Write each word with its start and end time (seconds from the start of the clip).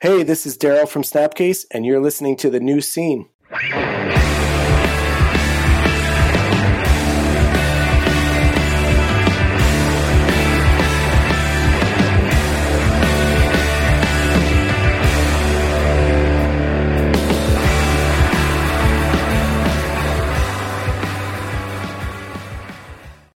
Hey, 0.00 0.22
this 0.22 0.46
is 0.46 0.56
Daryl 0.56 0.88
from 0.88 1.02
Snapcase, 1.02 1.66
and 1.72 1.84
you're 1.84 1.98
listening 1.98 2.36
to 2.36 2.50
the 2.50 2.60
new 2.60 2.80
scene. 2.80 3.28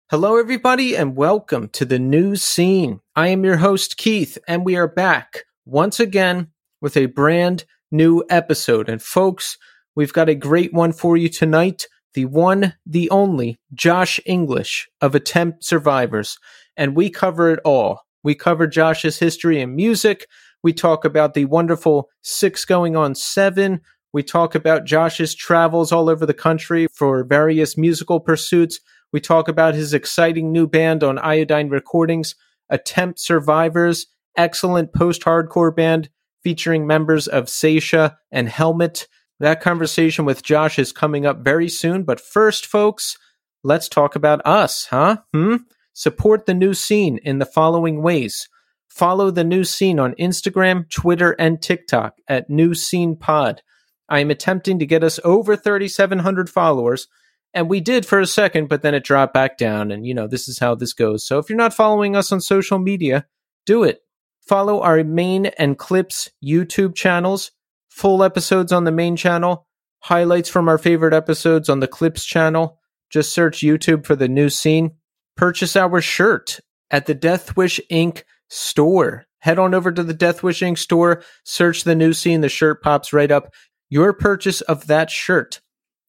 Hello, 0.09 0.37
everybody, 0.37 0.97
and 0.97 1.17
welcome 1.17 1.69
to 1.71 1.85
the 1.85 1.99
new 1.99 2.37
scene. 2.37 3.01
I 3.17 3.27
am 3.31 3.45
your 3.45 3.57
host, 3.57 3.97
Keith, 3.97 4.39
and 4.47 4.65
we 4.65 4.77
are 4.77 4.87
back 4.87 5.47
once 5.65 5.99
again 6.01 6.52
with 6.83 6.97
a 6.97 7.07
brand 7.07 7.65
new 7.91 8.23
episode. 8.29 8.91
And, 8.91 9.01
folks, 9.01 9.57
we've 9.95 10.13
got 10.13 10.29
a 10.29 10.35
great 10.35 10.75
one 10.75 10.93
for 10.93 11.17
you 11.17 11.31
tonight. 11.31 11.87
The 12.13 12.27
one, 12.27 12.75
the 12.85 13.09
only, 13.09 13.59
Josh 13.73 14.21
English 14.27 14.91
of 15.01 15.15
Attempt 15.15 15.65
Survivors. 15.65 16.37
And 16.77 16.95
we 16.95 17.09
cover 17.09 17.51
it 17.51 17.61
all. 17.65 18.03
We 18.23 18.35
cover 18.35 18.67
Josh's 18.67 19.19
history 19.19 19.63
and 19.63 19.75
music. 19.75 20.27
We 20.63 20.75
talk 20.75 21.05
about 21.05 21.33
the 21.35 21.47
wonderful 21.47 22.11
six 22.23 22.65
going 22.65 22.97
on 22.97 23.15
seven. 23.15 23.81
We 24.13 24.23
talk 24.23 24.55
about 24.55 24.85
Josh's 24.85 25.35
travels 25.35 25.91
all 25.91 26.11
over 26.11 26.27
the 26.27 26.35
country 26.35 26.87
for 26.93 27.25
various 27.25 27.79
musical 27.79 28.21
pursuits. 28.21 28.79
We 29.13 29.21
talk 29.21 29.49
about 29.49 29.75
his 29.75 29.95
exciting 29.95 30.53
new 30.53 30.67
band 30.67 31.03
on 31.03 31.19
Iodine 31.19 31.69
Recordings, 31.69 32.35
Attempt 32.69 33.21
Survivors, 33.21 34.07
excellent 34.37 34.93
post 34.93 35.23
hardcore 35.23 35.75
band 35.75 36.11
featuring 36.43 36.87
members 36.87 37.29
of 37.29 37.47
Seisha 37.47 38.17
and 38.31 38.49
Helmet. 38.49 39.07
That 39.41 39.61
conversation 39.61 40.25
with 40.25 40.43
Josh 40.43 40.79
is 40.79 40.93
coming 40.93 41.27
up 41.27 41.45
very 41.45 41.69
soon. 41.69 42.05
But 42.05 42.21
first, 42.21 42.67
folks, 42.67 43.17
let's 43.65 43.89
talk 43.89 44.15
about 44.17 44.45
us, 44.47 44.87
huh? 44.87 45.19
Hmm? 45.33 45.57
Support 45.95 46.47
the 46.47 46.55
new 46.55 46.75
scene 46.75 47.19
in 47.19 47.39
the 47.39 47.47
following 47.47 48.03
ways. 48.03 48.49
Follow 48.89 49.31
the 49.31 49.45
new 49.45 49.65
scene 49.65 49.99
on 49.99 50.15
Instagram, 50.15 50.89
Twitter, 50.91 51.33
and 51.39 51.61
TikTok 51.61 52.17
at 52.29 52.51
New 52.51 52.75
Scene 52.75 53.17
Pod. 53.17 53.63
I 54.09 54.21
am 54.21 54.31
attempting 54.31 54.79
to 54.79 54.87
get 54.87 55.03
us 55.03 55.19
over 55.25 55.57
3,700 55.57 56.51
followers 56.51 57.09
and 57.55 57.69
we 57.69 57.81
did 57.81 58.07
for 58.07 58.21
a 58.21 58.27
second, 58.27 58.69
but 58.69 58.83
then 58.83 58.95
it 58.95 59.05
dropped 59.05 59.35
back 59.35 59.59
down. 59.59 59.91
And, 59.91 60.07
you 60.07 60.15
know, 60.15 60.27
this 60.27 60.49
is 60.49 60.59
how 60.59 60.75
this 60.75 60.93
goes. 60.93 61.27
So 61.27 61.39
if 61.39 61.49
you're 61.49 61.59
not 61.59 61.75
following 61.75 62.17
us 62.17 62.33
on 62.33 62.41
social 62.41 62.79
media, 62.79 63.27
do 63.67 63.83
it. 63.83 64.01
Follow 64.47 64.81
our 64.81 65.05
main 65.05 65.47
and 65.47 65.79
clips 65.79 66.29
YouTube 66.45 66.95
channels, 66.95 67.53
full 67.89 68.25
episodes 68.25 68.73
on 68.73 68.85
the 68.85 68.93
main 68.93 69.17
channel, 69.17 69.67
highlights 70.01 70.49
from 70.49 70.69
our 70.69 70.79
favorite 70.79 71.15
episodes 71.15 71.69
on 71.69 71.81
the 71.81 71.89
clips 71.89 72.25
channel. 72.25 72.79
Just 73.11 73.33
search 73.33 73.61
YouTube 73.61 74.05
for 74.05 74.17
the 74.17 74.29
new 74.29 74.49
scene. 74.49 74.93
Purchase 75.37 75.77
our 75.77 76.01
shirt 76.01 76.61
at 76.91 77.07
the 77.07 77.15
Death 77.15 77.57
Wish 77.57 77.81
Inc. 77.91 78.23
store. 78.49 79.27
Head 79.41 79.59
on 79.59 79.75
over 79.75 79.93
to 79.93 80.03
the 80.03 80.15
Death 80.15 80.43
Wish 80.43 80.61
Inc. 80.61 80.79
store, 80.79 81.23
search 81.45 81.85
the 81.85 81.95
new 81.95 82.13
scene, 82.13 82.41
the 82.41 82.49
shirt 82.49 82.83
pops 82.83 83.13
right 83.13 83.31
up. 83.31 83.53
Your 83.91 84.13
purchase 84.13 84.61
of 84.63 84.87
that 84.87 85.11
shirt 85.11 85.61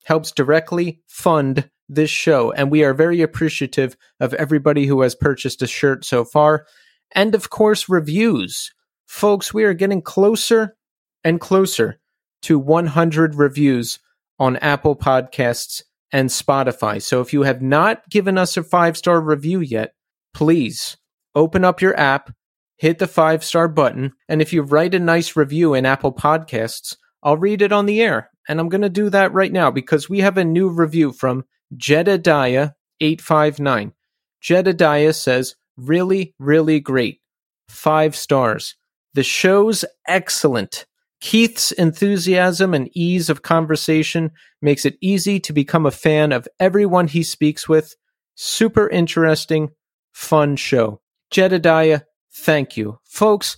helps 0.06 0.32
directly 0.32 1.02
fund 1.08 1.70
this 1.90 2.10
show. 2.10 2.52
And 2.52 2.72
we 2.72 2.84
are 2.84 2.94
very 2.94 3.22
appreciative 3.22 3.96
of 4.20 4.34
everybody 4.36 4.86
who 4.86 5.02
has 5.02 5.16
purchased 5.16 5.62
a 5.62 5.68
shirt 5.68 6.06
so 6.06 6.24
far. 6.24 6.66
And 7.14 7.36
of 7.36 7.50
course, 7.50 7.90
reviews. 7.90 8.72
Folks, 9.06 9.54
we 9.54 9.64
are 9.64 9.74
getting 9.74 10.02
closer 10.02 10.76
and 11.24 11.40
closer 11.40 12.00
to 12.44 12.60
100 12.60 13.36
reviews 13.36 14.00
on 14.40 14.58
Apple 14.58 14.96
Podcasts 14.96 15.84
and 16.12 16.30
Spotify. 16.30 17.02
So 17.02 17.22
if 17.22 17.34
you 17.34 17.44
have 17.44 17.62
not 17.62 18.08
given 18.10 18.38
us 18.38 18.58
a 18.58 18.64
five 18.64 18.98
star 18.98 19.22
review 19.22 19.60
yet, 19.60 19.94
please 20.34 20.98
open 21.36 21.64
up 21.64 21.82
your 21.82 21.98
app, 22.00 22.34
hit 22.78 23.00
the 23.00 23.08
five 23.08 23.44
star 23.44 23.68
button, 23.68 24.14
and 24.28 24.42
if 24.42 24.54
you 24.54 24.62
write 24.62 24.96
a 24.96 25.00
nice 25.00 25.36
review 25.36 25.74
in 25.74 25.86
Apple 25.86 26.14
Podcasts, 26.14 26.96
I'll 27.22 27.38
read 27.38 27.62
it 27.62 27.72
on 27.72 27.86
the 27.86 28.02
air 28.02 28.30
and 28.48 28.60
I'm 28.60 28.70
going 28.70 28.82
to 28.82 28.90
do 28.90 29.10
that 29.10 29.34
right 29.34 29.52
now 29.52 29.72
because 29.72 30.08
we 30.10 30.20
have 30.20 30.38
a 30.38 30.46
new 30.46 30.70
review 30.70 31.14
from 31.14 31.46
Jedediah859. 31.76 33.94
Jedediah 34.42 35.14
says, 35.14 35.56
really, 35.78 36.34
really 36.40 36.80
great. 36.80 37.20
Five 37.68 38.16
stars. 38.16 38.76
The 39.14 39.24
show's 39.24 39.86
excellent. 40.08 40.86
Keith's 41.22 41.72
enthusiasm 41.72 42.74
and 42.74 42.90
ease 42.94 43.30
of 43.30 43.44
conversation 43.44 44.32
makes 44.62 44.86
it 44.86 44.98
easy 45.02 45.40
to 45.40 45.54
become 45.54 45.86
a 45.86 45.92
fan 45.92 46.32
of 46.32 46.48
everyone 46.60 47.08
he 47.08 47.24
speaks 47.24 47.70
with. 47.70 47.96
Super 48.36 48.90
interesting, 48.90 49.70
fun 50.12 50.56
show. 50.56 51.00
Jedediah, 51.32 52.02
thank 52.34 52.76
you. 52.76 53.00
Folks, 53.06 53.56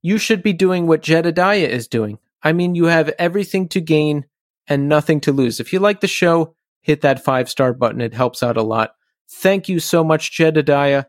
you 0.00 0.18
should 0.18 0.42
be 0.42 0.52
doing 0.52 0.86
what 0.86 1.02
Jedediah 1.02 1.68
is 1.68 1.86
doing. 1.86 2.18
I 2.42 2.52
mean, 2.52 2.74
you 2.74 2.86
have 2.86 3.12
everything 3.18 3.68
to 3.68 3.80
gain 3.80 4.24
and 4.66 4.88
nothing 4.88 5.20
to 5.22 5.32
lose. 5.32 5.60
If 5.60 5.72
you 5.72 5.80
like 5.80 6.00
the 6.00 6.08
show, 6.08 6.54
hit 6.80 7.02
that 7.02 7.24
five 7.24 7.48
star 7.48 7.72
button. 7.72 8.00
It 8.00 8.14
helps 8.14 8.42
out 8.42 8.56
a 8.56 8.62
lot. 8.62 8.94
Thank 9.30 9.68
you 9.68 9.80
so 9.80 10.02
much, 10.02 10.32
Jedediah. 10.32 11.04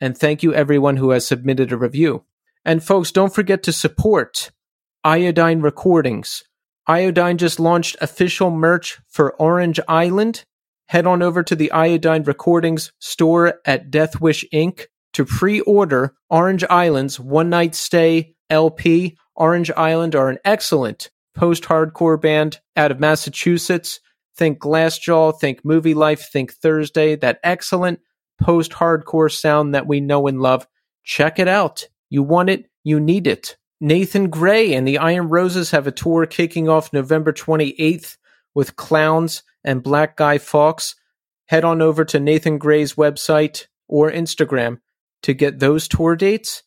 And 0.00 0.16
thank 0.16 0.42
you, 0.42 0.52
everyone 0.52 0.96
who 0.96 1.10
has 1.10 1.26
submitted 1.26 1.72
a 1.72 1.76
review. 1.76 2.24
And 2.64 2.82
folks, 2.82 3.12
don't 3.12 3.34
forget 3.34 3.62
to 3.64 3.72
support 3.72 4.50
Iodine 5.02 5.60
Recordings. 5.60 6.42
Iodine 6.86 7.38
just 7.38 7.60
launched 7.60 7.96
official 8.00 8.50
merch 8.50 9.00
for 9.08 9.34
Orange 9.34 9.80
Island. 9.88 10.44
Head 10.88 11.06
on 11.06 11.22
over 11.22 11.42
to 11.42 11.56
the 11.56 11.72
Iodine 11.72 12.24
Recordings 12.24 12.92
store 12.98 13.54
at 13.64 13.90
Death 13.90 14.20
Wish 14.20 14.44
Inc. 14.52 14.86
to 15.14 15.24
pre 15.24 15.60
order 15.60 16.14
Orange 16.28 16.64
Island's 16.64 17.18
One 17.18 17.48
Night 17.48 17.74
Stay 17.74 18.34
LP 18.50 19.16
Orange 19.36 19.70
Island 19.72 20.14
are 20.14 20.28
an 20.28 20.38
excellent 20.44 21.10
post 21.34 21.64
hardcore 21.64 22.20
band 22.20 22.60
out 22.76 22.90
of 22.90 23.00
Massachusetts. 23.00 24.00
Think 24.36 24.58
Glassjaw, 24.58 25.38
think 25.38 25.64
Movie 25.64 25.94
Life, 25.94 26.28
think 26.30 26.52
Thursday, 26.52 27.16
that 27.16 27.40
excellent 27.42 28.00
post 28.40 28.72
hardcore 28.72 29.32
sound 29.32 29.74
that 29.74 29.86
we 29.86 30.00
know 30.00 30.26
and 30.26 30.40
love. 30.40 30.66
Check 31.04 31.38
it 31.38 31.48
out. 31.48 31.86
You 32.10 32.22
want 32.22 32.50
it, 32.50 32.68
you 32.82 33.00
need 33.00 33.26
it. 33.26 33.56
Nathan 33.80 34.30
Gray 34.30 34.74
and 34.74 34.86
the 34.86 34.98
Iron 34.98 35.28
Roses 35.28 35.72
have 35.72 35.86
a 35.86 35.92
tour 35.92 36.26
kicking 36.26 36.68
off 36.68 36.92
November 36.92 37.32
28th 37.32 38.18
with 38.54 38.76
Clowns 38.76 39.42
and 39.64 39.82
Black 39.82 40.16
Guy 40.16 40.38
Fawkes. 40.38 40.94
Head 41.46 41.64
on 41.64 41.82
over 41.82 42.04
to 42.06 42.20
Nathan 42.20 42.58
Gray's 42.58 42.94
website 42.94 43.66
or 43.88 44.10
Instagram 44.10 44.78
to 45.22 45.34
get 45.34 45.58
those 45.58 45.88
tour 45.88 46.14
dates. 46.16 46.62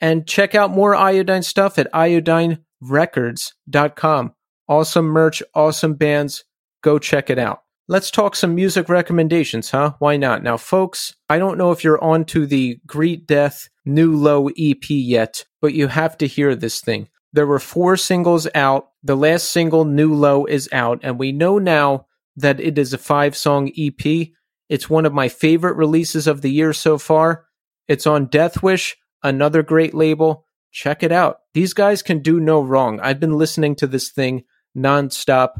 And 0.00 0.24
check 0.26 0.54
out 0.54 0.70
more 0.70 0.94
iodine 0.94 1.42
stuff 1.42 1.78
at 1.78 1.92
iodinerecords.com. 1.92 4.34
Awesome 4.68 5.06
merch, 5.06 5.42
awesome 5.54 5.94
bands. 5.94 6.44
Go 6.82 6.98
check 6.98 7.30
it 7.30 7.38
out. 7.38 7.62
Let's 7.90 8.12
talk 8.12 8.36
some 8.36 8.54
music 8.54 8.88
recommendations, 8.88 9.72
huh? 9.72 9.94
Why 9.98 10.16
not? 10.16 10.44
Now, 10.44 10.56
folks, 10.56 11.16
I 11.28 11.40
don't 11.40 11.58
know 11.58 11.72
if 11.72 11.82
you're 11.82 12.00
on 12.00 12.24
to 12.26 12.46
the 12.46 12.78
Greet 12.86 13.26
Death 13.26 13.68
New 13.84 14.14
Low 14.14 14.48
EP 14.56 14.88
yet, 14.90 15.44
but 15.60 15.74
you 15.74 15.88
have 15.88 16.16
to 16.18 16.28
hear 16.28 16.54
this 16.54 16.80
thing. 16.80 17.08
There 17.32 17.48
were 17.48 17.58
four 17.58 17.96
singles 17.96 18.46
out. 18.54 18.90
The 19.02 19.16
last 19.16 19.50
single, 19.50 19.84
New 19.84 20.14
Low, 20.14 20.44
is 20.44 20.68
out, 20.70 21.00
and 21.02 21.18
we 21.18 21.32
know 21.32 21.58
now 21.58 22.06
that 22.36 22.60
it 22.60 22.78
is 22.78 22.92
a 22.92 22.98
five 22.98 23.36
song 23.36 23.72
EP. 23.76 24.28
It's 24.68 24.88
one 24.88 25.04
of 25.04 25.12
my 25.12 25.28
favorite 25.28 25.74
releases 25.74 26.28
of 26.28 26.42
the 26.42 26.50
year 26.52 26.72
so 26.72 26.96
far. 26.96 27.46
It's 27.88 28.06
on 28.06 28.26
Death 28.26 28.62
Wish, 28.62 28.96
another 29.24 29.64
great 29.64 29.94
label. 29.94 30.46
Check 30.70 31.02
it 31.02 31.10
out. 31.10 31.38
These 31.54 31.74
guys 31.74 32.02
can 32.02 32.20
do 32.20 32.38
no 32.38 32.60
wrong. 32.60 33.00
I've 33.00 33.18
been 33.18 33.36
listening 33.36 33.74
to 33.74 33.88
this 33.88 34.10
thing 34.10 34.44
nonstop, 34.78 35.54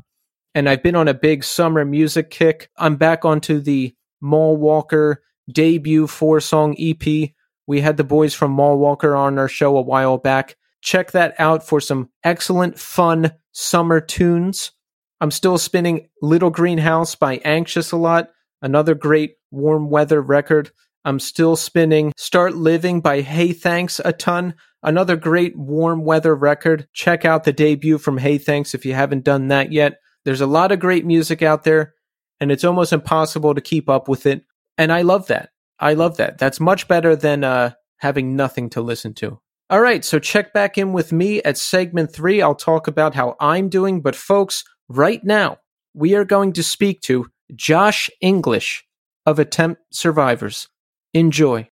and 0.55 0.69
I've 0.69 0.83
been 0.83 0.97
on 0.97 1.09
a 1.09 1.15
big 1.15 1.45
summer 1.45 1.85
music 1.85 2.31
kick. 2.31 2.71
I'm 2.77 2.97
back 2.97 3.25
onto 3.25 3.61
the 3.61 3.95
Mall 4.21 4.57
Walker 4.57 5.23
debut 5.51 6.07
four 6.07 6.41
song 6.41 6.75
EP. 6.79 7.31
We 7.67 7.81
had 7.81 7.97
the 7.97 8.05
boys 8.05 8.35
from 8.35 8.53
Mall 8.53 8.79
Walker 8.79 9.15
on 9.15 9.39
our 9.39 9.49
show 9.49 9.77
a 9.77 9.83
while 9.83 10.19
back. 10.19 10.57
Check 10.83 11.13
that 11.13 11.35
out 11.39 11.67
for 11.67 11.81
some 11.81 12.11
excellent, 12.25 12.79
fun 12.79 13.33
summer 13.53 14.01
tunes. 14.01 14.73
I'm 15.21 15.31
still 15.31 15.59
spinning 15.59 16.09
Little 16.23 16.51
Greenhouse 16.51 17.15
by 17.15 17.37
Anxious 17.45 17.93
a 17.93 17.97
lot, 17.97 18.31
another 18.63 18.95
great 18.95 19.35
warm 19.51 19.91
weather 19.91 20.23
record. 20.23 20.71
I'm 21.05 21.21
still 21.21 21.57
spinning 21.57 22.13
Start 22.17 22.55
Living 22.55 23.01
by 23.01 23.21
Hey 23.21 23.53
Thanks 23.53 24.01
a 24.05 24.13
ton. 24.13 24.55
Another 24.83 25.17
great 25.17 25.57
warm 25.57 26.05
weather 26.05 26.35
record. 26.35 26.89
Check 26.93 27.25
out 27.25 27.45
the 27.45 27.53
debut 27.53 27.99
from 27.99 28.19
Hey 28.19 28.39
Thanks 28.39 28.75
if 28.75 28.87
you 28.87 28.95
haven't 28.95 29.25
done 29.25 29.49
that 29.49 29.73
yet. 29.73 29.99
There's 30.25 30.41
a 30.41 30.47
lot 30.47 30.73
of 30.73 30.81
great 30.81 31.07
music 31.07 31.43
out 31.43 31.65
there, 31.65 31.95
and 32.41 32.53
it's 32.53 32.65
almost 32.65 32.93
impossible 32.93 33.55
to 33.55 33.61
keep 33.61 33.89
up 33.89 34.09
with 34.09 34.27
it. 34.27 34.45
And 34.79 34.93
I 34.93 35.03
love 35.03 35.27
that. 35.29 35.51
I 35.79 35.95
love 35.95 36.17
that. 36.19 36.39
That's 36.39 36.61
much 36.61 36.89
better 36.89 37.17
than 37.17 37.45
uh, 37.45 37.73
having 37.99 38.37
nothing 38.37 38.71
to 38.71 38.81
listen 38.81 39.15
to. 39.15 39.41
All 39.71 39.81
right, 39.81 40.05
so 40.05 40.19
check 40.19 40.53
back 40.53 40.77
in 40.77 40.93
with 40.93 41.13
me 41.13 41.43
at 41.43 41.57
segment 41.57 42.13
three. 42.13 42.43
I'll 42.43 42.55
talk 42.55 42.89
about 42.89 43.15
how 43.15 43.37
I'm 43.41 43.69
doing. 43.69 44.01
But, 44.01 44.17
folks, 44.17 44.65
right 44.89 45.23
now, 45.23 45.59
we 45.95 46.15
are 46.15 46.25
going 46.25 46.53
to 46.55 46.63
speak 46.63 47.03
to 47.03 47.29
Josh 47.55 48.11
English 48.21 48.85
of 49.27 49.39
Attempt 49.39 49.83
Survivors. 49.93 50.69
Enjoy. 51.15 51.69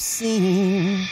心。 0.00 1.06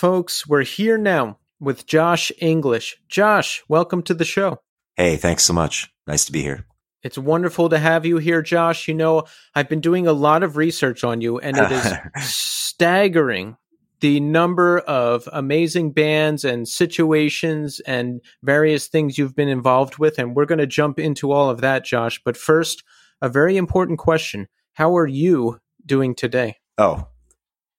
Folks, 0.00 0.46
we're 0.46 0.62
here 0.62 0.96
now 0.96 1.36
with 1.60 1.84
Josh 1.84 2.32
English. 2.38 2.96
Josh, 3.10 3.62
welcome 3.68 4.02
to 4.04 4.14
the 4.14 4.24
show. 4.24 4.62
Hey, 4.96 5.16
thanks 5.16 5.44
so 5.44 5.52
much. 5.52 5.92
Nice 6.06 6.24
to 6.24 6.32
be 6.32 6.40
here. 6.40 6.64
It's 7.02 7.18
wonderful 7.18 7.68
to 7.68 7.78
have 7.78 8.06
you 8.06 8.16
here, 8.16 8.40
Josh. 8.40 8.88
You 8.88 8.94
know, 8.94 9.24
I've 9.54 9.68
been 9.68 9.82
doing 9.82 10.06
a 10.06 10.14
lot 10.14 10.42
of 10.42 10.56
research 10.56 11.04
on 11.04 11.20
you, 11.20 11.38
and 11.38 11.54
it 11.54 11.70
is 11.70 11.92
staggering 12.26 13.58
the 14.00 14.20
number 14.20 14.78
of 14.78 15.28
amazing 15.34 15.92
bands 15.92 16.46
and 16.46 16.66
situations 16.66 17.80
and 17.80 18.22
various 18.42 18.86
things 18.86 19.18
you've 19.18 19.36
been 19.36 19.50
involved 19.50 19.98
with. 19.98 20.18
And 20.18 20.34
we're 20.34 20.46
going 20.46 20.60
to 20.60 20.66
jump 20.66 20.98
into 20.98 21.30
all 21.30 21.50
of 21.50 21.60
that, 21.60 21.84
Josh. 21.84 22.22
But 22.24 22.38
first, 22.38 22.84
a 23.20 23.28
very 23.28 23.58
important 23.58 23.98
question 23.98 24.48
How 24.72 24.96
are 24.96 25.06
you 25.06 25.60
doing 25.84 26.14
today? 26.14 26.56
Oh, 26.78 27.06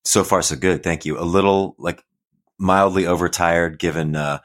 so 0.04 0.24
far 0.24 0.44
so 0.44 0.56
good. 0.56 0.84
Thank 0.84 1.04
you. 1.04 1.20
A 1.20 1.26
little 1.26 1.76
like 1.80 2.04
mildly 2.62 3.06
overtired 3.06 3.80
given 3.80 4.16
uh 4.16 4.40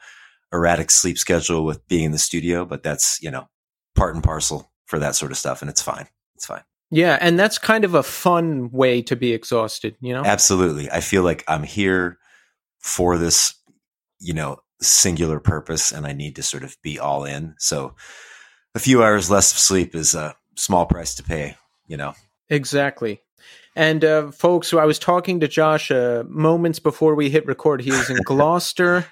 erratic 0.53 0.91
sleep 0.91 1.17
schedule 1.17 1.65
with 1.65 1.85
being 1.87 2.05
in 2.05 2.11
the 2.11 2.17
studio, 2.17 2.65
but 2.65 2.83
that's, 2.83 3.21
you 3.21 3.29
know, 3.29 3.47
part 3.95 4.15
and 4.15 4.23
parcel 4.23 4.71
for 4.85 4.99
that 4.99 5.15
sort 5.15 5.31
of 5.31 5.37
stuff 5.37 5.61
and 5.61 5.69
it's 5.69 5.81
fine. 5.81 6.07
It's 6.35 6.45
fine. 6.45 6.63
Yeah, 6.89 7.17
and 7.19 7.37
that's 7.37 7.57
kind 7.57 7.83
of 7.83 7.93
a 7.95 8.03
fun 8.03 8.71
way 8.71 9.01
to 9.03 9.15
be 9.17 9.33
exhausted, 9.33 9.97
you 9.99 10.13
know? 10.13 10.23
Absolutely. 10.23 10.89
I 10.89 11.01
feel 11.01 11.23
like 11.23 11.43
I'm 11.47 11.63
here 11.63 12.17
for 12.79 13.17
this, 13.17 13.55
you 14.19 14.33
know, 14.33 14.59
singular 14.81 15.41
purpose 15.41 15.91
and 15.91 16.07
I 16.07 16.13
need 16.13 16.37
to 16.37 16.43
sort 16.43 16.63
of 16.63 16.77
be 16.81 16.97
all 16.97 17.25
in. 17.25 17.55
So 17.57 17.95
a 18.73 18.79
few 18.79 19.03
hours 19.03 19.29
less 19.29 19.51
of 19.51 19.57
sleep 19.57 19.95
is 19.95 20.15
a 20.15 20.35
small 20.55 20.85
price 20.85 21.15
to 21.15 21.23
pay, 21.23 21.57
you 21.87 21.97
know. 21.97 22.13
Exactly. 22.49 23.21
And 23.77 24.03
uh, 24.03 24.31
folks, 24.31 24.73
I 24.73 24.85
was 24.85 24.97
talking 24.97 25.39
to 25.39 25.47
Josh 25.47 25.91
uh, 25.91 26.23
moments 26.27 26.79
before 26.79 27.13
we 27.13 27.29
hit 27.29 27.45
record. 27.45 27.79
He 27.79 27.91
is 27.91 28.09
in 28.09 28.17
Gloucester, 28.25 29.05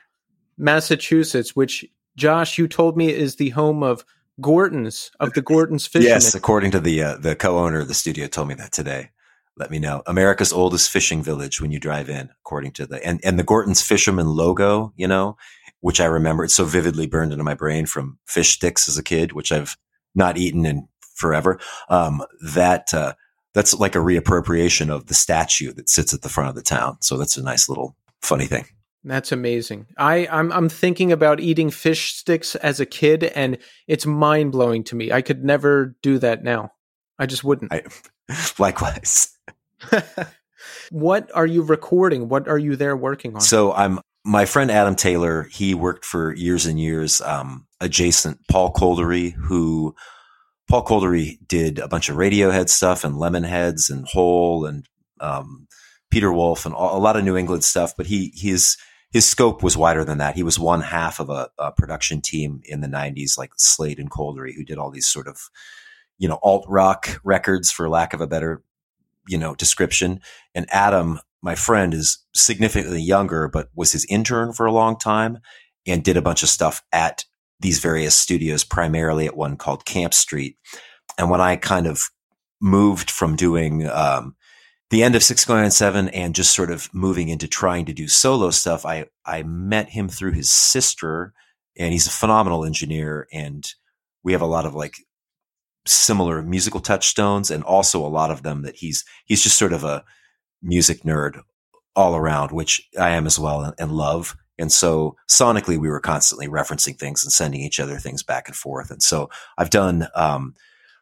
Massachusetts, 0.58 1.56
which 1.56 1.86
Josh, 2.18 2.58
you 2.58 2.68
told 2.68 2.98
me 2.98 3.14
is 3.14 3.36
the 3.36 3.52
home 3.52 3.84
of 3.84 4.04
Gorton's 4.42 5.12
of 5.20 5.34
the 5.34 5.44
Gorton's 5.44 5.86
Fishermen. 5.86 6.10
Yes, 6.10 6.34
according 6.34 6.72
to 6.72 6.80
the 6.80 7.04
uh, 7.04 7.18
the 7.18 7.36
co-owner 7.36 7.82
of 7.82 7.88
the 7.88 7.94
studio, 7.94 8.26
told 8.26 8.48
me 8.48 8.56
that 8.56 8.72
today. 8.72 9.12
Let 9.56 9.70
me 9.70 9.78
know. 9.78 10.02
America's 10.08 10.52
oldest 10.52 10.90
fishing 10.90 11.22
village 11.22 11.62
when 11.62 11.70
you 11.70 11.80
drive 11.80 12.10
in, 12.10 12.32
according 12.42 12.72
to 12.74 12.88
the 12.88 13.06
and 13.06 13.20
and 13.24 13.38
the 13.38 13.44
Gorton's 13.44 13.84
Fisherman 13.84 14.30
logo, 14.30 14.94
you 14.96 15.08
know, 15.08 15.38
which 15.82 16.02
I 16.02 16.06
remember. 16.06 16.44
It's 16.44 16.56
so 16.56 16.66
vividly 16.66 17.06
burned 17.06 17.34
into 17.34 17.44
my 17.44 17.54
brain 17.54 17.86
from 17.86 18.18
fish 18.26 18.54
sticks 18.54 18.90
as 18.90 18.98
a 18.98 19.04
kid, 19.04 19.32
which 19.32 19.52
I've 19.52 19.78
not 20.16 20.40
eaten 20.40 20.66
in 20.66 20.88
forever. 21.14 21.60
Um, 21.88 22.24
that 22.42 22.92
uh, 22.96 23.14
that's 23.56 23.74
like 23.74 23.96
a 23.96 24.00
reappropriation 24.00 24.90
of 24.90 25.08
the 25.08 25.14
statue 25.16 25.72
that 25.74 25.90
sits 25.90 26.14
at 26.14 26.22
the 26.22 26.30
front 26.30 26.50
of 26.50 26.56
the 26.56 26.62
town. 26.62 26.98
So 27.02 27.18
that's 27.18 27.38
a 27.38 27.44
nice 27.44 27.68
little 27.68 27.96
funny 28.22 28.46
thing. 28.46 28.66
That's 29.06 29.32
amazing. 29.32 29.88
I, 29.98 30.28
I'm 30.32 30.52
I'm 30.52 30.68
thinking 30.68 31.12
about 31.12 31.40
eating 31.40 31.70
fish 31.70 32.14
sticks 32.14 32.56
as 32.56 32.80
a 32.80 32.86
kid, 32.86 33.24
and 33.24 33.58
it's 33.88 34.06
mind 34.06 34.52
blowing 34.52 34.84
to 34.86 34.96
me. 34.96 35.12
I 35.12 35.22
could 35.22 35.44
never 35.44 35.96
do 36.02 36.18
that 36.20 36.44
now. 36.44 36.72
I 37.18 37.28
just 37.28 37.44
wouldn't. 37.44 37.72
I, 37.72 37.84
likewise. 38.60 39.30
what 40.90 41.30
are 41.36 41.46
you 41.46 41.62
recording? 41.62 42.30
What 42.30 42.48
are 42.48 42.58
you 42.58 42.76
there 42.76 42.98
working 42.98 43.36
on? 43.36 43.42
So 43.42 43.74
I'm 43.74 44.00
my 44.26 44.46
friend 44.46 44.72
Adam 44.72 44.96
Taylor. 44.96 45.44
He 45.52 45.76
worked 45.76 46.04
for 46.04 46.34
years 46.34 46.66
and 46.66 46.80
years 46.80 47.22
um, 47.22 47.68
adjacent 47.80 48.40
Paul 48.50 48.74
Kolderie, 48.74 49.34
who 49.34 49.96
Paul 50.68 50.84
Kolderie 50.84 51.38
did 51.48 51.80
a 51.80 51.88
bunch 51.88 52.10
of 52.10 52.18
Radiohead 52.18 52.70
stuff 52.70 53.04
and 53.04 53.16
Lemonheads 53.16 53.90
and 53.90 54.08
Hole 54.08 54.66
and 54.66 54.88
um, 55.20 55.68
Peter 56.10 56.32
Wolf 56.34 56.66
and 56.66 56.74
all, 56.74 56.98
a 56.98 57.00
lot 57.00 57.16
of 57.16 57.24
New 57.24 57.38
England 57.38 57.64
stuff. 57.64 57.94
But 57.96 58.08
he 58.08 58.32
his 58.36 58.78
his 59.12 59.28
scope 59.28 59.64
was 59.64 59.78
wider 59.78 60.04
than 60.04 60.18
that. 60.18 60.36
He 60.36 60.44
was 60.44 60.60
one 60.60 60.82
half 60.82 61.20
of 61.20 61.30
a, 61.30 61.50
a 61.60 61.72
production 61.72 62.22
team 62.22 62.62
in 62.66 62.82
the 62.82 62.88
'90s, 62.88 63.38
like 63.38 63.52
Slade 63.58 64.00
and 64.00 64.10
Kolderie, 64.10 64.56
who 64.56 64.64
did 64.64 64.78
all 64.78 64.92
these 64.92 65.08
sort 65.08 65.28
of 65.28 65.40
you 66.18 66.28
know 66.28 66.40
alt 66.42 66.66
rock 66.68 67.20
records, 67.24 67.72
for 67.72 67.88
lack 67.88 68.14
of 68.14 68.22
a 68.22 68.28
better 68.28 68.64
you 69.28 69.38
know 69.38 69.54
description. 69.56 70.20
And 70.56 70.66
Adam, 70.70 71.20
my 71.42 71.54
friend, 71.54 71.94
is 71.94 72.20
significantly 72.34 73.02
younger, 73.02 73.48
but 73.48 73.70
was 73.76 73.92
his 73.92 74.06
intern 74.06 74.52
for 74.52 74.66
a 74.66 74.74
long 74.74 74.98
time 74.98 75.40
and 75.86 76.04
did 76.04 76.18
a 76.18 76.22
bunch 76.22 76.42
of 76.42 76.50
stuff 76.50 76.82
at 76.92 77.26
these 77.60 77.80
various 77.80 78.16
studios, 78.16 78.64
primarily 78.64 79.26
at 79.26 79.38
one 79.38 79.58
called 79.58 79.86
Camp 79.86 80.14
Street. 80.14 80.58
And 81.18 81.30
when 81.30 81.42
I 81.42 81.56
kind 81.56 81.88
of 81.88 82.04
moved 82.62 83.10
from 83.10 83.36
doing 83.36 83.88
um, 83.88 84.36
the 84.90 85.04
end 85.04 85.16
of 85.16 85.24
Six 85.24 85.46
Going 85.46 85.64
on 85.64 85.72
Seven 85.72 86.10
and 86.10 86.36
just 86.36 86.54
sort 86.54 86.72
of 86.72 86.90
moving 86.94 87.30
into 87.30 87.48
trying 87.48 87.86
to 87.86 87.94
do 87.94 88.08
solo 88.08 88.52
stuff, 88.52 88.86
I 88.86 89.06
I 89.26 89.44
met 89.44 89.90
him 89.90 90.10
through 90.10 90.34
his 90.34 90.52
sister, 90.52 91.34
and 91.78 91.94
he's 91.94 92.08
a 92.08 92.12
phenomenal 92.12 92.66
engineer, 92.66 93.28
and 93.32 93.66
we 94.24 94.32
have 94.34 94.42
a 94.42 94.48
lot 94.48 94.66
of 94.66 94.76
like 94.76 94.96
similar 95.86 96.42
musical 96.42 96.80
touchstones, 96.80 97.52
and 97.52 97.64
also 97.64 98.06
a 98.06 98.08
lot 98.08 98.32
of 98.32 98.44
them 98.44 98.64
that 98.64 98.76
he's 98.76 99.04
he's 99.26 99.44
just 99.44 99.58
sort 99.58 99.74
of 99.74 99.84
a 99.84 100.04
music 100.62 101.04
nerd 101.04 101.42
all 101.96 102.16
around, 102.16 102.52
which 102.52 102.88
I 103.00 103.12
am 103.12 103.26
as 103.26 103.40
well, 103.40 103.62
and, 103.62 103.74
and 103.80 103.92
love. 103.92 104.36
And 104.58 104.72
so 104.72 105.16
sonically, 105.30 105.78
we 105.78 105.90
were 105.90 106.00
constantly 106.00 106.48
referencing 106.48 106.98
things 106.98 107.24
and 107.24 107.32
sending 107.32 107.62
each 107.62 107.80
other 107.80 107.98
things 107.98 108.24
back 108.24 108.48
and 108.48 108.56
forth. 108.56 108.90
And 108.90 109.04
so 109.04 109.30
I've 109.58 109.70
done 109.70 110.08
um, 110.16 110.56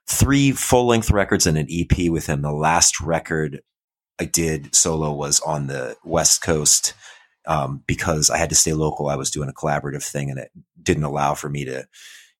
three 0.08 0.52
full 0.52 0.88
length 0.88 1.12
records 1.12 1.46
and 1.46 1.58
an 1.58 1.68
EP 1.70 2.10
with 2.10 2.28
him. 2.28 2.42
The 2.42 2.52
last 2.52 3.00
record 3.00 3.62
I 4.20 4.26
did 4.26 4.74
solo 4.74 5.12
was 5.12 5.40
on 5.42 5.68
the 5.68 5.96
West 6.04 6.42
Coast 6.42 6.94
um, 7.46 7.84
because 7.88 8.30
I 8.30 8.38
had 8.38 8.50
to 8.50 8.56
stay 8.56 8.74
local. 8.74 9.08
I 9.08 9.16
was 9.16 9.32
doing 9.32 9.50
a 9.50 9.54
collaborative 9.54 10.04
thing 10.04 10.30
and 10.30 10.40
it 10.40 10.52
didn't 10.82 11.04
allow 11.04 11.34
for 11.34 11.50
me 11.50 11.66
to 11.66 11.88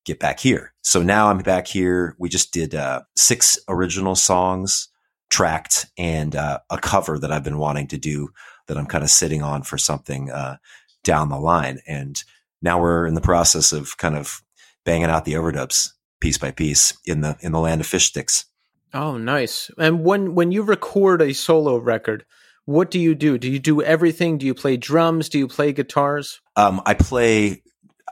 get 0.04 0.18
back 0.18 0.40
here. 0.40 0.72
So 0.82 1.02
now 1.02 1.28
I'm 1.28 1.38
back 1.38 1.66
here. 1.66 2.14
We 2.18 2.28
just 2.28 2.52
did 2.52 2.74
uh, 2.74 3.02
six 3.16 3.58
original 3.68 4.14
songs 4.14 4.88
tracked 5.30 5.86
and 5.98 6.36
uh, 6.36 6.60
a 6.70 6.78
cover 6.78 7.18
that 7.18 7.32
I've 7.32 7.44
been 7.44 7.58
wanting 7.58 7.88
to 7.88 7.98
do 7.98 8.28
that 8.66 8.78
I'm 8.78 8.86
kind 8.86 9.04
of 9.04 9.10
sitting 9.10 9.42
on 9.42 9.62
for 9.62 9.76
something 9.76 10.30
uh, 10.30 10.56
down 11.04 11.28
the 11.28 11.38
line. 11.38 11.80
And 11.86 12.22
now 12.62 12.80
we're 12.80 13.06
in 13.06 13.14
the 13.14 13.20
process 13.20 13.72
of 13.72 13.96
kind 13.96 14.16
of 14.16 14.42
banging 14.84 15.10
out 15.10 15.24
the 15.24 15.34
overdubs 15.34 15.90
piece 16.20 16.38
by 16.38 16.50
piece 16.50 16.96
in 17.06 17.20
the 17.20 17.36
in 17.40 17.52
the 17.52 17.60
land 17.60 17.80
of 17.80 17.86
fish 17.86 18.06
sticks. 18.06 18.46
Oh, 18.92 19.18
nice. 19.18 19.70
And 19.78 20.04
when 20.04 20.34
when 20.34 20.52
you 20.52 20.62
record 20.62 21.20
a 21.20 21.34
solo 21.34 21.76
record, 21.76 22.24
what 22.64 22.90
do 22.90 22.98
you 22.98 23.14
do? 23.14 23.38
Do 23.38 23.50
you 23.50 23.58
do 23.58 23.82
everything? 23.82 24.38
Do 24.38 24.46
you 24.46 24.54
play 24.54 24.76
drums? 24.76 25.28
Do 25.28 25.38
you 25.38 25.48
play 25.48 25.72
guitars? 25.72 26.40
Um, 26.56 26.80
I 26.86 26.94
play. 26.94 27.62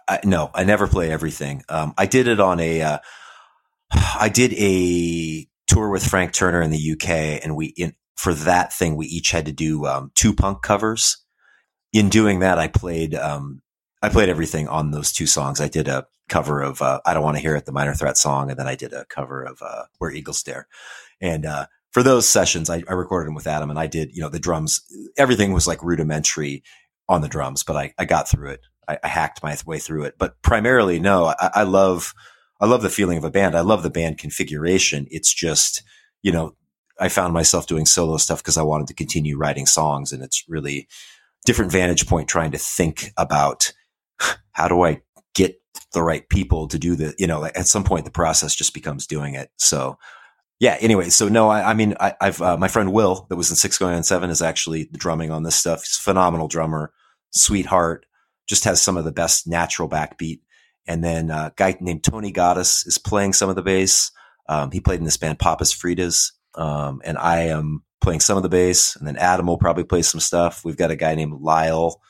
I, 0.09 0.19
no, 0.25 0.51
I 0.53 0.65
never 0.65 0.89
play 0.89 1.11
everything. 1.11 1.63
Um, 1.69 1.95
I 1.97 2.07
did 2.07 2.27
it 2.27 2.41
on 2.41 2.59
a, 2.59 2.83
uh, 2.83 2.99
I 3.93 4.29
did 4.29 4.53
a 4.55 5.47
tour 5.69 5.89
with 5.89 6.05
Frank 6.05 6.33
Turner 6.33 6.61
in 6.61 6.71
the 6.71 6.93
UK, 6.93 7.43
and 7.43 7.57
we 7.57 7.67
in 7.67 7.95
for 8.17 8.35
that 8.35 8.73
thing 8.73 8.97
we 8.97 9.07
each 9.07 9.31
had 9.31 9.47
to 9.47 9.53
do 9.53 9.87
um, 9.87 10.11
two 10.15 10.35
punk 10.35 10.63
covers. 10.63 11.19
In 11.93 12.09
doing 12.09 12.41
that, 12.41 12.59
I 12.59 12.69
played 12.69 13.15
um, 13.15 13.63
I 14.03 14.09
played 14.09 14.29
everything 14.29 14.69
on 14.69 14.91
those 14.91 15.13
two 15.13 15.27
songs. 15.27 15.61
I 15.61 15.69
did 15.69 15.89
a 15.89 16.07
cover 16.29 16.63
of 16.63 16.83
uh, 16.83 17.01
"I 17.05 17.15
Don't 17.15 17.23
Want 17.23 17.37
to 17.37 17.43
Hear 17.43 17.55
It," 17.55 17.67
the 17.67 17.73
Minor 17.73 17.95
Threat 17.95 18.17
song, 18.17 18.51
and 18.51 18.59
then 18.59 18.67
I 18.67 18.75
did 18.75 18.93
a 18.93 19.05
cover 19.05 19.43
of 19.43 19.61
uh, 19.63 19.85
"Where 19.99 20.11
Eagles 20.11 20.43
Dare." 20.43 20.67
And 21.21 21.47
uh, 21.47 21.67
for 21.93 22.03
those 22.03 22.29
sessions, 22.29 22.69
I, 22.69 22.83
I, 22.89 22.95
recorded 22.95 23.29
them 23.29 23.35
with 23.35 23.47
Adam, 23.47 23.71
and 23.71 23.79
I 23.79 23.87
did 23.87 24.15
you 24.15 24.23
know 24.23 24.29
the 24.29 24.41
drums. 24.41 24.81
Everything 25.17 25.53
was 25.53 25.69
like 25.69 25.83
rudimentary 25.83 26.65
on 27.09 27.21
the 27.21 27.29
drums, 27.29 27.63
but 27.63 27.77
I, 27.77 27.95
I 27.99 28.05
got 28.07 28.29
through 28.29 28.51
it. 28.51 28.61
I, 28.89 28.99
I, 29.05 29.09
hacked 29.09 29.43
my 29.43 29.57
way 29.67 29.79
through 29.79 30.05
it. 30.05 30.15
But 30.19 30.41
primarily, 30.43 30.99
no, 30.99 31.35
I, 31.39 31.63
love 31.63 32.15
I 32.61 32.67
love 32.67 32.83
the 32.83 32.89
feeling 32.89 33.19
of 33.19 33.25
a 33.25 33.31
band. 33.31 33.55
I 33.55 33.61
love 33.61 33.83
the 33.83 33.91
band 33.91 34.19
configuration. 34.19 35.07
It's 35.11 35.33
just 35.33 35.83
you 36.23 36.33
know 36.33 36.57
I 36.99 37.09
found 37.09 37.35
myself 37.35 37.67
doing 37.67 37.87
solo 37.87 38.17
stuff 38.17 38.39
because 38.39 38.57
I 38.57 38.63
wanted 38.63 38.89
to 38.89 38.95
continue 38.95 39.37
writing 39.37 39.67
songs, 39.67 40.13
and 40.13 40.23
it's 40.23 40.45
really 40.49 40.89
different 41.45 41.73
vantage 41.73 42.07
point 42.07 42.29
trying 42.29 42.53
to 42.53 42.59
think 42.59 43.13
about 43.17 43.73
how 44.53 44.69
do 44.69 44.83
I 44.83 45.03
get 45.35 45.61
the 45.93 46.03
right 46.03 46.29
people 46.29 46.69
to 46.69 46.79
do 46.79 46.95
the, 46.97 47.15
you 47.19 47.27
know, 47.27 47.45
at 47.45 47.67
some 47.67 47.85
point 47.85 48.05
the 48.05 48.11
process 48.11 48.55
just 48.55 48.75
becomes 48.75 49.07
doing 49.07 49.35
it. 49.35 49.51
So 49.57 49.99
yeah, 50.61 50.77
anyway, 50.81 51.09
so 51.09 51.29
no, 51.29 51.49
I, 51.49 51.71
I 51.71 51.75
mean, 51.75 51.97
I, 51.99 52.15
have 52.21 52.41
uh, 52.41 52.57
my 52.57 52.69
friend 52.69 52.93
Will 52.93 53.27
that 53.29 53.37
was 53.37 53.51
in 53.51 53.57
six 53.57 53.79
going 53.79 53.95
on 53.95 54.03
seven 54.05 54.31
is 54.31 54.41
actually 54.41 54.89
drumming 54.93 55.31
on 55.33 55.43
this 55.43 55.57
stuff. 55.57 55.81
He's 55.81 55.97
a 55.97 56.01
phenomenal 56.01 56.47
drummer, 56.47 56.93
sweetheart, 57.33 58.07
just 58.47 58.65
has 58.65 58.81
some 58.81 58.97
of 58.97 59.05
the 59.05 59.13
best 59.13 59.47
natural 59.49 59.89
backbeat. 59.89 60.41
And 60.87 61.03
then 61.03 61.31
uh, 61.31 61.51
a 61.51 61.53
guy 61.57 61.77
named 61.81 62.05
Tony 62.05 62.31
Goddess 62.31 62.87
is 62.87 62.99
playing 62.99 63.33
some 63.33 63.51
of 63.51 63.57
the 63.57 63.63
bass. 63.63 64.13
Um, 64.49 64.71
he 64.71 64.81
played 64.81 64.99
in 64.99 65.05
this 65.05 65.17
band 65.17 65.39
Papas 65.39 65.75
Fritos. 65.75 66.33
Um, 66.55 67.01
and 67.05 67.19
I 67.19 67.45
am 67.47 67.83
playing 68.03 68.21
some 68.21 68.37
of 68.37 68.43
the 68.43 68.49
bass. 68.49 68.97
And 68.97 69.07
then 69.07 69.17
Adam 69.17 69.47
will 69.47 69.59
probably 69.59 69.85
play 69.85 70.03
some 70.03 70.21
stuff. 70.21 70.65
We've 70.65 70.77
got 70.77 70.91
a 70.91 70.97
guy 70.97 71.15
named 71.15 71.41
Lyle 71.41 72.01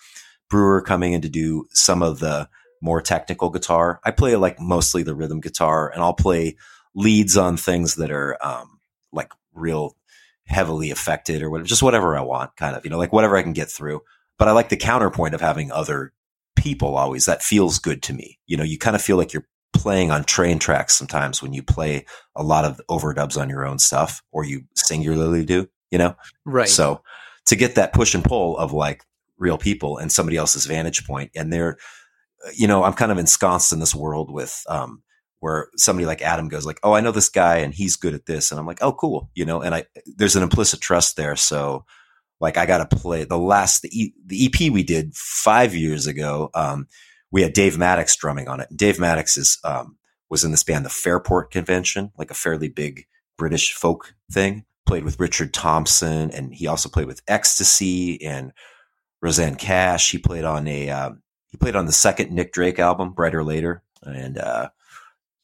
Brewer 0.50 0.82
coming 0.82 1.12
in 1.12 1.22
to 1.22 1.28
do 1.28 1.66
some 1.70 2.02
of 2.02 2.18
the 2.18 2.48
more 2.80 3.00
technical 3.00 3.50
guitar. 3.50 4.00
I 4.04 4.10
play 4.10 4.36
like 4.36 4.60
mostly 4.60 5.02
the 5.02 5.14
rhythm 5.14 5.40
guitar 5.40 5.88
and 5.88 6.02
I'll 6.02 6.14
play 6.14 6.56
leads 6.94 7.36
on 7.36 7.56
things 7.56 7.94
that 7.96 8.10
are 8.10 8.36
um, 8.44 8.80
like 9.12 9.32
real 9.54 9.96
heavily 10.44 10.90
affected 10.90 11.42
or 11.42 11.50
whatever, 11.50 11.68
just 11.68 11.82
whatever 11.82 12.16
I 12.16 12.22
want, 12.22 12.56
kind 12.56 12.76
of, 12.76 12.84
you 12.84 12.90
know, 12.90 12.98
like 12.98 13.12
whatever 13.12 13.36
I 13.36 13.42
can 13.42 13.52
get 13.52 13.70
through. 13.70 14.00
But 14.38 14.48
I 14.48 14.52
like 14.52 14.68
the 14.68 14.76
counterpoint 14.76 15.34
of 15.34 15.40
having 15.40 15.70
other 15.70 16.12
people 16.56 16.96
always. 16.96 17.26
That 17.26 17.42
feels 17.42 17.78
good 17.78 18.02
to 18.04 18.12
me. 18.12 18.38
You 18.46 18.56
know, 18.56 18.64
you 18.64 18.78
kind 18.78 18.96
of 18.96 19.02
feel 19.02 19.16
like 19.16 19.32
you're 19.32 19.46
playing 19.72 20.10
on 20.10 20.24
train 20.24 20.58
tracks 20.58 20.94
sometimes 20.94 21.42
when 21.42 21.52
you 21.52 21.62
play 21.62 22.04
a 22.36 22.42
lot 22.42 22.64
of 22.64 22.80
overdubs 22.90 23.40
on 23.40 23.48
your 23.48 23.66
own 23.66 23.78
stuff 23.78 24.22
or 24.32 24.44
you 24.44 24.62
singularly 24.74 25.44
do, 25.44 25.68
you 25.92 25.98
know? 25.98 26.16
Right. 26.44 26.68
So 26.68 27.02
to 27.46 27.54
get 27.54 27.76
that 27.76 27.92
push 27.92 28.14
and 28.16 28.24
pull 28.24 28.58
of 28.58 28.72
like 28.72 29.04
real 29.38 29.58
people 29.58 29.98
and 29.98 30.10
somebody 30.10 30.36
else's 30.36 30.66
vantage. 30.66 31.04
And 31.36 31.52
they're, 31.52 31.76
you 32.54 32.66
know, 32.66 32.82
I'm 32.82 32.94
kind 32.94 33.12
of 33.12 33.18
ensconced 33.18 33.72
in 33.72 33.80
this 33.80 33.94
world 33.94 34.32
with, 34.32 34.64
um, 34.68 35.02
where 35.40 35.68
somebody 35.76 36.06
like 36.06 36.22
Adam 36.22 36.48
goes 36.48 36.64
like, 36.64 36.78
Oh, 36.82 36.92
I 36.92 37.00
know 37.00 37.10
this 37.10 37.28
guy 37.28 37.58
and 37.58 37.74
he's 37.74 37.96
good 37.96 38.14
at 38.14 38.26
this. 38.26 38.50
And 38.50 38.58
I'm 38.58 38.66
like, 38.66 38.82
Oh, 38.82 38.92
cool. 38.92 39.30
You 39.34 39.44
know, 39.44 39.60
and 39.60 39.74
I, 39.74 39.84
there's 40.16 40.36
an 40.36 40.42
implicit 40.42 40.80
trust 40.80 41.16
there. 41.16 41.36
So 41.36 41.84
like 42.40 42.56
I 42.56 42.66
got 42.66 42.88
to 42.88 42.96
play 42.96 43.24
the 43.24 43.38
last, 43.38 43.82
the, 43.82 43.88
e, 43.88 44.14
the 44.24 44.46
EP 44.46 44.72
we 44.72 44.82
did 44.82 45.14
five 45.14 45.74
years 45.74 46.06
ago. 46.06 46.50
Um, 46.54 46.86
we 47.30 47.42
had 47.42 47.52
Dave 47.52 47.76
Mattacks 47.76 48.16
drumming 48.16 48.48
on 48.48 48.60
it. 48.60 48.68
Dave 48.74 48.98
Mattacks 48.98 49.36
is, 49.36 49.58
um, 49.64 49.96
was 50.30 50.44
in 50.44 50.50
this 50.50 50.62
band, 50.62 50.84
the 50.84 50.90
Fairport 50.90 51.50
Convention, 51.50 52.12
like 52.16 52.30
a 52.30 52.34
fairly 52.34 52.68
big 52.68 53.06
British 53.36 53.72
folk 53.74 54.14
thing. 54.30 54.64
Played 54.86 55.04
with 55.04 55.20
Richard 55.20 55.54
Thompson, 55.54 56.30
and 56.30 56.54
he 56.54 56.66
also 56.66 56.88
played 56.88 57.06
with 57.06 57.24
XTC 57.26 58.18
and 58.22 58.52
Rosanne 59.20 59.56
Cash. 59.56 60.10
He 60.10 60.18
played 60.18 60.44
on 60.44 60.66
a 60.66 60.90
uh, 60.90 61.10
he 61.48 61.56
played 61.56 61.76
on 61.76 61.86
the 61.86 61.92
second 61.92 62.32
Nick 62.32 62.52
Drake 62.52 62.78
album, 62.78 63.14
Bryter 63.14 63.44
Layter, 63.44 63.82
and 64.02 64.38
uh, 64.38 64.70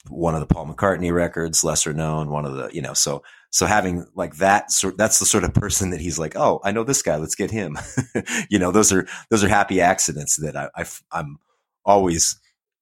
one 0.08 0.34
of 0.34 0.40
the 0.40 0.52
Paul 0.52 0.66
McCartney 0.66 1.12
records, 1.12 1.64
lesser 1.64 1.92
known. 1.92 2.30
One 2.30 2.44
of 2.44 2.54
the 2.54 2.70
you 2.72 2.82
know 2.82 2.94
so 2.94 3.22
so 3.50 3.66
having 3.66 4.06
like 4.14 4.36
that 4.36 4.70
sort 4.70 4.98
that's 4.98 5.18
the 5.18 5.26
sort 5.26 5.44
of 5.44 5.54
person 5.54 5.90
that 5.90 6.00
he's 6.00 6.18
like, 6.18 6.36
oh, 6.36 6.60
I 6.64 6.72
know 6.72 6.84
this 6.84 7.02
guy, 7.02 7.16
let's 7.16 7.34
get 7.34 7.50
him. 7.50 7.78
you 8.50 8.58
know, 8.58 8.72
those 8.72 8.92
are 8.92 9.06
those 9.30 9.44
are 9.44 9.48
happy 9.48 9.80
accidents 9.80 10.36
that 10.36 10.56
I, 10.56 10.68
I 10.74 10.84
I'm 11.12 11.38
always 11.84 12.38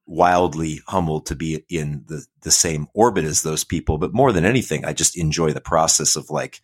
wildly 0.07 0.81
humbled 0.87 1.27
to 1.27 1.35
be 1.35 1.65
in 1.69 2.05
the 2.07 2.25
the 2.43 2.51
same 2.51 2.87
orbit 2.95 3.25
as 3.25 3.43
those 3.43 3.65
people. 3.65 3.99
But 3.99 4.15
more 4.15 4.33
than 4.33 4.45
anything, 4.45 4.85
I 4.85 4.93
just 4.93 5.19
enjoy 5.19 5.53
the 5.53 5.61
process 5.61 6.17
of 6.17 6.31
like 6.31 6.61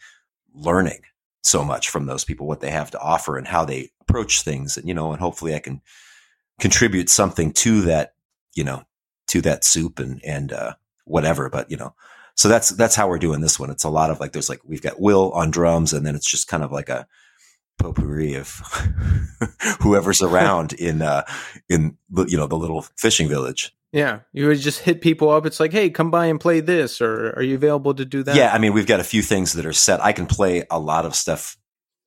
learning 0.54 1.02
so 1.42 1.64
much 1.64 1.88
from 1.88 2.06
those 2.06 2.24
people, 2.24 2.46
what 2.46 2.60
they 2.60 2.70
have 2.70 2.90
to 2.92 3.00
offer 3.00 3.36
and 3.36 3.46
how 3.46 3.64
they 3.64 3.90
approach 4.00 4.42
things. 4.42 4.76
And, 4.76 4.86
you 4.86 4.94
know, 4.94 5.12
and 5.12 5.20
hopefully 5.20 5.54
I 5.54 5.58
can 5.58 5.80
contribute 6.60 7.10
something 7.10 7.52
to 7.54 7.82
that, 7.82 8.14
you 8.54 8.64
know, 8.64 8.84
to 9.28 9.40
that 9.42 9.64
soup 9.64 9.98
and, 9.98 10.20
and, 10.24 10.52
uh, 10.52 10.74
whatever. 11.04 11.50
But, 11.50 11.70
you 11.70 11.76
know, 11.76 11.94
so 12.34 12.48
that's, 12.48 12.70
that's 12.70 12.94
how 12.94 13.08
we're 13.08 13.18
doing 13.18 13.40
this 13.40 13.58
one. 13.58 13.70
It's 13.70 13.84
a 13.84 13.90
lot 13.90 14.10
of 14.10 14.20
like, 14.20 14.32
there's 14.32 14.48
like, 14.48 14.60
we've 14.64 14.82
got 14.82 15.00
Will 15.00 15.32
on 15.32 15.50
drums 15.50 15.92
and 15.92 16.06
then 16.06 16.14
it's 16.14 16.30
just 16.30 16.48
kind 16.48 16.62
of 16.62 16.70
like 16.70 16.88
a 16.88 17.06
potpourri 17.82 18.34
of 18.34 18.48
whoever's 19.80 20.22
around 20.22 20.72
in, 20.88 21.02
uh, 21.02 21.22
in, 21.68 21.96
you 22.26 22.36
know, 22.36 22.46
the 22.46 22.56
little 22.56 22.82
fishing 22.96 23.28
village. 23.28 23.74
Yeah, 23.92 24.20
you 24.32 24.46
would 24.46 24.58
just 24.58 24.80
hit 24.80 25.02
people 25.02 25.28
up. 25.28 25.44
It's 25.44 25.60
like, 25.60 25.72
hey, 25.72 25.90
come 25.90 26.10
by 26.10 26.26
and 26.26 26.40
play 26.40 26.60
this, 26.60 27.02
or 27.02 27.34
are 27.36 27.42
you 27.42 27.56
available 27.56 27.92
to 27.94 28.06
do 28.06 28.22
that? 28.22 28.34
Yeah, 28.34 28.50
I 28.52 28.58
mean, 28.58 28.72
we've 28.72 28.86
got 28.86 29.00
a 29.00 29.04
few 29.04 29.20
things 29.20 29.52
that 29.52 29.66
are 29.66 29.74
set. 29.74 30.02
I 30.02 30.12
can 30.12 30.26
play 30.26 30.64
a 30.70 30.78
lot 30.78 31.04
of 31.04 31.14
stuff 31.14 31.58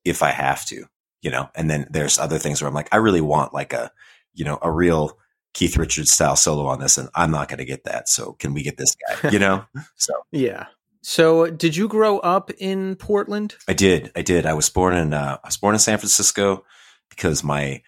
if 0.04 0.20
I 0.20 0.30
have 0.30 0.66
to, 0.66 0.86
you 1.22 1.30
know. 1.30 1.48
And 1.54 1.70
then 1.70 1.86
there's 1.90 2.18
other 2.18 2.38
things 2.38 2.60
where 2.60 2.68
I'm 2.68 2.74
like, 2.74 2.88
I 2.90 2.96
really 2.96 3.20
want 3.20 3.54
like 3.54 3.72
a, 3.72 3.92
you 4.34 4.44
know, 4.44 4.58
a 4.62 4.70
real 4.70 5.16
Keith 5.54 5.76
Richards 5.76 6.10
style 6.10 6.34
solo 6.34 6.66
on 6.66 6.80
this, 6.80 6.98
and 6.98 7.08
I'm 7.14 7.30
not 7.30 7.48
going 7.48 7.58
to 7.58 7.64
get 7.64 7.84
that. 7.84 8.08
So 8.08 8.32
can 8.32 8.52
we 8.52 8.62
get 8.62 8.76
this 8.76 8.94
guy? 8.94 9.30
You 9.32 9.38
know? 9.38 9.64
So 9.94 10.12
yeah. 10.32 10.66
So 11.08 11.46
did 11.46 11.76
you 11.76 11.86
grow 11.86 12.18
up 12.18 12.50
in 12.58 12.96
Portland? 12.96 13.54
I 13.68 13.74
did. 13.74 14.10
I 14.16 14.22
did. 14.22 14.44
I 14.44 14.54
was 14.54 14.68
born 14.68 14.96
in 14.96 15.14
uh, 15.14 15.38
I 15.40 15.46
was 15.46 15.56
born 15.56 15.76
in 15.76 15.78
San 15.78 15.98
Francisco 15.98 16.64
because 17.10 17.44
my 17.44 17.82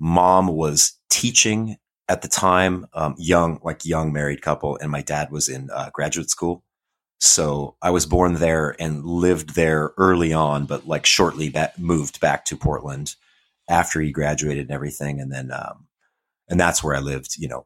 mom 0.00 0.48
was 0.48 0.98
teaching 1.08 1.76
at 2.08 2.22
the 2.22 2.28
time, 2.28 2.88
um, 2.92 3.14
young, 3.18 3.60
like 3.62 3.84
young 3.84 4.12
married 4.12 4.42
couple, 4.42 4.76
and 4.78 4.90
my 4.90 5.00
dad 5.00 5.30
was 5.30 5.48
in 5.48 5.70
uh, 5.72 5.90
graduate 5.92 6.28
school. 6.28 6.64
So 7.20 7.76
I 7.82 7.90
was 7.90 8.04
born 8.04 8.34
there 8.34 8.74
and 8.80 9.04
lived 9.04 9.54
there 9.54 9.92
early 9.96 10.32
on, 10.32 10.66
but 10.66 10.88
like 10.88 11.06
shortly 11.06 11.50
back, 11.50 11.78
moved 11.78 12.18
back 12.18 12.44
to 12.46 12.56
Portland 12.56 13.14
after 13.70 14.00
he 14.00 14.10
graduated 14.10 14.64
and 14.64 14.72
everything. 14.72 15.20
And 15.20 15.30
then, 15.30 15.52
um, 15.52 15.86
and 16.48 16.58
that's 16.58 16.82
where 16.82 16.96
I 16.96 17.00
lived, 17.00 17.36
you 17.38 17.46
know, 17.46 17.64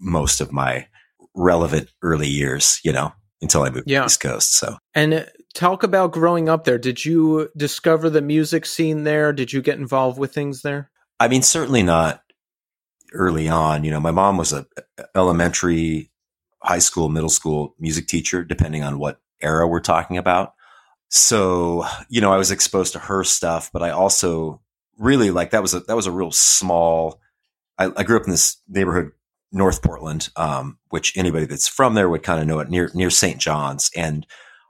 most 0.00 0.40
of 0.40 0.50
my 0.50 0.88
relevant 1.36 1.88
early 2.02 2.28
years, 2.28 2.80
you 2.82 2.92
know, 2.92 3.12
until 3.42 3.62
I 3.62 3.70
moved 3.70 3.88
yeah. 3.88 4.00
to 4.00 4.02
the 4.02 4.06
East 4.06 4.20
Coast. 4.20 4.54
So, 4.54 4.76
and 4.94 5.14
uh, 5.14 5.24
talk 5.54 5.82
about 5.82 6.12
growing 6.12 6.48
up 6.48 6.64
there. 6.64 6.78
Did 6.78 7.04
you 7.04 7.48
discover 7.56 8.10
the 8.10 8.22
music 8.22 8.66
scene 8.66 9.04
there? 9.04 9.32
Did 9.32 9.52
you 9.52 9.62
get 9.62 9.78
involved 9.78 10.18
with 10.18 10.32
things 10.32 10.62
there? 10.62 10.90
I 11.18 11.28
mean, 11.28 11.42
certainly 11.42 11.82
not 11.82 12.22
early 13.12 13.48
on. 13.48 13.84
You 13.84 13.90
know, 13.90 14.00
my 14.00 14.10
mom 14.10 14.36
was 14.36 14.52
a 14.52 14.66
elementary, 15.14 16.10
high 16.62 16.78
school, 16.78 17.08
middle 17.08 17.28
school 17.28 17.74
music 17.78 18.06
teacher, 18.06 18.44
depending 18.44 18.82
on 18.82 18.98
what 18.98 19.20
era 19.40 19.66
we're 19.66 19.80
talking 19.80 20.16
about. 20.18 20.54
So, 21.08 21.84
you 22.08 22.20
know, 22.20 22.32
I 22.32 22.38
was 22.38 22.50
exposed 22.50 22.92
to 22.92 23.00
her 23.00 23.24
stuff, 23.24 23.70
but 23.72 23.82
I 23.82 23.90
also 23.90 24.62
really 24.96 25.30
like 25.30 25.50
that 25.50 25.62
was 25.62 25.74
a 25.74 25.80
that 25.80 25.96
was 25.96 26.06
a 26.06 26.12
real 26.12 26.30
small. 26.30 27.20
I, 27.78 27.90
I 27.96 28.02
grew 28.04 28.16
up 28.16 28.24
in 28.24 28.30
this 28.30 28.58
neighborhood, 28.68 29.10
North 29.52 29.82
Portland, 29.82 30.28
um, 30.36 30.78
which 30.90 31.16
anybody 31.16 31.46
that's 31.46 31.68
from 31.68 31.94
there 31.94 32.08
would 32.08 32.22
kind 32.22 32.40
of 32.40 32.46
know 32.46 32.60
it 32.60 32.70
near 32.70 32.90
near 32.94 33.10
St. 33.10 33.38
John's, 33.38 33.90
and 33.96 34.26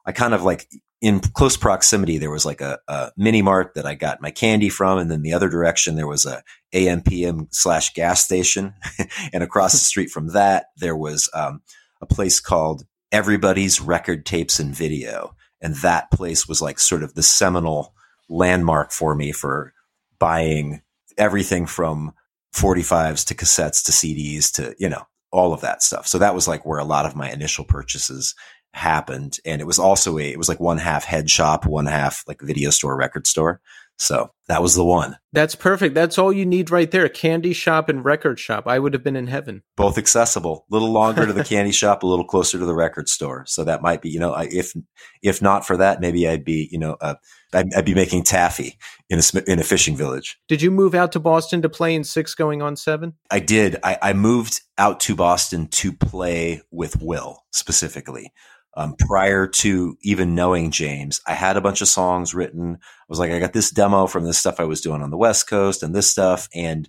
I 0.07 0.13
kind 0.13 0.35
of 0.35 0.43
like 0.43 0.67
in 1.01 1.21
close 1.21 1.57
proximity, 1.57 2.19
there 2.19 2.31
was 2.31 2.45
like 2.45 2.61
a, 2.61 2.79
a, 2.87 3.11
mini 3.17 3.41
mart 3.41 3.73
that 3.75 3.87
I 3.87 3.95
got 3.95 4.21
my 4.21 4.31
candy 4.31 4.69
from. 4.69 4.99
And 4.99 5.11
then 5.11 5.23
the 5.23 5.33
other 5.33 5.49
direction, 5.49 5.97
there 5.97 6.07
was 6.07 6.27
a 6.27 6.43
AMPM 6.75 7.49
slash 7.51 7.95
gas 7.95 8.23
station. 8.23 8.75
and 9.33 9.43
across 9.43 9.73
the 9.73 9.79
street 9.79 10.11
from 10.11 10.29
that, 10.29 10.67
there 10.77 10.97
was 10.97 11.31
um, 11.33 11.63
a 12.03 12.07
place 12.07 12.39
called 12.39 12.85
Everybody's 13.13 13.81
Record 13.81 14.27
Tapes 14.27 14.61
and 14.61 14.75
Video. 14.75 15.35
And 15.63 15.75
that 15.77 16.11
place 16.11 16.47
was 16.47 16.61
like 16.61 16.79
sort 16.79 17.03
of 17.03 17.15
the 17.15 17.23
seminal 17.23 17.95
landmark 18.29 18.93
for 18.93 19.15
me 19.15 19.33
for 19.33 19.73
buying 20.19 20.83
everything 21.17 21.67
from 21.67 22.13
45s 22.55 23.27
to 23.27 23.35
cassettes 23.35 23.85
to 23.85 23.93
CDs 23.93 24.53
to, 24.53 24.75
you 24.79 24.89
know, 24.89 25.03
all 25.33 25.53
of 25.53 25.61
that 25.61 25.83
stuff. 25.83 26.07
So 26.07 26.19
that 26.19 26.35
was 26.35 26.49
like 26.49 26.67
where 26.67 26.79
a 26.79 26.85
lot 26.85 27.07
of 27.07 27.17
my 27.17 27.31
initial 27.31 27.65
purchases 27.65 28.35
happened. 28.73 29.39
And 29.45 29.61
it 29.61 29.67
was 29.67 29.79
also 29.79 30.19
a, 30.19 30.31
it 30.31 30.39
was 30.39 30.49
like 30.49 30.61
one 30.61 30.79
half 30.79 31.05
head 31.05 31.31
shop, 31.31 31.67
one 31.67 31.87
half 31.87 32.25
like 32.27 32.41
video 32.41 32.71
store, 32.71 32.97
record 32.97 33.27
store. 33.27 33.61
So 34.01 34.31
that 34.49 34.63
was 34.63 34.75
the 34.75 34.85
one. 34.85 35.19
That's 35.35 35.55
perfect. 35.55 35.95
That's 35.95 36.17
all 36.17 36.33
you 36.33 36.47
need 36.47 36.71
right 36.71 36.91
there. 36.91 37.07
Candy 37.11 37.53
shop 37.53 37.91
and 37.91 38.03
record 38.03 38.41
shop. 38.41 38.67
I 38.67 38.79
would 38.79 38.95
have 38.95 39.05
been 39.05 39.15
in 39.15 39.27
heaven. 39.27 39.63
Both 39.77 39.99
accessible. 39.99 40.65
A 40.71 40.75
little 40.75 40.91
longer 40.91 41.27
to 41.27 41.35
the 41.35 41.45
candy 41.45 41.71
shop, 41.71 42.03
a 42.03 42.07
little 42.07 42.25
closer 42.25 42.59
to 42.59 42.65
the 42.65 42.75
record 42.75 43.11
store. 43.11 43.45
So 43.47 43.63
that 43.65 43.83
might 43.83 44.01
be, 44.01 44.09
you 44.09 44.19
know, 44.19 44.35
if 44.35 44.75
if 45.23 45.43
not 45.43 45.67
for 45.67 45.77
that, 45.77 46.01
maybe 46.01 46.27
I'd 46.27 46.47
be, 46.47 46.67
you 46.73 46.79
know, 46.79 46.97
uh, 47.03 47.17
I'd, 47.53 47.75
I'd, 47.75 47.85
be 47.85 47.95
making 47.95 48.23
taffy 48.23 48.79
in 49.09 49.19
a 49.19 49.51
in 49.51 49.59
a 49.59 49.65
fishing 49.65 49.97
village. 49.97 50.39
Did 50.49 50.63
you 50.63 50.71
move 50.71 50.95
out 50.95 51.13
to 51.13 51.21
Boston 51.21 51.63
to 51.63 51.69
play 51.69 51.95
in 51.95 52.05
six, 52.05 52.35
going 52.35 52.63
on 52.63 52.77
seven? 52.77 53.15
I 53.31 53.41
did. 53.41 53.77
I, 53.83 53.99
I 54.01 54.13
moved 54.13 54.61
out 54.79 55.01
to 55.01 55.17
Boston 55.17 55.67
to 55.69 55.93
play 55.93 56.63
with 56.71 57.01
Will 57.03 57.45
specifically. 57.53 58.33
Um, 58.77 58.95
prior 58.99 59.49
to 59.49 59.97
even 60.03 60.37
knowing 60.37 60.71
James, 60.71 61.21
I 61.27 61.35
had 61.35 61.57
a 61.57 61.61
bunch 61.61 61.81
of 61.81 61.89
songs 61.89 62.35
written. 62.35 62.77
I 62.81 63.05
was 63.09 63.19
like, 63.19 63.33
I 63.33 63.41
got 63.41 63.53
this 63.53 63.71
demo 63.71 64.07
from 64.07 64.25
this 64.25 64.39
stuff 64.39 64.61
I 64.61 64.65
was 64.65 64.81
doing 64.81 65.03
on 65.03 65.11
the 65.11 65.17
West 65.17 65.49
Coast 65.49 65.83
and 65.83 65.95
this 65.95 66.09
stuff, 66.09 66.49
and 66.55 66.89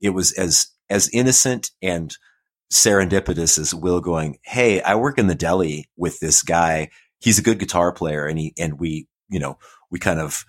it 0.00 0.10
was 0.10 0.32
as 0.32 0.68
as 0.88 1.10
innocent 1.12 1.70
and 1.82 2.16
serendipitous 2.72 3.58
as 3.58 3.74
Will 3.74 4.00
going, 4.00 4.38
"Hey, 4.42 4.80
I 4.80 4.94
work 4.94 5.18
in 5.18 5.26
the 5.26 5.34
deli 5.34 5.90
with 5.96 6.18
this 6.20 6.42
guy. 6.42 6.88
He's 7.20 7.38
a 7.38 7.42
good 7.42 7.58
guitar 7.58 7.92
player, 7.92 8.26
and 8.26 8.38
he 8.38 8.54
and 8.58 8.80
we, 8.80 9.06
you 9.28 9.38
know, 9.38 9.58
we 9.90 9.98
kind 9.98 10.20
of." 10.20 10.44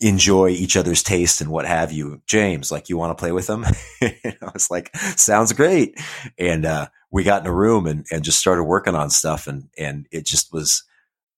enjoy 0.00 0.48
each 0.48 0.76
other's 0.76 1.04
taste 1.04 1.40
and 1.40 1.48
what 1.48 1.64
have 1.64 1.92
you. 1.92 2.20
James, 2.26 2.72
like, 2.72 2.88
you 2.88 2.98
want 2.98 3.16
to 3.16 3.20
play 3.20 3.30
with 3.30 3.46
them? 3.46 3.64
I 4.02 4.50
was 4.52 4.68
like, 4.68 4.94
sounds 4.96 5.52
great. 5.52 5.98
And, 6.36 6.66
uh, 6.66 6.88
we 7.14 7.22
got 7.22 7.42
in 7.42 7.46
a 7.46 7.54
room 7.54 7.86
and, 7.86 8.04
and 8.10 8.24
just 8.24 8.40
started 8.40 8.64
working 8.64 8.96
on 8.96 9.08
stuff. 9.08 9.46
And, 9.46 9.68
and 9.78 10.08
it 10.10 10.26
just 10.26 10.52
was, 10.52 10.82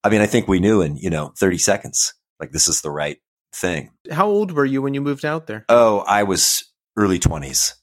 I 0.02 0.08
mean, 0.08 0.22
I 0.22 0.26
think 0.26 0.48
we 0.48 0.58
knew 0.58 0.80
in, 0.80 0.96
you 0.96 1.10
know, 1.10 1.34
30 1.36 1.58
seconds, 1.58 2.14
like 2.40 2.50
this 2.50 2.66
is 2.66 2.80
the 2.80 2.90
right 2.90 3.18
thing. 3.52 3.90
How 4.10 4.26
old 4.26 4.52
were 4.52 4.64
you 4.64 4.80
when 4.80 4.94
you 4.94 5.02
moved 5.02 5.26
out 5.26 5.46
there? 5.46 5.66
Oh, 5.68 5.98
I 5.98 6.22
was 6.22 6.64
early 6.96 7.18
20s. 7.18 7.74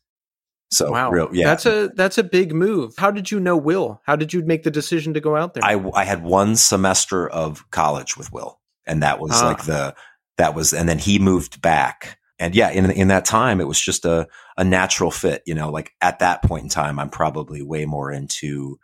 So 0.71 0.91
wow, 0.91 1.11
real, 1.11 1.29
yeah, 1.31 1.45
that's 1.45 1.67
a 1.67 1.91
that's 1.93 2.17
a 2.17 2.23
big 2.23 2.51
move. 2.51 2.95
How 2.97 3.11
did 3.11 3.29
you 3.29 3.39
know 3.39 3.55
Will? 3.55 4.01
How 4.07 4.15
did 4.15 4.33
you 4.33 4.41
make 4.41 4.63
the 4.63 4.71
decision 4.71 5.13
to 5.13 5.19
go 5.19 5.35
out 5.35 5.53
there? 5.53 5.63
I 5.63 5.79
I 5.93 6.03
had 6.03 6.23
one 6.23 6.55
semester 6.55 7.29
of 7.29 7.69
college 7.69 8.17
with 8.17 8.33
Will, 8.33 8.59
and 8.85 9.03
that 9.03 9.19
was 9.19 9.31
ah. 9.33 9.47
like 9.47 9.63
the 9.65 9.95
that 10.37 10.55
was, 10.55 10.73
and 10.73 10.89
then 10.89 10.97
he 10.97 11.19
moved 11.19 11.61
back, 11.61 12.19
and 12.39 12.55
yeah, 12.55 12.69
in 12.69 12.89
in 12.91 13.07
that 13.09 13.25
time, 13.25 13.61
it 13.61 13.67
was 13.67 13.79
just 13.79 14.05
a 14.05 14.27
a 14.57 14.63
natural 14.63 15.11
fit. 15.11 15.43
You 15.45 15.55
know, 15.55 15.69
like 15.69 15.91
at 16.01 16.19
that 16.19 16.43
point 16.43 16.63
in 16.63 16.69
time, 16.69 16.99
I'm 16.99 17.09
probably 17.09 17.61
way 17.61 17.85
more 17.85 18.11
into 18.11 18.79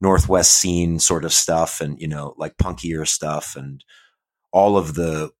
Northwest 0.00 0.52
scene 0.52 0.98
sort 0.98 1.24
of 1.24 1.32
stuff, 1.32 1.80
and 1.80 2.00
you 2.00 2.08
know, 2.08 2.34
like 2.36 2.56
punkier 2.56 3.06
stuff, 3.06 3.56
and 3.56 3.82
all 4.52 4.76
of 4.76 4.94
the 4.94 5.30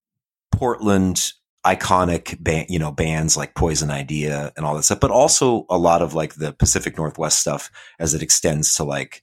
Portland 0.52 1.32
iconic 1.66 2.42
band, 2.42 2.66
you 2.70 2.78
know, 2.78 2.90
bands 2.90 3.36
like 3.36 3.54
Poison 3.54 3.90
Idea 3.90 4.52
and 4.56 4.64
all 4.64 4.74
that 4.74 4.84
stuff, 4.84 5.00
but 5.00 5.10
also 5.10 5.66
a 5.68 5.76
lot 5.76 6.02
of 6.02 6.14
like 6.14 6.34
the 6.34 6.52
Pacific 6.52 6.96
Northwest 6.96 7.40
stuff 7.40 7.70
as 7.98 8.14
it 8.14 8.22
extends 8.22 8.74
to 8.74 8.84
like, 8.84 9.22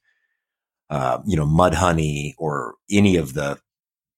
uh, 0.89 1.19
you 1.25 1.35
know, 1.35 1.45
Mudhoney 1.45 2.33
or 2.37 2.75
any 2.91 3.15
of 3.15 3.33
the 3.33 3.57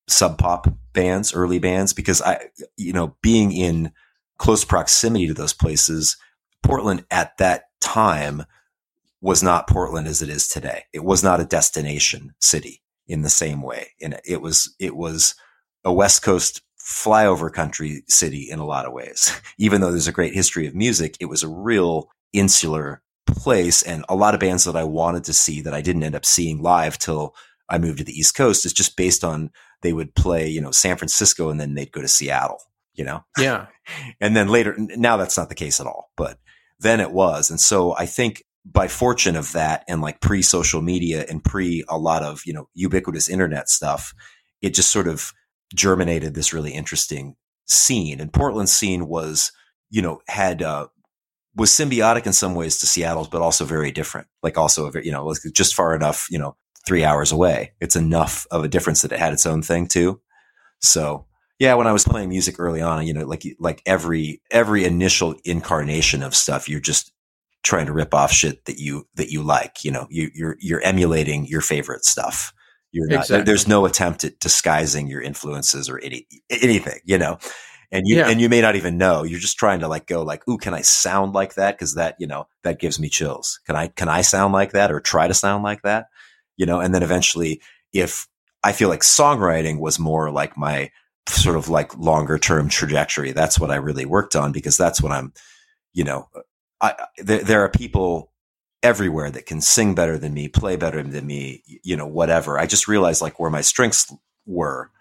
Sub 0.08 0.38
Pop 0.38 0.68
bands, 0.94 1.34
early 1.34 1.60
bands, 1.60 1.94
because 1.94 2.22
I, 2.22 2.48
you 2.78 2.94
know, 2.94 3.16
being 3.22 3.52
in 3.52 3.92
close 4.38 4.64
proximity 4.64 5.28
to 5.28 5.34
those 5.34 5.54
places, 5.54 6.18
Portland 6.64 7.06
at 7.12 7.38
that 7.38 7.66
time 7.82 8.44
was 9.22 9.42
not 9.42 9.68
Portland 9.68 10.08
as 10.08 10.22
it 10.22 10.30
is 10.30 10.48
today. 10.48 10.84
It 10.94 11.04
was 11.04 11.24
not 11.24 11.40
a 11.40 11.46
destination 11.46 12.34
city 12.40 12.82
in 13.08 13.22
the 13.22 13.30
same 13.30 13.62
way. 13.62 13.90
And 14.02 14.20
it 14.26 14.42
was, 14.42 14.74
it 14.80 14.96
was 14.96 15.36
a 15.84 15.92
West 15.92 16.22
Coast 16.22 16.62
flyover 16.80 17.52
country 17.52 18.04
city 18.08 18.50
in 18.50 18.60
a 18.60 18.66
lot 18.66 18.86
of 18.86 18.94
ways. 18.94 19.32
Even 19.58 19.82
though 19.82 19.92
there's 19.92 20.08
a 20.08 20.14
great 20.14 20.34
history 20.34 20.68
of 20.68 20.76
music, 20.76 21.18
it 21.20 21.26
was 21.26 21.44
a 21.44 21.50
real 21.50 22.10
insular 22.34 23.02
place 23.26 23.84
and 23.84 24.06
a 24.08 24.16
lot 24.16 24.34
of 24.34 24.40
bands 24.40 24.64
that 24.64 24.76
I 24.76 24.84
wanted 24.84 25.26
to 25.26 25.34
see 25.34 25.62
that 25.62 25.74
I 25.74 25.82
didn't 25.82 26.04
end 26.04 26.16
up 26.16 26.26
seeing 26.26 26.62
live 26.62 26.98
till 26.98 27.36
I 27.70 27.78
moved 27.78 27.98
to 27.98 28.04
the 28.04 28.18
East 28.18 28.36
Coast 28.36 28.66
is 28.66 28.74
just 28.74 28.96
based 28.96 29.24
on 29.24 29.52
they 29.82 29.94
would 29.94 30.16
play, 30.16 30.48
you 30.48 30.62
know, 30.62 30.72
San 30.72 30.98
Francisco 30.98 31.50
and 31.50 31.60
then 31.60 31.74
they'd 31.74 31.92
go 31.92 32.02
to 32.02 32.08
Seattle, 32.08 32.60
you 32.94 33.04
know? 33.04 33.24
Yeah. 33.40 33.68
and 34.20 34.36
then 34.36 34.50
later, 34.50 34.76
now 34.78 35.18
that's 35.18 35.38
not 35.38 35.50
the 35.50 35.56
case 35.56 35.80
at 35.80 35.88
all, 35.88 36.12
but 36.18 36.40
then 36.80 37.00
it 37.00 37.12
was. 37.12 37.50
And 37.50 37.60
so 37.60 37.96
I 37.96 38.06
think 38.06 38.44
by 38.66 38.88
fortune 38.88 39.36
of 39.36 39.52
that 39.54 39.84
and 39.88 40.02
like 40.02 40.20
pre 40.22 40.42
social 40.42 40.82
media 40.82 41.26
and 41.30 41.44
pre 41.44 41.84
a 41.88 41.98
lot 41.98 42.24
of, 42.24 42.42
you 42.46 42.54
know, 42.54 42.68
ubiquitous 42.74 43.30
internet 43.30 43.70
stuff, 43.70 44.14
it 44.62 44.74
just 44.74 44.92
sort 44.92 45.08
of 45.08 45.34
germinated 45.74 46.34
this 46.34 46.54
really 46.54 46.72
interesting 46.72 47.36
scene. 47.66 48.20
And 48.20 48.32
Portland's 48.34 48.72
scene 48.72 49.08
was, 49.08 49.52
you 49.90 50.02
know, 50.02 50.22
had, 50.28 50.62
uh, 50.62 50.88
was 51.56 51.72
symbiotic 51.72 52.28
in 52.28 52.34
some 52.34 52.54
ways 52.56 52.78
to 52.78 52.86
Seattle's, 52.86 53.28
but 53.28 53.42
also 53.42 53.66
very 53.66 53.92
different. 53.92 54.28
Like 54.44 54.58
also, 54.58 54.92
you 55.02 55.12
know, 55.12 55.34
just 55.54 55.74
far 55.74 55.96
enough, 55.96 56.28
you 56.30 56.38
know, 56.38 56.56
three 56.88 57.04
hours 57.04 57.32
away. 57.32 57.74
It's 57.80 57.96
enough 57.96 58.48
of 58.50 58.64
a 58.64 58.68
difference 58.68 59.02
that 59.02 59.12
it 59.12 59.20
had 59.20 59.34
its 59.34 59.46
own 59.46 59.62
thing 59.62 59.88
too. 59.88 60.22
So 60.80 61.28
yeah, 61.60 61.74
when 61.74 61.88
I 61.88 61.92
was 61.92 62.04
playing 62.04 62.30
music 62.30 62.60
early 62.60 62.82
on, 62.82 63.06
you 63.06 63.14
know, 63.14 63.26
like 63.26 63.44
like 63.60 63.82
every 63.86 64.42
every 64.52 64.86
initial 64.86 65.36
incarnation 65.44 66.24
of 66.24 66.36
stuff, 66.36 66.70
you're 66.70 66.80
just 66.80 67.12
trying 67.64 67.88
to 67.88 67.94
rip 67.94 68.14
off 68.14 68.32
shit 68.32 68.64
that 68.66 68.78
you 68.78 69.08
that 69.16 69.30
you 69.30 69.44
like. 69.44 69.84
You 69.84 69.92
know, 69.92 70.08
you, 70.10 70.30
you're 70.34 70.58
you're 70.60 70.82
emulating 70.82 71.46
your 71.48 71.62
favorite 71.62 72.06
stuff. 72.06 72.54
You're 72.92 73.08
not. 73.08 73.22
Exactly. 73.22 73.44
There's 73.44 73.68
no 73.68 73.86
attempt 73.86 74.24
at 74.24 74.40
disguising 74.40 75.08
your 75.08 75.22
influences 75.22 75.90
or 75.90 76.00
any 76.00 76.28
anything. 76.50 77.00
You 77.06 77.18
know, 77.18 77.40
and 77.92 78.04
you 78.06 78.18
yeah. 78.18 78.30
and 78.30 78.40
you 78.40 78.50
may 78.50 78.62
not 78.62 78.76
even 78.76 78.98
know. 78.98 79.24
You're 79.24 79.40
just 79.40 79.58
trying 79.58 79.80
to 79.80 79.88
like 79.88 80.06
go 80.06 80.22
like, 80.22 80.48
ooh, 80.48 80.58
can 80.58 80.76
I 80.76 80.82
sound 80.82 81.34
like 81.34 81.56
that? 81.56 81.76
Because 81.76 81.96
that 81.96 82.16
you 82.20 82.28
know 82.28 82.48
that 82.64 82.80
gives 82.80 83.00
me 83.00 83.10
chills. 83.10 83.60
Can 83.66 83.76
I 83.76 83.88
can 83.88 84.10
I 84.10 84.22
sound 84.22 84.54
like 84.54 84.74
that 84.74 84.92
or 84.92 85.00
try 85.00 85.28
to 85.28 85.34
sound 85.34 85.64
like 85.64 85.82
that? 85.82 86.08
You 86.58 86.66
know, 86.66 86.80
and 86.80 86.94
then 86.94 87.04
eventually, 87.04 87.62
if 87.94 88.28
I 88.64 88.74
feel 88.74 88.90
like 88.90 89.02
songwriting 89.02 89.80
was 89.80 90.00
more 90.00 90.32
like 90.32 90.58
my 90.58 90.92
sort 91.30 91.56
of 91.56 91.70
like 91.70 91.98
longer 91.98 92.38
term 92.38 92.70
trajectory. 92.70 93.32
That's 93.32 93.60
what 93.60 93.72
I 93.72 93.76
really 93.76 94.06
worked 94.06 94.36
on 94.36 94.52
because 94.52 94.78
that's 94.78 95.02
what 95.02 95.12
I'm, 95.12 95.34
you 95.94 96.04
know, 96.04 96.30
I, 96.82 96.96
there, 97.18 97.44
there 97.44 97.62
are 97.64 97.70
people 97.70 98.32
everywhere 98.84 99.30
that 99.32 99.46
can 99.46 99.60
sing 99.62 99.96
better 99.96 100.18
than 100.18 100.34
me, 100.34 100.48
play 100.48 100.76
better 100.76 101.02
than 101.02 101.26
me, 101.26 101.64
you 101.84 101.96
know, 101.96 102.06
whatever. 102.06 102.60
I 102.60 102.66
just 102.66 102.88
realized 102.88 103.22
like 103.22 103.40
where 103.40 103.50
my 103.50 103.62
strengths 103.62 104.14
were 104.46 104.92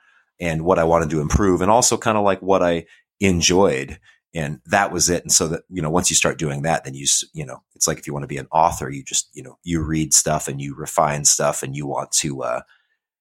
and 0.41 0.65
what 0.65 0.79
I 0.79 0.85
wanted 0.85 1.11
to 1.11 1.21
improve 1.21 1.61
and 1.61 1.71
also 1.71 1.97
kind 1.97 2.19
of 2.19 2.25
like 2.25 2.41
what 2.41 2.63
I 2.63 2.87
enjoyed. 3.21 3.99
And 4.37 4.61
that 4.67 4.93
was 4.93 5.09
it. 5.09 5.23
And 5.23 5.33
so 5.33 5.49
that, 5.49 5.63
you 5.71 5.81
know, 5.81 5.91
once 5.91 6.11
you 6.11 6.17
start 6.17 6.39
doing 6.39 6.63
that, 6.63 6.85
then 6.85 6.95
you, 6.95 7.07
you 7.33 7.45
know, 7.45 7.63
it's 7.75 7.89
like 7.89 7.99
if 7.99 8.07
you 8.07 8.13
want 8.13 8.25
to 8.25 8.29
be 8.29 8.37
an 8.37 8.49
author, 8.53 8.91
you 8.91 9.03
just, 9.03 9.31
you 9.33 9.43
know, 9.43 9.59
you 9.65 9.83
read 9.83 10.13
stuff 10.13 10.47
and 10.47 10.61
you 10.61 10.75
refine 10.75 11.25
stuff 11.25 11.63
and 11.63 11.75
you 11.75 11.87
want 11.87 12.13
to, 12.13 12.43
uh, 12.43 12.61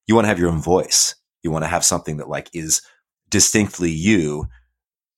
you 0.07 0.13
want 0.13 0.25
to 0.25 0.29
have 0.29 0.39
your 0.39 0.49
own 0.49 0.61
voice. 0.61 1.15
You 1.41 1.51
want 1.51 1.63
to 1.63 1.69
have 1.69 1.85
something 1.85 2.17
that 2.17 2.29
like 2.29 2.49
is 2.53 2.81
distinctly 3.29 3.91
you 3.91 4.47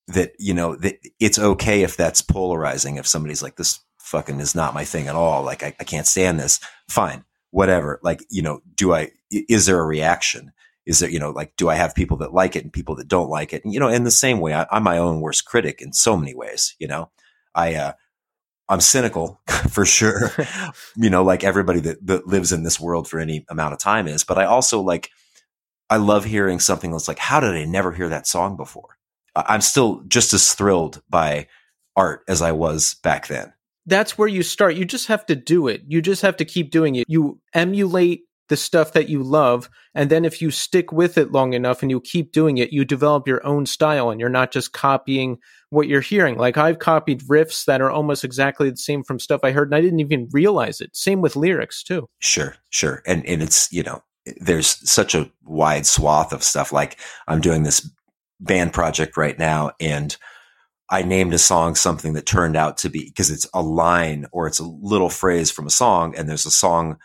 that 0.08 0.32
you 0.38 0.54
know 0.54 0.74
that 0.76 0.98
it's 1.20 1.38
okay 1.38 1.82
if 1.82 1.96
that's 1.96 2.22
polarizing. 2.22 2.96
If 2.96 3.06
somebody's 3.06 3.42
like 3.42 3.56
this 3.56 3.80
fucking 3.98 4.40
is 4.40 4.54
not 4.54 4.74
my 4.74 4.84
thing 4.84 5.08
at 5.08 5.14
all. 5.14 5.42
Like 5.42 5.62
I, 5.62 5.74
I 5.78 5.84
can't 5.84 6.06
stand 6.06 6.40
this. 6.40 6.60
Fine. 6.88 7.24
Whatever. 7.50 8.00
Like 8.02 8.24
you 8.30 8.42
know 8.42 8.60
do 8.74 8.92
i 8.92 9.10
is 9.30 9.66
there 9.66 9.78
a 9.78 9.86
reaction 9.86 10.52
is 10.88 10.98
there 10.98 11.10
you 11.10 11.20
know 11.20 11.30
like 11.30 11.54
do 11.56 11.68
i 11.68 11.76
have 11.76 11.94
people 11.94 12.16
that 12.16 12.34
like 12.34 12.56
it 12.56 12.64
and 12.64 12.72
people 12.72 12.96
that 12.96 13.06
don't 13.06 13.30
like 13.30 13.52
it 13.52 13.64
and 13.64 13.72
you 13.72 13.78
know 13.78 13.88
in 13.88 14.02
the 14.02 14.10
same 14.10 14.40
way 14.40 14.52
I, 14.52 14.66
i'm 14.72 14.82
my 14.82 14.98
own 14.98 15.20
worst 15.20 15.44
critic 15.44 15.80
in 15.80 15.92
so 15.92 16.16
many 16.16 16.34
ways 16.34 16.74
you 16.80 16.88
know 16.88 17.10
i 17.54 17.74
uh 17.74 17.92
i'm 18.68 18.80
cynical 18.80 19.40
for 19.70 19.84
sure 19.84 20.32
you 20.96 21.10
know 21.10 21.22
like 21.22 21.44
everybody 21.44 21.80
that, 21.80 22.04
that 22.06 22.26
lives 22.26 22.50
in 22.50 22.64
this 22.64 22.80
world 22.80 23.06
for 23.06 23.20
any 23.20 23.46
amount 23.48 23.74
of 23.74 23.78
time 23.78 24.08
is 24.08 24.24
but 24.24 24.38
i 24.38 24.44
also 24.44 24.80
like 24.80 25.10
I 25.90 25.96
love 25.96 26.24
hearing 26.24 26.60
something 26.60 26.90
that's 26.90 27.08
like, 27.08 27.18
how 27.18 27.40
did 27.40 27.54
I 27.54 27.64
never 27.64 27.92
hear 27.92 28.08
that 28.08 28.26
song 28.26 28.56
before? 28.56 28.98
I'm 29.34 29.60
still 29.60 30.02
just 30.08 30.32
as 30.32 30.52
thrilled 30.52 31.02
by 31.08 31.46
art 31.96 32.24
as 32.28 32.42
I 32.42 32.52
was 32.52 32.94
back 32.94 33.28
then. 33.28 33.52
That's 33.86 34.18
where 34.18 34.28
you 34.28 34.42
start. 34.42 34.76
You 34.76 34.84
just 34.84 35.06
have 35.06 35.24
to 35.26 35.36
do 35.36 35.68
it. 35.68 35.82
You 35.86 36.02
just 36.02 36.22
have 36.22 36.36
to 36.38 36.44
keep 36.44 36.70
doing 36.70 36.96
it. 36.96 37.06
You 37.08 37.40
emulate 37.54 38.24
the 38.48 38.56
stuff 38.56 38.92
that 38.92 39.08
you 39.08 39.22
love. 39.22 39.68
And 39.94 40.10
then 40.10 40.24
if 40.24 40.40
you 40.40 40.50
stick 40.50 40.92
with 40.92 41.18
it 41.18 41.32
long 41.32 41.52
enough 41.52 41.82
and 41.82 41.90
you 41.90 42.00
keep 42.00 42.32
doing 42.32 42.58
it, 42.58 42.72
you 42.72 42.84
develop 42.84 43.28
your 43.28 43.44
own 43.46 43.66
style 43.66 44.10
and 44.10 44.20
you're 44.20 44.28
not 44.28 44.52
just 44.52 44.72
copying 44.72 45.38
what 45.70 45.88
you're 45.88 46.00
hearing. 46.00 46.36
Like 46.36 46.56
I've 46.56 46.78
copied 46.78 47.22
riffs 47.22 47.64
that 47.66 47.80
are 47.80 47.90
almost 47.90 48.24
exactly 48.24 48.70
the 48.70 48.76
same 48.76 49.04
from 49.04 49.18
stuff 49.18 49.40
I 49.42 49.52
heard 49.52 49.68
and 49.68 49.74
I 49.74 49.80
didn't 49.80 50.00
even 50.00 50.28
realize 50.32 50.80
it. 50.80 50.96
Same 50.96 51.20
with 51.20 51.36
lyrics 51.36 51.82
too. 51.82 52.08
Sure, 52.20 52.56
sure. 52.70 53.02
And 53.06 53.24
and 53.26 53.42
it's, 53.42 53.70
you 53.72 53.82
know, 53.82 54.02
there's 54.40 54.90
such 54.90 55.14
a 55.14 55.30
wide 55.44 55.86
swath 55.86 56.32
of 56.32 56.42
stuff. 56.42 56.72
Like 56.72 56.98
I'm 57.26 57.40
doing 57.40 57.62
this 57.62 57.90
band 58.40 58.72
project 58.72 59.16
right 59.16 59.38
now 59.38 59.72
and 59.80 60.16
I 60.90 61.02
named 61.02 61.34
a 61.34 61.38
song 61.38 61.74
something 61.74 62.14
that 62.14 62.24
turned 62.24 62.56
out 62.56 62.78
to 62.78 62.88
be 62.88 63.04
because 63.04 63.30
it's 63.30 63.46
a 63.52 63.60
line 63.60 64.26
or 64.32 64.46
it's 64.46 64.58
a 64.58 64.64
little 64.64 65.10
phrase 65.10 65.50
from 65.50 65.66
a 65.66 65.70
song 65.70 66.16
and 66.16 66.28
there's 66.28 66.46
a 66.46 66.50
song 66.50 66.96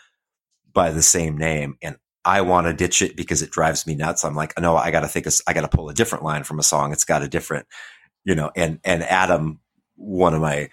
by 0.73 0.91
the 0.91 1.01
same 1.01 1.38
name 1.38 1.77
and 1.81 1.97
I 2.25 2.41
want 2.41 2.67
to 2.67 2.73
ditch 2.73 3.01
it 3.01 3.17
because 3.17 3.41
it 3.41 3.51
drives 3.51 3.86
me 3.86 3.95
nuts. 3.95 4.23
I'm 4.23 4.36
like, 4.36 4.53
no, 4.59 4.77
I 4.77 4.91
got 4.91 5.01
to 5.01 5.07
think, 5.07 5.25
of, 5.25 5.36
I 5.45 5.53
got 5.53 5.62
to 5.62 5.67
pull 5.67 5.89
a 5.89 5.93
different 5.93 6.23
line 6.23 6.43
from 6.43 6.59
a 6.59 6.63
song. 6.63 6.93
It's 6.93 7.05
got 7.05 7.21
a 7.21 7.27
different, 7.27 7.67
you 8.23 8.33
know, 8.33 8.49
and, 8.55 8.79
and 8.86 9.03
Adam, 9.03 9.59
one 9.95 10.33
of 10.33 10.41
my 10.41 10.69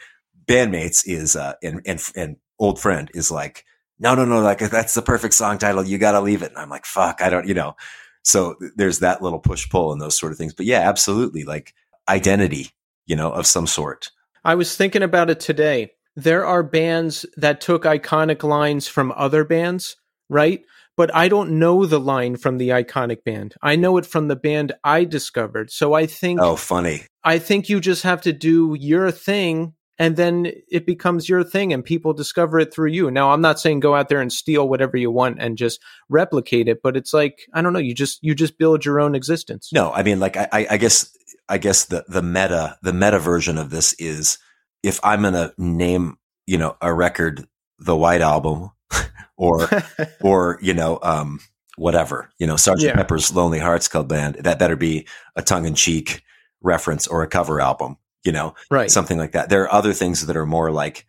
bandmates 0.46 1.02
is, 1.06 1.34
uh, 1.34 1.54
and, 1.62 1.82
and, 1.86 2.00
and 2.14 2.36
old 2.58 2.78
friend 2.78 3.10
is 3.14 3.30
like, 3.30 3.64
no, 3.98 4.14
no, 4.14 4.24
no, 4.24 4.40
like 4.40 4.58
that's 4.58 4.94
the 4.94 5.02
perfect 5.02 5.34
song 5.34 5.58
title. 5.58 5.84
You 5.84 5.98
got 5.98 6.12
to 6.12 6.20
leave 6.20 6.42
it. 6.42 6.50
And 6.50 6.58
I'm 6.58 6.70
like, 6.70 6.86
fuck, 6.86 7.20
I 7.20 7.30
don't, 7.30 7.46
you 7.46 7.54
know, 7.54 7.74
so 8.22 8.54
there's 8.76 9.00
that 9.00 9.22
little 9.22 9.40
push 9.40 9.68
pull 9.68 9.92
and 9.92 10.00
those 10.00 10.16
sort 10.16 10.32
of 10.32 10.38
things. 10.38 10.54
But 10.54 10.66
yeah, 10.66 10.88
absolutely. 10.88 11.44
Like 11.44 11.74
identity, 12.08 12.70
you 13.06 13.16
know, 13.16 13.32
of 13.32 13.46
some 13.46 13.66
sort. 13.66 14.10
I 14.44 14.54
was 14.54 14.76
thinking 14.76 15.02
about 15.02 15.30
it 15.30 15.40
today. 15.40 15.92
There 16.16 16.44
are 16.44 16.62
bands 16.62 17.25
that 17.37 17.61
took 17.61 17.85
iconic 17.85 18.42
lines 18.42 18.88
from 18.88 19.12
other 19.16 19.44
bands, 19.44 19.96
right? 20.29 20.62
But 20.96 21.14
I 21.14 21.29
don't 21.29 21.59
know 21.59 21.87
the 21.87 22.01
line 22.01 22.37
from 22.37 22.59
the 22.59 22.70
iconic 22.70 23.25
band. 23.25 23.55
I 23.62 23.77
know 23.77 23.96
it 23.96 24.05
from 24.05 24.29
the 24.29 24.37
band 24.37 24.73
I 24.85 25.05
discovered. 25.05 25.70
So 25.70 25.94
I 25.94 26.07
think 26.07 26.40
Oh, 26.40 26.57
funny. 26.57 27.03
I 27.25 27.38
think 27.38 27.68
you 27.68 27.81
just 27.81 28.03
have 28.03 28.20
to 28.23 28.33
do 28.33 28.77
your 28.79 29.11
thing 29.11 29.75
and 29.99 30.16
then 30.16 30.51
it 30.70 30.87
becomes 30.87 31.29
your 31.29 31.44
thing 31.44 31.75
and 31.75 31.85
people 31.85 32.14
discover 32.14 32.59
it 32.59 32.73
through 32.73 32.90
you. 32.90 33.11
Now, 33.11 33.33
I'm 33.33 33.42
not 33.42 33.61
saying 33.61 33.81
go 33.81 33.94
out 33.94 34.09
there 34.09 34.20
and 34.20 34.33
steal 34.33 34.66
whatever 34.66 34.96
you 34.96 35.11
want 35.11 35.37
and 35.40 35.59
just 35.59 35.79
replicate 36.09 36.68
it, 36.68 36.81
but 36.83 36.96
it's 36.96 37.12
like, 37.12 37.40
I 37.53 37.61
don't 37.61 37.75
know, 37.75 37.79
you 37.79 37.94
just 37.94 38.18
you 38.23 38.35
just 38.35 38.59
build 38.59 38.85
your 38.85 38.99
own 38.99 39.14
existence. 39.14 39.70
No, 39.73 39.92
I 39.92 40.03
mean 40.03 40.18
like 40.18 40.37
I, 40.37 40.66
I 40.70 40.77
guess 40.79 41.14
I 41.51 41.59
guess 41.59 41.85
the 41.85 42.05
the 42.09 42.23
meta 42.23 42.79
the 42.83 42.94
meta 42.94 43.18
version 43.18 43.59
of 43.59 43.70
this 43.70 43.92
is 43.94 44.38
if 44.83 45.01
I'm 45.03 45.23
gonna 45.23 45.53
name, 45.59 46.19
you 46.47 46.59
know, 46.59 46.77
a 46.81 46.93
record 46.93 47.47
the 47.79 47.97
White 47.97 48.21
Album 48.21 48.71
or 49.37 49.69
or, 50.21 50.59
you 50.62 50.75
know, 50.75 50.99
um 51.03 51.40
whatever, 51.77 52.31
you 52.38 52.47
know, 52.47 52.57
Sergeant 52.57 52.90
Yeah. 52.90 52.97
Pepper's 52.97 53.35
Lonely 53.35 53.59
Hearts 53.59 53.88
Club 53.88 54.09
Band, 54.09 54.37
that 54.37 54.59
better 54.59 54.77
be 54.77 55.07
a 55.37 55.43
tongue 55.43 55.64
in 55.64 55.75
cheek 55.75 56.23
reference 56.61 57.07
or 57.07 57.23
a 57.23 57.29
cover 57.29 57.61
album, 57.61 57.97
you 58.23 58.33
know, 58.33 58.55
right. 58.71 58.90
something 58.90 59.16
like 59.16 59.33
that. 59.33 59.49
There 59.49 59.62
are 59.62 59.73
other 59.73 59.95
things 59.95 60.27
that 60.27 60.37
are 60.37 60.47
more 60.47 60.71
like 60.71 61.07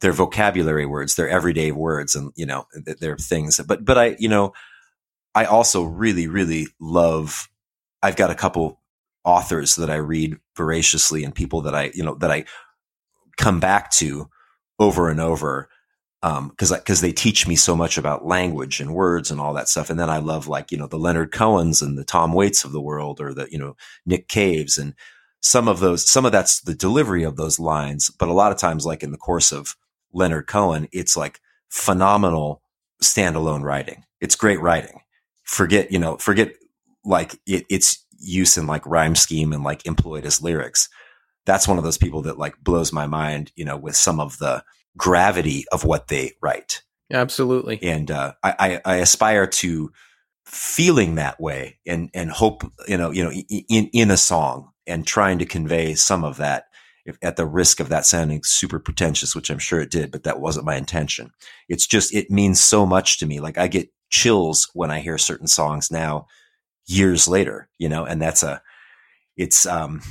they're 0.00 0.12
vocabulary 0.12 0.86
words, 0.86 1.14
they're 1.14 1.28
everyday 1.28 1.72
words, 1.72 2.14
and 2.14 2.32
you 2.34 2.44
know, 2.46 2.66
th- 2.84 2.98
they're 2.98 3.16
things. 3.16 3.60
But 3.66 3.84
but 3.84 3.96
I, 3.98 4.16
you 4.18 4.28
know, 4.28 4.52
I 5.34 5.44
also 5.46 5.84
really 5.84 6.26
really 6.28 6.66
love. 6.80 7.48
I've 8.02 8.16
got 8.16 8.30
a 8.30 8.34
couple 8.34 8.80
authors 9.24 9.76
that 9.76 9.90
I 9.90 9.96
read 9.96 10.36
voraciously, 10.56 11.24
and 11.24 11.34
people 11.34 11.62
that 11.62 11.74
I 11.74 11.92
you 11.94 12.04
know 12.04 12.14
that 12.16 12.30
I 12.30 12.44
come 13.36 13.60
back 13.60 13.90
to 13.92 14.28
over 14.78 15.08
and 15.08 15.20
over 15.20 15.68
um, 16.22 16.48
because 16.48 16.70
because 16.70 17.00
they 17.00 17.12
teach 17.12 17.48
me 17.48 17.56
so 17.56 17.74
much 17.74 17.98
about 17.98 18.26
language 18.26 18.80
and 18.80 18.94
words 18.94 19.30
and 19.30 19.40
all 19.40 19.54
that 19.54 19.68
stuff. 19.68 19.90
And 19.90 19.98
then 19.98 20.10
I 20.10 20.18
love 20.18 20.46
like 20.46 20.70
you 20.70 20.78
know 20.78 20.86
the 20.86 20.98
Leonard 20.98 21.32
Cohens 21.32 21.82
and 21.82 21.98
the 21.98 22.04
Tom 22.04 22.32
Waits 22.32 22.64
of 22.64 22.72
the 22.72 22.80
world, 22.80 23.20
or 23.20 23.34
the 23.34 23.48
you 23.50 23.58
know 23.58 23.76
Nick 24.06 24.28
Caves 24.28 24.78
and 24.78 24.94
some 25.40 25.66
of 25.66 25.80
those. 25.80 26.08
Some 26.08 26.24
of 26.24 26.32
that's 26.32 26.60
the 26.60 26.74
delivery 26.74 27.24
of 27.24 27.36
those 27.36 27.58
lines, 27.58 28.08
but 28.10 28.28
a 28.28 28.32
lot 28.34 28.52
of 28.52 28.58
times, 28.58 28.86
like 28.86 29.02
in 29.02 29.10
the 29.10 29.18
course 29.18 29.50
of 29.50 29.76
Leonard 30.12 30.46
Cohen, 30.46 30.88
it's 30.92 31.16
like 31.16 31.40
phenomenal 31.68 32.62
standalone 33.02 33.62
writing. 33.62 34.04
It's 34.20 34.36
great 34.36 34.60
writing. 34.60 35.00
Forget 35.42 35.90
you 35.90 35.98
know 35.98 36.18
forget 36.18 36.54
like 37.04 37.34
it, 37.46 37.66
its 37.68 38.06
use 38.20 38.56
in 38.56 38.68
like 38.68 38.86
rhyme 38.86 39.16
scheme 39.16 39.52
and 39.52 39.64
like 39.64 39.84
employed 39.86 40.24
as 40.24 40.40
lyrics. 40.40 40.88
That's 41.46 41.66
one 41.66 41.78
of 41.78 41.84
those 41.84 41.98
people 41.98 42.22
that 42.22 42.38
like 42.38 42.62
blows 42.62 42.92
my 42.92 43.06
mind, 43.06 43.52
you 43.56 43.64
know, 43.64 43.76
with 43.76 43.96
some 43.96 44.20
of 44.20 44.38
the 44.38 44.64
gravity 44.96 45.64
of 45.72 45.84
what 45.84 46.08
they 46.08 46.32
write. 46.40 46.82
Absolutely. 47.12 47.78
and 47.82 48.10
uh, 48.10 48.32
I, 48.42 48.54
I, 48.58 48.94
I 48.94 48.96
aspire 48.96 49.46
to 49.46 49.92
feeling 50.46 51.16
that 51.16 51.40
way 51.40 51.78
and 51.86 52.10
and 52.14 52.30
hope 52.30 52.64
you 52.88 52.96
know 52.96 53.10
you 53.10 53.22
know 53.22 53.30
in 53.30 53.88
in 53.92 54.10
a 54.10 54.16
song 54.16 54.70
and 54.86 55.06
trying 55.06 55.38
to 55.38 55.46
convey 55.46 55.94
some 55.94 56.24
of 56.24 56.36
that 56.38 56.66
if, 57.06 57.16
at 57.22 57.36
the 57.36 57.46
risk 57.46 57.80
of 57.80 57.88
that 57.88 58.04
sounding 58.04 58.40
super 58.44 58.78
pretentious 58.78 59.34
which 59.34 59.50
i'm 59.50 59.58
sure 59.58 59.80
it 59.80 59.90
did 59.90 60.10
but 60.10 60.24
that 60.24 60.40
wasn't 60.40 60.66
my 60.66 60.76
intention. 60.76 61.30
It's 61.68 61.86
just 61.86 62.14
it 62.14 62.30
means 62.30 62.60
so 62.60 62.84
much 62.84 63.18
to 63.18 63.26
me. 63.26 63.40
Like 63.40 63.56
i 63.58 63.68
get 63.68 63.90
chills 64.10 64.68
when 64.74 64.90
i 64.90 65.00
hear 65.00 65.16
certain 65.16 65.46
songs 65.46 65.90
now 65.90 66.26
years 66.86 67.28
later 67.28 67.68
you 67.78 67.88
know 67.88 68.04
and 68.04 68.20
that's 68.20 68.42
a 68.42 68.60
it's 69.36 69.64
um 69.64 70.02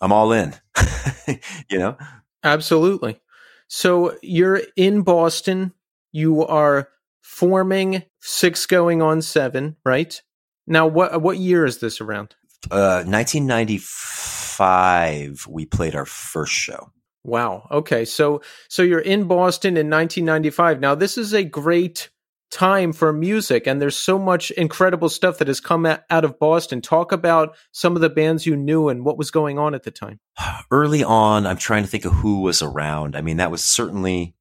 i'm 0.00 0.12
all 0.12 0.32
in 0.32 0.54
you 1.68 1.78
know 1.78 1.96
Absolutely. 2.42 3.20
So 3.68 4.16
you're 4.22 4.62
in 4.76 5.02
Boston. 5.02 5.72
You 6.12 6.46
are 6.46 6.88
forming 7.22 8.02
six 8.20 8.66
going 8.66 9.02
on 9.02 9.22
seven, 9.22 9.76
right? 9.84 10.20
Now, 10.66 10.86
what 10.86 11.22
what 11.22 11.38
year 11.38 11.64
is 11.64 11.78
this 11.78 12.00
around? 12.00 12.34
uh 12.70 13.02
1995 13.06 15.46
we 15.48 15.64
played 15.64 15.94
our 15.94 16.04
first 16.04 16.52
show 16.52 16.92
Wow. 17.24 17.66
Okay. 17.70 18.04
So 18.04 18.42
so 18.68 18.82
you're 18.82 18.98
in 18.98 19.24
Boston 19.24 19.78
in 19.78 19.88
1995. 19.88 20.78
Now 20.80 20.94
this 20.94 21.16
is 21.16 21.32
a 21.32 21.42
great 21.42 22.10
time 22.50 22.92
for 22.92 23.12
music 23.12 23.66
and 23.66 23.80
there's 23.80 23.96
so 23.96 24.18
much 24.18 24.50
incredible 24.52 25.08
stuff 25.08 25.38
that 25.38 25.48
has 25.48 25.60
come 25.60 25.86
out 25.86 26.24
of 26.24 26.38
Boston. 26.38 26.80
Talk 26.80 27.12
about 27.12 27.56
some 27.72 27.94
of 27.94 28.02
the 28.02 28.10
bands 28.10 28.46
you 28.46 28.56
knew 28.56 28.88
and 28.88 29.04
what 29.04 29.16
was 29.18 29.30
going 29.30 29.58
on 29.58 29.74
at 29.74 29.84
the 29.84 29.90
time. 29.90 30.20
early 30.70 31.04
on, 31.04 31.46
I'm 31.46 31.58
trying 31.58 31.84
to 31.84 31.88
think 31.88 32.04
of 32.04 32.12
who 32.12 32.40
was 32.40 32.62
around. 32.62 33.16
I 33.16 33.22
mean, 33.22 33.38
that 33.38 33.50
was 33.50 33.62
certainly 33.62 34.34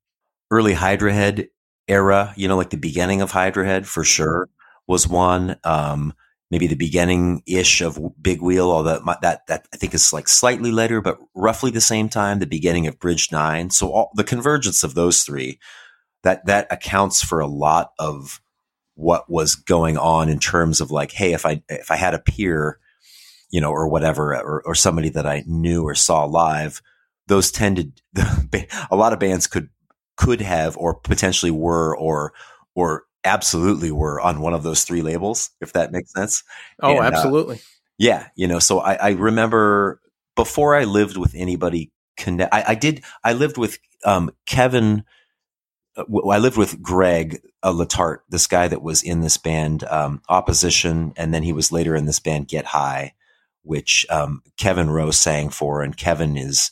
early 0.52 0.74
Hydra 0.74 1.14
Head 1.14 1.50
era, 1.88 2.34
you 2.36 2.48
know, 2.48 2.58
like 2.58 2.72
the 2.72 2.78
beginning 2.78 3.22
of 3.22 3.32
Hydra 3.32 3.66
Head 3.66 3.88
for 3.88 4.04
sure 4.04 4.50
was 4.88 5.08
one. 5.08 5.58
Um, 5.64 6.14
maybe 6.52 6.68
the 6.68 6.76
beginning 6.76 7.44
ish 7.46 7.82
of 7.82 8.00
Big 8.22 8.42
Wheel, 8.42 8.72
although 8.72 9.00
my, 9.04 9.18
that, 9.22 9.46
that 9.48 9.68
I 9.74 9.78
think 9.78 9.94
is 9.94 10.12
like 10.12 10.28
slightly 10.28 10.72
later, 10.72 11.02
but 11.02 11.20
roughly 11.36 11.72
the 11.72 11.82
same 11.82 12.10
time, 12.10 12.40
the 12.40 12.48
beginning 12.48 12.88
of 12.88 13.00
Bridge 13.00 13.32
Nine. 13.32 13.70
So 13.70 13.92
all 13.92 14.12
the 14.16 14.24
convergence 14.24 14.84
of 14.84 14.96
those 14.96 15.22
three, 15.22 15.60
that, 16.24 16.46
that 16.46 16.68
accounts 16.72 17.24
for 17.24 17.40
a 17.40 17.48
lot 17.48 17.92
of 18.00 18.42
what 18.96 19.30
was 19.30 19.56
going 19.56 19.98
on 19.98 20.28
in 20.28 20.40
terms 20.40 20.82
of 20.82 20.92
like, 20.92 21.12
hey, 21.12 21.34
if 21.34 21.46
I, 21.46 21.64
if 21.70 21.90
I 21.90 21.96
had 21.96 22.14
a 22.14 22.20
peer, 22.20 22.80
you 23.50 23.62
know, 23.62 23.72
or 23.72 23.88
whatever, 23.88 24.36
or, 24.36 24.62
or 24.66 24.76
somebody 24.76 25.10
that 25.10 25.26
I 25.26 25.44
knew 25.48 25.84
or 25.84 25.96
saw 25.96 26.26
live, 26.26 26.82
those 27.28 27.52
tended, 27.52 28.02
a 28.92 28.96
lot 28.96 29.14
of 29.14 29.20
bands 29.20 29.48
could, 29.48 29.70
could 30.18 30.42
have, 30.42 30.76
or 30.78 30.94
potentially 30.94 31.52
were, 31.52 31.96
or, 31.98 32.34
or 32.76 33.06
absolutely 33.24 33.92
were 33.92 34.20
on 34.20 34.42
one 34.42 34.54
of 34.54 34.64
those 34.64 34.84
three 34.84 35.02
labels, 35.02 35.52
if 35.62 35.74
that 35.74 35.92
makes 35.92 36.12
sense. 36.14 36.44
Oh, 36.82 36.92
And, 36.92 37.00
uh, 37.00 37.04
absolutely. 37.04 37.62
Yeah. 37.98 38.28
You 38.36 38.48
know, 38.48 38.60
so 38.60 38.80
I, 38.80 38.96
I 38.96 39.10
remember 39.12 40.02
before 40.36 40.76
I 40.76 40.84
lived 40.84 41.18
with 41.18 41.34
anybody 41.36 41.92
connect, 42.18 42.54
I, 42.54 42.64
I 42.70 42.76
did, 42.76 43.04
I 43.24 43.34
lived 43.34 43.58
with, 43.58 43.78
um, 44.04 44.32
Kevin, 44.46 45.00
uh, 45.00 45.04
I 45.98 46.38
lived 46.38 46.58
with 46.58 46.82
Greg 46.82 47.42
uh, 47.64 47.72
Latart, 47.72 48.20
this 48.30 48.48
guy 48.48 48.68
that 48.68 48.82
was 48.82 49.04
in 49.04 49.22
this 49.22 49.38
band, 49.38 49.84
um, 49.86 50.22
Opposition, 50.30 51.14
and 51.18 51.34
then 51.34 51.44
he 51.44 51.54
was 51.54 51.72
later 51.72 51.96
in 51.96 52.06
this 52.06 52.20
band 52.20 52.48
Get 52.48 52.66
High, 52.66 53.14
which 53.64 54.06
um, 54.10 54.42
Kevin 54.58 54.90
Rheault 54.90 55.14
sang 55.14 55.50
for, 55.50 55.82
and 55.82 55.98
Kevin 55.98 56.38
is 56.38 56.72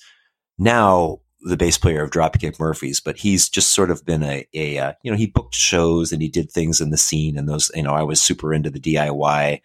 now 0.58 1.20
the 1.42 1.58
bass 1.58 1.78
player 1.78 2.04
of 2.04 2.10
Dropkick 2.10 2.60
Murphys, 2.60 3.00
but 3.00 3.18
he's 3.18 3.50
just 3.50 3.74
sort 3.74 3.92
of 3.92 4.06
been 4.06 4.24
a, 4.24 4.48
a 4.54 4.78
uh, 4.78 4.94
you 5.04 5.12
know, 5.12 5.18
he 5.18 5.28
booked 5.28 5.56
shows 5.56 6.12
and 6.12 6.22
he 6.22 6.30
did 6.30 6.52
things 6.52 6.82
in 6.82 6.90
the 6.90 6.98
scene, 6.98 7.38
and 7.38 7.48
those, 7.48 7.70
you 7.76 7.84
know, 7.84 7.94
I 7.94 8.04
was 8.04 8.22
super 8.22 8.54
into 8.54 8.70
the 8.70 8.80
DIY 8.80 9.62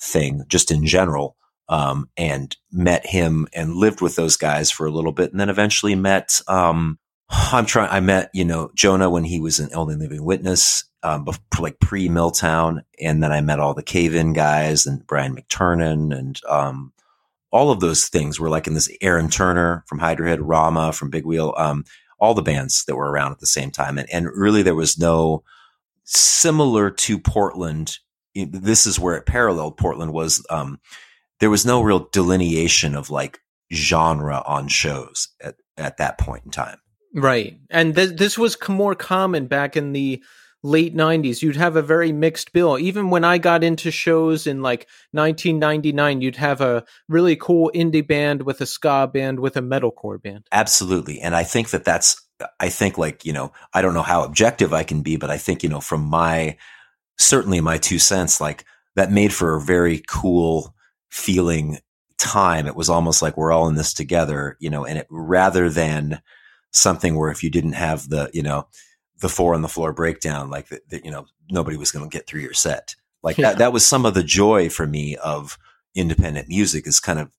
thing 0.00 0.42
just 0.48 0.70
in 0.70 0.86
general. 0.86 1.36
Um, 1.66 2.10
and 2.18 2.54
met 2.70 3.06
him 3.06 3.48
and 3.54 3.76
lived 3.76 4.02
with 4.02 4.16
those 4.16 4.36
guys 4.36 4.70
for 4.70 4.86
a 4.86 4.90
little 4.90 5.12
bit, 5.12 5.30
and 5.30 5.40
then 5.40 5.48
eventually 5.48 5.94
met 5.94 6.42
um, 6.46 6.98
I'm 7.30 7.66
trying. 7.66 7.90
I 7.90 8.00
met 8.00 8.30
you 8.34 8.44
know 8.44 8.70
Jonah 8.74 9.10
when 9.10 9.24
he 9.24 9.40
was 9.40 9.58
an 9.58 9.70
Only 9.74 9.96
Living 9.96 10.24
Witness, 10.24 10.84
um, 11.02 11.26
like 11.58 11.80
pre 11.80 12.08
Miltown, 12.08 12.82
and 13.00 13.22
then 13.22 13.32
I 13.32 13.40
met 13.40 13.60
all 13.60 13.74
the 13.74 13.82
Cave 13.82 14.14
In 14.14 14.32
guys 14.32 14.86
and 14.86 15.06
Brian 15.06 15.36
McTernan 15.36 16.16
and 16.16 16.40
um, 16.48 16.92
all 17.54 17.70
of 17.70 17.78
those 17.78 18.08
things 18.08 18.40
were 18.40 18.48
like 18.48 18.66
in 18.66 18.74
this 18.74 18.90
Aaron 19.00 19.28
Turner 19.28 19.84
from 19.86 20.00
Hydra 20.00 20.28
Head, 20.28 20.40
Rama 20.40 20.92
from 20.92 21.10
Big 21.10 21.24
Wheel, 21.24 21.54
um, 21.56 21.84
all 22.18 22.34
the 22.34 22.42
bands 22.42 22.84
that 22.86 22.96
were 22.96 23.08
around 23.10 23.30
at 23.30 23.38
the 23.38 23.46
same 23.46 23.70
time, 23.70 23.96
and 23.96 24.10
and 24.12 24.26
really 24.34 24.62
there 24.62 24.74
was 24.74 24.98
no 24.98 25.44
similar 26.02 26.90
to 26.90 27.18
Portland. 27.18 27.98
This 28.34 28.86
is 28.86 28.98
where 28.98 29.16
it 29.16 29.26
paralleled 29.26 29.76
Portland 29.76 30.12
was. 30.12 30.44
Um, 30.50 30.80
there 31.38 31.50
was 31.50 31.64
no 31.64 31.80
real 31.80 32.08
delineation 32.10 32.96
of 32.96 33.08
like 33.08 33.40
genre 33.72 34.42
on 34.46 34.66
shows 34.66 35.28
at, 35.40 35.54
at 35.76 35.98
that 35.98 36.18
point 36.18 36.44
in 36.44 36.50
time. 36.50 36.78
Right. 37.14 37.58
And 37.70 37.94
th- 37.94 38.16
this 38.16 38.36
was 38.36 38.56
more 38.68 38.94
common 38.94 39.46
back 39.46 39.76
in 39.76 39.92
the 39.92 40.22
late 40.64 40.96
90s. 40.96 41.42
You'd 41.42 41.56
have 41.56 41.76
a 41.76 41.82
very 41.82 42.10
mixed 42.10 42.52
bill. 42.52 42.78
Even 42.78 43.10
when 43.10 43.22
I 43.22 43.38
got 43.38 43.62
into 43.62 43.90
shows 43.90 44.46
in 44.46 44.62
like 44.62 44.88
1999, 45.12 46.22
you'd 46.22 46.36
have 46.36 46.60
a 46.60 46.84
really 47.08 47.36
cool 47.36 47.70
indie 47.74 48.06
band 48.06 48.42
with 48.42 48.60
a 48.60 48.66
ska 48.66 49.08
band 49.12 49.40
with 49.40 49.56
a 49.56 49.60
metalcore 49.60 50.20
band. 50.20 50.46
Absolutely. 50.50 51.20
And 51.20 51.36
I 51.36 51.44
think 51.44 51.70
that 51.70 51.84
that's, 51.84 52.20
I 52.58 52.68
think 52.68 52.98
like, 52.98 53.24
you 53.24 53.32
know, 53.32 53.52
I 53.74 53.82
don't 53.82 53.94
know 53.94 54.02
how 54.02 54.24
objective 54.24 54.72
I 54.72 54.82
can 54.82 55.02
be, 55.02 55.16
but 55.16 55.30
I 55.30 55.36
think, 55.36 55.62
you 55.62 55.68
know, 55.68 55.80
from 55.80 56.00
my 56.00 56.56
certainly 57.18 57.60
my 57.60 57.78
two 57.78 57.98
cents, 57.98 58.40
like 58.40 58.64
that 58.96 59.12
made 59.12 59.32
for 59.32 59.54
a 59.54 59.60
very 59.60 60.02
cool 60.08 60.74
feeling 61.10 61.78
time. 62.18 62.66
It 62.66 62.74
was 62.74 62.88
almost 62.88 63.22
like 63.22 63.36
we're 63.36 63.52
all 63.52 63.68
in 63.68 63.74
this 63.74 63.92
together, 63.92 64.56
you 64.60 64.70
know, 64.70 64.84
and 64.84 64.98
it 64.98 65.06
rather 65.10 65.68
than 65.68 66.20
something 66.74 67.16
where 67.16 67.30
if 67.30 67.42
you 67.42 67.50
didn't 67.50 67.72
have 67.72 68.08
the, 68.08 68.30
you 68.34 68.42
know, 68.42 68.66
the 69.20 69.28
four 69.28 69.54
on 69.54 69.62
the 69.62 69.68
floor 69.68 69.92
breakdown, 69.92 70.50
like 70.50 70.68
that, 70.68 71.04
you 71.04 71.10
know, 71.10 71.26
nobody 71.50 71.76
was 71.76 71.90
going 71.90 72.08
to 72.08 72.14
get 72.14 72.26
through 72.26 72.40
your 72.40 72.52
set. 72.52 72.94
Like 73.22 73.38
yeah. 73.38 73.50
that, 73.50 73.58
that 73.58 73.72
was 73.72 73.86
some 73.86 74.04
of 74.04 74.14
the 74.14 74.22
joy 74.22 74.68
for 74.68 74.86
me 74.86 75.16
of 75.16 75.56
independent 75.94 76.48
music 76.48 76.86
is 76.86 77.00
kind 77.00 77.18
of 77.18 77.30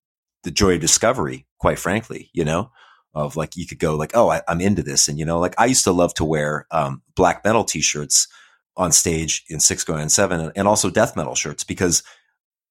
the 0.44 0.52
joy 0.52 0.76
of 0.76 0.82
discovery, 0.82 1.46
quite 1.60 1.78
frankly, 1.78 2.30
you 2.34 2.46
know, 2.46 2.72
of 3.14 3.36
like, 3.36 3.56
you 3.56 3.68
could 3.68 3.80
go 3.80 3.96
like, 3.96 4.12
Oh, 4.16 4.30
I, 4.30 4.42
am 4.48 4.62
into 4.62 4.84
this. 4.84 5.08
And, 5.08 5.20
you 5.20 5.26
know, 5.26 5.40
like 5.40 5.56
I 5.58 5.66
used 5.66 5.84
to 5.84 5.92
love 5.92 6.14
to 6.16 6.26
wear, 6.26 6.66
um, 6.72 7.02
black 7.16 7.44
metal 7.44 7.64
t-shirts 7.64 8.28
on 8.78 8.92
stage 8.92 9.44
in 9.50 9.60
six 9.60 9.84
going 9.84 10.02
on 10.02 10.10
seven 10.10 10.52
and 10.56 10.68
also 10.68 10.90
death 10.90 11.16
metal 11.16 11.36
shirts 11.36 11.64
because 11.64 12.04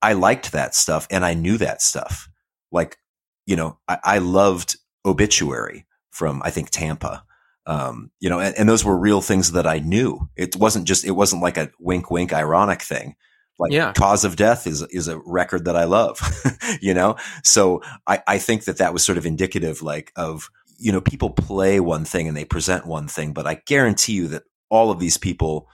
I 0.02 0.12
liked 0.12 0.52
that 0.52 0.74
stuff 0.74 1.06
and 1.10 1.24
I 1.24 1.34
knew 1.34 1.56
that 1.58 1.82
stuff. 1.82 2.28
Like, 2.70 2.98
you 3.46 3.56
know, 3.56 3.78
I, 3.88 3.98
I 4.04 4.18
loved 4.18 4.76
obituary 5.04 5.86
from, 6.14 6.40
I 6.44 6.50
think, 6.50 6.70
Tampa. 6.70 7.24
Um, 7.66 8.10
you 8.20 8.30
know, 8.30 8.40
and, 8.40 8.54
and, 8.56 8.68
those 8.68 8.84
were 8.84 8.96
real 8.96 9.22
things 9.22 9.52
that 9.52 9.66
I 9.66 9.78
knew. 9.78 10.28
It 10.36 10.54
wasn't 10.54 10.86
just, 10.86 11.04
it 11.04 11.12
wasn't 11.12 11.42
like 11.42 11.56
a 11.56 11.70
wink, 11.80 12.10
wink, 12.10 12.32
ironic 12.32 12.82
thing. 12.82 13.16
Like 13.58 13.72
yeah. 13.72 13.92
cause 13.94 14.24
of 14.24 14.36
death 14.36 14.66
is, 14.66 14.82
is 14.90 15.08
a 15.08 15.18
record 15.24 15.64
that 15.64 15.76
I 15.76 15.84
love, 15.84 16.20
you 16.82 16.92
know? 16.92 17.16
So 17.42 17.82
I, 18.06 18.22
I 18.26 18.38
think 18.38 18.64
that 18.64 18.78
that 18.78 18.92
was 18.92 19.02
sort 19.02 19.16
of 19.16 19.24
indicative, 19.24 19.80
like 19.80 20.12
of, 20.14 20.50
you 20.78 20.92
know, 20.92 21.00
people 21.00 21.30
play 21.30 21.80
one 21.80 22.04
thing 22.04 22.28
and 22.28 22.36
they 22.36 22.44
present 22.44 22.86
one 22.86 23.08
thing, 23.08 23.32
but 23.32 23.46
I 23.46 23.62
guarantee 23.66 24.12
you 24.12 24.28
that 24.28 24.42
all 24.68 24.90
of 24.90 24.98
these 24.98 25.16
people, 25.16 25.68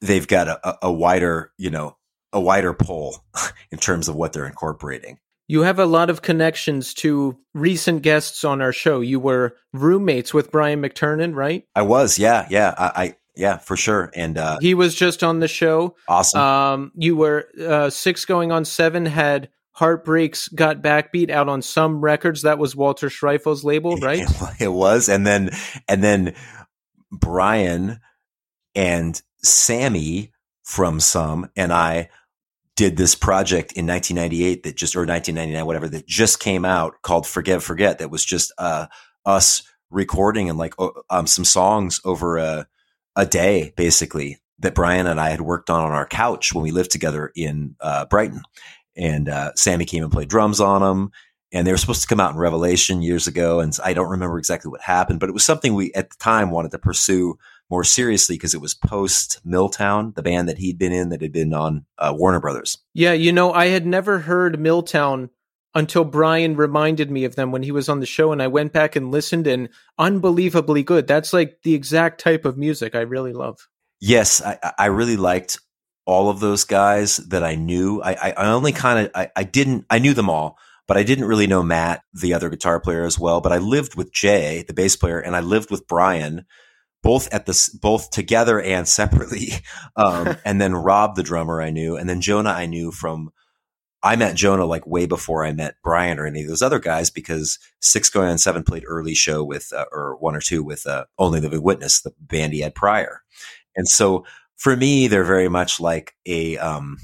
they've 0.00 0.26
got 0.26 0.48
a, 0.48 0.78
a 0.82 0.92
wider, 0.92 1.52
you 1.58 1.70
know, 1.70 1.96
a 2.32 2.40
wider 2.40 2.74
pole 2.74 3.18
in 3.70 3.78
terms 3.78 4.08
of 4.08 4.16
what 4.16 4.32
they're 4.32 4.46
incorporating. 4.46 5.18
You 5.50 5.62
have 5.62 5.80
a 5.80 5.84
lot 5.84 6.10
of 6.10 6.22
connections 6.22 6.94
to 6.94 7.36
recent 7.54 8.02
guests 8.02 8.44
on 8.44 8.62
our 8.62 8.72
show. 8.72 9.00
You 9.00 9.18
were 9.18 9.56
roommates 9.72 10.32
with 10.32 10.52
Brian 10.52 10.80
McTernan, 10.80 11.34
right? 11.34 11.64
I 11.74 11.82
was, 11.82 12.20
yeah, 12.20 12.46
yeah. 12.48 12.72
I, 12.78 13.02
I 13.02 13.16
yeah, 13.34 13.58
for 13.58 13.76
sure. 13.76 14.12
And 14.14 14.38
uh, 14.38 14.58
he 14.60 14.74
was 14.74 14.94
just 14.94 15.24
on 15.24 15.40
the 15.40 15.48
show. 15.48 15.96
Awesome. 16.06 16.40
Um, 16.40 16.92
you 16.94 17.16
were 17.16 17.48
uh, 17.60 17.90
six 17.90 18.24
going 18.26 18.52
on 18.52 18.64
seven. 18.64 19.06
Had 19.06 19.48
Heartbreak's 19.72 20.46
Got 20.46 20.82
Backbeat 20.82 21.30
out 21.30 21.48
on 21.48 21.62
some 21.62 22.00
records. 22.00 22.42
That 22.42 22.60
was 22.60 22.76
Walter 22.76 23.08
Schreifels' 23.08 23.64
label, 23.64 23.96
right? 24.00 24.22
It 24.60 24.72
was, 24.72 25.08
and 25.08 25.26
then 25.26 25.50
and 25.88 26.04
then 26.04 26.36
Brian 27.10 27.98
and 28.76 29.20
Sammy 29.42 30.30
from 30.62 31.00
some 31.00 31.50
and 31.56 31.72
I 31.72 32.08
did 32.80 32.96
this 32.96 33.14
project 33.14 33.74
in 33.74 33.86
1998 33.86 34.62
that 34.62 34.74
just 34.74 34.96
or 34.96 35.04
1999 35.04 35.66
whatever 35.66 35.86
that 35.86 36.06
just 36.06 36.40
came 36.40 36.64
out 36.64 36.94
called 37.02 37.26
Forgive 37.26 37.62
Forget 37.62 37.98
that 37.98 38.10
was 38.10 38.24
just 38.24 38.54
uh, 38.56 38.86
us 39.26 39.62
recording 39.90 40.48
and 40.48 40.56
like 40.56 40.72
um, 41.10 41.26
some 41.26 41.44
songs 41.44 42.00
over 42.06 42.38
a 42.38 42.66
a 43.16 43.26
day 43.26 43.74
basically 43.76 44.38
that 44.60 44.74
Brian 44.74 45.06
and 45.06 45.20
I 45.20 45.28
had 45.28 45.42
worked 45.42 45.68
on 45.68 45.84
on 45.84 45.92
our 45.92 46.06
couch 46.06 46.54
when 46.54 46.64
we 46.64 46.70
lived 46.70 46.90
together 46.90 47.30
in 47.36 47.76
uh, 47.82 48.06
Brighton. 48.06 48.40
And 48.96 49.28
uh, 49.28 49.52
Sammy 49.56 49.84
came 49.84 50.02
and 50.02 50.12
played 50.12 50.28
drums 50.28 50.58
on 50.58 50.80
them 50.80 51.10
and 51.52 51.66
they 51.66 51.72
were 51.72 51.78
supposed 51.78 52.00
to 52.00 52.08
come 52.08 52.20
out 52.20 52.32
in 52.32 52.38
Revelation 52.38 53.02
years 53.02 53.26
ago 53.26 53.60
and 53.60 53.76
I 53.84 53.92
don't 53.92 54.08
remember 54.08 54.38
exactly 54.38 54.70
what 54.70 54.80
happened 54.80 55.20
but 55.20 55.28
it 55.28 55.34
was 55.34 55.44
something 55.44 55.74
we 55.74 55.92
at 55.92 56.08
the 56.08 56.16
time 56.18 56.50
wanted 56.50 56.70
to 56.70 56.78
pursue 56.78 57.36
more 57.70 57.84
seriously 57.84 58.36
because 58.36 58.54
it 58.54 58.60
was 58.60 58.74
post 58.74 59.40
Miltown, 59.46 60.14
the 60.14 60.22
band 60.22 60.48
that 60.48 60.58
he'd 60.58 60.78
been 60.78 60.92
in 60.92 61.10
that 61.10 61.22
had 61.22 61.32
been 61.32 61.54
on 61.54 61.86
uh, 61.98 62.12
Warner 62.16 62.40
Brothers. 62.40 62.78
Yeah, 62.94 63.12
you 63.12 63.32
know, 63.32 63.52
I 63.52 63.66
had 63.66 63.86
never 63.86 64.20
heard 64.20 64.58
Miltown 64.58 65.30
until 65.74 66.04
Brian 66.04 66.56
reminded 66.56 67.10
me 67.10 67.24
of 67.24 67.36
them 67.36 67.52
when 67.52 67.62
he 67.62 67.70
was 67.70 67.88
on 67.88 68.00
the 68.00 68.06
show, 68.06 68.32
and 68.32 68.42
I 68.42 68.48
went 68.48 68.72
back 68.72 68.96
and 68.96 69.12
listened, 69.12 69.46
and 69.46 69.68
unbelievably 69.98 70.82
good. 70.82 71.06
That's 71.06 71.32
like 71.32 71.58
the 71.62 71.74
exact 71.74 72.20
type 72.20 72.44
of 72.44 72.58
music 72.58 72.94
I 72.94 73.02
really 73.02 73.32
love. 73.32 73.68
Yes, 74.00 74.42
I, 74.42 74.58
I 74.78 74.86
really 74.86 75.16
liked 75.16 75.60
all 76.06 76.28
of 76.28 76.40
those 76.40 76.64
guys 76.64 77.18
that 77.18 77.44
I 77.44 77.54
knew. 77.54 78.02
I, 78.02 78.32
I 78.36 78.52
only 78.52 78.72
kind 78.72 79.06
of 79.06 79.12
I, 79.14 79.30
I 79.36 79.44
didn't 79.44 79.86
I 79.90 80.00
knew 80.00 80.14
them 80.14 80.30
all, 80.30 80.58
but 80.88 80.96
I 80.96 81.04
didn't 81.04 81.26
really 81.26 81.46
know 81.46 81.62
Matt, 81.62 82.02
the 82.12 82.34
other 82.34 82.48
guitar 82.48 82.80
player, 82.80 83.04
as 83.04 83.18
well. 83.18 83.40
But 83.40 83.52
I 83.52 83.58
lived 83.58 83.94
with 83.94 84.12
Jay, 84.12 84.64
the 84.66 84.74
bass 84.74 84.96
player, 84.96 85.20
and 85.20 85.36
I 85.36 85.40
lived 85.40 85.70
with 85.70 85.86
Brian 85.86 86.46
both 87.02 87.32
at 87.32 87.46
this 87.46 87.68
both 87.68 88.10
together 88.10 88.60
and 88.60 88.86
separately. 88.86 89.48
Um, 89.96 90.36
and 90.44 90.60
then 90.60 90.74
Rob, 90.74 91.16
the 91.16 91.22
drummer, 91.22 91.60
I 91.60 91.70
knew, 91.70 91.96
and 91.96 92.08
then 92.08 92.20
Jonah, 92.20 92.50
I 92.50 92.66
knew 92.66 92.90
from. 92.90 93.32
I 94.02 94.16
met 94.16 94.34
Jonah 94.34 94.64
like 94.64 94.86
way 94.86 95.04
before 95.04 95.44
I 95.44 95.52
met 95.52 95.74
Brian 95.82 96.18
or 96.18 96.26
any 96.26 96.40
of 96.40 96.48
those 96.48 96.62
other 96.62 96.78
guys 96.78 97.10
because 97.10 97.58
Six 97.80 98.08
Going 98.08 98.30
on 98.30 98.38
Seven 98.38 98.62
played 98.62 98.84
early 98.86 99.14
show 99.14 99.44
with 99.44 99.72
uh, 99.74 99.84
or 99.92 100.16
one 100.16 100.34
or 100.34 100.40
two 100.40 100.62
with 100.62 100.86
uh, 100.86 101.04
Only 101.18 101.40
Living 101.40 101.62
Witness, 101.62 102.00
the 102.00 102.14
band 102.18 102.54
he 102.54 102.60
had 102.60 102.74
prior, 102.74 103.22
and 103.76 103.86
so 103.86 104.24
for 104.56 104.76
me, 104.76 105.06
they're 105.06 105.24
very 105.24 105.48
much 105.48 105.80
like 105.80 106.14
a. 106.24 106.56
Um, 106.56 106.98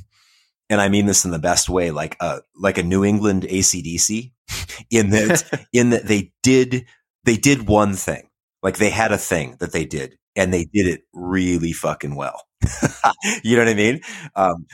and 0.71 0.81
I 0.81 0.89
mean 0.89 1.07
this 1.07 1.25
in 1.25 1.33
the 1.33 1.39
best 1.39 1.69
way, 1.69 1.91
like 1.91 2.17
a 2.21 2.41
like 2.55 2.79
a 2.79 2.83
New 2.83 3.05
England 3.05 3.43
ACDC, 3.43 4.33
in 4.91 5.11
that 5.11 5.67
in 5.73 5.91
that 5.91 6.07
they 6.07 6.33
did 6.43 6.87
they 7.25 7.37
did 7.37 7.69
one 7.69 7.95
thing 7.95 8.26
like 8.67 8.79
they 8.79 8.91
had 8.91 9.13
a 9.13 9.17
thing 9.17 9.55
that 9.61 9.71
they 9.71 9.85
did 9.85 10.19
and 10.35 10.53
they 10.53 10.65
did 10.65 10.89
it 10.89 11.03
really 11.13 11.73
fucking 11.73 12.17
well. 12.17 12.43
you 13.45 13.57
know 13.57 13.63
what 13.63 13.71
I 13.71 13.75
mean? 13.75 14.01
Um, 14.35 14.67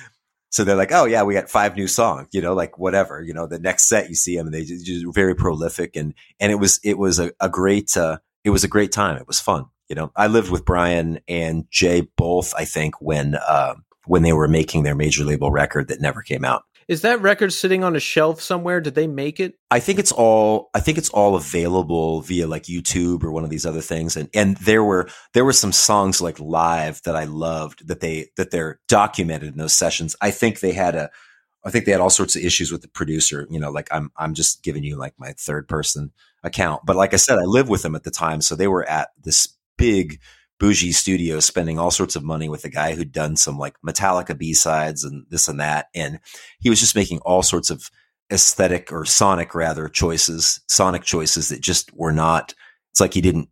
so 0.49 0.65
they're 0.65 0.77
like, 0.77 0.93
oh 0.93 1.05
yeah, 1.05 1.25
we 1.25 1.35
got 1.35 1.51
five 1.51 1.77
new 1.77 1.87
songs, 1.87 2.29
you 2.33 2.41
know, 2.41 2.55
like 2.55 2.79
whatever, 2.79 3.23
you 3.23 3.35
know, 3.35 3.47
the 3.47 3.59
next 3.59 3.91
set 3.91 4.09
you 4.09 4.15
see 4.15 4.35
them 4.35 4.51
they 4.51 4.65
just, 4.65 4.87
just 4.87 5.05
very 5.15 5.35
prolific 5.35 5.95
and, 5.95 6.15
and 6.41 6.51
it 6.51 6.55
was, 6.55 6.81
it 6.83 6.97
was 6.97 7.19
a, 7.19 7.33
a 7.39 7.51
great, 7.51 7.95
uh, 7.95 8.17
it 8.45 8.49
was 8.49 8.65
a 8.65 8.69
great 8.69 8.93
time. 8.93 9.19
It 9.19 9.27
was 9.27 9.41
fun. 9.41 9.67
You 9.91 9.97
know, 9.97 10.11
I 10.17 10.29
lived 10.29 10.51
with 10.51 10.65
Brian 10.65 11.21
and 11.29 11.67
Jay 11.71 12.09
both, 12.17 12.55
I 12.57 12.65
think, 12.65 12.95
when, 13.03 13.35
uh, 13.35 13.75
when 14.07 14.23
they 14.23 14.33
were 14.33 14.49
making 14.49 14.85
their 14.85 14.95
major 14.95 15.23
label 15.23 15.51
record 15.51 15.89
that 15.89 16.01
never 16.01 16.23
came 16.23 16.47
out. 16.47 16.63
Is 16.89 17.03
that 17.03 17.21
record 17.21 17.53
sitting 17.53 17.85
on 17.85 17.97
a 17.97 18.01
shelf 18.01 18.41
somewhere? 18.41 18.81
Did 18.81 18.95
they 18.95 19.07
make 19.07 19.41
it? 19.41 19.55
I 19.71 19.81
think 19.81 19.99
it's 19.99 20.13
all 20.13 20.71
I 20.75 20.81
think 20.81 20.99
it's 20.99 21.11
all 21.11 21.37
available 21.37 22.21
via 22.23 22.47
like 22.47 22.65
YouTube 22.65 23.25
or 23.25 23.33
one 23.33 23.45
of 23.45 23.51
these 23.51 23.67
other 23.67 23.81
things. 23.81 24.17
And 24.17 24.29
and 24.35 24.57
there 24.59 24.85
were 24.85 25.09
there 25.35 25.45
were 25.45 25.53
some 25.53 25.73
songs 25.73 26.21
like 26.21 26.39
live 26.41 27.01
that 27.05 27.17
I 27.17 27.25
loved 27.25 27.87
that 27.89 28.01
they 28.01 28.31
that 28.37 28.51
they're 28.51 28.81
documented 28.89 29.53
in 29.53 29.59
those 29.59 29.75
sessions. 29.75 30.17
I 30.21 30.31
think 30.31 30.61
they 30.61 30.73
had 30.73 30.95
a 30.95 31.11
I 31.65 31.71
think 31.71 31.85
they 31.85 31.93
had 31.93 32.01
all 32.01 32.11
sorts 32.11 32.35
of 32.35 32.43
issues 32.43 32.73
with 32.73 32.83
the 32.83 32.89
producer, 32.89 33.47
you 33.51 33.61
know, 33.61 33.71
like 33.71 33.89
I'm 33.93 34.11
I'm 34.17 34.35
just 34.35 34.63
giving 34.63 34.83
you 34.83 34.97
like 34.97 35.15
my 35.19 35.33
third 35.33 35.69
person 35.69 36.13
account. 36.43 36.83
But 36.85 36.97
like 36.97 37.15
I 37.15 37.19
said, 37.19 37.39
I 37.39 37.45
lived 37.45 37.69
with 37.69 37.83
them 37.83 37.95
at 37.95 38.03
the 38.03 38.11
time, 38.11 38.41
so 38.41 38.55
they 38.55 38.69
were 38.69 38.89
at 38.89 39.11
this 39.23 39.49
big 39.79 40.21
bougie 40.63 40.93
studio 40.93 41.41
spending 41.41 41.77
all 41.77 41.91
sorts 41.91 42.15
of 42.15 42.23
money 42.23 42.49
with 42.49 42.65
a 42.65 42.69
guy 42.69 42.95
who'd 42.95 43.11
done 43.11 43.35
some 43.35 43.59
like 43.59 43.75
Metallica 43.85 44.39
B 44.39 44.55
sides 44.55 45.03
and 45.03 45.27
this 45.29 45.49
and 45.49 45.59
that. 45.59 45.89
And 45.93 46.21
he 46.61 46.71
was 46.71 46.79
just 46.79 46.95
making 46.95 47.19
all 47.23 47.43
sorts 47.43 47.69
of 47.69 47.91
aesthetic 48.33 48.93
or 48.93 49.05
sonic 49.05 49.57
rather 49.57 49.89
choices, 49.89 50.61
sonic 50.69 51.03
choices 51.03 51.49
that 51.49 51.61
just 51.61 51.93
were 51.97 52.13
not, 52.13 52.55
it's 52.93 53.01
like 53.01 53.13
he 53.13 53.21
didn't 53.21 53.49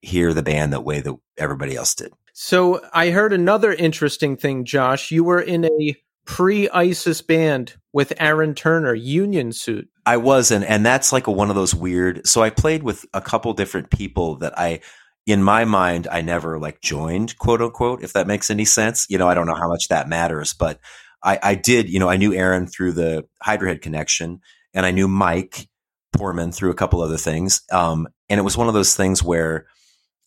hear 0.00 0.32
the 0.32 0.42
band 0.42 0.72
that 0.72 0.80
way 0.80 1.00
that 1.00 1.14
everybody 1.36 1.76
else 1.76 1.94
did. 1.94 2.14
So 2.32 2.80
I 2.90 3.10
heard 3.10 3.34
another 3.34 3.74
interesting 3.74 4.38
thing, 4.38 4.64
Josh. 4.64 5.10
You 5.10 5.24
were 5.24 5.42
in 5.42 5.66
a 5.66 5.94
pre 6.24 6.70
ISIS 6.70 7.20
band 7.20 7.76
with 7.92 8.14
Aaron 8.18 8.54
Turner, 8.54 8.94
Union 8.94 9.52
Suit. 9.52 9.90
I 10.06 10.16
was, 10.16 10.50
and 10.50 10.64
and 10.64 10.86
that's 10.86 11.12
like 11.12 11.26
a, 11.26 11.30
one 11.30 11.50
of 11.50 11.56
those 11.56 11.74
weird. 11.74 12.26
So 12.26 12.42
I 12.42 12.48
played 12.48 12.82
with 12.82 13.04
a 13.12 13.20
couple 13.20 13.52
different 13.52 13.90
people 13.90 14.36
that 14.36 14.58
I 14.58 14.80
in 15.26 15.42
my 15.42 15.64
mind, 15.64 16.06
I 16.10 16.20
never 16.22 16.58
like 16.58 16.80
joined, 16.80 17.36
quote 17.38 17.60
unquote, 17.60 18.02
if 18.02 18.12
that 18.12 18.28
makes 18.28 18.50
any 18.50 18.64
sense. 18.64 19.06
You 19.10 19.18
know, 19.18 19.28
I 19.28 19.34
don't 19.34 19.46
know 19.46 19.54
how 19.54 19.68
much 19.68 19.88
that 19.88 20.08
matters, 20.08 20.54
but 20.54 20.78
I, 21.22 21.38
I 21.42 21.54
did, 21.56 21.90
you 21.90 21.98
know, 21.98 22.08
I 22.08 22.16
knew 22.16 22.32
Aaron 22.32 22.66
through 22.66 22.92
the 22.92 23.26
Hydra 23.42 23.76
connection 23.78 24.40
and 24.72 24.86
I 24.86 24.92
knew 24.92 25.08
Mike 25.08 25.68
Portman 26.12 26.52
through 26.52 26.70
a 26.70 26.74
couple 26.76 27.02
other 27.02 27.16
things. 27.16 27.62
Um, 27.72 28.06
and 28.28 28.38
it 28.38 28.44
was 28.44 28.56
one 28.56 28.68
of 28.68 28.74
those 28.74 28.94
things 28.94 29.22
where 29.22 29.66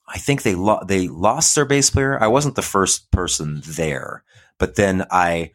I 0.07 0.17
think 0.17 0.41
they 0.41 0.55
lo- 0.55 0.83
they 0.85 1.07
lost 1.07 1.55
their 1.55 1.65
bass 1.65 1.89
player. 1.89 2.21
I 2.21 2.27
wasn't 2.27 2.55
the 2.55 2.61
first 2.61 3.09
person 3.11 3.61
there, 3.65 4.23
but 4.57 4.75
then 4.75 5.05
I 5.11 5.51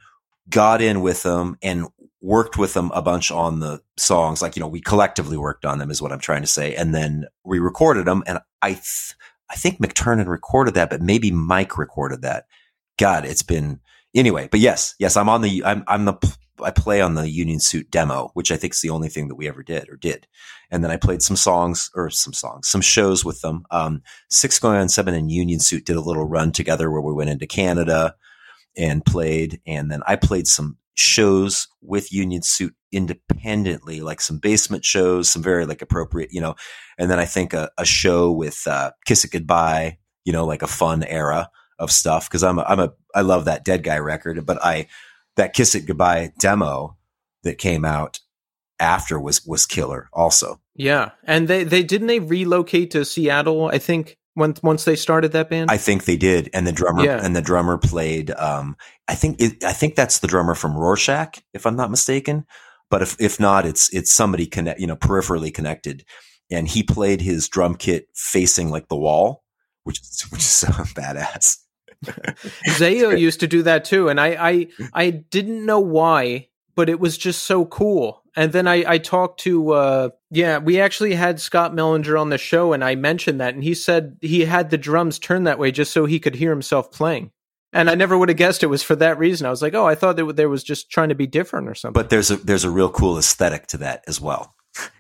got 0.49 0.81
in 0.81 1.03
with 1.03 1.23
them 1.23 1.59
and 1.63 1.89
worked 2.21 2.57
with 2.57 2.73
them 2.73 2.91
a 2.95 3.03
bunch 3.03 3.31
on 3.31 3.61
the 3.61 3.83
songs. 3.99 4.41
Like, 4.41 4.57
you 4.57 4.61
know, 4.61 4.69
we 4.69 4.81
collectively 4.81 5.37
worked 5.37 5.67
on 5.67 5.79
them 5.79 5.91
is 5.91 6.01
what 6.01 6.13
I'm 6.13 6.21
trying 6.21 6.41
to 6.41 6.47
say. 6.47 6.75
And 6.75 6.95
then 6.95 7.27
we 7.45 7.59
recorded 7.59 8.07
them. 8.07 8.23
And 8.27 8.39
I, 8.63 8.71
th- 8.71 9.15
I 9.51 9.57
think 9.57 9.79
McTernan 9.79 10.27
recorded 10.27 10.75
that, 10.75 10.91
but 10.91 11.03
maybe 11.03 11.31
Mike 11.31 11.77
recorded 11.79 12.23
that. 12.23 12.45
God, 12.99 13.25
it's 13.25 13.43
been 13.43 13.81
anyway. 14.15 14.49
But 14.51 14.61
yes, 14.61 14.95
yes, 14.99 15.17
I'm 15.17 15.29
on 15.29 15.43
the 15.43 15.65
I'm 15.65 15.85
I'm 15.87 16.05
the 16.05 16.37
I 16.63 16.71
play 16.71 17.01
on 17.01 17.15
the 17.15 17.29
Union 17.29 17.59
Suit 17.59 17.91
demo, 17.91 18.31
which 18.35 18.53
I 18.53 18.57
think 18.57 18.75
is 18.75 18.81
the 18.81 18.91
only 18.91 19.09
thing 19.09 19.29
that 19.29 19.35
we 19.35 19.49
ever 19.49 19.63
did 19.63 19.89
or 19.89 19.97
did. 19.97 20.27
And 20.71 20.85
then 20.85 20.91
I 20.91 20.97
played 20.97 21.21
some 21.21 21.37
songs 21.37 21.91
or 21.95 22.11
some 22.11 22.33
songs, 22.33 22.69
some 22.69 22.81
shows 22.81 23.25
with 23.25 23.41
them. 23.41 23.65
Um, 23.71 24.03
Six 24.31 24.59
Going 24.59 24.79
on 24.79 24.89
Seven 24.89 25.15
and 25.15 25.31
Union 25.31 25.61
Suit 25.61 25.85
did 25.85 25.97
a 25.97 26.01
little 26.01 26.27
run 26.27 26.53
together 26.53 26.91
where 26.91 27.01
we 27.01 27.13
went 27.13 27.31
into 27.31 27.47
Canada 27.47 28.15
and 28.77 29.05
played. 29.05 29.61
And 29.67 29.91
then 29.91 30.03
I 30.07 30.17
played 30.17 30.47
some 30.47 30.79
shows 30.97 31.69
with 31.81 32.13
Union 32.13 32.43
Suit 32.43 32.75
independently, 32.93 34.01
like 34.01 34.21
some 34.21 34.39
basement 34.39 34.85
shows, 34.85 35.29
some 35.29 35.43
very 35.43 35.67
like 35.67 35.83
appropriate, 35.83 36.33
you 36.33 36.41
know. 36.41 36.55
And 36.99 37.11
then 37.11 37.19
I 37.19 37.25
think 37.25 37.53
a, 37.53 37.71
a 37.79 37.85
show 37.85 38.31
with 38.31 38.67
uh, 38.67 38.93
Kiss 39.05 39.25
It 39.25 39.33
Goodbye, 39.33 39.99
you 40.25 40.33
know, 40.33 40.47
like 40.47 40.63
a 40.63 40.69
fun 40.69 41.03
era 41.05 41.51
of 41.79 41.91
stuff 41.91 42.29
because 42.29 42.45
I'm 42.45 42.59
a, 42.59 42.63
I'm 42.63 42.81
a 42.81 42.93
I 43.15 43.23
love 43.23 43.47
that 43.47 43.65
Dead 43.65 43.83
Guy 43.83 43.99
record, 43.99 44.45
but 44.47 44.65
I 44.65 44.87
that 45.37 45.55
Kiss 45.55 45.75
It 45.75 45.87
Goodbye 45.87 46.33
demo 46.39 46.97
that 47.43 47.59
came 47.59 47.85
out 47.85 48.21
after 48.81 49.21
was 49.21 49.45
was 49.47 49.67
killer 49.67 50.09
also. 50.13 50.61
Yeah, 50.75 51.11
and 51.25 51.49
they 51.49 51.65
they 51.65 51.83
didn't 51.83 52.09
they 52.09 52.21
relocate 52.21 52.91
to 52.93 53.05
Seattle? 53.05 53.67
I 53.67 53.79
think 53.79 54.17
once 54.37 54.63
once 54.63 54.85
they 54.85 54.97
started 54.97 55.33
that 55.33 55.51
band. 55.51 55.71
I 55.71 55.77
think 55.77 56.05
they 56.05 56.17
did, 56.17 56.51
and 56.53 56.67
the 56.67 56.73
drummer 56.73 57.05
Yeah. 57.05 57.21
and 57.23 57.35
the 57.37 57.43
drummer 57.43 57.79
played. 57.79 58.31
Um, 58.33 58.77
I 59.09 59.15
think 59.15 59.41
it, 59.41 59.63
I 59.65 59.73
think 59.73 59.95
that's 59.95 60.19
the 60.19 60.27
drummer 60.27 60.55
from 60.55 60.77
Rorschach, 60.77 61.39
if 61.53 61.67
I'm 61.67 61.77
not 61.77 61.91
mistaken. 61.91 62.45
But 62.91 63.03
if 63.03 63.17
if 63.21 63.41
not, 63.41 63.67
it's 63.67 63.93
it's 63.95 64.13
somebody 64.13 64.47
connect 64.47 64.81
you 64.81 64.87
know 64.87 64.97
peripherally 64.97 65.53
connected, 65.53 66.05
and 66.51 66.69
he 66.69 66.83
played 66.83 67.21
his 67.21 67.49
drum 67.49 67.75
kit 67.77 68.09
facing 68.15 68.71
like 68.71 68.89
the 68.89 68.97
wall, 68.97 69.43
which 69.85 70.01
is 70.01 70.27
which 70.31 70.41
is 70.41 70.47
so 70.63 70.69
badass. 70.69 71.59
Zayo 72.69 73.19
used 73.19 73.41
to 73.41 73.47
do 73.47 73.63
that 73.63 73.85
too, 73.85 74.09
and 74.09 74.21
I, 74.21 74.37
I 74.39 74.67
I 74.93 75.11
didn't 75.11 75.65
know 75.65 75.81
why, 75.81 76.49
but 76.75 76.89
it 76.89 77.01
was 77.01 77.17
just 77.17 77.45
so 77.45 77.65
cool. 77.65 78.23
And 78.37 78.53
then 78.53 78.67
I 78.67 78.85
I 78.87 78.99
talked 78.99 79.41
to 79.41 79.73
uh 79.73 80.09
yeah, 80.31 80.59
we 80.59 80.81
actually 80.81 81.15
had 81.15 81.41
Scott 81.41 81.73
Mellinger 81.73 82.21
on 82.21 82.31
the 82.31 82.39
show, 82.39 82.73
and 82.73 82.85
I 82.85 82.95
mentioned 82.95 83.41
that, 83.41 83.55
and 83.55 83.63
he 83.63 83.75
said 83.75 84.17
he 84.21 84.45
had 84.45 84.71
the 84.71 84.79
drums 84.79 85.19
turned 85.19 85.47
that 85.47 85.59
way 85.59 85.71
just 85.71 85.93
so 85.93 86.07
he 86.07 86.19
could 86.21 86.35
hear 86.35 86.51
himself 86.51 86.91
playing. 86.91 87.31
And 87.73 87.91
I 87.91 87.97
never 87.97 88.17
would 88.17 88.29
have 88.29 88.39
guessed 88.39 88.63
it 88.63 88.69
was 88.69 88.85
for 88.85 88.95
that 88.97 89.19
reason. 89.19 89.47
I 89.47 89.51
was 89.51 89.61
like, 89.61 89.75
oh, 89.75 89.85
I 89.87 89.97
thought 89.97 90.17
that 90.17 90.37
there 90.37 90.49
was 90.49 90.63
just 90.63 90.91
trying 90.91 91.09
to 91.09 91.17
be 91.17 91.27
different 91.27 91.69
or 91.69 91.75
something. 91.75 92.01
But 92.01 92.09
there's 92.09 92.31
a 92.31 92.37
there's 92.37 92.65
a 92.65 92.71
real 92.71 92.89
cool 92.89 93.19
aesthetic 93.19 93.67
to 93.69 93.79
that 93.79 94.05
as 94.07 94.21
well. 94.21 94.55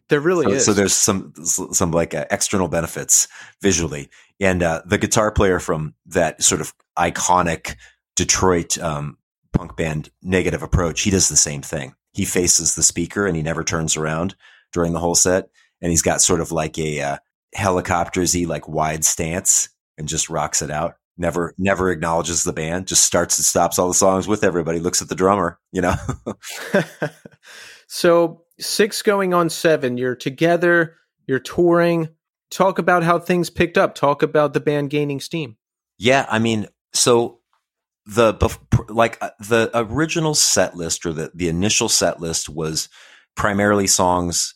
there 0.08 0.20
really 0.20 0.44
so, 0.44 0.52
is. 0.52 0.64
so 0.64 0.72
there's 0.72 0.92
some 0.92 1.32
some 1.44 1.92
like 1.92 2.14
uh, 2.14 2.26
external 2.30 2.68
benefits 2.68 3.28
visually, 3.62 4.10
and 4.40 4.62
uh, 4.62 4.82
the 4.84 4.98
guitar 4.98 5.30
player 5.30 5.60
from 5.60 5.94
that 6.06 6.42
sort 6.42 6.60
of 6.60 6.74
iconic 6.98 7.76
Detroit 8.16 8.76
um, 8.78 9.18
punk 9.52 9.76
band 9.76 10.10
Negative 10.22 10.62
Approach, 10.62 11.02
he 11.02 11.10
does 11.10 11.28
the 11.28 11.36
same 11.36 11.62
thing. 11.62 11.94
He 12.14 12.24
faces 12.24 12.74
the 12.74 12.82
speaker 12.82 13.26
and 13.26 13.36
he 13.36 13.42
never 13.42 13.64
turns 13.64 13.96
around 13.96 14.34
during 14.72 14.92
the 14.92 15.00
whole 15.00 15.14
set, 15.14 15.48
and 15.82 15.90
he's 15.90 16.02
got 16.02 16.22
sort 16.22 16.40
of 16.40 16.52
like 16.52 16.78
a 16.78 17.00
uh, 17.00 17.16
helicoptersy 17.56 18.46
like 18.46 18.68
wide 18.68 19.04
stance 19.04 19.68
and 19.98 20.08
just 20.08 20.30
rocks 20.30 20.62
it 20.62 20.70
out. 20.70 20.94
Never, 21.16 21.54
never 21.58 21.90
acknowledges 21.90 22.42
the 22.42 22.52
band. 22.52 22.88
Just 22.88 23.04
starts 23.04 23.38
and 23.38 23.44
stops 23.44 23.78
all 23.78 23.86
the 23.86 23.94
songs 23.94 24.26
with 24.26 24.42
everybody. 24.42 24.80
Looks 24.80 25.00
at 25.00 25.08
the 25.08 25.14
drummer, 25.14 25.60
you 25.70 25.80
know. 25.80 25.94
so 27.86 28.42
six 28.58 29.02
going 29.02 29.32
on 29.32 29.48
seven. 29.48 29.96
You're 29.96 30.16
together. 30.16 30.96
You're 31.26 31.38
touring. 31.38 32.08
Talk 32.50 32.78
about 32.78 33.04
how 33.04 33.18
things 33.18 33.48
picked 33.48 33.78
up. 33.78 33.94
Talk 33.94 34.22
about 34.22 34.54
the 34.54 34.60
band 34.60 34.90
gaining 34.90 35.20
steam. 35.20 35.56
Yeah, 35.98 36.26
I 36.28 36.40
mean, 36.40 36.66
so 36.92 37.38
the 38.06 38.58
like 38.88 39.18
uh, 39.20 39.30
the 39.40 39.70
original 39.74 40.34
set 40.34 40.76
list 40.76 41.06
or 41.06 41.12
the 41.12 41.30
the 41.34 41.48
initial 41.48 41.88
set 41.88 42.20
list 42.20 42.48
was 42.48 42.88
primarily 43.34 43.86
songs 43.86 44.54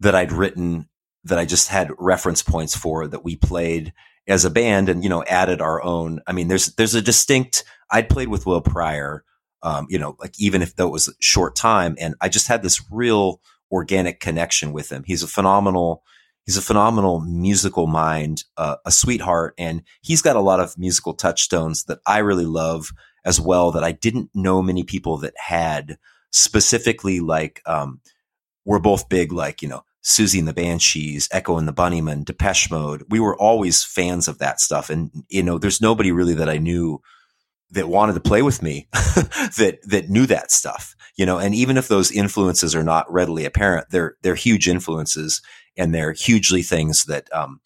that 0.00 0.14
I'd 0.14 0.32
written 0.32 0.88
that 1.24 1.38
I 1.38 1.44
just 1.44 1.68
had 1.68 1.90
reference 1.98 2.42
points 2.42 2.76
for 2.76 3.06
that 3.06 3.24
we 3.24 3.36
played 3.36 3.92
as 4.28 4.44
a 4.44 4.50
band 4.50 4.88
and 4.88 5.02
you 5.02 5.10
know 5.10 5.24
added 5.24 5.60
our 5.60 5.82
own. 5.82 6.20
I 6.26 6.32
mean, 6.32 6.48
there's 6.48 6.74
there's 6.74 6.94
a 6.94 7.02
distinct. 7.02 7.64
I'd 7.90 8.08
played 8.08 8.28
with 8.28 8.46
Will 8.46 8.60
Pryor, 8.60 9.24
um, 9.62 9.86
you 9.88 9.98
know, 9.98 10.16
like 10.20 10.38
even 10.38 10.62
if 10.62 10.76
that 10.76 10.88
was 10.88 11.08
a 11.08 11.12
short 11.20 11.56
time, 11.56 11.96
and 11.98 12.14
I 12.20 12.28
just 12.28 12.48
had 12.48 12.62
this 12.62 12.82
real 12.90 13.40
organic 13.72 14.20
connection 14.20 14.72
with 14.72 14.90
him. 14.90 15.04
He's 15.06 15.22
a 15.22 15.28
phenomenal 15.28 16.02
he's 16.46 16.56
a 16.56 16.62
phenomenal 16.62 17.20
musical 17.20 17.86
mind, 17.86 18.44
uh, 18.56 18.76
a 18.84 18.90
sweetheart, 18.90 19.54
and 19.58 19.82
he's 20.02 20.22
got 20.22 20.36
a 20.36 20.40
lot 20.40 20.60
of 20.60 20.78
musical 20.78 21.14
touchstones 21.14 21.84
that 21.84 22.00
I 22.06 22.18
really 22.18 22.46
love 22.46 22.90
as 23.24 23.40
well. 23.40 23.70
That 23.72 23.84
I 23.84 23.92
didn't 23.92 24.30
know 24.34 24.62
many 24.62 24.82
people 24.82 25.18
that 25.18 25.34
had 25.36 25.98
specifically 26.30 27.20
like 27.20 27.62
um, 27.66 28.00
we're 28.64 28.78
both 28.78 29.08
big 29.08 29.32
like 29.32 29.62
you 29.62 29.68
know 29.68 29.84
Siouxsie 30.02 30.38
and 30.38 30.48
the 30.48 30.54
Banshees, 30.54 31.28
Echo 31.30 31.58
and 31.58 31.68
the 31.68 31.72
Bunnymen, 31.72 32.24
Depeche 32.24 32.70
Mode. 32.70 33.04
We 33.10 33.20
were 33.20 33.36
always 33.36 33.84
fans 33.84 34.28
of 34.28 34.38
that 34.38 34.60
stuff, 34.60 34.90
and 34.90 35.10
you 35.28 35.42
know, 35.42 35.58
there's 35.58 35.80
nobody 35.80 36.12
really 36.12 36.34
that 36.34 36.48
I 36.48 36.58
knew 36.58 37.00
that 37.72 37.88
wanted 37.88 38.14
to 38.14 38.20
play 38.20 38.42
with 38.42 38.62
me 38.62 38.88
that 38.92 39.78
that 39.84 40.08
knew 40.08 40.26
that 40.26 40.50
stuff 40.50 40.94
you 41.20 41.26
know? 41.26 41.38
And 41.38 41.54
even 41.54 41.76
if 41.76 41.86
those 41.86 42.10
influences 42.10 42.74
are 42.74 42.82
not 42.82 43.12
readily 43.12 43.44
apparent 43.44 43.90
they're 43.90 44.16
they're 44.22 44.34
huge 44.34 44.66
influences 44.66 45.42
and 45.76 45.94
they're 45.94 46.12
hugely 46.12 46.62
things 46.62 47.04
that 47.04 47.30
um 47.30 47.60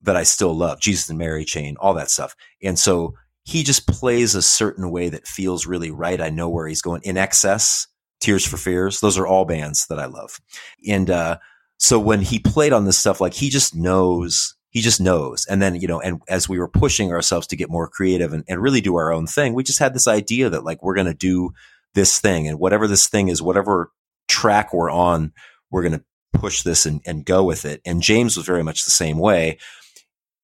that 0.00 0.16
I 0.16 0.22
still 0.22 0.54
love. 0.54 0.80
Jesus 0.80 1.10
and 1.10 1.18
Mary 1.18 1.44
chain 1.44 1.76
all 1.78 1.92
that 1.94 2.10
stuff. 2.10 2.34
And 2.62 2.78
so 2.78 3.12
he 3.42 3.62
just 3.62 3.86
plays 3.86 4.34
a 4.34 4.40
certain 4.40 4.90
way 4.90 5.10
that 5.10 5.26
feels 5.26 5.66
really 5.66 5.90
right. 5.90 6.20
I 6.20 6.30
know 6.30 6.48
where 6.48 6.66
he's 6.66 6.80
going. 6.80 7.02
INXS 7.02 7.88
Tears 8.20 8.46
for 8.46 8.56
Fears 8.56 9.00
those 9.00 9.18
are 9.18 9.26
all 9.26 9.44
bands 9.44 9.86
that 9.88 9.98
I 9.98 10.06
love. 10.06 10.40
And 10.88 11.10
uh 11.10 11.38
so 11.78 12.00
when 12.00 12.22
he 12.22 12.38
played 12.38 12.72
on 12.72 12.86
this 12.86 12.98
stuff 12.98 13.20
like 13.20 13.34
he 13.34 13.50
just 13.50 13.74
knows 13.74 14.56
he 14.70 14.80
just 14.80 15.00
knows. 15.00 15.46
And 15.46 15.62
then, 15.62 15.76
you 15.76 15.88
know, 15.88 16.00
and 16.00 16.20
as 16.28 16.48
we 16.48 16.58
were 16.58 16.68
pushing 16.68 17.12
ourselves 17.12 17.46
to 17.48 17.56
get 17.56 17.70
more 17.70 17.88
creative 17.88 18.32
and, 18.32 18.44
and 18.48 18.60
really 18.60 18.80
do 18.80 18.96
our 18.96 19.12
own 19.12 19.26
thing, 19.26 19.54
we 19.54 19.62
just 19.62 19.78
had 19.78 19.94
this 19.94 20.08
idea 20.08 20.50
that 20.50 20.64
like, 20.64 20.82
we're 20.82 20.94
going 20.94 21.06
to 21.06 21.14
do 21.14 21.52
this 21.94 22.20
thing 22.20 22.46
and 22.46 22.58
whatever 22.58 22.86
this 22.86 23.08
thing 23.08 23.28
is, 23.28 23.40
whatever 23.40 23.90
track 24.28 24.72
we're 24.72 24.90
on, 24.90 25.32
we're 25.70 25.82
going 25.82 25.98
to 25.98 26.04
push 26.34 26.62
this 26.62 26.84
and, 26.84 27.00
and 27.06 27.24
go 27.24 27.42
with 27.42 27.64
it. 27.64 27.80
And 27.86 28.02
James 28.02 28.36
was 28.36 28.46
very 28.46 28.62
much 28.62 28.84
the 28.84 28.90
same 28.90 29.18
way. 29.18 29.58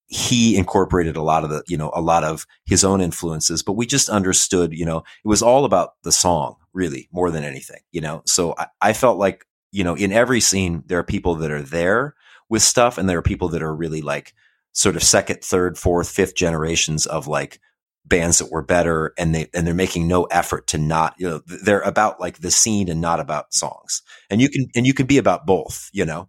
He 0.06 0.56
incorporated 0.56 1.16
a 1.16 1.22
lot 1.22 1.44
of 1.44 1.50
the, 1.50 1.62
you 1.66 1.76
know, 1.76 1.90
a 1.94 2.00
lot 2.00 2.24
of 2.24 2.46
his 2.64 2.84
own 2.84 3.00
influences, 3.00 3.62
but 3.62 3.72
we 3.72 3.87
just 3.87 4.08
understood, 4.08 4.72
you 4.72 4.87
know, 4.87 4.98
it 4.98 5.28
was 5.28 5.42
all 5.42 5.64
about 5.64 5.94
the 6.02 6.12
song 6.12 6.56
really 6.72 7.08
more 7.12 7.30
than 7.30 7.44
anything, 7.44 7.80
you 7.92 8.00
know? 8.00 8.22
So 8.26 8.54
I, 8.56 8.66
I 8.80 8.92
felt 8.94 9.18
like, 9.18 9.44
you 9.72 9.84
know, 9.84 9.94
in 9.94 10.12
every 10.12 10.40
scene, 10.40 10.82
there 10.87 10.98
are 10.98 11.04
people 11.04 11.34
that 11.37 11.50
are 11.50 11.62
there 11.62 12.14
with 12.48 12.62
stuff 12.62 12.98
and 12.98 13.09
there 13.09 13.18
are 13.18 13.22
people 13.22 13.48
that 13.48 13.62
are 13.62 13.74
really 13.74 14.02
like 14.02 14.35
sort 14.72 14.96
of 14.96 15.02
second 15.02 15.42
third 15.42 15.78
fourth 15.78 16.11
fifth 16.11 16.35
generations 16.35 17.07
of 17.07 17.26
like 17.26 17.61
bands 18.04 18.38
that 18.38 18.50
were 18.50 18.62
better 18.62 19.14
and 19.16 19.35
they 19.35 19.48
and 19.54 19.66
they're 19.66 19.74
making 19.74 20.07
no 20.07 20.24
effort 20.24 20.66
to 20.66 20.78
not 20.78 21.14
you 21.18 21.28
know 21.28 21.40
they're 21.46 21.80
about 21.80 22.20
like 22.20 22.38
the 22.38 22.50
scene 22.50 22.88
and 22.88 23.00
not 23.00 23.20
about 23.20 23.54
songs. 23.54 24.02
And 24.28 24.40
you 24.40 24.48
can 24.48 24.66
and 24.74 24.87
you 24.87 24.92
can 24.92 25.07
be 25.07 25.18
about 25.18 25.46
both 25.46 25.88
you 25.92 26.04
know? 26.04 26.28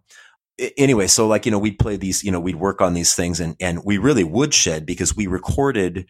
Anyway 0.78 1.06
so 1.06 1.26
like 1.26 1.44
you 1.44 1.52
know 1.52 1.58
we'd 1.58 1.78
play 1.78 1.96
these 1.96 2.24
you 2.24 2.30
know 2.30 2.40
we'd 2.40 2.56
work 2.56 2.80
on 2.80 2.94
these 2.94 3.14
things 3.14 3.40
and 3.40 3.56
and 3.60 3.84
we 3.84 3.98
really 3.98 4.24
would 4.24 4.54
shed 4.54 4.86
because 4.86 5.14
we 5.14 5.26
recorded 5.26 6.06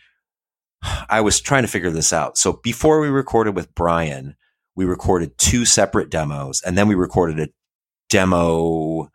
i 1.09 1.21
was 1.21 1.40
trying 1.40 1.62
to 1.62 1.69
figure 1.69 1.90
this 1.90 2.12
out. 2.12 2.38
So 2.38 2.61
before 2.62 3.01
we 3.01 3.09
recorded 3.09 3.57
with 3.57 3.75
brian 3.75 4.37
we 4.77 4.85
recorded 4.85 5.37
two 5.38 5.64
separate 5.64 6.11
demos 6.11 6.62
and 6.64 6.79
then 6.79 6.87
we 6.87 6.95
recorded 6.95 7.40
a 7.40 7.49
demo 8.09 9.11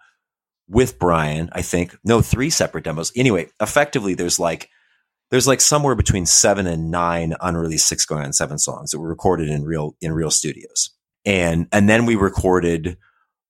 with 0.71 0.97
Brian, 0.97 1.49
I 1.51 1.61
think. 1.61 1.95
No, 2.03 2.21
three 2.21 2.49
separate 2.49 2.85
demos. 2.85 3.11
Anyway, 3.15 3.49
effectively 3.59 4.15
there's 4.15 4.39
like 4.39 4.69
there's 5.29 5.47
like 5.47 5.61
somewhere 5.61 5.95
between 5.95 6.25
seven 6.25 6.65
and 6.65 6.89
nine 6.89 7.35
unreleased 7.41 7.87
six 7.87 8.05
going 8.05 8.23
on 8.23 8.33
seven 8.33 8.57
songs 8.57 8.91
that 8.91 8.99
were 8.99 9.09
recorded 9.09 9.49
in 9.49 9.63
real 9.63 9.95
in 10.01 10.13
real 10.13 10.31
studios. 10.31 10.89
And 11.25 11.67
and 11.71 11.89
then 11.89 12.05
we 12.05 12.15
recorded 12.15 12.97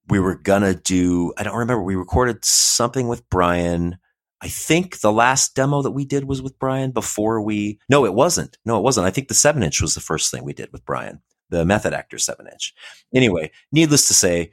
we 0.10 0.20
were 0.20 0.36
gonna 0.36 0.74
do 0.74 1.34
I 1.38 1.44
don't 1.44 1.58
remember, 1.58 1.84
we 1.84 1.96
recorded 1.96 2.44
something 2.44 3.08
with 3.08 3.28
Brian. 3.30 3.98
I 4.42 4.48
think 4.48 5.02
the 5.02 5.12
last 5.12 5.56
demo 5.56 5.84
that 5.84 5.92
we 5.92 6.04
did 6.04 6.24
was 6.24 6.42
with 6.42 6.58
Brian 6.58 6.90
before 6.90 7.40
we 7.42 7.80
no, 7.88 8.04
it 8.06 8.16
wasn't. 8.16 8.58
No, 8.66 8.78
it 8.78 8.84
wasn't. 8.84 9.06
I 9.06 9.12
think 9.12 9.28
the 9.28 9.36
seven 9.36 9.62
inch 9.62 9.80
was 9.80 9.94
the 9.94 10.02
first 10.02 10.32
thing 10.32 10.44
we 10.44 10.54
did 10.54 10.72
with 10.72 10.84
Brian, 10.86 11.22
the 11.50 11.66
method 11.66 11.94
actor 11.94 12.18
seven 12.18 12.48
inch. 12.48 12.74
Anyway, 13.14 13.52
needless 13.72 14.08
to 14.08 14.16
say, 14.16 14.52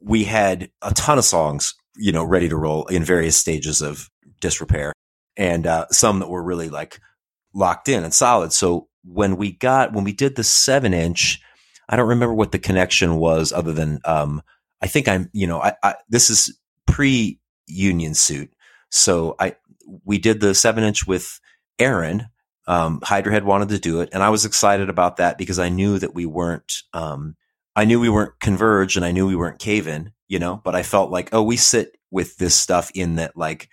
we 0.00 0.24
had 0.24 0.70
a 0.82 0.92
ton 0.94 1.18
of 1.18 1.24
songs 1.24 1.74
you 1.98 2.12
know, 2.12 2.24
ready 2.24 2.48
to 2.48 2.56
roll 2.56 2.86
in 2.86 3.04
various 3.04 3.36
stages 3.36 3.82
of 3.82 4.10
disrepair 4.40 4.92
and 5.36 5.66
uh, 5.66 5.86
some 5.90 6.20
that 6.20 6.28
were 6.28 6.42
really 6.42 6.68
like 6.68 7.00
locked 7.54 7.88
in 7.88 8.04
and 8.04 8.14
solid. 8.14 8.52
So 8.52 8.88
when 9.04 9.36
we 9.36 9.52
got, 9.52 9.92
when 9.92 10.04
we 10.04 10.12
did 10.12 10.36
the 10.36 10.44
seven 10.44 10.94
inch, 10.94 11.40
I 11.88 11.96
don't 11.96 12.08
remember 12.08 12.34
what 12.34 12.52
the 12.52 12.58
connection 12.58 13.16
was 13.16 13.52
other 13.52 13.72
than, 13.72 14.00
um, 14.04 14.42
I 14.82 14.86
think 14.88 15.08
I'm, 15.08 15.30
you 15.32 15.46
know, 15.46 15.60
I, 15.60 15.74
I 15.82 15.94
this 16.08 16.30
is 16.30 16.58
pre 16.86 17.40
union 17.66 18.14
suit. 18.14 18.52
So 18.90 19.36
I, 19.38 19.56
we 20.04 20.18
did 20.18 20.40
the 20.40 20.54
seven 20.54 20.84
inch 20.84 21.06
with 21.06 21.40
Aaron. 21.78 22.28
Um, 22.66 23.00
Hydra 23.02 23.32
Head 23.32 23.44
wanted 23.44 23.68
to 23.68 23.78
do 23.78 24.00
it 24.00 24.08
and 24.12 24.22
I 24.22 24.30
was 24.30 24.44
excited 24.44 24.90
about 24.90 25.18
that 25.18 25.38
because 25.38 25.58
I 25.58 25.68
knew 25.68 25.98
that 26.00 26.14
we 26.14 26.26
weren't, 26.26 26.82
um, 26.92 27.36
I 27.76 27.84
knew 27.84 28.00
we 28.00 28.08
weren't 28.08 28.40
converged, 28.40 28.96
and 28.96 29.04
I 29.04 29.12
knew 29.12 29.26
we 29.26 29.36
weren't 29.36 29.58
cave 29.58 29.86
in, 29.86 30.10
you 30.28 30.38
know, 30.38 30.60
but 30.64 30.74
I 30.74 30.82
felt 30.82 31.10
like, 31.10 31.30
oh, 31.32 31.42
we 31.42 31.56
sit 31.56 31.96
with 32.10 32.36
this 32.38 32.54
stuff 32.54 32.90
in 32.94 33.16
that 33.16 33.36
like, 33.36 33.68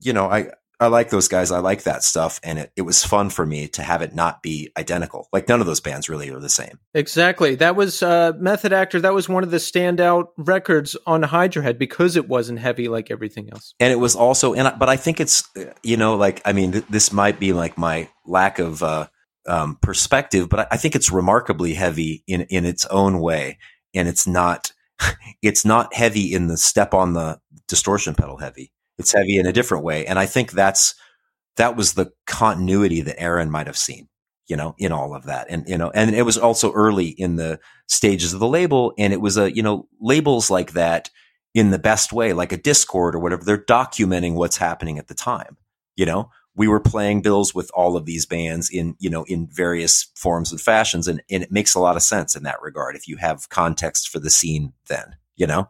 you 0.00 0.12
know, 0.12 0.26
I, 0.26 0.50
I 0.80 0.86
like 0.86 1.10
those 1.10 1.26
guys. 1.26 1.50
I 1.50 1.58
like 1.58 1.82
that 1.82 2.04
stuff. 2.04 2.38
And 2.44 2.60
it, 2.60 2.72
it 2.76 2.82
was 2.82 3.04
fun 3.04 3.30
for 3.30 3.44
me 3.44 3.66
to 3.68 3.82
have 3.82 4.00
it 4.00 4.14
not 4.14 4.44
be 4.44 4.70
identical. 4.76 5.28
Like 5.32 5.48
none 5.48 5.60
of 5.60 5.66
those 5.66 5.80
bands 5.80 6.08
really 6.08 6.30
are 6.30 6.38
the 6.38 6.48
same. 6.48 6.78
Exactly. 6.94 7.56
That 7.56 7.74
was 7.74 8.00
uh, 8.00 8.32
Method 8.38 8.72
Actor. 8.72 9.00
That 9.00 9.12
was 9.12 9.28
one 9.28 9.42
of 9.42 9.50
the 9.50 9.56
standout 9.56 10.26
records 10.36 10.96
on 11.04 11.24
Hydra 11.24 11.64
Head 11.64 11.80
because 11.80 12.14
it 12.14 12.28
wasn't 12.28 12.60
heavy 12.60 12.86
like 12.86 13.10
everything 13.10 13.50
else. 13.50 13.74
And 13.80 13.92
it 13.92 13.96
was 13.96 14.14
also, 14.14 14.54
and 14.54 14.68
I- 14.68 14.76
but 14.76 14.88
I 14.88 14.96
think 14.96 15.18
it's, 15.18 15.42
you 15.82 15.96
know, 15.96 16.14
like, 16.14 16.40
I 16.44 16.52
mean, 16.52 16.70
th- 16.70 16.84
this 16.88 17.12
might 17.12 17.40
be 17.40 17.52
like 17.52 17.76
my 17.76 18.08
lack 18.24 18.60
of, 18.60 18.80
uh, 18.80 19.08
um, 19.48 19.78
perspective, 19.82 20.48
but 20.48 20.60
I, 20.60 20.66
I 20.72 20.76
think 20.76 20.94
it's 20.94 21.10
remarkably 21.10 21.74
heavy 21.74 22.22
in, 22.28 22.42
in 22.42 22.64
its 22.64 22.86
own 22.86 23.18
way. 23.18 23.58
And 23.94 24.06
it's 24.06 24.28
not, 24.28 24.72
it's 25.42 25.64
not 25.64 25.94
heavy 25.94 26.32
in 26.32 26.48
the 26.48 26.56
step 26.56 26.94
on 26.94 27.12
the 27.12 27.40
distortion 27.66 28.14
pedal 28.14 28.38
heavy. 28.38 28.72
It's 28.98 29.12
heavy 29.12 29.38
in 29.38 29.46
a 29.46 29.52
different 29.52 29.84
way. 29.84 30.06
And 30.06 30.18
I 30.18 30.26
think 30.26 30.52
that's, 30.52 30.94
that 31.56 31.76
was 31.76 31.92
the 31.92 32.12
continuity 32.26 33.00
that 33.02 33.20
Aaron 33.20 33.50
might 33.50 33.66
have 33.66 33.76
seen, 33.76 34.08
you 34.46 34.56
know, 34.56 34.74
in 34.78 34.92
all 34.92 35.14
of 35.14 35.24
that. 35.24 35.46
And, 35.48 35.68
you 35.68 35.78
know, 35.78 35.90
and 35.90 36.14
it 36.14 36.22
was 36.22 36.38
also 36.38 36.72
early 36.72 37.08
in 37.08 37.36
the 37.36 37.60
stages 37.86 38.32
of 38.32 38.40
the 38.40 38.48
label. 38.48 38.92
And 38.98 39.12
it 39.12 39.20
was 39.20 39.36
a, 39.36 39.54
you 39.54 39.62
know, 39.62 39.88
labels 40.00 40.50
like 40.50 40.72
that 40.72 41.10
in 41.54 41.70
the 41.70 41.78
best 41.78 42.12
way, 42.12 42.32
like 42.32 42.52
a 42.52 42.56
Discord 42.56 43.14
or 43.14 43.20
whatever, 43.20 43.44
they're 43.44 43.58
documenting 43.58 44.34
what's 44.34 44.56
happening 44.56 44.98
at 44.98 45.08
the 45.08 45.14
time. 45.14 45.56
You 45.96 46.06
know, 46.06 46.30
we 46.58 46.66
were 46.66 46.80
playing 46.80 47.22
bills 47.22 47.54
with 47.54 47.70
all 47.72 47.96
of 47.96 48.04
these 48.04 48.26
bands 48.26 48.68
in, 48.68 48.96
you 48.98 49.08
know, 49.08 49.22
in 49.28 49.46
various 49.46 50.10
forms 50.16 50.50
and 50.50 50.60
fashions. 50.60 51.06
And, 51.06 51.22
and 51.30 51.44
it 51.44 51.52
makes 51.52 51.76
a 51.76 51.80
lot 51.80 51.94
of 51.94 52.02
sense 52.02 52.34
in 52.34 52.42
that 52.42 52.60
regard 52.60 52.96
if 52.96 53.06
you 53.06 53.16
have 53.16 53.48
context 53.48 54.08
for 54.08 54.18
the 54.18 54.28
scene 54.28 54.72
then, 54.88 55.14
you 55.36 55.46
know? 55.46 55.68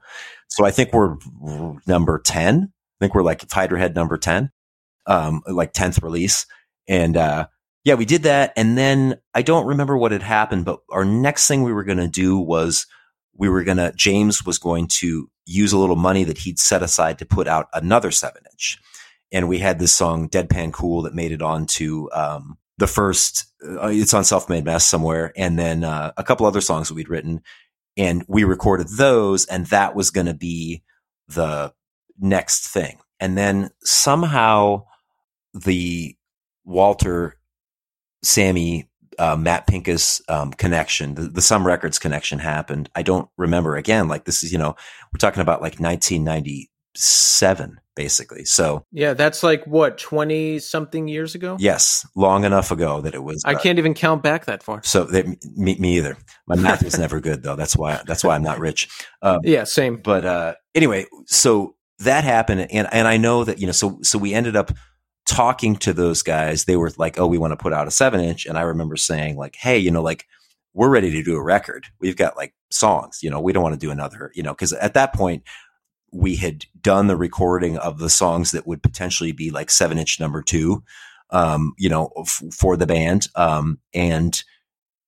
So 0.49 0.65
I 0.65 0.71
think 0.71 0.95
we're 0.95 1.17
number 1.87 2.19
10. 2.19 2.73
I 2.73 3.05
think 3.05 3.15
we're 3.15 3.23
like 3.23 3.49
Hydra 3.53 3.91
number 3.91 4.17
10, 4.17 4.51
um, 5.07 5.43
like 5.47 5.75
10th 5.75 6.03
release. 6.03 6.47
And, 6.89 7.19
uh, 7.19 7.49
yeah, 7.85 7.95
we 7.95 8.07
did 8.07 8.23
that. 8.23 8.55
And 8.57 8.79
then 8.79 9.21
I 9.35 9.43
don't 9.43 9.67
remember 9.67 9.97
what 9.97 10.13
had 10.13 10.23
happened, 10.23 10.65
but 10.65 10.81
our 10.91 11.05
next 11.05 11.47
thing 11.47 11.65
we 11.65 11.73
were 11.75 11.85
going 11.85 11.99
to 11.99 12.09
do 12.09 12.39
was 12.39 12.87
we 13.37 13.51
were 13.51 13.63
going 13.63 13.77
to, 13.77 13.93
James 13.95 14.47
was 14.47 14.57
going 14.59 14.89
to 14.89 15.31
use 15.45 15.75
a 15.75 15.79
little 15.79 15.97
money 15.97 16.25
that 16.25 16.39
he'd 16.39 16.59
set 16.59 16.83
aside 16.83 17.19
to 17.19 17.27
put 17.27 17.47
out 17.47 17.69
another 17.75 18.11
seven 18.11 18.43
inch. 18.51 18.79
And 19.33 19.49
we 19.49 19.59
had 19.59 19.79
this 19.79 19.95
song, 19.95 20.29
Deadpan 20.29 20.73
Cool, 20.73 21.03
that 21.03 21.15
made 21.15 21.33
it 21.33 21.43
onto, 21.43 22.09
um, 22.13 22.59
the 22.79 22.87
first, 22.87 23.47
uh, 23.65 23.89
it's 23.89 24.15
on 24.15 24.25
Self 24.25 24.49
Made 24.49 24.65
Mess 24.65 24.87
somewhere. 24.87 25.33
And 25.37 25.59
then, 25.59 25.85
uh, 25.85 26.13
a 26.17 26.25
couple 26.25 26.47
other 26.47 26.61
songs 26.61 26.89
that 26.89 26.95
we'd 26.95 27.11
written 27.11 27.43
and 27.97 28.25
we 28.29 28.45
recorded 28.45 28.87
those. 28.97 29.45
And 29.47 29.67
that 29.67 29.95
was 29.95 30.11
going 30.11 30.29
to 30.29 30.35
be 30.35 30.83
the 31.27 31.75
next 32.19 32.69
thing. 32.69 32.99
And 33.21 33.37
then 33.37 33.71
somehow 33.83 34.85
the 35.53 36.17
Walter, 36.65 37.35
Sammy, 38.23 38.89
uh, 39.19 39.37
Matt 39.37 39.67
Pincus 39.67 40.23
um, 40.29 40.53
connection, 40.53 41.15
the, 41.15 41.23
the 41.23 41.43
Some 41.43 41.67
Records 41.67 41.99
connection 41.99 42.39
happened. 42.39 42.89
I 42.95 43.03
don't 43.03 43.29
remember 43.37 43.77
again. 43.77 44.07
Like 44.07 44.25
this 44.25 44.45
is, 44.45 44.53
you 44.53 44.59
know, 44.59 44.77
we're 45.13 45.19
talking 45.19 45.43
about 45.43 45.61
like 45.61 45.81
1997, 45.81 47.81
basically. 47.99 48.45
So 48.45 48.87
Yeah, 48.93 49.15
that's 49.15 49.43
like 49.43 49.67
what, 49.67 49.99
20 49.99 50.61
something 50.61 51.09
years 51.09 51.35
ago? 51.35 51.57
yes, 51.59 52.07
long 52.15 52.45
enough 52.45 52.71
ago 52.71 53.01
that 53.01 53.13
it 53.13 53.25
was. 53.25 53.43
I 53.45 53.55
uh, 53.55 53.59
can't 53.59 53.77
even 53.81 53.93
count 53.93 54.23
back 54.23 54.45
that 54.45 54.63
far. 54.63 54.85
So 54.85 55.03
that, 55.03 55.27
me, 55.57 55.77
me 55.81 55.97
either. 55.97 56.17
My 56.47 56.55
math 56.55 56.85
was 56.85 56.97
never 56.97 57.19
good 57.19 57.43
though. 57.43 57.57
That's 57.57 57.77
why. 57.77 58.01
That's 58.07 58.23
why 58.23 58.37
I'm 58.37 58.45
not 58.45 58.61
rich. 58.61 58.89
Um, 59.21 59.41
Yeah, 59.43 59.65
same. 59.65 59.97
but 59.97 60.25
uh, 60.25 60.55
anyway, 60.77 61.07
so 61.27 61.75
that 61.99 62.23
happened, 62.23 62.69
and 62.71 62.87
and 62.93 63.09
I 63.09 63.17
know 63.17 63.43
that 63.43 63.59
you 63.59 63.67
know, 63.67 63.73
so 63.73 63.99
so 64.03 64.17
we 64.17 64.33
ended 64.33 64.55
up 64.55 64.71
talking 65.27 65.75
to 65.79 65.93
those 65.93 66.23
guys. 66.23 66.67
They 66.67 66.77
were 66.77 66.93
like, 66.99 67.19
"Oh, 67.19 67.27
we 67.27 67.37
want 67.39 67.51
to 67.51 67.57
put 67.57 67.73
out 67.73 67.89
a 67.89 67.91
seven 67.91 68.21
inch," 68.21 68.47
and 68.47 68.57
I 68.57 68.61
remember 68.63 68.95
saying 68.95 69.37
like, 69.37 69.57
"Hey, 69.57 69.79
you 69.79 69.91
know, 69.91 70.03
like 70.03 70.25
we're 70.73 70.89
ready 70.89 71.11
to 71.11 71.23
do 71.25 71.35
a 71.35 71.43
record. 71.43 71.87
We've 71.99 72.15
got 72.17 72.37
like 72.37 72.55
songs. 72.71 73.19
You 73.25 73.31
know, 73.31 73.41
we 73.41 73.53
don't 73.53 73.65
want 73.65 73.75
to 73.75 73.85
do 73.87 73.91
another. 73.91 74.31
You 74.37 74.45
know, 74.45 74.53
because 74.53 74.73
at 74.73 74.95
that 74.95 75.13
point." 75.13 75.43
We 76.13 76.37
had 76.37 76.65
done 76.81 77.07
the 77.07 77.17
recording 77.17 77.77
of 77.79 77.99
the 77.99 78.11
songs 78.11 78.53
that 78.53 78.67
would 78.67 78.83
potentially 78.83 79.33
be 79.33 79.51
like 79.51 79.71
seven 79.71 79.99
inch 79.99 80.19
number 80.19 80.43
two, 80.43 80.83
um, 81.31 81.75
you 81.79 81.89
know, 81.89 82.11
f- 82.19 82.43
for 82.53 82.77
the 82.77 82.87
band. 82.87 83.29
Um, 83.35 83.79
and 83.93 84.43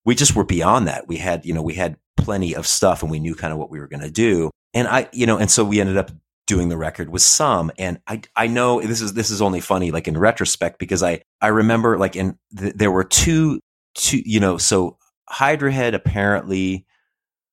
we 0.04 0.14
just 0.14 0.34
were 0.34 0.44
beyond 0.44 0.88
that. 0.88 1.08
We 1.08 1.16
had, 1.16 1.44
you 1.44 1.54
know, 1.54 1.62
we 1.62 1.74
had 1.74 1.96
plenty 2.16 2.54
of 2.54 2.66
stuff 2.66 3.02
and 3.02 3.10
we 3.10 3.20
knew 3.20 3.34
kind 3.34 3.52
of 3.52 3.58
what 3.58 3.70
we 3.70 3.80
were 3.80 3.88
going 3.88 4.02
to 4.02 4.10
do. 4.10 4.50
And 4.74 4.86
I, 4.88 5.08
you 5.12 5.26
know, 5.26 5.38
and 5.38 5.50
so 5.50 5.64
we 5.64 5.80
ended 5.80 5.96
up 5.96 6.10
doing 6.46 6.68
the 6.68 6.76
record 6.76 7.10
with 7.10 7.22
some. 7.22 7.70
And 7.78 8.00
I, 8.06 8.22
I 8.36 8.46
know 8.46 8.80
this 8.80 9.00
is, 9.00 9.14
this 9.14 9.30
is 9.30 9.40
only 9.40 9.60
funny, 9.60 9.90
like 9.90 10.08
in 10.08 10.18
retrospect, 10.18 10.78
because 10.78 11.02
I, 11.02 11.22
I 11.40 11.48
remember 11.48 11.96
like 11.96 12.16
in, 12.16 12.38
th- 12.58 12.74
there 12.74 12.90
were 12.90 13.04
two, 13.04 13.60
two, 13.94 14.20
you 14.24 14.40
know, 14.40 14.58
so 14.58 14.98
Hydra 15.28 15.72
Head 15.72 15.94
apparently, 15.94 16.86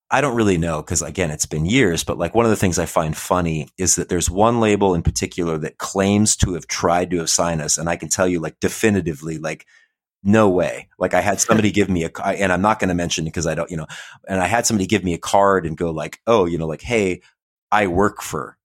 I 0.10 0.22
don't 0.22 0.36
really 0.36 0.58
know 0.58 0.82
because 0.82 1.02
again, 1.02 1.32
it's 1.32 1.46
been 1.46 1.66
years, 1.66 2.04
but 2.04 2.18
like 2.18 2.34
one 2.34 2.46
of 2.46 2.50
the 2.50 2.56
things 2.56 2.80
I 2.80 2.86
find 2.86 3.16
funny 3.16 3.68
is 3.78 3.96
that 3.96 4.08
there's 4.10 4.30
one 4.30 4.60
label 4.60 4.96
in 4.96 5.02
particular 5.02 5.58
that 5.58 5.78
claims 5.78 6.36
to 6.38 6.54
have 6.54 6.68
tried 6.68 7.12
to 7.12 7.22
assign 7.22 7.60
us. 7.60 7.78
And 7.78 7.90
I 7.90 7.98
can 7.98 8.08
tell 8.10 8.28
you 8.28 8.40
like 8.40 8.60
definitively, 8.60 9.38
like, 9.38 9.66
no 10.24 10.50
way. 10.50 10.90
Like 10.98 11.14
I 11.14 11.22
had 11.22 11.40
somebody 11.40 11.72
give 11.72 11.90
me 11.90 12.04
a, 12.04 12.12
and 12.26 12.52
I'm 12.52 12.62
not 12.62 12.80
going 12.80 12.90
to 12.90 12.96
mention 12.96 13.26
because 13.26 13.48
I 13.48 13.56
don't, 13.56 13.70
you 13.70 13.78
know, 13.78 13.88
and 14.28 14.42
I 14.42 14.48
had 14.48 14.66
somebody 14.66 14.88
give 14.88 15.04
me 15.04 15.14
a 15.14 15.20
card 15.20 15.66
and 15.66 15.78
go 15.78 15.92
like, 15.92 16.20
oh, 16.26 16.46
you 16.46 16.58
know, 16.58 16.68
like, 16.68 16.82
hey, 16.82 17.22
I 17.72 17.88
work 17.88 18.22
for, 18.22 18.58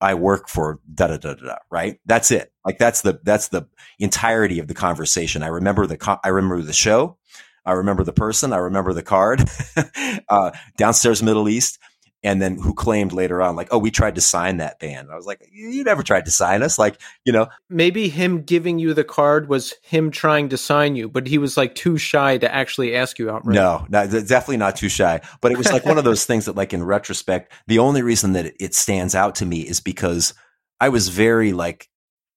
I 0.00 0.14
work 0.14 0.48
for 0.48 0.80
da 0.92 1.08
da 1.08 1.16
da 1.18 1.34
da 1.34 1.46
da. 1.46 1.56
Right? 1.70 1.98
That's 2.06 2.30
it. 2.30 2.52
Like 2.64 2.78
that's 2.78 3.02
the 3.02 3.20
that's 3.22 3.48
the 3.48 3.66
entirety 3.98 4.60
of 4.60 4.68
the 4.68 4.74
conversation. 4.74 5.42
I 5.42 5.48
remember 5.48 5.86
the 5.86 6.18
I 6.24 6.28
remember 6.28 6.62
the 6.62 6.72
show. 6.72 7.18
I 7.64 7.72
remember 7.72 8.04
the 8.04 8.12
person. 8.12 8.52
I 8.52 8.58
remember 8.58 8.92
the 8.92 9.02
card. 9.02 9.42
uh, 10.28 10.50
downstairs 10.76 11.22
Middle 11.22 11.48
East. 11.48 11.78
And 12.22 12.42
then 12.42 12.58
who 12.58 12.74
claimed 12.74 13.14
later 13.14 13.40
on, 13.40 13.56
like, 13.56 13.68
oh, 13.70 13.78
we 13.78 13.90
tried 13.90 14.16
to 14.16 14.20
sign 14.20 14.58
that 14.58 14.78
band. 14.78 15.08
I 15.10 15.16
was 15.16 15.24
like, 15.24 15.40
you 15.50 15.82
never 15.84 16.02
tried 16.02 16.26
to 16.26 16.30
sign 16.30 16.62
us. 16.62 16.78
Like, 16.78 17.00
you 17.24 17.32
know, 17.32 17.46
Maybe 17.70 18.10
him 18.10 18.42
giving 18.42 18.78
you 18.78 18.92
the 18.92 19.04
card 19.04 19.48
was 19.48 19.72
him 19.80 20.10
trying 20.10 20.50
to 20.50 20.58
sign 20.58 20.96
you, 20.96 21.08
but 21.08 21.26
he 21.26 21.38
was 21.38 21.56
like 21.56 21.74
too 21.74 21.96
shy 21.96 22.36
to 22.36 22.54
actually 22.54 22.94
ask 22.94 23.18
you 23.18 23.30
outright. 23.30 23.54
No, 23.54 23.86
no, 23.88 24.06
definitely 24.06 24.58
not 24.58 24.76
too 24.76 24.90
shy. 24.90 25.22
But 25.40 25.52
it 25.52 25.56
was 25.56 25.72
like 25.72 25.86
one 25.86 25.96
of 25.96 26.04
those 26.04 26.26
things 26.26 26.44
that, 26.44 26.56
like 26.56 26.74
in 26.74 26.82
retrospect, 26.84 27.54
the 27.68 27.78
only 27.78 28.02
reason 28.02 28.34
that 28.34 28.44
it- 28.44 28.56
it 28.60 28.74
stands 28.74 29.14
out 29.14 29.36
to 29.36 29.46
me 29.46 29.60
is 29.60 29.80
because 29.80 30.34
I 30.78 30.90
was 30.90 31.08
very 31.08 31.54
like 31.54 31.88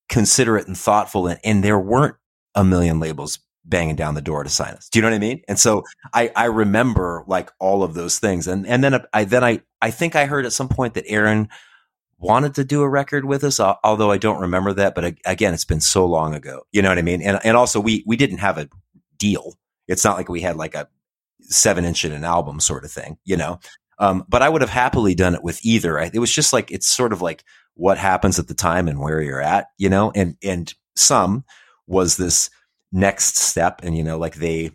considerate 0.07 0.67
and 0.67 0.77
thoughtful, 0.77 1.27
and, 1.27 1.41
and 1.43 1.61
there 1.61 1.79
weren't 1.79 2.15
a 2.55 2.63
million 2.63 3.01
labels 3.01 3.39
banging 3.65 3.95
down 3.95 4.15
the 4.15 4.21
door 4.21 4.43
to 4.43 4.49
sign 4.49 4.73
us. 4.73 4.89
Do 4.89 4.99
you 4.99 5.01
know 5.01 5.09
what 5.09 5.15
I 5.15 5.19
mean? 5.19 5.41
And 5.47 5.59
so 5.59 5.83
I 6.13 6.31
I 6.35 6.45
remember 6.45 7.23
like 7.27 7.51
all 7.59 7.83
of 7.83 7.93
those 7.93 8.19
things, 8.19 8.47
and 8.47 8.67
and 8.67 8.83
then 8.83 9.05
I 9.13 9.23
then 9.25 9.43
I 9.43 9.61
I 9.81 9.91
think 9.91 10.15
I 10.15 10.25
heard 10.25 10.45
at 10.45 10.53
some 10.53 10.69
point 10.69 10.95
that 10.95 11.05
Aaron 11.07 11.49
wanted 12.17 12.55
to 12.55 12.63
do 12.63 12.81
a 12.81 12.89
record 12.89 13.25
with 13.25 13.43
us, 13.43 13.59
although 13.59 14.11
I 14.11 14.17
don't 14.17 14.41
remember 14.41 14.73
that. 14.73 14.95
But 14.95 15.15
again, 15.25 15.53
it's 15.53 15.65
been 15.65 15.81
so 15.81 16.05
long 16.05 16.33
ago. 16.33 16.63
You 16.71 16.81
know 16.81 16.89
what 16.89 16.97
I 16.97 17.03
mean? 17.03 17.21
And 17.21 17.39
and 17.43 17.57
also 17.57 17.79
we 17.79 18.03
we 18.05 18.15
didn't 18.15 18.37
have 18.39 18.57
a 18.57 18.69
deal. 19.17 19.57
It's 19.87 20.03
not 20.03 20.17
like 20.17 20.29
we 20.29 20.41
had 20.41 20.55
like 20.55 20.75
a 20.75 20.87
seven 21.41 21.85
inch 21.85 22.05
in 22.05 22.11
an 22.11 22.23
album 22.23 22.59
sort 22.59 22.85
of 22.85 22.91
thing, 22.91 23.17
you 23.25 23.37
know. 23.37 23.59
Um, 23.99 24.25
but 24.27 24.41
I 24.41 24.49
would 24.49 24.61
have 24.61 24.69
happily 24.69 25.15
done 25.15 25.35
it 25.35 25.43
with 25.43 25.63
either. 25.63 25.99
It 25.99 26.19
was 26.19 26.33
just 26.33 26.53
like 26.53 26.71
it's 26.71 26.87
sort 26.87 27.13
of 27.13 27.21
like 27.21 27.43
what 27.75 27.97
happens 27.97 28.39
at 28.39 28.47
the 28.47 28.53
time 28.53 28.87
and 28.87 28.99
where 28.99 29.21
you're 29.21 29.41
at, 29.41 29.67
you 29.77 29.89
know. 29.89 30.11
And 30.15 30.37
and 30.43 30.73
some 30.95 31.43
was 31.87 32.17
this 32.17 32.49
next 32.93 33.35
step, 33.37 33.81
and 33.83 33.97
you 33.97 34.03
know, 34.03 34.17
like 34.17 34.35
they. 34.35 34.71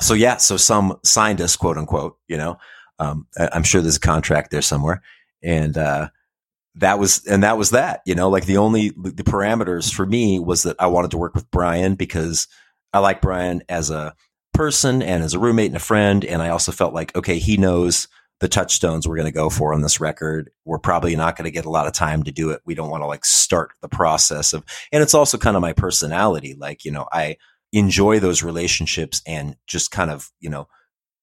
So 0.00 0.14
yeah, 0.14 0.36
so 0.38 0.56
some 0.56 0.98
signed 1.04 1.40
us, 1.40 1.56
quote 1.56 1.78
unquote, 1.78 2.18
you 2.28 2.36
know. 2.36 2.58
Um, 2.98 3.26
I- 3.38 3.48
I'm 3.52 3.62
sure 3.62 3.80
there's 3.80 3.96
a 3.96 4.00
contract 4.00 4.50
there 4.50 4.62
somewhere, 4.62 5.02
and 5.42 5.78
uh, 5.78 6.08
that 6.76 6.98
was 6.98 7.24
and 7.26 7.42
that 7.42 7.56
was 7.56 7.70
that. 7.70 8.02
You 8.04 8.14
know, 8.14 8.28
like 8.28 8.46
the 8.46 8.58
only 8.58 8.90
the 8.90 9.24
parameters 9.24 9.92
for 9.92 10.04
me 10.04 10.38
was 10.38 10.64
that 10.64 10.76
I 10.78 10.88
wanted 10.88 11.12
to 11.12 11.18
work 11.18 11.34
with 11.34 11.50
Brian 11.50 11.94
because 11.94 12.48
I 12.92 12.98
like 12.98 13.22
Brian 13.22 13.62
as 13.68 13.90
a 13.90 14.14
person 14.52 15.02
and 15.02 15.22
as 15.22 15.34
a 15.34 15.38
roommate 15.38 15.68
and 15.68 15.76
a 15.76 15.80
friend. 15.80 16.24
And 16.24 16.42
I 16.42 16.50
also 16.50 16.72
felt 16.72 16.94
like, 16.94 17.14
okay, 17.16 17.38
he 17.38 17.56
knows 17.56 18.08
the 18.40 18.48
touchstones 18.48 19.06
we're 19.06 19.16
going 19.16 19.26
to 19.26 19.32
go 19.32 19.48
for 19.48 19.72
on 19.72 19.82
this 19.82 20.00
record. 20.00 20.50
We're 20.64 20.78
probably 20.78 21.16
not 21.16 21.36
going 21.36 21.44
to 21.44 21.50
get 21.50 21.64
a 21.64 21.70
lot 21.70 21.86
of 21.86 21.92
time 21.92 22.24
to 22.24 22.32
do 22.32 22.50
it. 22.50 22.60
We 22.66 22.74
don't 22.74 22.90
want 22.90 23.02
to 23.02 23.06
like 23.06 23.24
start 23.24 23.70
the 23.80 23.88
process 23.88 24.52
of, 24.52 24.64
and 24.90 25.02
it's 25.02 25.14
also 25.14 25.38
kind 25.38 25.56
of 25.56 25.62
my 25.62 25.72
personality. 25.72 26.54
Like, 26.58 26.84
you 26.84 26.90
know, 26.90 27.06
I 27.12 27.36
enjoy 27.72 28.20
those 28.20 28.42
relationships 28.42 29.22
and 29.26 29.56
just 29.66 29.90
kind 29.90 30.10
of, 30.10 30.30
you 30.40 30.50
know, 30.50 30.68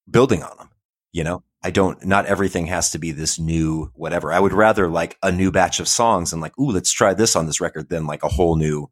building 0.09 0.41
on 0.43 0.57
them, 0.57 0.69
you 1.11 1.23
know, 1.23 1.43
I 1.61 1.71
don't, 1.71 2.03
not 2.05 2.25
everything 2.25 2.67
has 2.67 2.89
to 2.91 2.99
be 2.99 3.11
this 3.11 3.37
new 3.37 3.91
whatever. 3.95 4.31
I 4.31 4.39
would 4.39 4.53
rather 4.53 4.87
like 4.87 5.17
a 5.21 5.31
new 5.31 5.51
batch 5.51 5.79
of 5.79 5.87
songs 5.87 6.31
and 6.31 6.41
like, 6.41 6.57
ooh, 6.57 6.71
let's 6.71 6.91
try 6.91 7.13
this 7.13 7.35
on 7.35 7.45
this 7.45 7.59
record 7.61 7.89
than 7.89 8.07
like 8.07 8.23
a 8.23 8.29
whole 8.29 8.55
new 8.55 8.89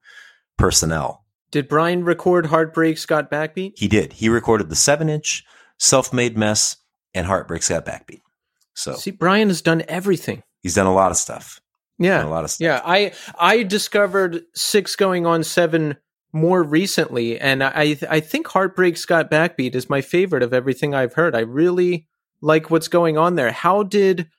personnel. 0.58 1.24
Did 1.50 1.68
Brian 1.70 2.04
record 2.04 2.48
Heartbreaks 2.48 3.06
Got 3.06 3.32
Backbeat? 3.32 3.74
He 3.78 3.88
did. 3.88 4.14
He 4.14 4.28
recorded 4.28 4.70
the 4.70 4.76
seven 4.76 5.08
inch, 5.08 5.46
self 5.80 6.12
made 6.12 6.38
mess, 6.38 6.78
and 7.14 7.26
Heartbreaks 7.26 7.70
Got 7.70 7.86
Backbeat. 7.86 8.22
So 8.74 8.94
See, 8.96 9.12
Brian 9.12 9.48
has 9.48 9.62
done 9.62 9.84
everything. 9.88 10.44
he's 10.62 10.76
done 10.76 10.88
a 10.88 10.94
lot 10.94 11.10
of 11.12 11.18
stuff. 11.18 11.62
Yeah, 12.00 12.24
a 12.24 12.28
lot 12.28 12.44
of 12.44 12.52
stuff. 12.52 12.64
Yeah, 12.64 12.82
I 12.86 13.14
I 13.40 13.64
discovered 13.64 14.44
six 14.54 14.96
going 14.96 15.26
on 15.26 15.44
seven 15.44 15.98
more 16.38 16.64
recently, 16.64 17.40
and 17.40 17.64
I 17.64 17.98
I 18.10 18.20
think 18.20 18.48
Heartbreak's 18.48 19.06
Got 19.06 19.32
Backbeat 19.32 19.76
is 19.76 19.90
my 19.90 20.02
favorite 20.02 20.44
of 20.44 20.54
everything 20.54 20.94
I've 20.94 21.16
heard. 21.16 21.36
I 21.36 21.40
really 21.40 22.08
like 22.42 22.70
what's 22.70 22.88
going 22.88 23.18
on 23.18 23.36
there. 23.36 23.52
How 23.52 23.84
did 23.84 24.30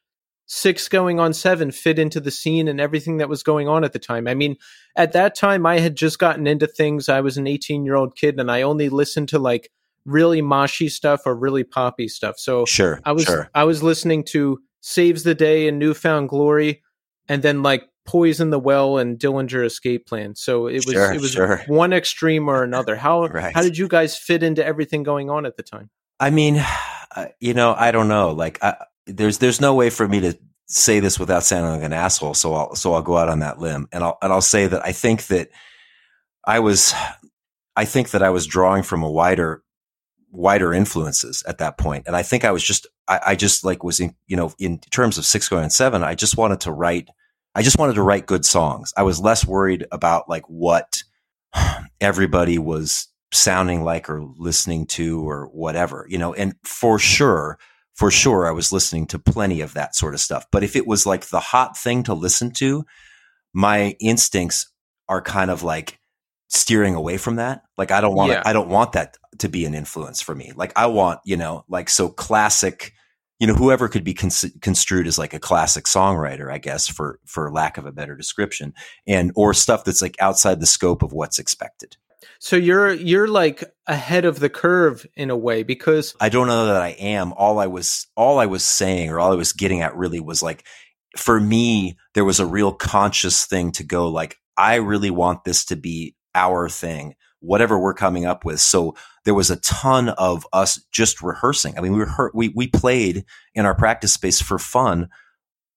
six 0.47 0.89
going 0.89 1.21
on 1.21 1.35
seven 1.35 1.71
fit 1.71 1.99
into 1.99 2.21
the 2.21 2.31
scene 2.31 2.69
and 2.69 2.81
everything 2.81 3.19
that 3.19 3.29
was 3.29 3.43
going 3.43 3.69
on 3.69 3.85
at 3.85 3.93
the 3.93 3.99
time? 3.99 4.29
I 4.29 4.35
mean, 4.35 4.57
at 4.97 5.13
that 5.13 5.35
time, 5.35 5.67
I 5.67 5.81
had 5.81 5.97
just 5.97 6.19
gotten 6.19 6.47
into 6.47 6.67
things. 6.67 7.09
I 7.09 7.21
was 7.21 7.37
an 7.37 7.47
18 7.47 7.85
year 7.85 7.97
old 7.97 8.17
kid, 8.17 8.39
and 8.39 8.51
I 8.51 8.63
only 8.63 8.89
listened 8.89 9.29
to 9.31 9.39
like 9.39 9.71
really 10.05 10.41
moshy 10.41 10.91
stuff 10.91 11.23
or 11.27 11.37
really 11.37 11.65
poppy 11.65 12.09
stuff. 12.09 12.37
So 12.39 12.65
Sure, 12.65 13.01
I 13.05 13.13
was 13.13 13.25
sure. 13.25 13.51
I 13.55 13.65
was 13.65 13.83
listening 13.83 14.25
to 14.31 14.61
Saves 14.81 15.25
the 15.25 15.35
Day 15.35 15.67
and 15.69 15.79
Newfound 15.79 16.29
Glory, 16.29 16.83
and 17.29 17.43
then 17.43 17.63
like 17.63 17.88
Poison 18.09 18.49
the 18.49 18.59
Well 18.59 18.97
and 18.97 19.19
Dillinger 19.19 19.67
Escape 19.67 20.07
Plan. 20.07 20.35
So 20.35 20.67
it 20.67 20.87
was 20.87 20.95
Sure, 20.95 21.13
it 21.13 21.21
was 21.21 21.33
sure. 21.33 21.63
one 21.67 21.93
extreme 21.93 22.49
or 22.49 22.63
another. 22.63 22.97
How 22.97 23.27
Right. 23.27 23.55
how 23.55 23.61
did 23.61 23.77
you 23.77 23.87
guys 23.87 24.17
fit 24.17 24.43
into 24.43 24.65
everything 24.65 25.03
going 25.03 25.29
on 25.29 25.45
at 25.45 25.59
the 25.59 25.63
time? 25.63 25.91
I 26.19 26.31
mean, 26.31 26.65
you 27.41 27.53
know, 27.53 27.75
I 27.77 27.91
don't 27.91 28.09
know. 28.09 28.31
Like, 28.33 28.65
I, 28.65 28.77
there's 29.07 29.39
there's 29.39 29.61
no 29.61 29.75
way 29.75 29.91
for 29.91 30.09
me 30.09 30.21
to 30.21 30.39
say 30.69 31.01
this 31.01 31.21
without 31.21 31.45
sounding 31.45 31.71
like 31.73 31.83
an 31.83 31.93
asshole. 31.93 32.33
So 32.33 32.55
I'll 32.55 32.75
so 32.75 32.95
I'll 32.95 33.03
go 33.03 33.19
out 33.19 33.29
on 33.29 33.41
that 33.41 33.59
limb, 33.59 33.89
and 33.93 34.03
I'll 34.03 34.17
and 34.23 34.33
I'll 34.33 34.41
say 34.41 34.67
that 34.67 34.83
I 34.87 34.93
think 34.93 35.27
that 35.27 35.51
I 36.47 36.61
was, 36.61 36.95
I 37.77 37.85
think 37.85 38.13
that 38.13 38.23
I 38.23 38.31
was 38.31 38.47
drawing 38.47 38.85
from 38.85 39.03
a 39.03 39.11
wider 39.11 39.63
wider 40.33 40.73
influences 40.73 41.43
at 41.47 41.59
that 41.59 41.77
point, 41.77 42.05
and 42.07 42.17
I 42.17 42.23
think 42.23 42.47
I 42.47 42.53
was 42.53 42.65
just 42.65 42.87
I, 43.07 43.21
I 43.27 43.35
just 43.35 43.65
like 43.65 43.85
was 43.85 44.01
in 44.01 44.15
you 44.27 44.37
know 44.39 44.55
in 44.59 44.79
terms 44.79 45.19
of 45.19 45.27
six 45.27 45.47
going 45.47 45.65
on 45.65 45.71
seven, 45.71 46.03
I 46.03 46.15
just 46.15 46.39
wanted 46.39 46.61
to 46.63 46.73
write. 46.73 47.11
I 47.55 47.63
just 47.63 47.79
wanted 47.79 47.95
to 47.95 48.03
write 48.03 48.27
good 48.27 48.45
songs. 48.45 48.93
I 48.97 49.03
was 49.03 49.21
less 49.21 49.47
worried 49.47 49.87
about 49.91 50.29
like 50.29 50.45
what 50.49 51.03
everybody 52.01 52.59
was 52.59 53.09
sounding 53.33 53.83
like 53.85 54.09
or 54.09 54.23
listening 54.37 54.87
to 54.87 55.29
or 55.29 55.47
whatever, 55.47 56.07
you 56.09 56.19
know, 56.19 56.35
and 56.35 56.55
for 56.63 56.99
sure, 56.99 57.59
for 57.95 58.11
sure, 58.11 58.47
I 58.47 58.53
was 58.53 58.73
listening 58.73 59.07
to 59.09 59.19
plenty 59.19 59.61
of 59.61 59.75
that 59.75 59.97
sort 59.97 60.15
of 60.15 60.21
stuff. 60.21 60.47
But 60.53 60.63
if 60.63 60.77
it 60.77 60.87
was 60.87 61.05
like 61.05 61.27
the 61.27 61.41
hot 61.41 61.77
thing 61.77 62.05
to 62.05 62.15
listen 62.15 62.53
to, 62.53 62.85
my 63.53 63.97
instincts 64.01 64.71
are 65.09 65.21
kind 65.21 65.51
of 65.51 65.63
like 65.63 65.99
steering 66.49 66.95
away 66.95 67.17
from 67.17 67.37
that. 67.37 67.63
Like 67.77 67.91
I 67.91 68.01
don't 68.01 68.15
want 68.15 68.33
Yeah. 68.33 68.43
I 68.45 68.53
don't 68.53 68.69
want 68.69 68.93
that 68.93 69.17
to 69.39 69.49
be 69.49 69.65
an 69.65 69.75
influence 69.75 70.21
for 70.21 70.35
me. 70.35 70.53
Like 70.55 70.73
I 70.77 70.87
want, 70.87 71.21
you 71.25 71.37
know, 71.37 71.65
like 71.69 71.89
so 71.89 72.09
classic, 72.09 72.93
you 73.39 73.47
know, 73.47 73.55
whoever 73.55 73.89
could 73.89 74.05
be 74.05 74.15
cons- 74.15 74.53
construed 74.61 75.07
as 75.07 75.19
like 75.19 75.33
a 75.33 75.39
classic 75.39 75.85
songwriter, 75.85 76.53
I 76.53 76.59
guess, 76.59 76.89
for 76.89 77.21
for 77.25 77.51
lack 77.53 77.79
of 77.79 77.87
a 77.87 77.93
better 77.93 78.17
description, 78.17 78.75
and 79.07 79.33
or 79.37 79.55
stuff 79.55 79.85
that's 79.85 80.03
like 80.03 80.17
outside 80.21 80.61
the 80.61 80.67
scope 80.67 81.03
of 81.03 81.13
what's 81.13 81.39
expected. 81.39 81.97
So 82.41 82.57
you're 82.57 82.93
you're 82.93 83.29
like 83.29 83.65
ahead 83.87 84.25
of 84.25 84.41
the 84.41 84.49
curve 84.49 85.07
in 85.17 85.31
a 85.31 85.37
way 85.37 85.63
because 85.63 86.15
I 86.21 86.29
don't 86.29 86.47
know 86.47 86.67
that 86.67 86.83
I 86.83 86.91
am. 86.91 87.33
All 87.33 87.59
I 87.59 87.67
was 87.67 88.07
all 88.17 88.39
I 88.39 88.47
was 88.47 88.65
saying 88.65 89.11
or 89.11 89.19
all 89.19 89.33
I 89.33 89.37
was 89.37 89.53
getting 89.53 89.83
at 89.83 89.97
really 89.97 90.21
was 90.21 90.43
like 90.43 90.65
for 91.17 91.41
me 91.41 91.97
there 92.15 92.25
was 92.25 92.39
a 92.39 92.47
real 92.47 92.73
conscious 92.73 93.45
thing 93.45 93.73
to 93.73 93.85
go 93.85 94.09
like 94.09 94.37
I 94.57 94.77
really 94.77 95.11
want 95.11 95.45
this 95.45 95.65
to 95.67 95.77
be 95.77 96.15
our 96.35 96.69
thing 96.69 97.15
whatever 97.41 97.79
we're 97.79 97.95
coming 97.95 98.25
up 98.25 98.45
with. 98.45 98.61
So 98.61 98.95
there 99.25 99.35
was 99.35 99.51
a 99.51 99.61
ton 99.61 100.09
of 100.11 100.47
us 100.53 100.81
just 100.91 101.23
rehearsing. 101.23 101.79
I 101.79 101.81
mean 101.81 101.93
we 101.93 102.01
were 102.01 102.31
we 102.35 102.49
we 102.49 102.67
played 102.67 103.25
in 103.55 103.65
our 103.65 103.75
practice 103.75 104.13
space 104.13 104.41
for 104.41 104.59
fun 104.59 105.09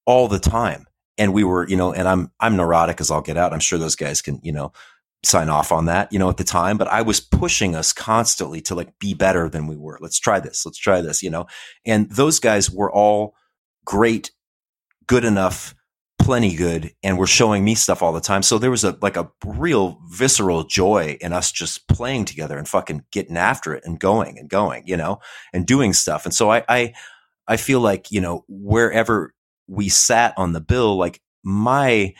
all 0.05 0.27
the 0.27 0.39
time. 0.39 0.85
And 1.17 1.33
we 1.33 1.43
were, 1.43 1.67
you 1.67 1.75
know, 1.75 1.93
and 1.93 2.07
I'm 2.07 2.31
I'm 2.39 2.55
neurotic 2.55 2.99
as 2.99 3.11
I'll 3.11 3.21
get 3.21 3.37
out. 3.37 3.53
I'm 3.53 3.59
sure 3.59 3.77
those 3.77 3.95
guys 3.95 4.21
can, 4.21 4.39
you 4.43 4.51
know, 4.51 4.71
sign 5.23 5.49
off 5.49 5.71
on 5.71 5.85
that, 5.85 6.11
you 6.11 6.17
know, 6.17 6.29
at 6.29 6.37
the 6.37 6.43
time, 6.43 6.77
but 6.77 6.87
I 6.87 7.03
was 7.03 7.19
pushing 7.19 7.75
us 7.75 7.93
constantly 7.93 8.59
to 8.61 8.75
like 8.75 8.97
be 8.99 9.13
better 9.13 9.49
than 9.49 9.67
we 9.67 9.75
were. 9.75 9.99
Let's 10.01 10.19
try 10.19 10.39
this. 10.39 10.65
Let's 10.65 10.79
try 10.79 11.01
this, 11.01 11.21
you 11.21 11.29
know. 11.29 11.45
And 11.85 12.09
those 12.09 12.39
guys 12.39 12.71
were 12.71 12.91
all 12.91 13.35
great, 13.85 14.31
good 15.07 15.23
enough, 15.23 15.75
plenty 16.23 16.55
good, 16.55 16.93
and 17.03 17.17
were 17.17 17.27
showing 17.27 17.63
me 17.63 17.75
stuff 17.75 18.01
all 18.01 18.13
the 18.13 18.21
time. 18.21 18.43
So 18.43 18.57
there 18.57 18.71
was 18.71 18.83
a 18.83 18.97
like 19.01 19.17
a 19.17 19.31
real 19.45 19.99
visceral 20.09 20.63
joy 20.63 21.17
in 21.21 21.33
us 21.33 21.51
just 21.51 21.87
playing 21.87 22.25
together 22.25 22.57
and 22.57 22.67
fucking 22.67 23.05
getting 23.11 23.37
after 23.37 23.73
it 23.73 23.83
and 23.85 23.99
going 23.99 24.37
and 24.39 24.49
going, 24.49 24.83
you 24.85 24.97
know, 24.97 25.19
and 25.53 25.65
doing 25.65 25.93
stuff. 25.93 26.25
And 26.25 26.33
so 26.33 26.51
I 26.51 26.63
I 26.69 26.93
I 27.47 27.57
feel 27.57 27.79
like, 27.79 28.11
you 28.11 28.21
know, 28.21 28.45
wherever 28.47 29.33
we 29.67 29.89
sat 29.89 30.33
on 30.37 30.53
the 30.53 30.61
bill, 30.61 30.97
like 30.97 31.21
my, 31.43 32.13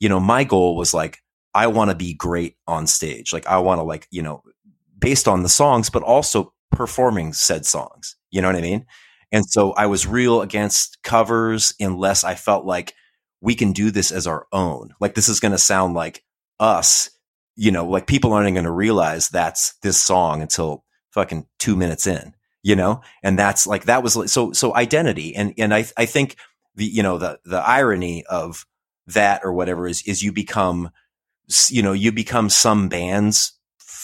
you 0.00 0.08
know, 0.08 0.20
my 0.20 0.44
goal 0.44 0.76
was 0.76 0.94
like, 0.94 1.18
I 1.54 1.66
want 1.68 1.90
to 1.90 1.96
be 1.96 2.14
great 2.14 2.56
on 2.66 2.86
stage. 2.86 3.32
Like 3.32 3.46
I 3.46 3.58
want 3.58 3.78
to 3.78 3.82
like, 3.82 4.06
you 4.10 4.22
know, 4.22 4.42
based 4.98 5.28
on 5.28 5.42
the 5.42 5.48
songs, 5.48 5.90
but 5.90 6.02
also 6.02 6.52
performing 6.72 7.32
said 7.32 7.66
songs. 7.66 8.16
You 8.30 8.42
know 8.42 8.48
what 8.48 8.56
I 8.56 8.60
mean? 8.60 8.86
And 9.32 9.44
so 9.46 9.72
I 9.72 9.86
was 9.86 10.06
real 10.06 10.42
against 10.42 11.02
covers 11.02 11.74
unless 11.80 12.24
I 12.24 12.34
felt 12.34 12.64
like 12.64 12.94
we 13.40 13.54
can 13.54 13.72
do 13.72 13.90
this 13.90 14.10
as 14.10 14.26
our 14.26 14.46
own. 14.52 14.94
Like 15.00 15.14
this 15.14 15.28
is 15.28 15.40
going 15.40 15.52
to 15.52 15.58
sound 15.58 15.94
like 15.94 16.24
us, 16.58 17.10
you 17.56 17.70
know, 17.70 17.86
like 17.86 18.06
people 18.06 18.32
aren't 18.32 18.54
going 18.54 18.64
to 18.64 18.70
realize 18.70 19.28
that's 19.28 19.74
this 19.82 20.00
song 20.00 20.42
until 20.42 20.84
fucking 21.10 21.46
two 21.58 21.76
minutes 21.76 22.06
in, 22.06 22.34
you 22.62 22.76
know? 22.76 23.02
And 23.22 23.38
that's 23.38 23.66
like, 23.66 23.84
that 23.84 24.02
was 24.02 24.16
like, 24.16 24.28
so, 24.28 24.52
so 24.52 24.74
identity. 24.74 25.34
And, 25.34 25.54
and 25.58 25.72
I, 25.74 25.86
I 25.96 26.06
think 26.06 26.36
the, 26.74 26.84
you 26.84 27.02
know, 27.02 27.18
the, 27.18 27.38
the 27.44 27.58
irony 27.58 28.24
of 28.26 28.66
that 29.06 29.42
or 29.44 29.52
whatever 29.52 29.86
is, 29.86 30.02
is 30.02 30.22
you 30.22 30.32
become, 30.32 30.90
you 31.68 31.82
know, 31.82 31.92
you 31.92 32.12
become 32.12 32.50
some 32.50 32.88
bands 32.88 33.54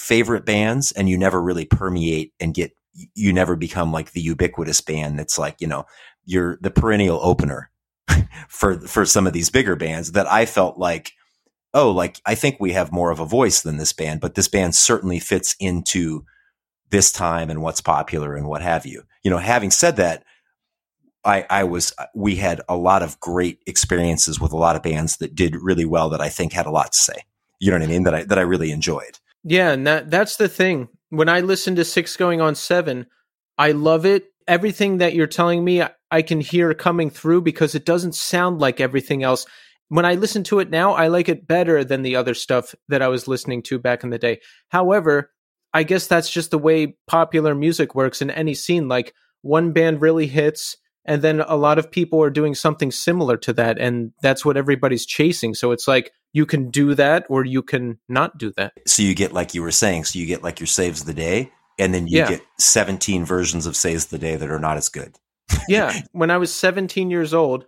favorite 0.05 0.45
bands 0.45 0.93
and 0.93 1.09
you 1.09 1.17
never 1.17 1.41
really 1.41 1.65
permeate 1.65 2.35
and 2.39 2.53
get, 2.53 2.73
you 3.15 3.33
never 3.33 3.57
become 3.57 3.91
like 3.91 4.13
the 4.13 4.21
ubiquitous 4.21 4.81
band 4.83 5.19
that's 5.19 5.39
like, 5.39 5.61
you 5.61 5.67
know, 5.67 5.87
you're 6.27 6.59
the 6.61 6.71
perennial 6.71 7.19
opener 7.23 7.71
for, 8.49 8.79
for 8.81 9.05
some 9.05 9.27
of 9.27 9.33
these 9.33 9.51
bigger 9.51 9.77
bands 9.77 10.13
that 10.13 10.31
I 10.31 10.47
felt 10.47 10.79
like, 10.79 11.13
oh, 11.73 11.91
like 11.91 12.21
I 12.25 12.35
think 12.35 12.57
we 12.59 12.73
have 12.73 12.93
more 12.93 13.11
of 13.11 13.21
a 13.21 13.27
voice 13.27 13.63
than 13.63 13.77
this 13.77 13.93
band, 13.93 14.21
but 14.21 14.35
this 14.35 14.49
band 14.49 14.75
certainly 14.75 15.19
fits 15.19 15.57
into 15.59 16.25
this 16.91 17.11
time 17.11 17.51
and 17.51 17.63
what's 17.63 17.81
popular 17.81 18.37
and 18.37 18.47
what 18.47 18.63
have 18.63 18.87
you. 18.87 19.03
You 19.23 19.31
know, 19.31 19.39
having 19.39 19.71
said 19.71 19.97
that, 19.97 20.25
I, 21.25 21.47
I 21.49 21.65
was, 21.65 21.93
we 22.15 22.37
had 22.37 22.61
a 22.69 22.77
lot 22.77 23.03
of 23.03 23.19
great 23.19 23.61
experiences 23.67 24.39
with 24.39 24.53
a 24.53 24.59
lot 24.59 24.77
of 24.77 24.83
bands 24.83 25.17
that 25.17 25.35
did 25.35 25.57
really 25.57 25.87
well 25.87 26.11
that 26.11 26.21
I 26.21 26.29
think 26.29 26.53
had 26.53 26.67
a 26.67 26.71
lot 26.71 26.93
to 26.93 26.99
say. 26.99 27.25
You 27.59 27.71
know 27.71 27.79
what 27.79 27.85
I 27.85 27.89
mean? 27.89 28.03
That 28.03 28.15
I, 28.15 28.25
that 28.25 28.39
I 28.39 28.43
really 28.43 28.71
enjoyed. 28.71 29.19
Yeah, 29.43 29.71
and 29.71 29.87
that 29.87 30.11
that's 30.11 30.37
the 30.37 30.49
thing. 30.49 30.89
When 31.11 31.29
I 31.29 31.41
listen 31.41 31.77
to 31.77 31.85
six 31.85 32.17
going 32.17 32.41
on 32.41 32.55
seven, 32.55 33.07
I 33.57 33.73
love 33.73 34.05
it. 34.05 34.33
Everything 34.47 34.99
that 34.99 35.15
you're 35.15 35.27
telling 35.27 35.65
me, 35.65 35.83
I, 36.17 36.23
can 36.23 36.41
hear 36.41 36.75
coming 36.75 37.11
through 37.11 37.43
because 37.43 37.75
it 37.75 37.85
doesn't 37.85 38.15
sound 38.15 38.61
like 38.61 38.81
everything 38.81 39.23
else. 39.23 39.47
When 39.89 40.05
I 40.05 40.15
listen 40.15 40.45
to 40.45 40.61
it 40.61 40.71
now, 40.71 40.95
I 40.95 41.09
like 41.09 41.29
it 41.29 41.47
better 41.47 41.85
than 41.85 42.03
the 42.03 42.17
other 42.17 42.35
stuff 42.35 42.75
that 42.89 43.03
I 43.03 43.09
was 43.09 43.29
listening 43.29 43.63
to 43.65 43.79
back 43.79 44.03
in 44.03 44.11
the 44.11 44.19
day. 44.19 44.41
However, 44.69 45.31
I 45.73 45.83
guess 45.83 46.07
that's 46.07 46.31
just 46.31 46.51
the 46.51 46.59
way 46.59 46.97
popular 47.07 47.55
music 47.55 47.95
works 47.95 48.23
in 48.23 48.31
any 48.31 48.55
scene. 48.55 48.89
Like 48.89 49.13
one 49.43 49.73
band 49.73 50.01
really 50.01 50.27
hits, 50.27 50.77
and 51.05 51.21
then 51.21 51.41
a 51.41 51.57
lot 51.57 51.79
of 51.79 51.91
people 51.91 52.23
are 52.23 52.31
doing 52.31 52.55
something 52.55 52.91
similar 52.91 53.37
to 53.39 53.53
that, 53.55 53.79
and 53.79 54.13
that's 54.23 54.45
what 54.45 54.57
everybody's 54.57 55.05
chasing. 55.05 55.53
So 55.53 55.73
it's 55.73 55.87
like 55.87 56.13
you 56.33 56.47
can 56.47 56.71
do 56.71 56.95
that 56.95 57.25
or 57.29 57.45
you 57.45 57.63
can 57.63 57.99
not 58.09 58.39
do 58.39 58.53
that. 58.57 58.73
So 58.87 59.03
you 59.03 59.15
get, 59.15 59.33
like 59.33 59.55
you 59.55 59.63
were 59.63 59.71
saying, 59.71 60.05
so 60.05 60.19
you 60.19 60.27
get 60.27 60.43
like 60.43 60.61
your 60.61 60.67
saves 60.67 61.05
the 61.05 61.15
day 61.15 61.51
and 61.79 61.95
then 61.95 62.07
you 62.07 62.19
Yeah. 62.19 62.29
get 62.29 62.43
17 62.59 63.25
versions 63.25 63.67
of 63.67 63.77
saves 63.77 64.07
the 64.07 64.19
day 64.19 64.37
that 64.37 64.51
are 64.51 64.59
not 64.59 64.77
as 64.77 64.89
good. 64.89 65.17
Yeah. 65.69 66.03
When 66.13 66.31
i 66.31 66.39
was 66.39 66.53
17 66.55 67.11
years 67.11 67.35
old 67.35 67.67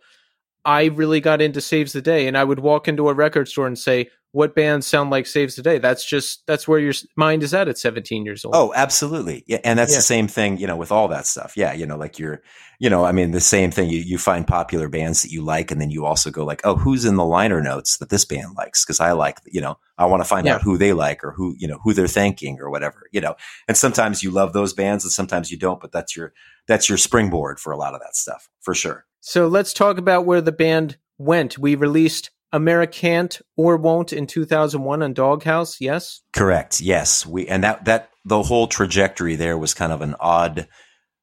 i 0.66 0.84
really 0.86 1.20
got 1.20 1.40
into 1.40 1.60
saves 1.60 1.92
the 1.94 2.02
day 2.02 2.26
and 2.28 2.36
i 2.36 2.44
would 2.44 2.58
walk 2.60 2.88
into 2.88 3.08
a 3.08 3.14
record 3.14 3.48
store 3.48 3.66
and 3.66 3.78
say 3.78 4.10
what 4.32 4.54
bands 4.54 4.86
sound 4.86 5.08
like 5.08 5.26
saves 5.26 5.56
the 5.56 5.62
day 5.62 5.78
that's 5.78 6.04
just 6.04 6.42
that's 6.46 6.68
where 6.68 6.78
your 6.78 6.92
mind 7.16 7.42
is 7.42 7.54
at 7.54 7.68
at 7.68 7.78
17 7.78 8.26
years 8.26 8.44
old 8.44 8.54
Oh, 8.54 8.70
absolutely. 8.76 9.44
Yeah. 9.46 9.60
And 9.64 9.78
that's 9.78 9.92
Yeah. 9.92 9.98
the 9.98 10.02
same 10.02 10.28
thing, 10.28 10.58
you 10.58 10.66
know, 10.66 10.76
with 10.76 10.92
all 10.92 11.08
that 11.08 11.26
stuff. 11.26 11.56
Yeah. 11.56 11.72
You 11.72 11.86
know, 11.86 11.96
like 11.96 12.18
you're, 12.18 12.42
you 12.78 12.90
know, 12.90 13.02
I 13.06 13.12
mean, 13.12 13.30
the 13.30 13.40
same 13.40 13.70
thing. 13.70 13.88
You, 13.88 14.00
you 14.00 14.18
find 14.18 14.46
popular 14.46 14.90
bands 14.90 15.22
that 15.22 15.30
you 15.30 15.42
like, 15.42 15.70
and 15.70 15.80
then 15.80 15.90
you 15.90 16.04
also 16.04 16.30
go 16.30 16.44
like, 16.44 16.60
oh, 16.64 16.76
who's 16.76 17.06
in 17.06 17.16
the 17.16 17.24
liner 17.24 17.62
notes 17.62 17.96
that 17.96 18.10
this 18.10 18.26
band 18.26 18.56
likes? 18.58 18.84
Cause 18.84 19.00
I 19.00 19.12
like, 19.12 19.38
you 19.46 19.62
know, 19.62 19.78
I 19.96 20.04
want 20.04 20.22
to 20.22 20.28
find 20.28 20.46
Yeah. 20.46 20.56
out 20.56 20.62
who 20.62 20.76
they 20.76 20.92
like 20.92 21.24
or 21.24 21.30
who, 21.30 21.54
you 21.58 21.66
know, 21.66 21.78
who 21.82 21.94
they're 21.94 22.06
thanking 22.06 22.60
or 22.60 22.68
whatever, 22.68 23.08
you 23.12 23.22
know, 23.22 23.36
and 23.68 23.76
sometimes 23.76 24.22
you 24.22 24.30
love 24.30 24.52
those 24.52 24.74
bands 24.74 25.02
and 25.02 25.12
sometimes 25.12 25.50
you 25.50 25.56
don't, 25.56 25.80
but 25.80 25.92
that's 25.92 26.14
your, 26.14 26.34
that's 26.68 26.90
your 26.90 26.98
springboard 26.98 27.58
for 27.58 27.72
a 27.72 27.78
lot 27.78 27.94
of 27.94 28.00
that 28.00 28.14
stuff 28.16 28.50
for 28.60 28.74
sure. 28.74 29.05
So 29.26 29.48
let's 29.48 29.72
talk 29.72 29.98
about 29.98 30.24
where 30.24 30.40
the 30.40 30.52
band 30.52 30.96
went 31.18 31.58
we 31.58 31.74
released 31.74 32.30
americant 32.52 33.40
or 33.56 33.76
won't 33.76 34.12
in 34.12 34.26
2001 34.26 35.02
on 35.02 35.12
doghouse 35.12 35.80
yes 35.80 36.22
Correct. 36.36 36.82
Yes. 36.82 37.24
We, 37.24 37.48
and 37.48 37.64
that, 37.64 37.86
that, 37.86 38.10
the 38.26 38.42
whole 38.42 38.66
trajectory 38.66 39.36
there 39.36 39.56
was 39.56 39.72
kind 39.72 39.92
of 39.92 40.02
an 40.02 40.16
odd 40.20 40.68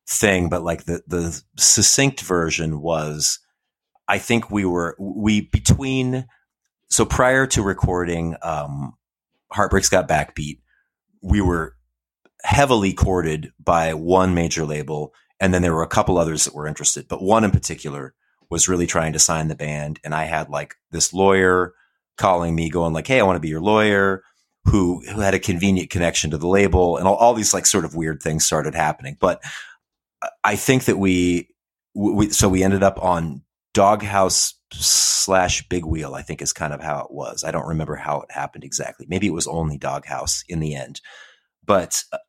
thing, 0.08 0.50
but 0.50 0.64
like 0.64 0.86
the, 0.86 1.04
the 1.06 1.40
succinct 1.58 2.22
version 2.22 2.82
was 2.82 3.40
I 4.08 4.18
think 4.18 4.50
we 4.50 4.66
were 4.66 4.96
we 5.00 5.42
between 5.42 6.26
so 6.90 7.06
prior 7.06 7.46
to 7.48 7.62
recording 7.62 8.36
um 8.42 8.94
Heartbreaks 9.52 9.90
Got 9.90 10.08
Backbeat, 10.08 10.60
we 11.22 11.42
were 11.42 11.76
heavily 12.44 12.94
courted 12.94 13.52
by 13.60 13.94
one 13.94 14.34
major 14.34 14.66
label 14.66 15.14
and 15.44 15.54
then 15.54 15.62
there 15.62 15.74
were 15.74 15.84
a 15.84 15.88
couple 15.88 16.18
others 16.18 16.46
that 16.46 16.56
were 16.56 16.68
interested, 16.68 17.08
but 17.10 17.22
one 17.22 17.44
in 17.44 17.52
particular 17.52 18.14
was 18.50 18.70
really 18.70 18.88
trying 18.88 19.12
to 19.12 19.20
sign 19.20 19.50
the 19.50 19.56
band 19.56 20.00
and 20.04 20.16
I 20.16 20.24
had 20.24 20.50
like 20.50 20.76
this 20.92 21.14
lawyer 21.14 21.74
calling 22.18 22.56
me 22.56 22.70
going 22.70 22.94
like, 22.94 23.08
"Hey, 23.08 23.20
I 23.20 23.24
want 23.24 23.36
to 23.36 23.42
be 23.42 23.50
your 23.50 23.62
lawyer." 23.62 24.24
Who, 24.68 25.02
who 25.06 25.20
had 25.20 25.34
a 25.34 25.40
convenient 25.40 25.90
connection 25.90 26.32
to 26.32 26.38
the 26.38 26.48
label 26.48 26.96
and 26.96 27.06
all, 27.06 27.16
all 27.16 27.34
these 27.34 27.54
like 27.54 27.66
sort 27.66 27.84
of 27.84 27.96
weird 27.96 28.24
things 28.24 28.46
started 28.46 28.74
happening. 28.74 29.18
But 29.20 29.44
I 30.42 30.56
think 30.56 30.86
that 30.86 30.98
we, 30.98 31.50
we, 31.94 32.30
so 32.30 32.48
we 32.48 32.64
ended 32.64 32.82
up 32.82 32.98
on 33.04 33.42
Doghouse 33.74 34.54
slash 34.72 35.68
Big 35.68 35.84
Wheel, 35.84 36.16
I 36.16 36.22
think 36.22 36.42
is 36.42 36.54
kind 36.54 36.72
of 36.72 36.82
how 36.82 37.00
it 37.00 37.12
was. 37.12 37.44
I 37.44 37.52
don't 37.52 37.68
remember 37.68 37.98
how 37.98 38.22
it 38.22 38.32
happened 38.32 38.64
exactly. 38.64 39.06
Maybe 39.10 39.28
it 39.28 39.34
was 39.34 39.48
only 39.48 39.78
Doghouse 39.78 40.46
in 40.48 40.62
the 40.62 40.76
end. 40.76 41.02
But 41.66 42.02
uh, 42.14 42.20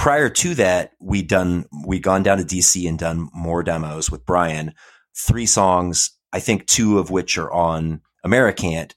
prior 0.00 0.30
to 0.30 0.54
that, 0.54 0.92
we 0.98 1.20
done 1.20 1.66
we 1.86 1.98
gone 1.98 2.22
down 2.22 2.38
to 2.38 2.44
DC 2.44 2.88
and 2.88 2.98
done 2.98 3.28
more 3.34 3.62
demos 3.62 4.10
with 4.10 4.24
Brian. 4.24 4.72
Three 5.14 5.44
songs, 5.44 6.12
I 6.32 6.40
think 6.40 6.66
two 6.66 6.98
of 6.98 7.10
which 7.10 7.36
are 7.36 7.52
on 7.52 8.00
Americant. 8.24 8.94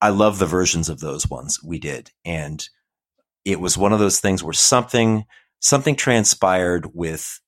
I 0.00 0.10
love 0.10 0.38
the 0.38 0.46
versions 0.46 0.88
of 0.88 1.00
those 1.00 1.28
ones 1.28 1.58
we 1.64 1.80
did, 1.80 2.12
and 2.24 2.64
it 3.44 3.58
was 3.58 3.76
one 3.76 3.92
of 3.92 3.98
those 3.98 4.20
things 4.20 4.44
where 4.44 4.52
something 4.52 5.24
something 5.58 5.96
transpired 5.96 6.94
with 6.94 7.40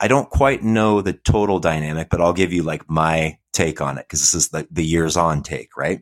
I 0.00 0.08
don't 0.08 0.28
quite 0.28 0.64
know 0.64 1.00
the 1.00 1.12
total 1.12 1.60
dynamic, 1.60 2.08
but 2.10 2.20
I'll 2.20 2.32
give 2.32 2.52
you 2.52 2.64
like 2.64 2.90
my 2.90 3.38
take 3.52 3.80
on 3.80 3.98
it 3.98 4.06
because 4.08 4.20
this 4.20 4.34
is 4.34 4.48
the, 4.48 4.66
the 4.68 4.84
years 4.84 5.16
on 5.16 5.44
take, 5.44 5.76
right? 5.76 6.00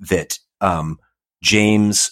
That 0.00 0.36
um, 0.60 0.98
James 1.44 2.10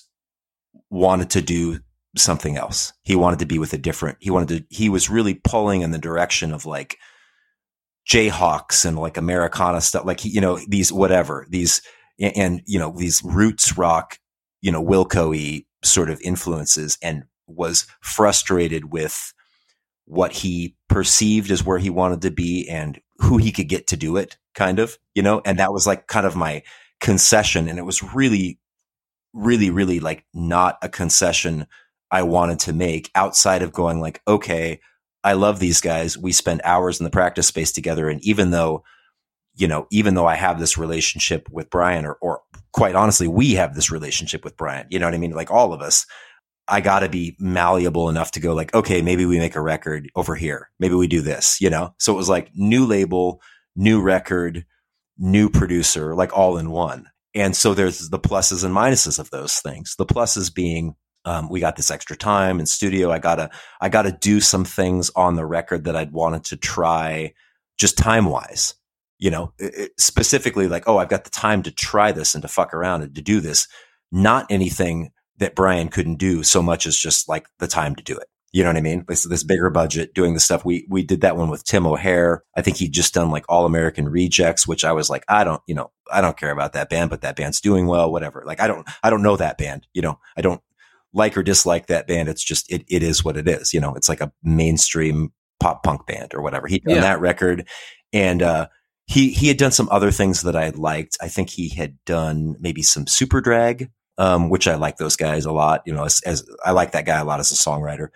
wanted 0.91 1.31
to 1.31 1.43
do 1.43 1.81
something 2.17 2.57
else. 2.57 2.93
He 3.03 3.17
wanted 3.17 3.41
to 3.41 3.47
be 3.47 3.59
with 3.59 3.73
a 3.73 3.79
different, 3.79 4.19
he 4.21 4.31
wanted 4.31 4.49
to, 4.49 4.75
he 4.75 4.89
was 4.89 5.11
really 5.11 5.35
pulling 5.35 5.83
in 5.83 5.91
the 5.91 5.99
direction 5.99 6.53
of 6.53 6.67
like 6.67 6.99
Jayhawks 8.09 8.85
and 8.85 8.99
like 8.99 9.17
Americana 9.17 9.81
stuff, 9.81 10.05
like, 10.05 10.25
you 10.25 10.41
know, 10.41 10.59
these 10.69 10.93
whatever, 10.93 11.47
these, 11.49 11.83
and, 12.19 12.63
you 12.67 12.79
know, 12.79 12.95
these 12.97 13.23
roots 13.25 13.77
rock, 13.77 14.19
you 14.61 14.71
know, 14.71 14.85
Wilco 14.85 15.65
sort 15.83 16.11
of 16.11 16.21
influences 16.21 16.99
and 17.03 17.25
was 17.47 17.87
frustrated 18.01 18.93
with 18.93 19.33
what 20.07 20.33
he 20.33 20.77
perceived 20.89 21.51
as 21.51 21.65
where 21.65 21.79
he 21.79 21.91
wanted 21.91 22.23
to 22.23 22.31
be 22.31 22.69
and 22.69 23.01
who 23.19 23.39
he 23.39 23.51
could 23.51 23.69
get 23.69 23.87
to 23.89 23.97
do 23.97 24.17
it, 24.17 24.37
kind 24.55 24.79
of, 24.79 24.99
you 25.15 25.23
know, 25.23 25.41
and 25.45 25.59
that 25.59 25.73
was 25.73 25.87
like 25.87 26.07
kind 26.07 26.27
of 26.27 26.37
my 26.37 26.63
concession. 27.01 27.69
And 27.69 27.79
it 27.79 27.85
was 27.85 28.03
really, 28.15 28.61
really, 29.33 29.71
really 29.71 30.01
like 30.01 30.25
not 30.33 30.79
a 30.83 30.89
concession 30.89 31.67
I 32.15 32.23
wanted 32.23 32.61
to 32.61 32.73
make 32.73 33.11
outside 33.17 33.63
of 33.63 33.73
going 33.73 34.01
like, 34.01 34.23
okay, 34.29 34.79
I 35.25 35.33
love 35.33 35.59
these 35.59 35.81
guys. 35.81 36.17
We 36.17 36.31
spend 36.31 36.61
hours 36.63 37.01
in 37.01 37.05
the 37.05 37.11
practice 37.11 37.49
space 37.49 37.73
together. 37.73 38.09
And 38.09 38.25
even 38.25 38.53
though, 38.53 38.85
you 39.57 39.67
know, 39.67 39.89
even 39.91 40.15
though 40.15 40.27
I 40.27 40.37
have 40.37 40.61
this 40.61 40.79
relationship 40.79 41.49
with 41.51 41.71
Brian 41.71 42.07
or, 42.07 42.17
or 42.21 42.43
quite 42.73 42.95
honestly, 42.95 43.27
we 43.27 43.55
have 43.55 43.75
this 43.75 43.91
relationship 43.91 44.45
with 44.45 44.57
Brian, 44.57 44.87
you 44.91 45.01
know 45.01 45.07
what 45.07 45.15
I 45.15 45.19
mean? 45.19 45.33
Like 45.33 45.51
all 45.51 45.73
of 45.73 45.83
us, 45.83 46.07
I 46.69 46.81
got 46.81 47.01
to 47.01 47.09
be 47.09 47.37
malleable 47.41 48.09
enough 48.09 48.31
to 48.33 48.41
go 48.41 48.55
like, 48.55 48.73
okay, 48.75 49.03
maybe 49.03 49.27
we 49.27 49.41
make 49.41 49.57
a 49.57 49.61
record 49.61 50.09
over 50.15 50.37
here. 50.37 50.71
Maybe 50.79 50.95
we 50.95 51.09
do 51.09 51.21
this, 51.21 51.61
you 51.61 51.69
know? 51.69 51.97
So 51.99 52.13
it 52.13 52.17
was 52.17 52.29
like 52.29 52.53
new 52.55 52.87
label, 52.87 53.41
new 53.75 54.01
record, 54.01 54.65
new 55.19 55.51
producer, 55.51 56.15
like 56.15 56.33
all 56.33 56.59
in 56.59 56.71
one. 56.71 57.09
And 57.35 57.57
so 57.57 57.75
there's 57.75 58.09
the 58.11 58.21
pluses 58.21 58.63
and 58.63 58.73
minuses 58.73 59.19
of 59.19 59.31
those 59.31 59.59
things. 59.59 59.97
The 59.99 60.07
pluses 60.07 60.55
being, 60.55 60.95
um, 61.25 61.49
we 61.49 61.61
got 61.61 61.77
this 61.77 61.91
extra 61.91 62.17
time 62.17 62.61
in 62.61 62.67
studio. 62.67 63.11
I 63.11 63.19
gotta, 63.19 63.51
I 63.81 63.89
gotta 63.89 64.13
do 64.13 64.41
some 64.41 64.65
things 64.65 65.11
on 65.17 65.37
the 65.37 65.47
record 65.47 65.85
that 65.85 65.97
I'd 65.97 66.13
wanted 66.13 66.45
to 66.45 66.57
try 66.57 67.33
just 67.79 67.99
time 67.99 68.27
wise, 68.27 68.75
you 69.19 69.31
know, 69.31 69.53
it, 69.59 69.93
specifically 69.99 70.69
like, 70.69 70.89
oh, 70.89 70.99
I've 70.99 71.09
got 71.09 71.25
the 71.25 71.31
time 71.31 71.63
to 71.65 71.71
try 71.71 72.13
this 72.13 72.35
and 72.35 72.43
to 72.43 72.49
fuck 72.49 72.75
around 72.75 73.03
and 73.03 73.15
to 73.15 73.23
do 73.23 73.41
this. 73.41 73.67
Not 74.13 74.47
anything 74.51 75.11
that 75.39 75.55
Brian 75.55 75.89
couldn't 75.89 76.17
do 76.17 76.43
so 76.43 76.63
much 76.63 76.87
as 76.87 76.97
just 76.97 77.29
like 77.29 77.47
the 77.59 77.67
time 77.67 77.97
to 77.97 78.03
do 78.03 78.17
it. 78.17 78.29
You 78.53 78.63
know 78.63 78.69
what 78.69 78.77
I 78.77 78.83
mean? 78.83 79.05
This, 79.09 79.25
this 79.25 79.43
bigger 79.43 79.69
budget 79.69 80.15
doing 80.15 80.35
the 80.35 80.39
stuff. 80.39 80.65
We, 80.65 80.87
we 80.89 81.03
did 81.03 81.23
that 81.23 81.37
one 81.37 81.51
with 81.51 81.65
Tim 81.65 81.89
O'Heir. 81.89 82.45
I 82.57 82.63
think 82.63 82.77
he'd 82.77 82.93
just 82.93 83.13
done 83.13 83.31
like 83.31 83.45
all 83.49 83.67
American 83.67 84.09
rejects, 84.09 84.69
which 84.69 84.85
I 84.85 84.93
was 84.93 85.11
like, 85.11 85.25
I 85.29 85.43
don't, 85.43 85.61
you 85.67 85.75
know, 85.75 85.91
I 86.13 86.21
don't 86.21 86.37
care 86.37 86.53
about 86.53 86.75
that 86.75 86.89
band, 86.89 87.11
but 87.11 87.23
that 87.23 87.35
band's 87.35 87.61
doing 87.61 87.89
well, 87.89 88.13
whatever. 88.13 88.45
Like 88.47 88.61
I 88.61 88.69
don't, 88.69 88.89
I 89.03 89.11
don't 89.11 89.23
know 89.23 89.35
that 89.35 89.59
band. 89.59 89.89
You 89.93 90.03
know, 90.03 90.21
I 90.37 90.43
don't 90.43 90.63
like 91.15 91.37
or 91.37 91.43
dislike 91.43 91.87
that 91.87 92.07
band. 92.07 92.29
It's 92.29 92.45
just, 92.45 92.71
it, 92.71 92.85
it 92.89 93.03
is 93.03 93.25
what 93.25 93.37
it 93.37 93.49
is. 93.49 93.73
You 93.73 93.81
know, 93.81 93.95
it's 93.95 94.09
like 94.09 94.21
a 94.21 94.33
mainstream 94.43 95.33
pop 95.61 95.83
punk 95.83 96.07
band 96.07 96.35
or 96.35 96.43
whatever. 96.43 96.67
He 96.67 96.81
done 96.81 96.97
yeah. 96.97 97.01
that 97.01 97.21
record 97.21 97.67
and, 98.13 98.43
uh, 98.43 98.69
he, 99.07 99.33
he 99.33 99.49
had 99.49 99.59
done 99.59 99.73
some 99.73 99.89
other 99.91 100.11
things 100.11 100.43
that 100.43 100.57
I 100.57 100.71
liked. 100.71 101.19
I 101.21 101.29
think 101.29 101.51
he 101.51 101.69
had 101.69 101.99
done 102.07 102.57
maybe 102.59 102.81
some 102.83 103.05
Superdrag 103.05 103.91
um, 104.19 104.49
which 104.49 104.69
I 104.69 104.77
like 104.77 104.97
those 104.97 105.17
guys 105.17 105.45
a 105.45 105.53
lot. 105.53 105.83
You 105.87 105.93
know, 105.93 106.05
as, 106.05 106.21
as, 106.25 106.49
I 106.65 106.73
like 106.73 106.93
that 106.93 107.07
guy 107.07 107.19
a 107.19 107.25
lot 107.25 107.41
as 107.41 107.51
a 107.51 107.55
songwriter. 107.55 108.09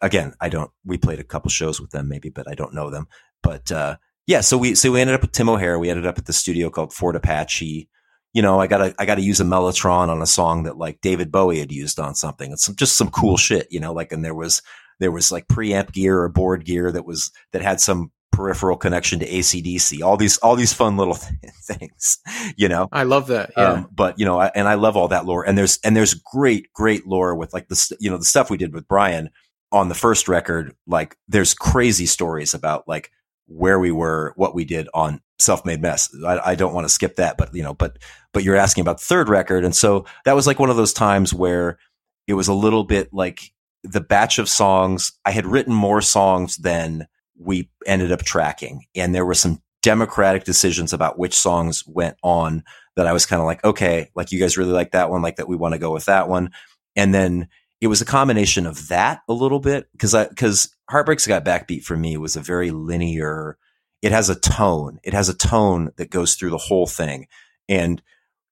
Again, 0.00 0.34
I 0.40 0.48
don't. 0.48 0.70
We 0.84 0.96
played 0.96 1.18
a 1.18 1.24
couple 1.24 1.50
shows 1.50 1.80
with 1.80 1.90
them, 1.90 2.08
maybe, 2.08 2.30
but 2.30 2.48
I 2.48 2.54
don't 2.54 2.74
know 2.74 2.90
them. 2.90 3.06
But 3.42 3.70
uh, 3.70 3.96
yeah, 4.26 4.40
so 4.40 4.56
we 4.56 4.74
so 4.74 4.92
we 4.92 5.00
ended 5.00 5.14
up 5.14 5.22
with 5.22 5.32
Tim 5.32 5.48
O'Heir. 5.48 5.78
We 5.78 5.90
ended 5.90 6.06
up 6.06 6.18
at 6.18 6.26
the 6.26 6.32
studio 6.32 6.70
called 6.70 6.92
Fort 6.92 7.16
Apache. 7.16 7.88
You 8.32 8.42
know, 8.42 8.60
I 8.60 8.66
gotta 8.66 8.94
I 8.98 9.06
gotta 9.06 9.22
use 9.22 9.40
a 9.40 9.44
mellotron 9.44 10.08
on 10.08 10.22
a 10.22 10.26
song 10.26 10.64
that 10.64 10.78
like 10.78 11.00
David 11.00 11.32
Bowie 11.32 11.58
had 11.58 11.72
used 11.72 11.98
on 11.98 12.14
something. 12.14 12.52
It's 12.52 12.64
some, 12.64 12.76
just 12.76 12.96
some 12.96 13.10
cool 13.10 13.36
shit. 13.36 13.66
You 13.70 13.80
know, 13.80 13.92
like 13.92 14.12
and 14.12 14.24
there 14.24 14.34
was 14.34 14.62
there 15.00 15.10
was 15.10 15.32
like 15.32 15.48
preamp 15.48 15.92
gear 15.92 16.20
or 16.20 16.28
board 16.28 16.64
gear 16.64 16.92
that 16.92 17.04
was 17.04 17.32
that 17.52 17.62
had 17.62 17.80
some 17.80 18.12
peripheral 18.32 18.76
connection 18.76 19.18
to 19.18 19.28
ACDC, 19.28 20.02
all 20.02 20.16
these, 20.16 20.38
all 20.38 20.56
these 20.56 20.72
fun 20.72 20.96
little 20.96 21.14
things, 21.64 22.18
you 22.56 22.68
know? 22.68 22.88
I 22.92 23.02
love 23.02 23.26
that. 23.28 23.52
Yeah. 23.56 23.64
Um, 23.64 23.88
but 23.92 24.18
you 24.18 24.24
know, 24.24 24.40
I, 24.40 24.50
and 24.54 24.68
I 24.68 24.74
love 24.74 24.96
all 24.96 25.08
that 25.08 25.26
lore 25.26 25.46
and 25.46 25.58
there's, 25.58 25.78
and 25.84 25.96
there's 25.96 26.14
great, 26.14 26.72
great 26.72 27.06
lore 27.06 27.34
with 27.34 27.52
like 27.52 27.68
the, 27.68 27.96
you 28.00 28.10
know, 28.10 28.16
the 28.16 28.24
stuff 28.24 28.50
we 28.50 28.56
did 28.56 28.72
with 28.72 28.88
Brian 28.88 29.30
on 29.72 29.88
the 29.88 29.94
first 29.94 30.28
record. 30.28 30.74
Like 30.86 31.16
there's 31.28 31.54
crazy 31.54 32.06
stories 32.06 32.54
about 32.54 32.88
like 32.88 33.10
where 33.46 33.78
we 33.78 33.90
were, 33.90 34.32
what 34.36 34.54
we 34.54 34.64
did 34.64 34.88
on 34.94 35.20
self-made 35.40 35.80
mess. 35.80 36.14
I, 36.24 36.50
I 36.50 36.54
don't 36.54 36.74
want 36.74 36.84
to 36.84 36.92
skip 36.92 37.16
that, 37.16 37.36
but 37.36 37.54
you 37.54 37.62
know, 37.62 37.74
but, 37.74 37.98
but 38.32 38.44
you're 38.44 38.56
asking 38.56 38.82
about 38.82 39.00
third 39.00 39.28
record. 39.28 39.64
And 39.64 39.74
so 39.74 40.04
that 40.24 40.36
was 40.36 40.46
like 40.46 40.58
one 40.58 40.70
of 40.70 40.76
those 40.76 40.92
times 40.92 41.34
where 41.34 41.78
it 42.26 42.34
was 42.34 42.48
a 42.48 42.54
little 42.54 42.84
bit 42.84 43.12
like 43.12 43.52
the 43.82 44.00
batch 44.00 44.38
of 44.38 44.48
songs. 44.48 45.12
I 45.24 45.30
had 45.30 45.46
written 45.46 45.74
more 45.74 46.00
songs 46.00 46.56
than 46.56 47.06
we 47.38 47.70
ended 47.86 48.12
up 48.12 48.22
tracking. 48.22 48.84
And 48.94 49.14
there 49.14 49.26
were 49.26 49.34
some 49.34 49.62
democratic 49.82 50.44
decisions 50.44 50.92
about 50.92 51.18
which 51.18 51.34
songs 51.34 51.82
went 51.86 52.16
on 52.22 52.62
that 52.96 53.06
I 53.06 53.12
was 53.12 53.24
kind 53.24 53.40
of 53.40 53.46
like, 53.46 53.64
okay, 53.64 54.10
like 54.14 54.30
you 54.30 54.38
guys 54.38 54.58
really 54.58 54.72
like 54.72 54.92
that 54.92 55.10
one, 55.10 55.22
like 55.22 55.36
that 55.36 55.48
we 55.48 55.56
want 55.56 55.72
to 55.72 55.78
go 55.78 55.92
with 55.92 56.04
that 56.04 56.28
one. 56.28 56.50
And 56.96 57.14
then 57.14 57.48
it 57.80 57.86
was 57.86 58.02
a 58.02 58.06
combination 58.06 58.66
of 58.66 58.88
that 58.88 59.22
a 59.28 59.32
little 59.32 59.60
bit 59.60 59.88
because 59.92 60.14
I, 60.14 60.28
because 60.28 60.74
Heartbreaks 60.90 61.26
Got 61.26 61.46
Backbeat 61.46 61.82
for 61.82 61.96
me 61.96 62.18
was 62.18 62.36
a 62.36 62.40
very 62.42 62.70
linear, 62.70 63.56
it 64.02 64.12
has 64.12 64.28
a 64.28 64.34
tone. 64.34 65.00
It 65.02 65.12
has 65.12 65.28
a 65.28 65.34
tone 65.34 65.90
that 65.96 66.10
goes 66.10 66.34
through 66.34 66.50
the 66.50 66.58
whole 66.58 66.86
thing. 66.86 67.26
And 67.68 68.02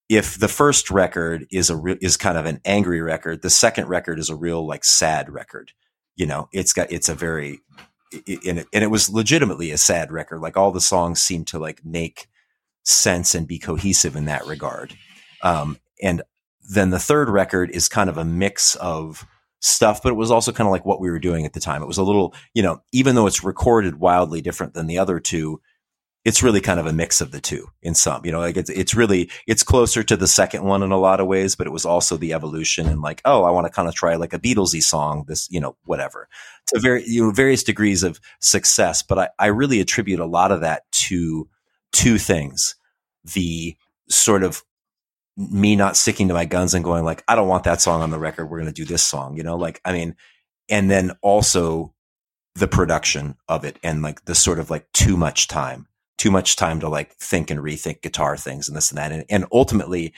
if 0.08 0.38
the 0.38 0.48
first 0.48 0.90
record 0.90 1.46
is 1.50 1.70
a 1.70 1.76
re- 1.76 1.98
is 2.00 2.16
kind 2.16 2.38
of 2.38 2.46
an 2.46 2.60
angry 2.64 3.00
record, 3.00 3.42
the 3.42 3.50
second 3.50 3.88
record 3.88 4.18
is 4.18 4.30
a 4.30 4.36
real 4.36 4.66
like 4.66 4.84
sad 4.84 5.30
record. 5.30 5.72
You 6.16 6.26
know, 6.26 6.48
it's 6.52 6.72
got 6.72 6.90
it's 6.90 7.08
a 7.08 7.14
very 7.14 7.60
and 8.26 8.58
it, 8.60 8.66
and 8.72 8.84
it 8.84 8.90
was 8.90 9.10
legitimately 9.10 9.70
a 9.70 9.78
sad 9.78 10.10
record. 10.10 10.40
Like 10.40 10.56
all 10.56 10.70
the 10.70 10.80
songs 10.80 11.20
seem 11.20 11.44
to 11.46 11.58
like 11.58 11.84
make 11.84 12.28
sense 12.84 13.34
and 13.34 13.46
be 13.46 13.58
cohesive 13.58 14.16
in 14.16 14.24
that 14.26 14.46
regard. 14.46 14.94
Um, 15.42 15.78
and 16.02 16.22
then 16.70 16.90
the 16.90 16.98
third 16.98 17.28
record 17.28 17.70
is 17.70 17.88
kind 17.88 18.08
of 18.08 18.16
a 18.16 18.24
mix 18.24 18.74
of 18.76 19.26
stuff, 19.60 20.02
but 20.02 20.10
it 20.10 20.16
was 20.16 20.30
also 20.30 20.52
kind 20.52 20.66
of 20.66 20.72
like 20.72 20.84
what 20.84 21.00
we 21.00 21.10
were 21.10 21.18
doing 21.18 21.44
at 21.44 21.52
the 21.52 21.60
time. 21.60 21.82
It 21.82 21.88
was 21.88 21.98
a 21.98 22.02
little, 22.02 22.34
you 22.54 22.62
know, 22.62 22.82
even 22.92 23.14
though 23.14 23.26
it's 23.26 23.44
recorded 23.44 24.00
wildly 24.00 24.40
different 24.40 24.74
than 24.74 24.86
the 24.86 24.98
other 24.98 25.18
two, 25.18 25.60
it's 26.24 26.42
really 26.42 26.60
kind 26.60 26.78
of 26.78 26.86
a 26.86 26.92
mix 26.92 27.20
of 27.20 27.30
the 27.30 27.40
two 27.40 27.68
in 27.80 27.94
some, 27.94 28.24
you 28.26 28.32
know, 28.32 28.40
like 28.40 28.56
it's, 28.56 28.68
it's 28.70 28.94
really, 28.94 29.30
it's 29.46 29.62
closer 29.62 30.02
to 30.02 30.16
the 30.16 30.26
second 30.26 30.64
one 30.64 30.82
in 30.82 30.90
a 30.90 30.98
lot 30.98 31.20
of 31.20 31.26
ways, 31.26 31.56
but 31.56 31.66
it 31.66 31.70
was 31.70 31.86
also 31.86 32.16
the 32.16 32.34
evolution 32.34 32.86
and 32.86 33.00
like, 33.00 33.22
oh, 33.24 33.44
I 33.44 33.50
want 33.50 33.66
to 33.66 33.72
kind 33.72 33.88
of 33.88 33.94
try 33.94 34.16
like 34.16 34.32
a 34.32 34.38
Beatlesy 34.38 34.82
song, 34.82 35.24
this, 35.26 35.48
you 35.50 35.60
know, 35.60 35.76
whatever 35.84 36.28
to 36.66 36.80
very, 36.80 37.04
you 37.06 37.24
know, 37.24 37.30
various 37.30 37.62
degrees 37.62 38.02
of 38.02 38.20
success. 38.40 39.02
But 39.02 39.18
I, 39.18 39.28
I 39.38 39.46
really 39.46 39.80
attribute 39.80 40.20
a 40.20 40.26
lot 40.26 40.52
of 40.52 40.60
that 40.60 40.90
to 40.92 41.48
two 41.92 42.18
things. 42.18 42.74
The 43.34 43.76
sort 44.10 44.42
of 44.42 44.62
me 45.38 45.76
not 45.76 45.96
sticking 45.96 46.28
to 46.28 46.34
my 46.34 46.44
guns 46.44 46.74
and 46.74 46.84
going 46.84 47.04
like, 47.04 47.24
I 47.26 47.36
don't 47.36 47.48
want 47.48 47.64
that 47.64 47.80
song 47.80 48.02
on 48.02 48.10
the 48.10 48.18
record. 48.18 48.46
We're 48.46 48.58
going 48.58 48.72
to 48.72 48.74
do 48.74 48.84
this 48.84 49.04
song, 49.04 49.36
you 49.36 49.42
know, 49.42 49.56
like, 49.56 49.80
I 49.84 49.92
mean, 49.92 50.16
and 50.68 50.90
then 50.90 51.12
also 51.22 51.94
the 52.56 52.68
production 52.68 53.36
of 53.48 53.64
it 53.64 53.78
and 53.82 54.02
like 54.02 54.24
the 54.24 54.34
sort 54.34 54.58
of 54.58 54.68
like 54.68 54.90
too 54.92 55.16
much 55.16 55.48
time 55.48 55.88
too 56.18 56.30
much 56.30 56.56
time 56.56 56.80
to 56.80 56.88
like 56.88 57.14
think 57.14 57.50
and 57.50 57.60
rethink 57.60 58.02
guitar 58.02 58.36
things 58.36 58.68
and 58.68 58.76
this 58.76 58.90
and 58.90 58.98
that. 58.98 59.12
And, 59.12 59.24
and 59.30 59.46
ultimately, 59.52 60.12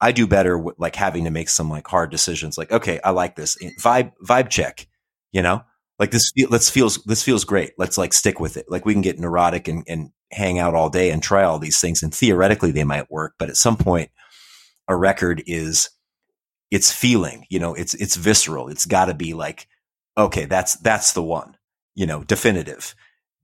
I 0.00 0.12
do 0.12 0.26
better 0.26 0.56
with 0.56 0.78
like 0.78 0.96
having 0.96 1.24
to 1.24 1.30
make 1.30 1.48
some 1.48 1.68
like 1.68 1.86
hard 1.86 2.10
decisions. 2.10 2.56
Like, 2.56 2.72
okay, 2.72 3.00
I 3.04 3.10
like 3.10 3.36
this 3.36 3.58
eh, 3.60 3.70
vibe, 3.78 4.12
vibe 4.24 4.48
check, 4.48 4.86
you 5.32 5.42
know, 5.42 5.62
like 5.98 6.12
this, 6.12 6.32
let's 6.48 6.70
feels, 6.70 7.02
this 7.04 7.22
feels 7.22 7.44
great. 7.44 7.72
Let's 7.76 7.98
like 7.98 8.12
stick 8.12 8.40
with 8.40 8.56
it. 8.56 8.66
Like 8.68 8.86
we 8.86 8.94
can 8.94 9.02
get 9.02 9.18
neurotic 9.18 9.68
and, 9.68 9.84
and 9.88 10.10
hang 10.30 10.58
out 10.58 10.74
all 10.74 10.88
day 10.88 11.10
and 11.10 11.22
try 11.22 11.42
all 11.42 11.58
these 11.58 11.80
things. 11.80 12.02
And 12.02 12.14
theoretically 12.14 12.70
they 12.70 12.84
might 12.84 13.10
work, 13.10 13.34
but 13.38 13.50
at 13.50 13.56
some 13.56 13.76
point 13.76 14.10
a 14.92 14.96
record 14.96 15.42
is, 15.46 15.90
it's 16.70 16.92
feeling, 16.92 17.44
you 17.50 17.58
know, 17.58 17.74
it's, 17.74 17.94
it's 17.94 18.16
visceral. 18.16 18.68
It's 18.68 18.86
gotta 18.86 19.14
be 19.14 19.34
like, 19.34 19.66
okay, 20.16 20.44
that's, 20.46 20.76
that's 20.76 21.12
the 21.12 21.22
one, 21.22 21.56
you 21.94 22.06
know, 22.06 22.22
definitive. 22.24 22.94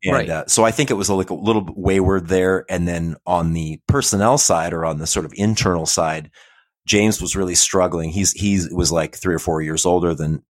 And 0.05 0.15
Right. 0.15 0.31
uh, 0.31 0.45
so 0.47 0.65
I 0.65 0.71
think 0.71 0.91
it 0.91 0.95
was 0.95 1.09
a, 1.09 1.15
like 1.15 1.31
a 1.31 1.35
little 1.35 1.67
wayward 1.77 2.29
there. 2.29 2.65
And 2.71 2.87
then 2.87 3.17
on 3.27 3.53
the 3.53 3.81
personnel 3.89 4.39
side 4.39 4.73
or 4.73 4.85
on 4.85 4.99
the 4.99 5.07
sort 5.07 5.27
of 5.27 5.33
internal 5.35 5.87
side, 5.87 6.31
James 6.87 7.21
was 7.21 7.37
really 7.37 7.55
struggling. 7.55 8.11
He's 8.11 8.33
he 8.33 8.61
was 8.73 8.91
like 8.91 9.17
three 9.17 9.35
or 9.35 9.39
four 9.41 9.61
years 9.61 9.85
older 9.85 10.15
than 10.15 10.43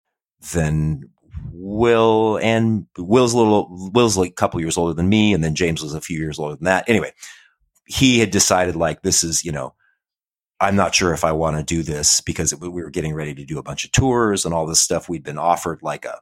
than 0.52 1.10
Will, 1.52 2.38
and 2.40 2.86
Will's 2.96 3.32
a 3.34 3.38
little 3.38 3.90
Will's 3.92 4.16
like 4.16 4.30
a 4.30 4.34
couple 4.34 4.60
years 4.60 4.78
older 4.78 4.94
than 4.94 5.08
me, 5.08 5.32
and 5.34 5.42
then 5.42 5.56
James 5.56 5.82
was 5.82 5.94
a 5.94 6.00
few 6.00 6.18
years 6.18 6.38
older 6.38 6.54
than 6.54 6.66
that. 6.66 6.88
Anyway, 6.88 7.12
he 7.86 8.20
had 8.20 8.30
decided 8.30 8.76
like 8.76 9.02
this 9.02 9.24
is 9.24 9.44
you 9.44 9.50
know 9.50 9.74
I'm 10.60 10.76
not 10.76 10.94
sure 10.94 11.12
if 11.12 11.24
I 11.24 11.32
want 11.32 11.56
to 11.56 11.62
do 11.62 11.82
this 11.82 12.20
because 12.20 12.52
it, 12.52 12.60
we 12.60 12.68
were 12.68 12.90
getting 12.90 13.14
ready 13.14 13.34
to 13.34 13.44
do 13.44 13.58
a 13.58 13.62
bunch 13.62 13.84
of 13.84 13.92
tours 13.92 14.44
and 14.44 14.52
all 14.52 14.66
this 14.66 14.80
stuff. 14.80 15.08
We'd 15.08 15.22
been 15.22 15.38
offered 15.38 15.80
like 15.82 16.04
a 16.04 16.18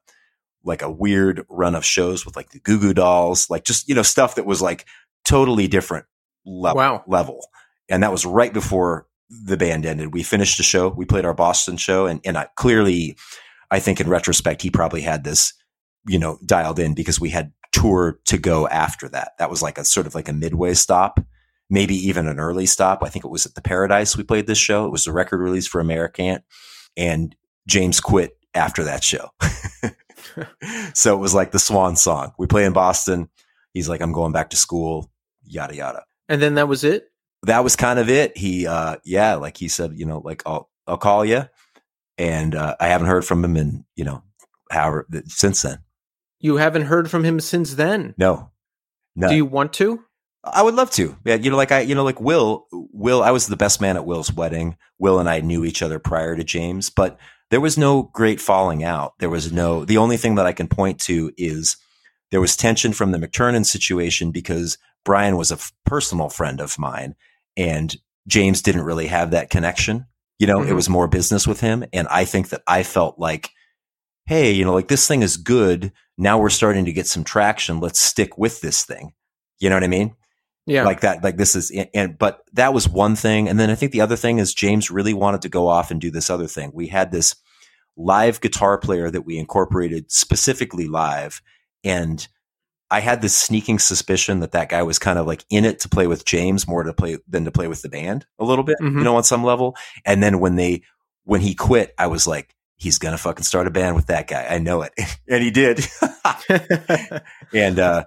like 0.65 0.83
a 0.83 0.91
weird 0.91 1.47
run 1.49 1.75
of 1.75 1.85
shows 1.85 2.27
with 2.27 2.37
like 2.37 2.51
the 2.51 2.59
Goo 2.61 2.79
Goo 2.79 2.93
Dolls, 2.95 3.49
like 3.49 3.65
just 3.65 3.89
you 3.89 3.95
know 3.95 4.03
stuff 4.03 4.35
that 4.35 4.47
was 4.47 4.61
like 4.61 4.85
totally 5.25 5.69
different 5.69 6.07
level 6.45 6.77
Wow. 6.79 7.05
level. 7.07 7.49
And 7.89 8.03
that 8.03 8.13
was 8.13 8.27
right 8.27 8.53
before 8.53 9.07
the 9.31 9.57
band 9.57 9.87
ended. 9.87 10.13
We 10.13 10.23
finished 10.23 10.57
the 10.57 10.63
show. 10.65 10.89
We 10.89 11.05
played 11.05 11.25
our 11.25 11.35
Boston 11.35 11.77
show, 11.77 12.07
and 12.07 12.21
and 12.25 12.37
I 12.37 12.49
clearly, 12.57 13.17
I 13.71 13.81
think 13.81 14.01
in 14.01 14.09
retrospect, 14.09 14.61
he 14.63 14.71
probably 14.71 15.01
had 15.03 15.25
this, 15.25 15.53
you 16.07 16.19
know, 16.19 16.39
dialed 16.45 16.79
in 16.79 16.95
because 16.95 17.21
we 17.21 17.31
had 17.31 17.53
tour 17.73 18.19
to 18.27 18.39
go 18.39 18.67
after 18.69 19.09
that. 19.09 19.33
That 19.39 19.51
was 19.51 19.63
like 19.63 19.79
a 19.79 19.85
sort 19.85 20.07
of 20.07 20.15
like 20.15 20.29
a 20.29 20.33
midway 20.33 20.75
stop, 20.75 21.21
maybe 21.69 21.95
even 21.95 22.27
an 22.27 22.39
early 22.39 22.67
stop. 22.67 23.03
I 23.03 23.09
think 23.09 23.25
it 23.25 23.31
was 23.31 23.47
at 23.47 23.55
the 23.55 23.63
Paradise 23.63 24.17
we 24.17 24.25
played 24.25 24.47
this 24.47 24.59
show. 24.59 24.87
It 24.87 24.93
was 24.93 25.07
a 25.07 25.13
record 25.13 25.41
release 25.41 25.67
for 25.67 25.81
Americant, 25.81 26.45
and 26.97 27.35
James 27.67 28.01
quit 28.01 28.37
after 28.55 28.85
that 28.85 29.05
show. 29.05 29.31
so 30.95 31.15
it 31.15 31.21
was 31.21 31.35
like 31.35 31.53
the 31.53 31.59
swan 31.59 31.97
song. 31.97 32.33
We 32.39 32.47
play 32.47 32.65
in 32.65 32.73
Boston. 32.73 33.29
He's 33.75 33.89
like, 33.89 34.01
I'm 34.01 34.13
going 34.13 34.33
back 34.33 34.51
to 34.51 34.57
school. 34.57 35.11
Yada 35.45 35.77
yada 35.77 36.05
And 36.29 36.43
then 36.43 36.55
that 36.55 36.67
was 36.67 36.83
it. 36.83 37.11
that 37.43 37.63
was 37.63 37.77
kind 37.77 37.99
of 37.99 38.09
it. 38.09 38.37
He, 38.37 38.67
uh, 38.67 38.97
yeah, 39.05 39.35
like 39.37 39.57
he 39.57 39.69
said, 39.69 39.93
you 39.95 40.07
know, 40.07 40.19
like 40.19 40.43
I'll, 40.47 40.69
I'll 40.87 40.97
call 40.97 41.25
you. 41.25 41.45
And, 42.19 42.55
uh, 42.55 42.75
I 42.81 42.89
haven't 42.89 43.07
heard 43.09 43.25
from 43.25 43.45
him 43.45 43.57
in, 43.57 43.85
you 43.95 44.05
know, 44.05 44.23
however, 44.71 45.07
since 45.27 45.63
then. 45.63 45.79
You 46.41 46.57
haven't 46.57 46.83
heard 46.83 47.11
from 47.11 47.23
him 47.25 47.39
since 47.39 47.75
then. 47.75 48.15
No, 48.19 48.51
no, 49.15 49.29
Do 49.29 49.37
you 49.37 49.45
want 49.45 49.73
to? 49.75 50.05
I 50.53 50.63
would 50.63 50.75
love 50.75 50.91
to. 50.93 51.17
Yeah. 51.25 51.35
You 51.37 51.51
know, 51.51 51.57
like 51.57 51.73
I, 51.73 51.81
you 51.81 51.95
know, 51.95 52.05
like 52.05 52.21
Will, 52.21 52.67
Will, 52.73 53.23
I 53.23 53.31
was 53.31 53.47
the 53.47 53.57
best 53.57 53.81
man 53.81 53.97
at 53.97 54.07
Will's 54.07 54.33
wedding. 54.33 54.77
Will 54.99 55.19
and 55.19 55.29
I 55.29 55.41
knew 55.41 55.65
each 55.65 55.83
other 55.83 55.99
prior 55.99 56.37
to 56.37 56.45
James, 56.45 56.91
but 56.91 57.19
there 57.51 57.61
was 57.61 57.79
no 57.79 58.05
great 58.15 58.41
falling 58.41 58.83
out. 58.83 59.15
There 59.19 59.31
was 59.31 59.53
no, 59.53 59.85
the 59.85 59.99
only 59.99 60.17
thing 60.17 60.35
that 60.37 60.47
I 60.47 60.53
can 60.53 60.69
point 60.69 61.01
to 61.03 61.33
is 61.37 61.77
there 62.31 62.41
was 62.41 62.57
tension 62.57 62.93
from 62.93 63.13
the 63.13 63.19
McTernan 63.19 63.65
situation 63.67 64.31
because 64.33 64.79
Brian 65.05 65.37
was 65.37 65.51
a 65.53 65.55
f- 65.57 65.73
personal 65.85 66.29
friend 66.29 66.61
of 66.61 66.79
mine 66.79 67.15
and 67.57 67.97
James 68.27 68.63
didn't 68.63 68.83
really 68.83 69.07
have 69.07 69.31
that 69.31 69.51
connection. 69.51 70.07
You 70.39 70.47
know, 70.49 70.61
it 70.63 70.69
Mhm. 70.71 70.75
was 70.75 70.89
more 70.89 71.07
business 71.07 71.47
with 71.47 71.61
him. 71.61 71.85
And 71.93 72.09
I 72.09 72.25
think 72.25 72.49
that 72.49 72.63
I 72.67 72.83
felt 72.83 73.19
like, 73.19 73.51
Hey, 74.27 74.51
you 74.51 74.65
know, 74.65 74.75
like 74.75 74.89
this 74.89 75.07
thing 75.07 75.23
is 75.23 75.37
good. 75.37 75.93
Now 76.19 76.39
we're 76.39 76.51
starting 76.51 76.85
to 76.87 76.93
get 76.93 77.07
some 77.07 77.23
traction. 77.23 77.79
Let's 77.79 78.01
stick 78.01 78.37
with 78.37 78.61
this 78.61 78.83
thing. 78.85 79.13
You 79.61 79.71
know 79.71 79.77
what 79.77 79.85
I 79.85 79.89
mean? 79.89 80.17
Yeah. 80.67 80.85
like 80.85 81.01
that 81.03 81.23
like 81.23 81.37
this 81.37 81.55
is 81.55 81.71
and 81.95 82.19
but 82.19 82.43
that 82.55 82.75
was 82.75 82.89
one 82.89 83.15
thing. 83.17 83.49
And 83.49 83.59
then 83.61 83.71
i 83.71 83.75
think 83.77 83.93
the 83.93 84.01
other 84.01 84.17
thing 84.17 84.39
is 84.39 84.53
james 84.53 84.91
really 84.91 85.15
wanted 85.15 85.43
to 85.43 85.49
go 85.49 85.69
off 85.69 85.91
and 85.91 86.01
do 86.01 86.11
this 86.11 86.29
other 86.31 86.47
thing. 86.49 86.71
We 86.75 86.89
had 86.89 87.13
this 87.13 87.37
live 87.97 88.41
guitar 88.41 88.77
player 88.77 89.11
that 89.11 89.23
we 89.23 89.39
incorporated 89.39 90.11
specifically 90.11 90.87
live 90.89 91.41
and 91.85 92.29
i 92.91 93.01
had 93.01 93.23
this 93.23 93.35
sneaking 93.37 93.79
suspicion 93.79 94.41
that 94.41 94.53
that 94.53 94.69
guy 94.69 94.83
was 94.83 94.99
kind 94.99 95.19
of 95.19 95.27
like 95.27 95.45
in 95.51 95.65
it 95.65 95.79
to 95.81 95.89
play 95.89 96.07
with 96.07 96.25
james 96.27 96.69
more 96.69 96.83
to 96.83 96.93
play 96.93 97.17
than 97.27 97.45
to 97.47 97.51
play 97.51 97.69
with 97.69 97.81
the 97.83 97.89
band 97.89 98.27
a 98.39 98.45
little 98.45 98.65
bit 98.65 98.77
Mhm. 98.83 98.99
you 98.99 99.05
know 99.05 99.17
on 99.17 99.25
some 99.25 99.43
level. 99.45 99.75
And 100.05 100.23
then 100.23 100.41
when 100.41 100.57
they 100.57 100.83
when 101.25 101.41
he 101.41 101.55
quit 101.55 101.95
i 101.99 102.07
was 102.07 102.27
like 102.27 102.55
he's 102.77 102.99
gonna 102.99 103.17
fucking 103.17 103.45
start 103.45 103.67
a 103.67 103.71
band 103.71 103.97
with 103.97 104.09
that 104.09 104.27
guy. 104.29 104.45
I 104.51 104.59
know 104.59 104.83
it. 104.83 104.93
And 105.29 105.43
he 105.43 105.51
did. 105.51 105.81
And 107.55 107.79
uh 107.79 108.05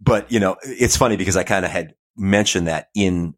but 0.00 0.30
you 0.30 0.40
know 0.40 0.56
it's 0.62 0.96
funny 0.96 1.16
because 1.16 1.36
i 1.36 1.42
kind 1.44 1.64
of 1.64 1.70
had 1.70 1.94
mentioned 2.16 2.66
that 2.66 2.88
in 2.94 3.34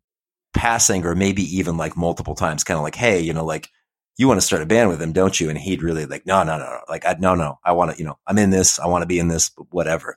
passing 0.55 1.05
or 1.05 1.15
maybe 1.15 1.43
even 1.57 1.77
like 1.77 1.97
multiple 1.97 2.35
times 2.35 2.65
kind 2.65 2.79
of 2.79 2.83
like 2.85 2.95
hey 2.95 3.21
you 3.21 3.33
know 3.33 3.45
like 3.45 3.69
you 4.17 4.27
want 4.27 4.41
to 4.41 4.47
start 4.47 4.63
a 4.63 4.67
band 4.67 4.89
with 4.89 5.01
him 5.01 5.13
don't 5.13 5.39
you 5.41 5.49
and 5.51 5.59
he'd 5.59 5.83
really 5.83 6.07
like 6.07 6.27
no 6.27 6.43
no 6.43 6.59
no 6.59 6.65
no 6.65 6.81
like 6.89 7.05
I, 7.07 7.17
no 7.19 7.35
no 7.35 7.59
i 7.65 7.73
want 7.73 7.93
to 7.93 7.99
you 7.99 8.05
know 8.05 8.19
i'm 8.27 8.39
in 8.39 8.51
this 8.51 8.79
i 8.79 8.87
want 8.87 9.03
to 9.03 9.07
be 9.07 9.19
in 9.19 9.29
this 9.29 9.51
whatever 9.71 10.17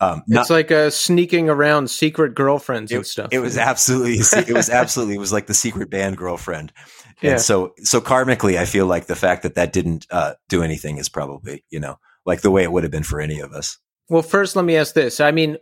um 0.00 0.22
not, 0.28 0.42
it's 0.42 0.50
like 0.50 0.70
uh, 0.70 0.90
sneaking 0.90 1.48
around 1.48 1.90
secret 1.90 2.34
girlfriends 2.34 2.92
and 2.92 3.02
it, 3.02 3.06
stuff. 3.06 3.28
it 3.32 3.40
was 3.40 3.56
absolutely 3.70 4.14
it 4.14 4.54
was 4.54 4.70
absolutely 4.70 5.14
it 5.16 5.18
was 5.20 5.32
like 5.32 5.46
the 5.46 5.54
secret 5.54 5.90
band 5.90 6.16
girlfriend 6.16 6.72
Yeah. 7.22 7.32
and 7.32 7.40
so 7.40 7.72
so 7.82 8.00
karmically 8.00 8.58
i 8.58 8.64
feel 8.66 8.86
like 8.86 9.06
the 9.06 9.16
fact 9.16 9.42
that 9.42 9.54
that 9.56 9.72
didn't 9.72 10.06
uh 10.10 10.34
do 10.48 10.62
anything 10.62 10.98
is 10.98 11.08
probably 11.08 11.64
you 11.70 11.80
know 11.80 11.98
like 12.26 12.42
the 12.42 12.50
way 12.50 12.62
it 12.62 12.70
would 12.70 12.82
have 12.84 12.92
been 12.92 13.02
for 13.02 13.20
any 13.20 13.40
of 13.40 13.52
us 13.52 13.78
Well, 14.10 14.22
first, 14.22 14.56
let 14.56 14.64
me 14.64 14.76
ask 14.76 14.94
this. 14.94 15.20
I 15.20 15.30
mean, 15.30 15.56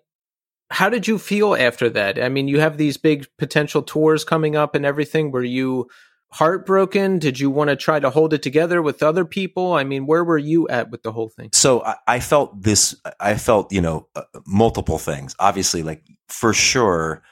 how 0.70 0.88
did 0.88 1.08
you 1.08 1.18
feel 1.18 1.54
after 1.54 1.88
that? 1.90 2.22
I 2.22 2.28
mean, 2.28 2.48
you 2.48 2.60
have 2.60 2.76
these 2.76 2.96
big 2.96 3.26
potential 3.38 3.82
tours 3.82 4.24
coming 4.24 4.56
up 4.56 4.74
and 4.74 4.84
everything. 4.84 5.30
Were 5.30 5.42
you 5.42 5.88
heartbroken? 6.30 7.18
Did 7.18 7.40
you 7.40 7.50
want 7.50 7.70
to 7.70 7.76
try 7.76 7.98
to 7.98 8.10
hold 8.10 8.34
it 8.34 8.42
together 8.42 8.82
with 8.82 9.02
other 9.02 9.24
people? 9.24 9.72
I 9.72 9.84
mean, 9.84 10.06
where 10.06 10.22
were 10.22 10.38
you 10.38 10.68
at 10.68 10.90
with 10.90 11.02
the 11.02 11.12
whole 11.12 11.30
thing? 11.30 11.50
so 11.52 11.82
I, 11.82 11.96
I 12.06 12.20
felt 12.20 12.62
this 12.62 12.94
i 13.18 13.36
felt 13.36 13.72
you 13.72 13.80
know 13.80 14.08
uh, 14.14 14.22
multiple 14.46 14.98
things 14.98 15.34
obviously 15.38 15.82
like 15.82 16.04
for 16.28 16.52
sure 16.52 17.22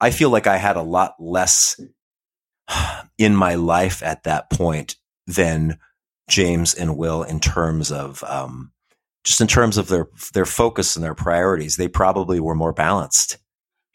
i 0.00 0.10
feel 0.10 0.30
like 0.30 0.46
i 0.46 0.56
had 0.56 0.76
a 0.76 0.82
lot 0.82 1.14
less 1.18 1.80
in 3.18 3.36
my 3.36 3.54
life 3.54 4.02
at 4.02 4.24
that 4.24 4.50
point 4.50 4.96
than 5.26 5.78
james 6.28 6.74
and 6.74 6.96
will 6.96 7.22
in 7.22 7.40
terms 7.40 7.92
of 7.92 8.24
um, 8.24 8.72
just 9.28 9.40
in 9.40 9.46
terms 9.46 9.76
of 9.76 9.88
their 9.88 10.08
their 10.32 10.46
focus 10.46 10.96
and 10.96 11.04
their 11.04 11.14
priorities 11.14 11.76
they 11.76 11.88
probably 11.88 12.40
were 12.40 12.54
more 12.54 12.72
balanced 12.72 13.38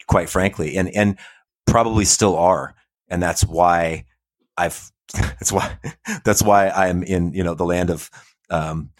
quite 0.06 0.28
frankly 0.28 0.76
and 0.76 0.88
and 0.94 1.18
probably 1.66 2.04
still 2.04 2.36
are 2.36 2.74
and 3.08 3.22
that's 3.22 3.44
why 3.44 4.04
i've 4.56 4.90
that's 5.14 5.52
why 5.52 5.76
that's 6.24 6.42
why 6.42 6.68
i'm 6.70 7.02
in 7.02 7.32
you 7.32 7.42
know 7.42 7.54
the 7.54 7.64
land 7.64 7.90
of 7.90 8.10
um, 8.50 8.90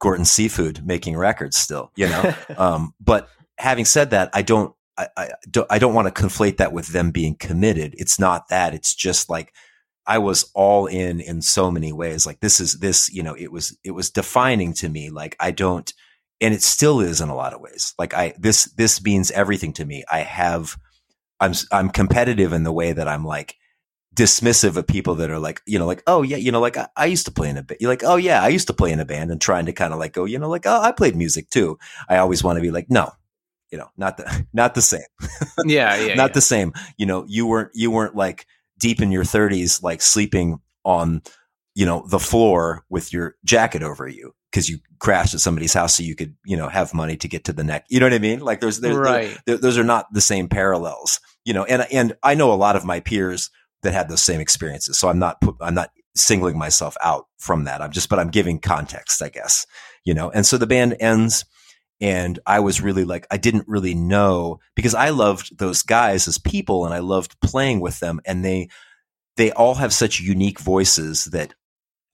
Gorton 0.00 0.24
Seafood 0.24 0.86
making 0.86 1.16
records 1.16 1.56
still, 1.56 1.90
you 1.96 2.08
know. 2.08 2.34
um, 2.58 2.94
but 3.00 3.28
having 3.56 3.84
said 3.84 4.10
that, 4.10 4.30
I 4.32 4.42
don't, 4.42 4.74
I, 4.96 5.08
I 5.16 5.28
don't, 5.50 5.66
I 5.70 5.78
don't 5.78 5.94
want 5.94 6.12
to 6.12 6.22
conflate 6.22 6.58
that 6.58 6.72
with 6.72 6.88
them 6.88 7.10
being 7.10 7.36
committed. 7.36 7.94
It's 7.98 8.18
not 8.18 8.48
that. 8.48 8.74
It's 8.74 8.94
just 8.94 9.28
like 9.30 9.54
I 10.08 10.18
was 10.18 10.50
all 10.54 10.86
in 10.86 11.20
in 11.20 11.42
so 11.42 11.70
many 11.70 11.92
ways. 11.92 12.26
Like 12.26 12.40
this 12.40 12.60
is 12.60 12.78
this, 12.80 13.12
you 13.12 13.22
know, 13.22 13.34
it 13.34 13.52
was 13.52 13.76
it 13.84 13.90
was 13.90 14.10
defining 14.10 14.72
to 14.74 14.88
me. 14.88 15.10
Like 15.10 15.36
I 15.38 15.50
don't, 15.50 15.92
and 16.40 16.54
it 16.54 16.62
still 16.62 17.00
is 17.00 17.20
in 17.20 17.28
a 17.28 17.36
lot 17.36 17.52
of 17.52 17.60
ways. 17.60 17.94
Like 17.98 18.14
I 18.14 18.32
this 18.38 18.64
this 18.72 19.04
means 19.04 19.30
everything 19.30 19.74
to 19.74 19.84
me. 19.84 20.04
I 20.10 20.20
have, 20.20 20.78
I'm 21.38 21.52
I'm 21.70 21.90
competitive 21.90 22.54
in 22.54 22.62
the 22.62 22.72
way 22.72 22.92
that 22.92 23.06
I'm 23.06 23.26
like 23.26 23.56
dismissive 24.14 24.78
of 24.78 24.86
people 24.86 25.16
that 25.16 25.30
are 25.30 25.38
like, 25.38 25.60
you 25.66 25.78
know, 25.78 25.86
like, 25.86 26.02
oh 26.06 26.22
yeah, 26.22 26.38
you 26.38 26.52
know, 26.52 26.60
like 26.60 26.78
I, 26.78 26.88
I 26.96 27.04
used 27.04 27.26
to 27.26 27.32
play 27.32 27.50
in 27.50 27.58
a 27.58 27.62
band. 27.62 27.78
You're 27.82 27.90
like, 27.90 28.02
oh 28.02 28.16
yeah, 28.16 28.42
I 28.42 28.48
used 28.48 28.68
to 28.68 28.72
play 28.72 28.90
in 28.90 29.00
a 29.00 29.04
band 29.04 29.30
and 29.30 29.38
trying 29.38 29.66
to 29.66 29.74
kind 29.74 29.92
of 29.92 29.98
like 29.98 30.14
go, 30.14 30.24
you 30.24 30.38
know, 30.38 30.48
like, 30.48 30.64
oh, 30.64 30.80
I 30.80 30.90
played 30.90 31.16
music 31.16 31.50
too. 31.50 31.78
I 32.08 32.16
always 32.16 32.42
want 32.42 32.56
to 32.56 32.62
be 32.62 32.70
like, 32.70 32.86
no, 32.88 33.10
you 33.70 33.76
know, 33.76 33.90
not 33.98 34.16
the, 34.16 34.46
not 34.54 34.74
the 34.74 34.80
same, 34.80 35.02
yeah, 35.66 35.94
yeah, 35.96 36.14
not 36.14 36.30
yeah. 36.30 36.34
the 36.34 36.40
same. 36.40 36.72
You 36.96 37.04
know, 37.04 37.26
you 37.28 37.46
weren't, 37.46 37.72
you 37.74 37.90
weren't 37.90 38.16
like 38.16 38.46
deep 38.78 39.00
in 39.00 39.12
your 39.12 39.24
thirties, 39.24 39.82
like 39.82 40.00
sleeping 40.00 40.60
on, 40.84 41.22
you 41.74 41.84
know, 41.84 42.06
the 42.08 42.18
floor 42.18 42.84
with 42.88 43.12
your 43.12 43.36
jacket 43.44 43.82
over 43.82 44.08
you 44.08 44.32
because 44.50 44.68
you 44.68 44.78
crashed 44.98 45.34
at 45.34 45.40
somebody's 45.40 45.74
house 45.74 45.96
so 45.96 46.02
you 46.02 46.14
could, 46.14 46.34
you 46.44 46.56
know, 46.56 46.68
have 46.68 46.94
money 46.94 47.16
to 47.16 47.28
get 47.28 47.44
to 47.44 47.52
the 47.52 47.64
neck. 47.64 47.84
You 47.88 48.00
know 48.00 48.06
what 48.06 48.14
I 48.14 48.18
mean? 48.18 48.40
Like 48.40 48.60
there's, 48.60 48.80
there's, 48.80 48.96
right. 48.96 49.38
th- 49.46 49.60
those 49.60 49.76
are 49.78 49.84
not 49.84 50.06
the 50.12 50.20
same 50.20 50.48
parallels, 50.48 51.20
you 51.44 51.52
know. 51.52 51.64
And 51.64 51.86
and 51.92 52.16
I 52.22 52.34
know 52.34 52.52
a 52.52 52.54
lot 52.54 52.76
of 52.76 52.84
my 52.84 53.00
peers 53.00 53.50
that 53.82 53.92
had 53.92 54.08
those 54.08 54.22
same 54.22 54.40
experiences, 54.40 54.98
so 54.98 55.08
I'm 55.08 55.18
not 55.18 55.40
put, 55.40 55.56
I'm 55.60 55.74
not 55.74 55.90
singling 56.14 56.58
myself 56.58 56.96
out 57.02 57.26
from 57.38 57.64
that. 57.64 57.80
I'm 57.80 57.92
just, 57.92 58.08
but 58.08 58.18
I'm 58.18 58.30
giving 58.30 58.58
context, 58.58 59.22
I 59.22 59.28
guess, 59.28 59.66
you 60.04 60.14
know. 60.14 60.30
And 60.30 60.44
so 60.44 60.58
the 60.58 60.66
band 60.66 60.96
ends, 60.98 61.44
And 62.00 62.38
I 62.46 62.60
was 62.60 62.80
really 62.80 63.04
like, 63.04 63.26
I 63.30 63.38
didn't 63.38 63.66
really 63.66 63.94
know 63.94 64.60
because 64.76 64.94
I 64.94 65.10
loved 65.10 65.58
those 65.58 65.82
guys 65.82 66.28
as 66.28 66.38
people 66.38 66.84
and 66.84 66.94
I 66.94 67.00
loved 67.00 67.40
playing 67.40 67.80
with 67.80 67.98
them. 67.98 68.20
And 68.24 68.44
they, 68.44 68.68
they 69.36 69.52
all 69.52 69.74
have 69.74 69.92
such 69.92 70.20
unique 70.20 70.60
voices 70.60 71.26
that 71.26 71.54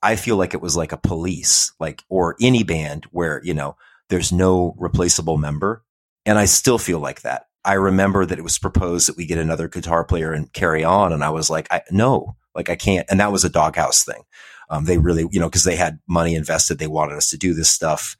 I 0.02 0.16
feel 0.16 0.36
like 0.36 0.54
it 0.54 0.62
was 0.62 0.76
like 0.76 0.92
a 0.92 0.98
police, 0.98 1.72
like, 1.80 2.02
or 2.08 2.36
any 2.40 2.62
band 2.62 3.06
where, 3.10 3.40
you 3.44 3.54
know, 3.54 3.76
there's 4.08 4.32
no 4.32 4.74
replaceable 4.78 5.38
member. 5.38 5.82
And 6.26 6.38
I 6.38 6.44
still 6.44 6.78
feel 6.78 6.98
like 6.98 7.22
that. 7.22 7.46
I 7.64 7.74
remember 7.74 8.26
that 8.26 8.38
it 8.38 8.44
was 8.44 8.58
proposed 8.58 9.08
that 9.08 9.16
we 9.16 9.26
get 9.26 9.38
another 9.38 9.68
guitar 9.68 10.04
player 10.04 10.32
and 10.32 10.52
carry 10.52 10.84
on. 10.84 11.12
And 11.12 11.24
I 11.24 11.30
was 11.30 11.48
like, 11.48 11.66
I, 11.70 11.82
no, 11.90 12.36
like 12.54 12.68
I 12.68 12.76
can't. 12.76 13.06
And 13.10 13.20
that 13.20 13.32
was 13.32 13.44
a 13.44 13.50
doghouse 13.50 14.04
thing. 14.04 14.22
Um, 14.68 14.84
they 14.84 14.98
really, 14.98 15.26
you 15.30 15.40
know, 15.40 15.48
cause 15.48 15.64
they 15.64 15.76
had 15.76 16.00
money 16.06 16.34
invested. 16.34 16.78
They 16.78 16.86
wanted 16.86 17.16
us 17.16 17.28
to 17.30 17.38
do 17.38 17.54
this 17.54 17.70
stuff. 17.70 18.16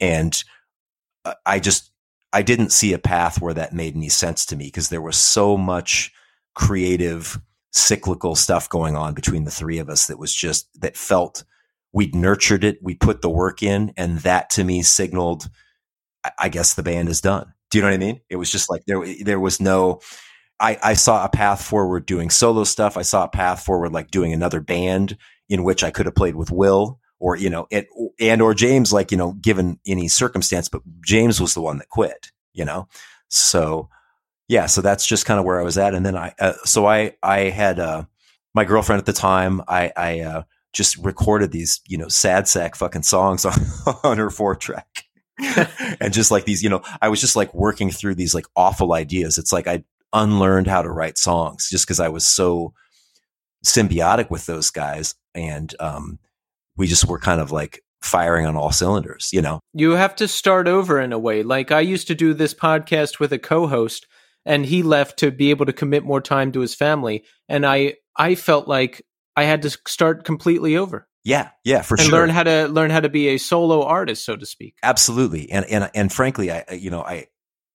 And 0.00 0.42
I 1.46 1.58
just, 1.58 1.90
I 2.32 2.42
didn't 2.42 2.72
see 2.72 2.92
a 2.92 2.98
path 2.98 3.40
where 3.40 3.54
that 3.54 3.72
made 3.72 3.96
any 3.96 4.08
sense 4.08 4.44
to 4.46 4.56
me 4.56 4.66
because 4.66 4.88
there 4.88 5.02
was 5.02 5.16
so 5.16 5.56
much 5.56 6.12
creative, 6.54 7.40
cyclical 7.72 8.34
stuff 8.34 8.68
going 8.68 8.96
on 8.96 9.14
between 9.14 9.44
the 9.44 9.50
three 9.50 9.78
of 9.78 9.88
us 9.88 10.06
that 10.06 10.18
was 10.18 10.34
just, 10.34 10.68
that 10.80 10.96
felt 10.96 11.44
we'd 11.92 12.14
nurtured 12.14 12.64
it. 12.64 12.78
We 12.82 12.94
put 12.94 13.22
the 13.22 13.30
work 13.30 13.62
in. 13.62 13.92
And 13.96 14.18
that 14.20 14.50
to 14.50 14.64
me 14.64 14.82
signaled, 14.82 15.48
I 16.38 16.48
guess 16.48 16.74
the 16.74 16.82
band 16.82 17.08
is 17.08 17.20
done. 17.20 17.52
Do 17.70 17.78
you 17.78 17.82
know 17.82 17.88
what 17.88 17.94
I 17.94 17.98
mean? 17.98 18.20
It 18.28 18.36
was 18.36 18.50
just 18.50 18.70
like 18.70 18.82
there, 18.86 19.04
there 19.22 19.40
was 19.40 19.60
no, 19.60 20.00
I, 20.60 20.78
I 20.82 20.94
saw 20.94 21.24
a 21.24 21.28
path 21.28 21.62
forward 21.62 22.06
doing 22.06 22.30
solo 22.30 22.64
stuff. 22.64 22.96
I 22.96 23.02
saw 23.02 23.24
a 23.24 23.28
path 23.28 23.64
forward 23.64 23.92
like 23.92 24.10
doing 24.10 24.32
another 24.32 24.60
band 24.60 25.16
in 25.48 25.64
which 25.64 25.82
I 25.84 25.90
could 25.90 26.06
have 26.06 26.14
played 26.14 26.36
with 26.36 26.50
Will 26.50 27.00
or, 27.18 27.36
you 27.36 27.50
know, 27.50 27.66
it, 27.70 27.88
and 28.20 28.42
or 28.42 28.54
James, 28.54 28.92
like, 28.92 29.10
you 29.10 29.16
know, 29.16 29.32
given 29.32 29.78
any 29.86 30.08
circumstance, 30.08 30.68
but 30.68 30.82
James 31.04 31.40
was 31.40 31.54
the 31.54 31.60
one 31.60 31.78
that 31.78 31.88
quit, 31.88 32.30
you 32.52 32.64
know? 32.64 32.88
So 33.28 33.88
yeah, 34.48 34.66
so 34.66 34.80
that's 34.80 35.06
just 35.06 35.26
kind 35.26 35.40
of 35.40 35.46
where 35.46 35.60
I 35.60 35.64
was 35.64 35.78
at. 35.78 35.94
And 35.94 36.04
then 36.04 36.16
I, 36.16 36.34
uh, 36.38 36.52
so 36.64 36.86
I, 36.86 37.16
I 37.22 37.50
had, 37.50 37.78
uh, 37.78 38.04
my 38.54 38.64
girlfriend 38.64 39.00
at 39.00 39.06
the 39.06 39.12
time, 39.12 39.62
I, 39.66 39.92
I, 39.96 40.20
uh, 40.20 40.42
just 40.72 40.96
recorded 40.98 41.52
these, 41.52 41.80
you 41.86 41.96
know, 41.96 42.08
sad 42.08 42.48
sack 42.48 42.74
fucking 42.74 43.04
songs 43.04 43.44
on, 43.44 43.54
on 44.04 44.18
her 44.18 44.30
four 44.30 44.54
track. 44.54 45.04
and 46.00 46.12
just 46.12 46.30
like 46.30 46.44
these, 46.44 46.62
you 46.62 46.68
know, 46.68 46.82
I 47.00 47.08
was 47.08 47.20
just 47.20 47.36
like 47.36 47.52
working 47.54 47.90
through 47.90 48.16
these 48.16 48.34
like 48.34 48.46
awful 48.56 48.92
ideas. 48.92 49.38
It's 49.38 49.52
like 49.52 49.66
I 49.66 49.84
unlearned 50.12 50.66
how 50.66 50.82
to 50.82 50.90
write 50.90 51.18
songs 51.18 51.68
just 51.70 51.86
because 51.86 52.00
I 52.00 52.08
was 52.08 52.26
so 52.26 52.72
symbiotic 53.64 54.30
with 54.30 54.46
those 54.46 54.70
guys. 54.70 55.14
And 55.34 55.74
um, 55.80 56.18
we 56.76 56.86
just 56.86 57.06
were 57.06 57.18
kind 57.18 57.40
of 57.40 57.50
like 57.50 57.82
firing 58.02 58.46
on 58.46 58.56
all 58.56 58.72
cylinders, 58.72 59.30
you 59.32 59.40
know? 59.40 59.60
You 59.72 59.92
have 59.92 60.16
to 60.16 60.28
start 60.28 60.68
over 60.68 61.00
in 61.00 61.12
a 61.12 61.18
way. 61.18 61.42
Like 61.42 61.72
I 61.72 61.80
used 61.80 62.06
to 62.08 62.14
do 62.14 62.34
this 62.34 62.54
podcast 62.54 63.18
with 63.18 63.32
a 63.32 63.38
co 63.38 63.66
host 63.66 64.06
and 64.44 64.66
he 64.66 64.82
left 64.82 65.18
to 65.20 65.30
be 65.30 65.50
able 65.50 65.66
to 65.66 65.72
commit 65.72 66.04
more 66.04 66.20
time 66.20 66.52
to 66.52 66.60
his 66.60 66.74
family. 66.74 67.24
And 67.48 67.64
I, 67.64 67.94
I 68.16 68.34
felt 68.34 68.68
like 68.68 69.04
I 69.36 69.44
had 69.44 69.62
to 69.62 69.70
start 69.70 70.24
completely 70.24 70.76
over. 70.76 71.08
Yeah, 71.24 71.50
yeah, 71.64 71.80
for 71.80 71.94
and 71.94 72.02
sure. 72.02 72.06
And 72.06 72.20
learn 72.20 72.28
how 72.28 72.42
to 72.42 72.68
learn 72.68 72.90
how 72.90 73.00
to 73.00 73.08
be 73.08 73.28
a 73.28 73.38
solo 73.38 73.82
artist, 73.82 74.26
so 74.26 74.36
to 74.36 74.44
speak. 74.44 74.76
Absolutely, 74.82 75.50
and 75.50 75.64
and 75.66 75.90
and 75.94 76.12
frankly, 76.12 76.50
I 76.50 76.64
you 76.72 76.90
know 76.90 77.00
I 77.00 77.28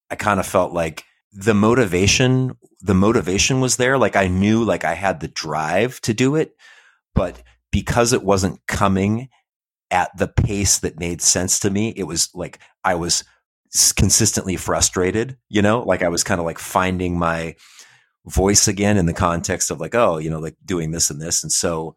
I 0.08 0.14
kind 0.14 0.38
of 0.38 0.46
felt 0.46 0.72
like 0.72 1.04
the 1.32 1.54
motivation 1.54 2.56
the 2.80 2.94
motivation 2.94 3.60
was 3.60 3.76
there. 3.76 3.98
Like 3.98 4.14
I 4.14 4.28
knew 4.28 4.62
like 4.62 4.84
I 4.84 4.94
had 4.94 5.18
the 5.18 5.26
drive 5.26 6.00
to 6.02 6.14
do 6.14 6.36
it, 6.36 6.54
but 7.12 7.42
because 7.70 8.12
it 8.12 8.22
wasn't 8.22 8.60
coming 8.66 9.28
at 9.90 10.16
the 10.16 10.28
pace 10.28 10.78
that 10.78 11.00
made 11.00 11.20
sense 11.20 11.58
to 11.60 11.70
me, 11.70 11.92
it 11.96 12.04
was 12.04 12.30
like 12.34 12.58
I 12.84 12.94
was 12.94 13.24
consistently 13.96 14.56
frustrated. 14.56 15.36
You 15.48 15.62
know, 15.62 15.82
like 15.82 16.02
I 16.02 16.08
was 16.08 16.24
kind 16.24 16.40
of 16.40 16.46
like 16.46 16.58
finding 16.58 17.18
my 17.18 17.56
voice 18.26 18.68
again 18.68 18.96
in 18.96 19.06
the 19.06 19.14
context 19.14 19.70
of 19.70 19.80
like 19.80 19.94
oh 19.94 20.18
you 20.18 20.28
know 20.28 20.38
like 20.38 20.54
doing 20.62 20.90
this 20.90 21.08
and 21.08 21.18
this 21.20 21.42
and 21.42 21.50
so 21.50 21.96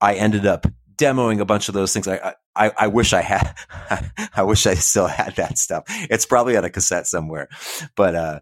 I 0.00 0.14
ended 0.14 0.46
up 0.46 0.66
demoing 0.96 1.40
a 1.40 1.44
bunch 1.44 1.68
of 1.68 1.74
those 1.74 1.92
things. 1.92 2.06
I, 2.06 2.34
I, 2.54 2.72
I 2.78 2.86
wish 2.88 3.12
I 3.12 3.22
had, 3.22 3.54
I 4.36 4.42
wish 4.42 4.66
I 4.66 4.74
still 4.74 5.06
had 5.06 5.36
that 5.36 5.58
stuff. 5.58 5.84
It's 5.88 6.26
probably 6.26 6.56
on 6.56 6.64
a 6.64 6.70
cassette 6.70 7.06
somewhere, 7.06 7.48
but, 7.96 8.14
uh, 8.14 8.40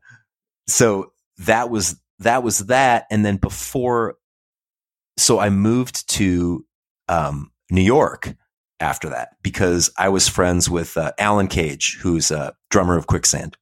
so 0.66 1.12
that 1.38 1.70
was, 1.70 2.00
that 2.18 2.42
was 2.42 2.58
that. 2.66 3.06
And 3.10 3.24
then 3.24 3.36
before, 3.36 4.16
so 5.16 5.38
I 5.38 5.50
moved 5.50 6.08
to, 6.10 6.64
um, 7.08 7.50
New 7.70 7.82
York 7.82 8.34
after 8.80 9.08
that 9.10 9.30
because 9.42 9.90
I 9.96 10.08
was 10.08 10.28
friends 10.28 10.68
with, 10.68 10.96
uh, 10.96 11.12
Alan 11.18 11.48
Cage, 11.48 11.98
who's 12.00 12.30
a 12.30 12.54
drummer 12.70 12.96
of 12.96 13.06
Quicksand. 13.06 13.56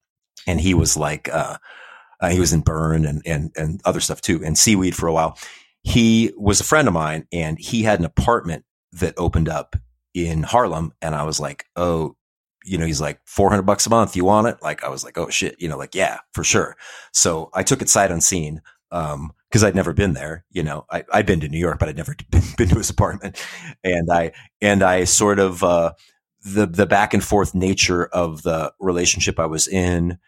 And 0.46 0.61
he 0.61 0.74
was 0.74 0.96
like, 0.96 1.28
uh, 1.28 1.59
uh, 2.20 2.30
he 2.30 2.40
was 2.40 2.53
in 2.53 2.61
Burn 2.61 3.05
and, 3.05 3.22
and, 3.24 3.51
and 3.57 3.80
other 3.84 4.01
stuff 4.01 4.20
too, 4.20 4.42
and 4.44 4.57
Seaweed 4.59 4.94
for 4.94 5.07
a 5.07 5.12
while 5.12 5.38
he 5.82 6.32
was 6.36 6.61
a 6.61 6.64
friend 6.64 6.88
of 6.88 6.94
mine 6.94 7.26
and 7.32 7.59
he 7.59 7.82
had 7.82 7.98
an 7.98 8.05
apartment 8.05 8.64
that 8.92 9.14
opened 9.16 9.48
up 9.48 9.76
in 10.14 10.42
Harlem. 10.42 10.92
And 11.01 11.14
I 11.14 11.22
was 11.22 11.40
like, 11.40 11.66
oh, 11.76 12.16
you 12.64 12.76
know, 12.76 12.84
he's 12.84 13.01
like 13.01 13.20
400 13.24 13.62
bucks 13.62 13.86
a 13.86 13.90
month. 13.90 14.16
You 14.16 14.24
want 14.24 14.48
it? 14.48 14.59
Like, 14.62 14.84
I 14.84 14.88
was 14.88 15.05
like, 15.05 15.16
oh 15.16 15.30
shit, 15.30 15.57
you 15.61 15.68
know, 15.68 15.78
like, 15.78 15.94
yeah, 15.94 16.18
for 16.34 16.44
sure. 16.44 16.76
So 17.12 17.51
I 17.55 17.62
took 17.62 17.80
it 17.80 17.88
sight 17.88 18.11
unseen. 18.11 18.61
Um, 18.90 19.32
cause 19.51 19.64
I'd 19.64 19.74
never 19.74 19.92
been 19.92 20.12
there, 20.12 20.44
you 20.51 20.62
know, 20.62 20.86
I, 20.90 21.05
I'd 21.12 21.26
been 21.26 21.40
to 21.40 21.48
New 21.48 21.59
York, 21.59 21.78
but 21.78 21.88
I'd 21.88 21.96
never 21.96 22.14
been, 22.30 22.42
been 22.57 22.68
to 22.68 22.76
his 22.76 22.90
apartment. 22.90 23.44
And 23.82 24.11
I, 24.11 24.32
and 24.61 24.82
I 24.82 25.05
sort 25.05 25.38
of, 25.38 25.62
uh, 25.62 25.92
the, 26.42 26.66
the 26.66 26.86
back 26.86 27.12
and 27.12 27.22
forth 27.22 27.55
nature 27.55 28.07
of 28.07 28.42
the 28.42 28.72
relationship 28.80 29.38
I 29.38 29.46
was 29.46 29.68
in, 29.68 30.18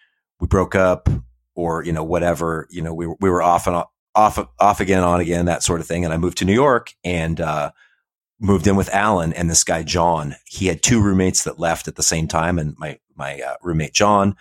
we 0.41 0.47
broke 0.47 0.75
up 0.75 1.09
or, 1.55 1.85
you 1.85 1.93
know, 1.93 2.05
whatever, 2.05 2.67
you 2.71 2.83
know, 2.83 2.93
we, 2.93 3.07
we 3.07 3.31
were 3.31 3.43
off 3.43 3.67
and 3.67 3.83
off, 4.15 4.39
off 4.59 4.81
again, 4.81 5.03
on 5.03 5.21
again, 5.21 5.47
that 5.47 5.63
sort 5.63 5.81
of 5.81 5.87
thing. 5.87 6.05
And 6.05 6.13
I 6.13 6.19
moved 6.19 6.39
to 6.39 6.45
New 6.45 6.53
York 6.53 6.93
and, 7.05 7.41
uh, 7.41 7.71
moved 8.41 8.67
in 8.67 8.75
with 8.75 8.93
Alan 8.93 9.33
and 9.33 9.49
this 9.49 9.63
guy, 9.63 9.85
John. 9.85 10.35
He 10.45 10.67
had 10.67 10.83
two 10.83 11.01
roommates 11.01 11.45
that 11.45 11.61
left 11.61 11.87
at 11.87 11.95
the 11.95 12.03
same 12.03 12.27
time. 12.27 12.59
And 12.59 12.75
my, 12.77 12.99
my 13.15 13.41
uh, 13.41 13.55
roommate, 13.63 13.95
John, 13.95 14.37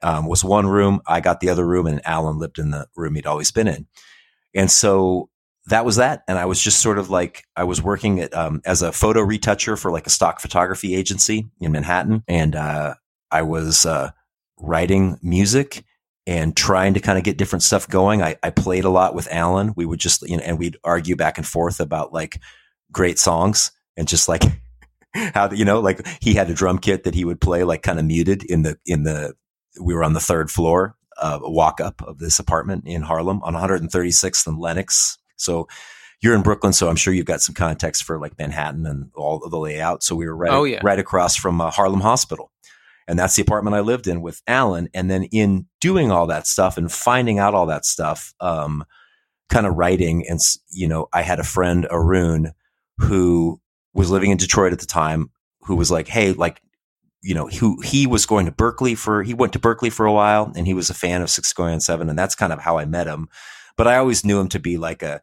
um, 0.00 0.26
was 0.26 0.44
one 0.44 0.66
room. 0.66 1.00
I 1.06 1.20
got 1.20 1.40
the 1.40 1.48
other 1.48 1.66
room 1.66 1.86
and 1.86 2.00
Alan 2.06 2.38
lived 2.38 2.58
in 2.58 2.70
the 2.70 2.86
room 2.96 3.16
he'd 3.16 3.26
always 3.26 3.50
been 3.50 3.68
in. 3.68 3.86
And 4.54 4.70
so 4.70 5.28
that 5.66 5.84
was 5.84 5.96
that. 5.96 6.22
And 6.28 6.38
I 6.38 6.46
was 6.46 6.60
just 6.60 6.80
sort 6.80 6.98
of 6.98 7.10
like, 7.10 7.44
I 7.56 7.64
was 7.64 7.82
working 7.82 8.20
at, 8.20 8.34
um, 8.34 8.60
as 8.64 8.82
a 8.82 8.92
photo 8.92 9.20
retoucher 9.20 9.76
for 9.76 9.90
like 9.90 10.06
a 10.06 10.10
stock 10.10 10.40
photography 10.40 10.94
agency 10.94 11.48
in 11.60 11.72
Manhattan. 11.72 12.24
And, 12.26 12.56
uh, 12.56 12.94
I 13.30 13.42
was, 13.42 13.86
uh, 13.86 14.10
writing 14.58 15.18
music 15.22 15.84
and 16.26 16.56
trying 16.56 16.94
to 16.94 17.00
kind 17.00 17.18
of 17.18 17.24
get 17.24 17.36
different 17.36 17.62
stuff 17.62 17.88
going. 17.88 18.22
I, 18.22 18.36
I 18.42 18.50
played 18.50 18.84
a 18.84 18.90
lot 18.90 19.14
with 19.14 19.28
Alan. 19.30 19.72
We 19.76 19.86
would 19.86 19.98
just, 19.98 20.22
you 20.28 20.36
know, 20.36 20.42
and 20.42 20.58
we'd 20.58 20.76
argue 20.84 21.16
back 21.16 21.36
and 21.36 21.46
forth 21.46 21.80
about 21.80 22.12
like 22.12 22.40
great 22.92 23.18
songs 23.18 23.72
and 23.96 24.06
just 24.06 24.28
like 24.28 24.44
how, 25.14 25.50
you 25.50 25.64
know, 25.64 25.80
like 25.80 26.06
he 26.20 26.34
had 26.34 26.48
a 26.48 26.54
drum 26.54 26.78
kit 26.78 27.04
that 27.04 27.14
he 27.14 27.24
would 27.24 27.40
play 27.40 27.64
like 27.64 27.82
kind 27.82 27.98
of 27.98 28.04
muted 28.04 28.44
in 28.44 28.62
the, 28.62 28.78
in 28.86 29.02
the, 29.02 29.34
we 29.80 29.94
were 29.94 30.04
on 30.04 30.12
the 30.12 30.20
third 30.20 30.50
floor, 30.50 30.96
uh, 31.22 31.38
walk 31.42 31.80
up 31.80 32.02
of 32.02 32.18
this 32.18 32.38
apartment 32.38 32.84
in 32.86 33.02
Harlem 33.02 33.42
on 33.42 33.54
136th 33.54 34.46
and 34.46 34.58
Lenox. 34.58 35.18
So 35.36 35.68
you're 36.20 36.34
in 36.34 36.42
Brooklyn, 36.42 36.72
so 36.72 36.88
I'm 36.88 36.96
sure 36.96 37.14
you've 37.14 37.26
got 37.26 37.40
some 37.40 37.54
context 37.54 38.02
for 38.04 38.18
like 38.18 38.38
Manhattan 38.38 38.86
and 38.86 39.10
all 39.14 39.42
of 39.42 39.50
the 39.50 39.58
layout. 39.58 40.02
So 40.02 40.14
we 40.14 40.26
were 40.26 40.36
right, 40.36 40.52
oh, 40.52 40.64
yeah. 40.64 40.80
right 40.82 40.98
across 40.98 41.36
from 41.36 41.60
uh, 41.60 41.70
Harlem 41.70 42.00
Hospital. 42.00 42.50
And 43.08 43.18
that's 43.18 43.34
the 43.34 43.42
apartment 43.42 43.74
I 43.74 43.80
lived 43.80 44.06
in 44.06 44.20
with 44.20 44.42
Alan. 44.46 44.88
And 44.94 45.10
then 45.10 45.24
in 45.24 45.66
doing 45.80 46.10
all 46.10 46.26
that 46.28 46.46
stuff 46.46 46.76
and 46.76 46.90
finding 46.90 47.38
out 47.38 47.54
all 47.54 47.66
that 47.66 47.84
stuff, 47.84 48.34
um, 48.40 48.84
kind 49.48 49.66
of 49.66 49.74
writing 49.74 50.26
and, 50.28 50.40
you 50.70 50.88
know, 50.88 51.08
I 51.12 51.22
had 51.22 51.40
a 51.40 51.44
friend, 51.44 51.86
Arun, 51.90 52.52
who 52.98 53.60
was 53.92 54.10
living 54.10 54.30
in 54.30 54.38
Detroit 54.38 54.72
at 54.72 54.78
the 54.78 54.86
time, 54.86 55.30
who 55.62 55.76
was 55.76 55.90
like, 55.90 56.08
Hey, 56.08 56.32
like, 56.32 56.62
you 57.22 57.34
know, 57.34 57.46
who 57.46 57.80
he 57.82 58.06
was 58.06 58.26
going 58.26 58.46
to 58.46 58.52
Berklee 58.52 58.96
for, 58.96 59.22
he 59.22 59.34
went 59.34 59.52
to 59.52 59.58
Berklee 59.58 59.92
for 59.92 60.06
a 60.06 60.12
while 60.12 60.52
and 60.56 60.66
he 60.66 60.74
was 60.74 60.90
a 60.90 60.94
fan 60.94 61.22
of 61.22 61.30
Six 61.30 61.52
Going 61.52 61.74
on 61.74 61.80
Seven. 61.80 62.08
And 62.08 62.18
that's 62.18 62.34
kind 62.34 62.52
of 62.52 62.60
how 62.60 62.78
I 62.78 62.84
met 62.84 63.06
him. 63.06 63.28
But 63.76 63.86
I 63.86 63.96
always 63.96 64.24
knew 64.24 64.40
him 64.40 64.48
to 64.48 64.58
be 64.58 64.76
like 64.76 65.02
a 65.02 65.22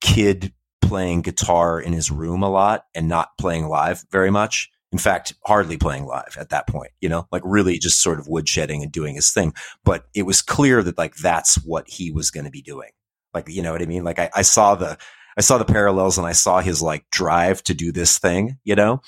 kid 0.00 0.52
playing 0.80 1.22
guitar 1.22 1.80
in 1.80 1.92
his 1.92 2.10
room 2.10 2.42
a 2.42 2.50
lot 2.50 2.84
and 2.94 3.08
not 3.08 3.36
playing 3.38 3.68
live 3.68 4.04
very 4.10 4.30
much 4.30 4.70
in 4.90 4.98
fact, 4.98 5.34
hardly 5.44 5.76
playing 5.76 6.06
live 6.06 6.36
at 6.38 6.48
that 6.48 6.66
point, 6.66 6.92
you 7.00 7.08
know, 7.08 7.26
like 7.30 7.42
really 7.44 7.78
just 7.78 8.02
sort 8.02 8.18
of 8.18 8.26
woodshedding 8.26 8.82
and 8.82 8.90
doing 8.90 9.14
his 9.14 9.32
thing. 9.32 9.52
But 9.84 10.06
it 10.14 10.22
was 10.22 10.40
clear 10.40 10.82
that 10.82 10.96
like 10.96 11.16
that's 11.16 11.56
what 11.56 11.88
he 11.88 12.10
was 12.10 12.30
going 12.30 12.44
to 12.44 12.50
be 12.50 12.62
doing. 12.62 12.90
Like, 13.34 13.48
you 13.48 13.62
know 13.62 13.72
what 13.72 13.82
I 13.82 13.86
mean? 13.86 14.04
Like 14.04 14.18
I, 14.18 14.30
I 14.34 14.42
saw 14.42 14.74
the, 14.74 14.96
I 15.36 15.42
saw 15.42 15.58
the 15.58 15.66
parallels 15.66 16.16
and 16.16 16.26
I 16.26 16.32
saw 16.32 16.60
his 16.60 16.80
like 16.80 17.08
drive 17.10 17.62
to 17.64 17.74
do 17.74 17.92
this 17.92 18.18
thing, 18.18 18.58
you 18.64 18.74
know, 18.74 19.02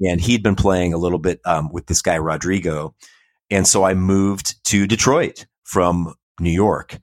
and 0.00 0.20
he'd 0.20 0.42
been 0.42 0.56
playing 0.56 0.92
a 0.92 0.98
little 0.98 1.18
bit 1.18 1.40
um, 1.44 1.70
with 1.72 1.86
this 1.86 2.02
guy, 2.02 2.18
Rodrigo. 2.18 2.94
And 3.50 3.66
so 3.66 3.84
I 3.84 3.94
moved 3.94 4.64
to 4.66 4.86
Detroit 4.86 5.46
from 5.64 6.14
New 6.38 6.50
York 6.50 6.98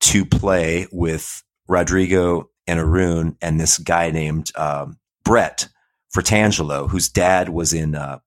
to 0.00 0.24
play 0.24 0.86
with 0.92 1.42
Rodrigo 1.68 2.50
and 2.66 2.78
Arun 2.78 3.36
and 3.40 3.60
this 3.60 3.78
guy 3.78 4.10
named 4.10 4.52
um, 4.56 4.98
Brett 5.24 5.68
Fratangelo, 6.14 6.88
whose 6.88 7.08
dad 7.08 7.48
was 7.48 7.72
in 7.72 7.94
uh, 7.94 8.18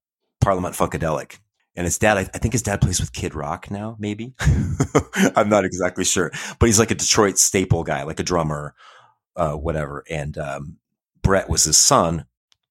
Parliament 0.41 0.75
Funkadelic. 0.75 1.37
and 1.75 1.85
his 1.85 1.97
dad, 1.97 2.17
I, 2.17 2.23
think 2.23 2.53
his 2.53 2.61
dad 2.61 2.81
plays 2.81 2.99
with 2.99 3.13
Kid 3.13 3.35
Rock 3.35 3.71
now, 3.71 3.95
maybe. 3.99 4.33
I'm 5.35 5.49
not 5.49 5.65
exactly 5.65 6.03
sure, 6.03 6.31
but 6.59 6.67
he's 6.67 6.79
like 6.79 6.91
a 6.91 6.95
Detroit 6.95 7.37
staple 7.37 7.83
guy, 7.83 8.03
like 8.03 8.19
a 8.19 8.23
drummer, 8.23 8.75
uh, 9.35 9.53
whatever. 9.53 10.03
And 10.09 10.37
um, 10.37 10.77
Brett 11.21 11.49
was 11.49 11.63
his 11.63 11.77
son, 11.77 12.25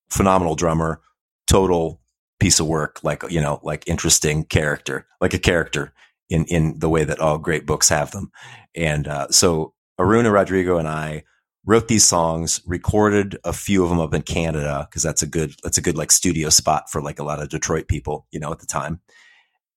phenomenal 0.09 0.55
drummer, 0.55 1.01
total 1.47 2.01
piece 2.41 2.61
of 2.61 2.67
work, 2.67 3.01
like 3.03 3.23
you 3.31 3.41
know, 3.41 3.61
like 3.63 3.87
interesting 3.87 4.45
character, 4.45 5.07
like 5.21 5.35
a 5.35 5.39
character 5.39 5.93
in 6.29 6.45
in 6.47 6.79
the 6.79 6.89
way 6.89 7.05
that 7.05 7.21
all 7.21 7.39
great 7.39 7.67
books 7.67 7.89
have 7.89 8.11
them. 8.11 8.31
And 8.75 9.07
uh, 9.07 9.29
so 9.31 9.75
Arun 9.99 10.27
and 10.27 10.35
Rodrigo 10.35 10.79
and 10.79 10.89
I 10.89 11.25
wrote 11.65 11.89
these 11.89 12.05
songs, 12.05 12.61
recorded 12.67 13.39
a 13.45 13.53
few 13.53 13.85
of 13.85 13.91
them 13.91 14.01
up 14.01 14.15
in 14.15 14.23
Canada 14.23 14.87
because 14.91 15.03
that's 15.03 15.23
a 15.23 15.27
good 15.27 15.55
that's 15.63 15.79
a 15.79 15.83
good 15.83 15.97
like 15.97 16.11
studio 16.11 16.49
spot 16.49 16.91
for 16.91 17.01
like 17.01 17.19
a 17.19 17.25
lot 17.25 17.41
of 17.41 17.49
Detroit 17.49 17.89
people, 17.89 18.27
you 18.33 18.41
know, 18.41 18.53
at 18.53 18.59
the 18.59 18.67
time. 18.67 19.01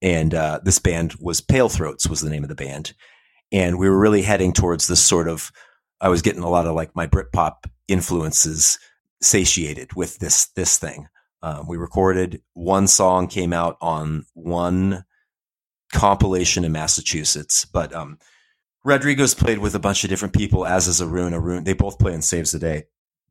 And 0.01 0.34
uh, 0.34 0.59
this 0.63 0.80
band 0.80 1.16
was 1.20 1.41
Pale 1.41 1.70
Throats 1.70 2.07
was 2.07 2.22
the 2.22 2.30
name 2.30 2.43
of 2.43 2.49
the 2.49 2.55
band, 2.55 2.93
and 3.51 3.78
we 3.78 3.89
were 3.89 3.99
really 3.99 4.22
heading 4.22 4.53
towards 4.53 4.88
this 4.88 5.03
sort 5.03 5.28
of. 5.28 5.51
I 6.01 6.09
was 6.09 6.22
getting 6.22 6.43
a 6.43 6.49
lot 6.49 6.68
of 6.68 6.76
like 6.76 6.95
my 6.95 7.07
Britpop 7.07 7.70
influences 7.88 8.78
satiated 9.22 9.93
with 9.95 10.20
this 10.20 10.47
this 10.55 10.78
thing. 10.78 11.07
Um, 11.45 11.67
we 11.67 11.77
recorded 11.77 12.41
one 12.55 12.87
song 12.87 13.27
came 13.27 13.53
out 13.53 13.77
on 13.79 14.25
one 14.33 15.05
compilation 15.93 16.65
in 16.65 16.71
Massachusetts, 16.71 17.65
but 17.65 17.93
um, 17.93 18.17
Rodrigo's 18.83 19.35
played 19.35 19.59
with 19.59 19.75
a 19.75 19.79
bunch 19.79 20.03
of 20.03 20.09
different 20.09 20.33
people, 20.33 20.65
as 20.65 20.87
is 20.87 21.03
Arun. 21.03 21.35
Arun, 21.35 21.63
they 21.63 21.73
both 21.73 21.99
play 21.99 22.15
in 22.15 22.23
Saves 22.23 22.51
the 22.51 22.57
Day 22.57 22.85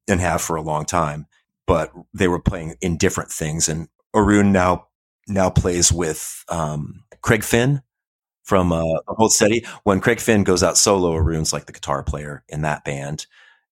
and 0.06 0.20
have 0.20 0.40
for 0.40 0.54
a 0.54 0.62
long 0.62 0.84
time, 0.84 1.26
but 1.66 1.90
they 2.12 2.28
were 2.28 2.38
playing 2.38 2.76
in 2.80 2.98
different 2.98 3.32
things. 3.32 3.68
And 3.68 3.88
Arun 4.14 4.52
now 4.52 4.86
now 5.26 5.50
plays 5.50 5.90
with 5.90 6.44
um, 6.48 7.02
Craig 7.20 7.42
Finn 7.42 7.82
from 8.44 8.70
uh, 8.70 8.84
Hold 9.08 9.32
Steady. 9.32 9.66
When 9.82 9.98
Craig 9.98 10.20
Finn 10.20 10.44
goes 10.44 10.62
out 10.62 10.78
solo, 10.78 11.16
Arun's 11.16 11.52
like 11.52 11.66
the 11.66 11.72
guitar 11.72 12.04
player 12.04 12.44
in 12.48 12.62
that 12.62 12.84
band, 12.84 13.26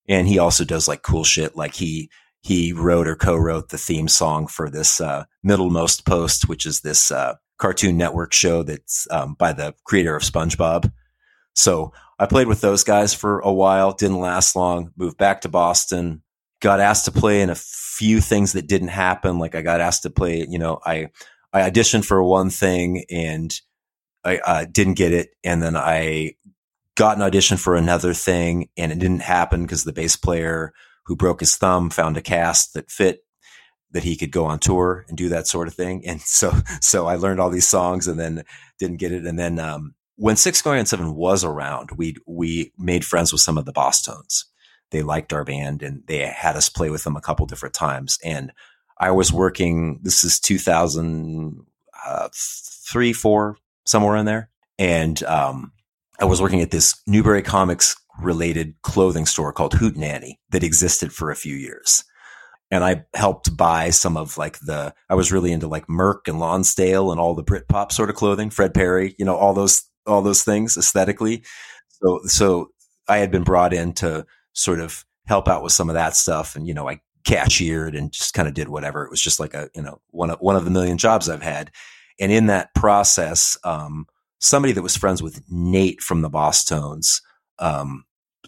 and 0.09 0.27
he 0.27 0.41
also 0.41 0.65
does 0.65 0.89
like 0.89 1.03
cool 1.03 1.23
shit. 1.23 1.55
Like 1.55 1.75
he 1.75 2.11
he 2.43 2.73
wrote 2.73 3.07
or 3.07 3.15
co-wrote 3.15 3.69
the 3.69 3.79
theme 3.79 4.09
song 4.09 4.49
for 4.49 4.69
this 4.69 5.01
uh, 5.01 5.25
Middlemost 5.45 6.05
Post, 6.05 6.49
which 6.49 6.67
is 6.67 6.81
this 6.81 7.11
uh, 7.11 7.35
Cartoon 7.59 7.97
Network 7.97 8.33
show 8.33 8.65
that's 8.65 9.07
um, 9.11 9.35
by 9.35 9.53
the 9.53 9.75
creator 9.85 10.17
of 10.17 10.23
SpongeBob. 10.23 10.93
So 11.55 11.93
I 12.19 12.27
played 12.27 12.49
with 12.49 12.61
those 12.61 12.83
guys 12.83 13.15
for 13.15 13.39
a 13.41 13.53
while, 13.53 13.93
didn't 13.93 14.19
last 14.19 14.57
long, 14.57 14.91
moved 14.97 15.19
back 15.19 15.43
to 15.43 15.49
Boston, 15.49 16.23
got 16.61 16.81
asked 16.81 17.05
to 17.05 17.13
play 17.13 17.43
in 17.43 17.51
a 17.51 17.55
few 17.55 18.21
things 18.21 18.55
that 18.55 18.67
didn't 18.67 18.89
happen. 18.89 19.39
Like 19.39 19.55
I 19.55 19.63
got 19.63 19.81
asked 19.81 20.03
to 20.03 20.11
play, 20.11 20.45
you 20.49 20.59
know, 20.59 20.81
I, 20.85 21.11
I 21.53 21.71
auditioned 21.71 22.05
for 22.05 22.23
one 22.25 22.51
thing 22.51 23.05
and 23.09 23.55
I 24.25 24.39
uh, 24.39 24.65
didn't 24.71 24.95
get 24.95 25.13
it. 25.13 25.31
And 25.45 25.63
then 25.63 25.77
I 25.77 26.35
got 26.97 27.17
an 27.17 27.23
audition 27.23 27.57
for 27.57 27.77
another 27.77 28.15
thing 28.15 28.69
and 28.77 28.91
it 28.91 28.99
didn't 28.99 29.21
happen 29.21 29.63
because 29.63 29.85
the 29.85 29.93
bass 29.93 30.17
player 30.17 30.73
who 31.07 31.17
broke 31.17 31.41
his 31.41 31.57
thumb 31.57 31.91
found 31.91 32.17
a 32.17 32.23
cast 32.23 32.75
that 32.75 32.91
fit 32.91 33.25
that 33.93 34.05
he 34.05 34.17
could 34.17 34.33
go 34.33 34.47
on 34.47 34.59
tour 34.59 35.05
and 35.09 35.19
do 35.19 35.29
that 35.29 35.47
sort 35.47 35.69
of 35.69 35.75
thing. 35.75 36.03
And 36.07 36.21
so, 36.25 36.53
so 36.81 37.07
I 37.07 37.17
learned 37.17 37.41
all 37.41 37.51
these 37.51 37.69
songs 37.69 38.09
and 38.09 38.19
then 38.19 38.45
didn't 38.79 38.99
get 38.99 39.13
it. 39.13 39.27
And 39.27 39.39
then, 39.39 39.59
um, 39.59 39.95
when 40.17 40.37
Six 40.37 40.63
Going 40.63 40.79
on 40.79 40.87
Seven 40.87 41.15
was 41.15 41.43
around, 41.43 41.91
we 41.97 42.15
we 42.27 42.73
made 42.79 43.05
friends 43.05 43.33
with 43.33 43.41
some 43.41 43.59
of 43.59 43.65
the 43.65 43.73
Bosstones. 43.73 44.45
They 44.91 45.03
liked 45.03 45.33
our 45.33 45.43
band 45.43 45.83
and 45.83 46.03
they 46.07 46.19
had 46.19 46.55
us 46.55 46.69
play 46.69 46.91
with 46.91 47.05
them 47.05 47.17
a 47.17 47.21
couple 47.21 47.47
different 47.47 47.75
times. 47.75 48.19
And 48.23 48.53
I 48.99 49.11
was 49.11 49.33
working. 49.33 50.01
This 50.03 50.23
is 50.23 50.39
2003, 50.39 53.11
uh, 53.11 53.15
four, 53.15 53.57
somewhere 53.87 54.17
in 54.17 54.27
there. 54.27 54.51
And 54.79 55.23
um, 55.25 55.73
I 56.23 56.25
was 56.25 56.41
working 56.41 56.61
at 56.61 56.71
this 56.71 56.95
Newbury 57.05 57.43
Comics 57.43 57.97
related 58.21 58.77
clothing 58.83 59.27
store 59.27 59.53
called 59.53 59.73
Hootenanny 59.73 60.35
that 60.51 60.63
existed 60.63 61.13
for 61.13 61.33
a 61.33 61.37
few 61.37 61.57
years. 61.57 62.05
And 62.71 62.85
I 62.85 63.05
helped 63.13 63.57
buy 63.57 63.91
some 63.91 64.17
of 64.17 64.39
like 64.39 64.61
the, 64.61 64.95
I 65.11 65.17
was 65.17 65.33
really 65.33 65.51
into 65.51 65.67
like 65.67 65.89
Merc 65.89 66.29
and 66.29 66.39
Lonsdale 66.39 67.11
and 67.11 67.21
all 67.21 67.35
the 67.35 67.43
Britpop 67.43 67.91
sort 67.91 68.09
of 68.09 68.15
clothing, 68.15 68.51
Fred 68.51 68.73
Perry, 68.73 69.17
you 69.19 69.25
know, 69.25 69.35
all 69.35 69.53
those 69.53 69.83
all 70.07 70.23
those 70.23 70.45
things 70.45 70.77
aesthetically. 70.77 71.43
So, 71.89 72.21
so 72.27 72.69
I 73.09 73.19
had 73.19 73.33
been 73.33 73.43
brought 73.43 73.73
in 73.73 73.93
to 73.95 74.25
sort 74.53 74.79
of 74.79 75.05
help 75.27 75.49
out 75.49 75.65
with 75.65 75.73
some 75.73 75.91
of 75.91 75.95
that 75.95 76.15
stuff. 76.15 76.55
And, 76.55 76.69
you 76.69 76.75
know, 76.75 76.89
I 76.89 77.01
cashiered 77.25 77.97
and 77.97 78.13
just 78.13 78.33
kind 78.33 78.47
of 78.47 78.55
did 78.55 78.69
whatever. 78.69 79.05
It 79.05 79.11
was 79.11 79.21
just 79.21 79.41
like 79.41 79.55
a, 79.55 79.71
you 79.75 79.83
know, 79.83 80.01
one 80.11 80.31
of, 80.31 80.39
one 80.39 80.55
of 80.55 80.65
the 80.65 80.71
million 80.71 80.99
jobs 80.99 81.29
I've 81.29 81.43
had. 81.43 81.73
And 82.21 82.31
in 82.31 82.47
that 82.47 82.75
process, 82.75 83.59
um, 83.65 84.07
somebody 84.43 84.73
that 84.75 84.83
was 84.83 84.97
friends 84.97 85.23
with 85.23 85.41
Nate 85.49 86.03
from 86.03 86.21
the 86.21 86.31
Bosstones, 86.31 87.23
um, 87.59 88.05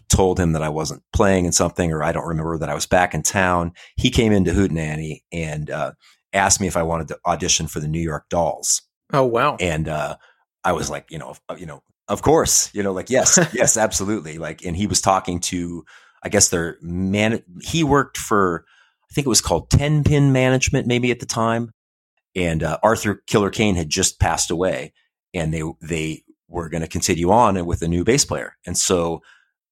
told 0.09 0.39
him 0.39 0.51
that 0.51 0.61
I 0.61 0.69
wasn't 0.69 1.01
playing 1.13 1.45
in 1.45 1.51
something, 1.51 1.91
or 1.91 2.03
I 2.03 2.11
don't 2.11 2.27
remember 2.27 2.57
that 2.59 2.69
I 2.69 2.75
was 2.75 2.85
back 2.85 3.15
in 3.15 3.23
town. 3.23 3.71
He 3.95 4.11
came 4.11 4.31
into 4.31 4.51
Hootenanny 4.51 5.21
and, 5.31 5.69
uh, 5.71 5.93
asked 6.33 6.61
me 6.61 6.67
if 6.67 6.77
I 6.77 6.83
wanted 6.83 7.07
to 7.07 7.19
audition 7.25 7.65
for 7.65 7.79
the 7.79 7.87
New 7.87 8.01
York 8.01 8.25
Dolls. 8.29 8.81
Oh, 9.13 9.23
wow. 9.23 9.57
And, 9.59 9.87
uh, 9.87 10.17
I 10.65 10.73
was 10.73 10.89
like, 10.89 11.05
you 11.09 11.17
know, 11.17 11.35
uh, 11.47 11.55
you 11.57 11.65
know, 11.65 11.81
of 12.07 12.21
course, 12.21 12.73
you 12.73 12.83
know, 12.83 12.91
like 12.91 13.09
yes, 13.09 13.39
yes, 13.53 13.77
absolutely. 13.77 14.37
Like, 14.37 14.65
and 14.65 14.75
he 14.75 14.87
was 14.87 14.99
talking 14.99 15.39
to, 15.41 15.85
I 16.23 16.29
guess 16.29 16.49
their 16.49 16.77
man. 16.81 17.41
He 17.61 17.83
worked 17.83 18.17
for, 18.17 18.65
I 19.09 19.13
think 19.13 19.27
it 19.27 19.29
was 19.29 19.41
called 19.41 19.69
Ten 19.69 20.03
Pin 20.03 20.33
Management, 20.33 20.87
maybe 20.87 21.11
at 21.11 21.19
the 21.19 21.25
time. 21.25 21.71
And 22.35 22.63
uh, 22.63 22.79
Arthur 22.83 23.23
Killer 23.27 23.49
Kane 23.49 23.75
had 23.75 23.89
just 23.89 24.19
passed 24.19 24.51
away, 24.51 24.91
and 25.35 25.53
they 25.53 25.63
they 25.81 26.23
were 26.47 26.69
going 26.69 26.81
to 26.81 26.87
continue 26.87 27.31
on 27.31 27.63
with 27.65 27.81
a 27.81 27.87
new 27.87 28.03
bass 28.03 28.25
player. 28.25 28.55
And 28.65 28.77
so 28.77 29.21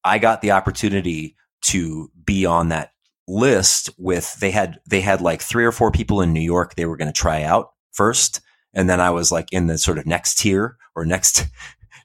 I 0.04 0.20
got 0.20 0.42
the 0.42 0.52
opportunity 0.52 1.36
to 1.64 2.12
be 2.26 2.46
on 2.46 2.70
that 2.70 2.92
list 3.28 3.90
with 3.98 4.34
they 4.40 4.52
had 4.52 4.80
they 4.86 5.00
had 5.00 5.22
like 5.22 5.42
three 5.42 5.64
or 5.64 5.72
four 5.72 5.92
people 5.92 6.22
in 6.22 6.34
New 6.34 6.42
York 6.42 6.76
they 6.76 6.86
were 6.86 6.98
going 6.98 7.12
to 7.12 7.18
try 7.18 7.42
out 7.42 7.70
first 7.94 8.42
and 8.74 8.90
then 8.90 9.00
I 9.00 9.12
was 9.12 9.32
like 9.32 9.48
in 9.54 9.68
the 9.68 9.78
sort 9.78 9.98
of 9.98 10.06
next 10.06 10.40
tier 10.40 10.76
or 10.94 11.06
next 11.06 11.48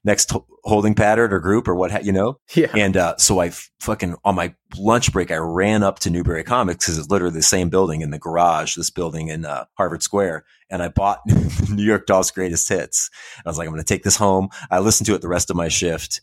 next 0.05 0.32
holding 0.64 0.94
pattern 0.94 1.32
or 1.32 1.40
group 1.40 1.68
or 1.68 1.74
what 1.74 1.90
ha- 1.90 2.01
you 2.03 2.12
know. 2.12 2.38
Yeah. 2.55 2.72
And 2.74 2.96
uh, 2.96 3.16
so 3.18 3.40
I 3.40 3.51
fucking 3.80 4.16
on 4.24 4.34
my 4.34 4.55
lunch 4.76 5.12
break 5.12 5.30
I 5.30 5.36
ran 5.36 5.82
up 5.82 6.01
to 6.01 6.11
Newbury 6.11 6.42
Comics 6.42 6.84
because 6.84 6.99
it's 6.99 7.09
literally 7.09 7.34
the 7.34 7.42
same 7.42 7.68
building 7.68 8.01
in 8.01 8.11
the 8.11 8.18
garage, 8.18 8.74
this 8.74 8.90
building 8.90 9.28
in 9.28 9.44
uh, 9.44 9.66
Harvard 9.74 10.03
Square, 10.03 10.44
and 10.70 10.82
I 10.82 10.88
bought 10.88 11.20
New 11.70 11.84
York 11.84 12.07
Dolls 12.07 12.30
Greatest 12.30 12.68
Hits. 12.68 13.11
And 13.36 13.46
I 13.46 13.51
was 13.51 13.59
like, 13.59 13.68
I'm 13.68 13.74
going 13.74 13.84
to 13.84 13.94
take 13.94 14.03
this 14.03 14.16
home. 14.16 14.49
I 14.70 14.80
listened 14.80 15.07
to 15.07 15.14
it 15.14 15.20
the 15.20 15.28
rest 15.28 15.51
of 15.51 15.57
my 15.57 15.68
shift. 15.68 16.20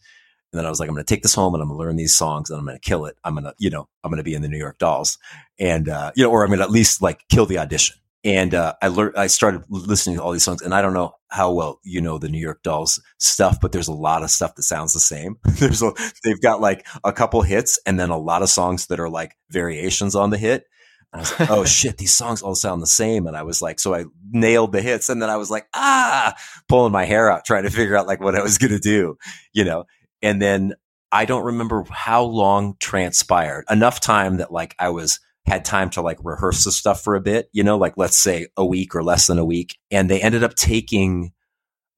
And 0.52 0.60
then 0.60 0.66
I 0.66 0.70
was 0.70 0.80
like, 0.80 0.90
I'm 0.90 0.96
going 0.96 1.06
to 1.06 1.14
take 1.14 1.24
this 1.24 1.36
home 1.36 1.54
and 1.54 1.62
I'm 1.62 1.70
going 1.70 1.78
to 1.78 1.84
learn 1.86 1.96
these 1.96 2.16
songs 2.16 2.50
and 2.50 2.60
I'm 2.60 2.66
going 2.66 2.78
to 2.78 2.82
kill 2.82 3.06
it. 3.06 3.18
I'm 3.24 3.34
going 3.34 3.46
to, 3.46 3.54
you 3.58 3.70
know, 3.70 3.88
I'm 4.04 4.12
going 4.12 4.18
to 4.18 4.24
be 4.24 4.36
in 4.36 4.42
the 4.42 4.48
New 4.48 4.58
York 4.58 4.78
Dolls 4.78 5.18
and, 5.60 5.90
uh, 5.90 6.12
you 6.16 6.24
know, 6.24 6.32
or 6.32 6.44
I'm 6.44 6.50
going 6.50 6.60
to 6.60 6.66
at 6.66 6.72
least 6.72 7.02
like 7.02 7.28
kill 7.30 7.46
the 7.46 7.58
audition 7.58 7.98
and 8.26 8.56
uh, 8.56 8.74
I 8.82 8.88
learned. 8.88 9.16
I 9.16 9.28
started 9.28 9.64
listening 9.70 10.18
to 10.18 10.24
all 10.24 10.32
these 10.32 10.44
songs, 10.44 10.64
and 10.64 10.74
I 10.74 10.82
don't 10.82 10.96
know 10.96 11.16
how 11.28 11.52
well 11.52 11.80
you 11.84 12.02
know 12.02 12.18
the 12.18 12.28
New 12.28 12.40
York 12.40 12.64
Dolls 12.64 13.00
stuff, 13.20 13.60
but 13.62 13.72
there's 13.72 13.88
a 13.88 13.94
lot 13.94 14.24
of 14.24 14.32
stuff 14.32 14.56
that 14.56 14.64
sounds 14.64 14.94
the 14.94 15.00
same. 15.00 15.38
there's 15.46 15.84
a, 15.84 15.94
they've 16.24 16.42
got 16.42 16.60
like 16.60 16.88
a 17.04 17.14
couple 17.14 17.44
hits, 17.44 17.80
and 17.86 18.00
then 18.00 18.10
a 18.10 18.18
lot 18.18 18.42
of 18.42 18.50
songs 18.50 18.88
that 18.88 19.00
are 19.00 19.10
like 19.10 19.38
variations 19.52 20.16
on 20.16 20.32
the 20.32 20.40
hit. 20.40 20.66
And 21.14 21.20
I 21.20 21.22
was 21.22 21.40
like, 21.40 21.52
oh 21.52 21.66
shit, 21.66 21.98
these 22.00 22.16
songs 22.16 22.42
all 22.42 22.56
sound 22.56 22.82
the 22.82 22.88
same. 22.88 23.28
And 23.28 23.38
I 23.38 23.44
was 23.44 23.62
like, 23.62 23.80
so 23.80 23.94
I 23.94 24.06
nailed 24.32 24.72
the 24.72 24.82
hits, 24.82 25.08
and 25.10 25.22
then 25.22 25.30
I 25.30 25.38
was 25.38 25.52
like, 25.52 25.68
ah, 25.76 26.34
pulling 26.68 26.92
my 26.92 27.06
hair 27.06 27.32
out, 27.32 27.46
trying 27.46 27.64
to 27.64 27.70
figure 27.70 27.96
out 27.96 28.08
like 28.08 28.22
what 28.22 28.36
I 28.36 28.42
was 28.42 28.58
gonna 28.58 28.80
do, 28.80 29.20
you 29.54 29.66
know. 29.66 29.86
And 30.24 30.42
then 30.42 30.74
I 31.12 31.26
don't 31.26 31.46
remember 31.46 31.84
how 31.92 32.24
long 32.24 32.76
transpired. 32.80 33.66
Enough 33.70 34.00
time 34.00 34.38
that 34.38 34.52
like 34.52 34.76
I 34.80 34.90
was 34.90 35.20
had 35.46 35.64
time 35.64 35.90
to 35.92 36.02
like 36.02 36.18
rehearse 36.24 36.64
the 36.64 36.72
stuff 36.72 37.02
for 37.02 37.16
a 37.16 37.22
bit, 37.22 37.50
you 37.52 37.64
know, 37.64 37.78
like 37.78 37.94
let's 37.98 38.18
say 38.18 38.48
a 38.58 38.66
week 38.66 38.96
or 38.96 39.04
less 39.04 39.28
than 39.28 39.38
a 39.38 39.46
week. 39.46 39.78
And 39.92 40.10
they 40.10 40.22
ended 40.22 40.44
up 40.44 40.56
taking, 40.56 41.34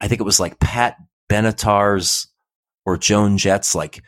I 0.02 0.08
think 0.08 0.20
it 0.20 0.26
was 0.26 0.40
like 0.40 0.60
Pat 0.60 0.98
Benatar's 1.30 2.28
or 2.86 2.98
Joan 2.98 3.38
Jett's 3.38 3.74
like 3.74 4.04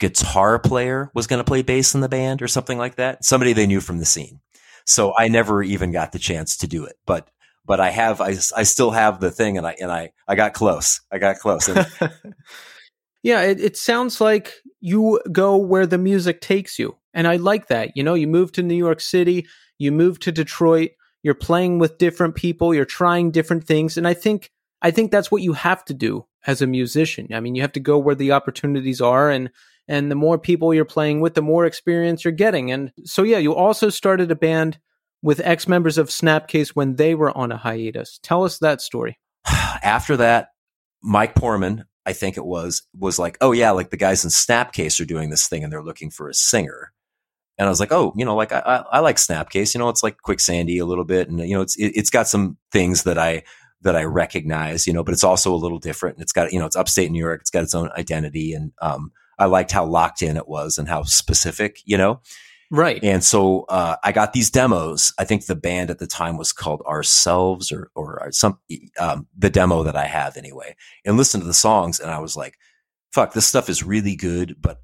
guitar 0.00 0.58
player 0.58 1.10
was 1.14 1.26
going 1.26 1.38
to 1.38 1.44
play 1.44 1.62
bass 1.62 1.94
in 1.94 2.02
the 2.02 2.08
band 2.08 2.42
or 2.42 2.48
something 2.48 2.78
like 2.78 2.96
that. 2.96 3.24
Somebody 3.24 3.52
they 3.52 3.66
knew 3.66 3.80
from 3.80 3.98
the 3.98 4.04
scene. 4.04 4.40
So 4.86 5.14
I 5.16 5.28
never 5.28 5.62
even 5.62 5.90
got 5.90 6.12
the 6.12 6.18
chance 6.18 6.58
to 6.58 6.66
do 6.66 6.84
it, 6.84 6.96
but, 7.06 7.28
but 7.66 7.80
I 7.80 7.90
have, 7.90 8.20
I, 8.20 8.36
I 8.56 8.62
still 8.62 8.90
have 8.90 9.20
the 9.20 9.30
thing 9.30 9.58
and 9.58 9.66
I, 9.66 9.76
and 9.80 9.90
I, 9.90 10.12
I 10.26 10.34
got 10.34 10.54
close. 10.54 11.00
I 11.10 11.18
got 11.18 11.38
close. 11.38 11.68
And, 11.68 11.86
yeah. 13.22 13.42
It, 13.42 13.60
it 13.60 13.76
sounds 13.76 14.20
like 14.20 14.54
you 14.80 15.20
go 15.32 15.56
where 15.56 15.86
the 15.86 15.98
music 15.98 16.40
takes 16.40 16.78
you. 16.78 16.96
And 17.14 17.26
I 17.26 17.36
like 17.36 17.68
that. 17.68 17.96
You 17.96 18.02
know, 18.02 18.14
you 18.14 18.28
move 18.28 18.52
to 18.52 18.62
New 18.62 18.76
York 18.76 19.00
City, 19.00 19.46
you 19.78 19.90
move 19.92 20.20
to 20.20 20.32
Detroit, 20.32 20.90
you're 21.22 21.34
playing 21.34 21.78
with 21.78 21.98
different 21.98 22.34
people, 22.34 22.74
you're 22.74 22.84
trying 22.84 23.30
different 23.30 23.64
things. 23.64 23.96
And 23.96 24.06
I 24.06 24.14
think 24.14 24.50
I 24.80 24.90
think 24.90 25.10
that's 25.10 25.30
what 25.30 25.42
you 25.42 25.54
have 25.54 25.84
to 25.86 25.94
do 25.94 26.26
as 26.46 26.62
a 26.62 26.66
musician. 26.66 27.28
I 27.32 27.40
mean, 27.40 27.56
you 27.56 27.62
have 27.62 27.72
to 27.72 27.80
go 27.80 27.98
where 27.98 28.14
the 28.14 28.32
opportunities 28.32 29.00
are 29.00 29.30
and 29.30 29.50
and 29.88 30.10
the 30.10 30.14
more 30.14 30.38
people 30.38 30.74
you're 30.74 30.84
playing 30.84 31.20
with, 31.20 31.34
the 31.34 31.42
more 31.42 31.64
experience 31.64 32.22
you're 32.24 32.32
getting. 32.32 32.70
And 32.70 32.92
so 33.04 33.22
yeah, 33.22 33.38
you 33.38 33.54
also 33.54 33.88
started 33.88 34.30
a 34.30 34.36
band 34.36 34.78
with 35.22 35.40
ex 35.42 35.66
members 35.66 35.98
of 35.98 36.08
Snapcase 36.08 36.68
when 36.70 36.96
they 36.96 37.14
were 37.14 37.36
on 37.36 37.50
a 37.50 37.56
hiatus. 37.56 38.20
Tell 38.22 38.44
us 38.44 38.58
that 38.58 38.80
story. 38.80 39.18
After 39.46 40.18
that, 40.18 40.48
Mike 41.02 41.34
Porman, 41.34 41.84
I 42.08 42.14
think 42.14 42.38
it 42.38 42.46
was, 42.46 42.82
was 42.98 43.18
like, 43.18 43.36
oh 43.42 43.52
yeah, 43.52 43.70
like 43.72 43.90
the 43.90 43.96
guys 43.98 44.24
in 44.24 44.30
Snapcase 44.30 44.98
are 45.00 45.04
doing 45.04 45.28
this 45.28 45.46
thing 45.46 45.62
and 45.62 45.70
they're 45.72 45.82
looking 45.82 46.10
for 46.10 46.28
a 46.28 46.34
singer. 46.34 46.92
And 47.58 47.66
I 47.66 47.70
was 47.70 47.80
like, 47.80 47.92
oh, 47.92 48.14
you 48.16 48.24
know, 48.24 48.36
like 48.36 48.52
I, 48.52 48.60
I, 48.60 48.76
I 48.92 48.98
like 49.00 49.16
Snapcase. 49.16 49.74
You 49.74 49.80
know, 49.80 49.88
it's 49.88 50.02
like 50.02 50.16
Quicksandy 50.26 50.80
a 50.80 50.84
little 50.84 51.04
bit, 51.04 51.28
and 51.28 51.40
you 51.40 51.54
know, 51.56 51.60
it's 51.60 51.76
it, 51.76 51.92
it's 51.96 52.08
got 52.08 52.28
some 52.28 52.56
things 52.70 53.02
that 53.02 53.18
I 53.18 53.42
that 53.82 53.96
I 53.96 54.04
recognize. 54.04 54.86
You 54.86 54.92
know, 54.92 55.02
but 55.02 55.12
it's 55.12 55.24
also 55.24 55.52
a 55.52 55.56
little 55.56 55.80
different. 55.80 56.16
And 56.16 56.22
It's 56.22 56.32
got 56.32 56.52
you 56.52 56.60
know, 56.60 56.66
it's 56.66 56.76
upstate 56.76 57.10
New 57.10 57.18
York. 57.18 57.40
It's 57.40 57.50
got 57.50 57.64
its 57.64 57.74
own 57.74 57.90
identity, 57.98 58.52
and 58.52 58.72
um, 58.80 59.10
I 59.40 59.46
liked 59.46 59.72
how 59.72 59.84
locked 59.84 60.22
in 60.22 60.36
it 60.36 60.46
was 60.46 60.78
and 60.78 60.88
how 60.88 61.02
specific. 61.02 61.80
You 61.84 61.98
know, 61.98 62.20
Right. 62.70 63.02
and 63.02 63.24
so 63.24 63.64
uh, 63.70 63.96
I 64.04 64.12
got 64.12 64.34
these 64.34 64.50
demos. 64.50 65.12
I 65.18 65.24
think 65.24 65.46
the 65.46 65.56
band 65.56 65.90
at 65.90 65.98
the 65.98 66.06
time 66.06 66.36
was 66.36 66.52
called 66.52 66.82
Ourselves 66.82 67.72
or 67.72 67.90
or 67.94 68.28
some 68.30 68.58
um, 69.00 69.26
the 69.36 69.50
demo 69.50 69.82
that 69.84 69.96
I 69.96 70.04
have 70.04 70.36
anyway. 70.36 70.76
And 71.04 71.16
listened 71.16 71.42
to 71.42 71.46
the 71.46 71.54
songs, 71.54 71.98
and 71.98 72.10
I 72.10 72.18
was 72.18 72.36
like, 72.36 72.58
"Fuck, 73.12 73.32
this 73.32 73.46
stuff 73.46 73.70
is 73.70 73.82
really 73.82 74.16
good." 74.16 74.56
But 74.60 74.80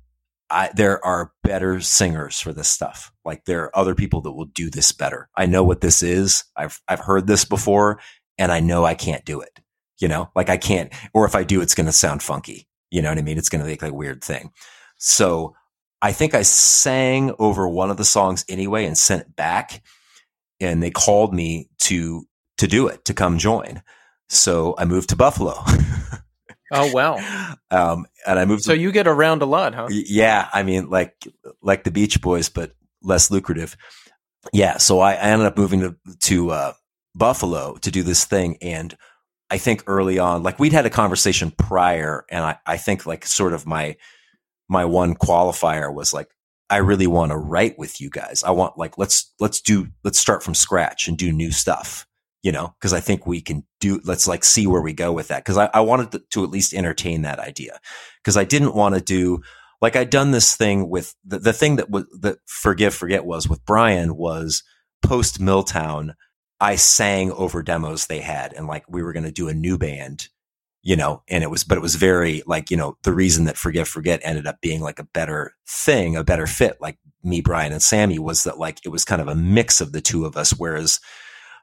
I 0.51 0.70
there 0.74 1.05
are 1.05 1.32
better 1.43 1.80
singers 1.80 2.41
for 2.41 2.53
this 2.53 2.68
stuff. 2.68 3.12
Like 3.24 3.45
there 3.45 3.64
are 3.64 3.76
other 3.76 3.95
people 3.95 4.20
that 4.22 4.32
will 4.32 4.47
do 4.47 4.70
this 4.70 4.93
better. 4.93 5.28
I 5.37 5.47
know 5.47 5.64
what 5.64 5.80
this 5.82 6.03
is. 6.03 6.45
I've 6.57 6.80
I've 6.89 7.01
heard 7.01 7.26
this 7.26 7.45
before, 7.45 8.01
and 8.39 8.51
I 8.51 8.61
know 8.61 8.85
I 8.85 8.95
can't 8.95 9.24
do 9.24 9.41
it. 9.41 9.61
You 9.99 10.09
know, 10.09 10.30
like 10.35 10.49
I 10.49 10.57
can't, 10.57 10.93
or 11.12 11.24
if 11.24 11.35
I 11.35 11.45
do, 11.45 11.61
it's 11.61 11.74
going 11.74 11.87
to 11.87 11.93
sound 11.93 12.22
funky. 12.22 12.66
You 12.91 13.03
know 13.03 13.11
what 13.11 13.18
I 13.18 13.22
mean? 13.22 13.39
It's 13.39 13.49
going 13.49 13.62
to 13.62 13.68
make 13.68 13.82
like 13.82 13.93
a 13.93 13.95
weird 13.95 14.24
thing. 14.24 14.53
So 14.97 15.55
I 16.05 16.13
think 16.13 16.35
I 16.35 16.43
sang 16.43 17.35
over 17.39 17.67
one 17.67 17.91
of 17.91 17.97
the 17.97 18.05
songs 18.05 18.45
anyway 18.47 18.85
and 18.85 18.97
sent 18.97 19.23
it 19.23 19.35
back 19.35 19.83
and 20.61 20.83
they 20.83 20.91
called 20.91 21.33
me 21.33 21.71
to 21.79 22.27
to 22.59 22.67
do 22.67 22.89
it, 22.89 23.07
to 23.07 23.15
come 23.15 23.39
join. 23.39 23.83
So 24.29 24.75
I 24.77 24.85
moved 24.85 25.09
to 25.09 25.17
Buffalo. 25.17 25.55
Oh 26.71 26.93
wow. 26.93 27.15
um 27.71 28.05
and 28.27 28.39
I 28.39 28.45
moved 28.45 28.65
So 28.65 28.75
to, 28.75 28.79
you 28.79 28.93
get 28.93 29.07
around 29.07 29.41
a 29.41 29.47
lot, 29.47 29.75
huh? 29.75 29.89
Yeah, 29.91 30.47
I 30.53 30.63
mean 30.63 30.91
like 30.91 31.15
like 31.63 31.85
the 31.85 31.91
Beach 31.91 32.21
Boys 32.21 32.51
but 32.51 32.73
less 33.01 33.31
lucrative. 33.31 33.75
Yeah, 34.53 34.77
so 34.77 35.01
I, 35.01 35.13
I 35.13 35.29
ended 35.31 35.47
up 35.47 35.57
moving 35.57 35.81
to 35.81 35.97
to 36.25 36.51
uh 36.51 36.73
Buffalo 37.15 37.77
to 37.77 37.91
do 37.91 38.03
this 38.03 38.27
thing 38.27 38.59
and 38.61 38.95
I 39.49 39.57
think 39.57 39.85
early 39.87 40.19
on 40.19 40.43
like 40.43 40.59
we'd 40.59 40.75
had 40.75 40.85
a 40.85 40.91
conversation 40.91 41.51
prior 41.51 42.27
and 42.29 42.45
I 42.45 42.59
I 42.67 42.77
think 42.77 43.07
like 43.07 43.25
sort 43.25 43.55
of 43.55 43.67
my 43.67 43.97
my 44.69 44.85
one 44.85 45.15
qualifier 45.15 45.93
was 45.93 46.12
like 46.12 46.29
I 46.71 46.79
really 46.79 47.07
want 47.07 47.31
to 47.31 47.37
write 47.37 47.79
with 47.79 48.01
you 48.01 48.11
guys. 48.11 48.43
I 48.43 48.51
want 48.51 48.79
like 48.79 48.97
let's 48.97 49.33
let's 49.39 49.61
do 49.61 49.89
let's 50.03 50.19
start 50.19 50.43
from 50.43 50.55
scratch 50.55 51.09
and 51.09 51.19
do 51.19 51.31
new 51.31 51.53
stuff, 51.53 52.07
you 52.43 52.53
know, 52.53 52.75
because 52.79 52.93
I 52.93 53.01
think 53.01 53.27
we 53.27 53.41
can 53.41 53.65
do 53.81 54.01
let's 54.05 54.27
like 54.27 54.45
see 54.45 54.67
where 54.67 54.81
we 54.81 54.93
go 54.93 55.12
with 55.12 55.29
that. 55.29 55.45
Because 55.45 55.59
I, 55.59 55.71
I 55.75 55.81
wanted 55.81 56.12
to, 56.12 56.23
to 56.31 56.45
at 56.45 56.51
least 56.51 56.73
entertain 56.73 57.23
that 57.23 57.39
idea. 57.39 57.79
Because 58.23 58.37
I 58.37 58.45
didn't 58.45 58.75
want 58.75 58.95
to 58.95 59.01
do 59.01 59.43
like 59.83 59.97
I'd 59.97 60.11
done 60.11 60.31
this 60.31 60.57
thing 60.57 60.89
with 60.89 61.15
the, 61.25 61.39
the 61.39 61.53
thing 61.53 61.77
that 61.77 61.91
was 61.91 62.07
that 62.21 62.39
forgive 62.47 62.95
forget 62.95 63.27
was 63.27 63.49
with 63.49 63.65
Brian 63.67 64.17
was 64.17 64.62
post 65.03 65.41
Miltown. 65.41 66.15
I 66.61 66.77
sang 66.77 67.31
over 67.33 67.62
demos 67.62 68.07
they 68.07 68.21
had, 68.21 68.55
and 68.55 68.67
like 68.67 68.85
we 68.89 69.03
were 69.03 69.12
going 69.12 69.25
to 69.27 69.33
do 69.33 69.49
a 69.49 69.55
new 69.55 69.77
band 69.77 70.29
you 70.87 70.95
know, 70.97 71.22
and 71.28 71.43
it 71.43 71.51
was, 71.51 71.64
but 71.64 71.78
it 71.78 71.80
was 71.80 71.95
very 71.95 72.43
like, 72.47 72.70
you 72.70 72.76
know, 72.76 72.99
the 73.05 73.14
reason 73.14 73.47
that 73.47 73.57
Forgive 73.57 73.89
Forget 73.89 74.20
ended 74.22 74.47
up 74.47 74.61
being 74.61 74.82
like 74.82 74.99
a 74.99 75.05
better 75.05 75.55
thing, 75.66 76.14
a 76.14 76.22
better 76.22 76.47
fit, 76.47 76.76
like 76.78 76.99
me, 77.22 77.41
Brian, 77.41 77.72
and 77.72 77.82
Sammy 77.82 78.18
was 78.18 78.45
that 78.45 78.59
like 78.59 78.80
it 78.85 78.91
was 78.91 79.03
kind 79.03 79.22
of 79.22 79.26
a 79.26 79.35
mix 79.35 79.80
of 79.80 79.93
the 79.93 80.03
two 80.03 80.26
of 80.26 80.37
us, 80.37 80.51
whereas 80.51 81.01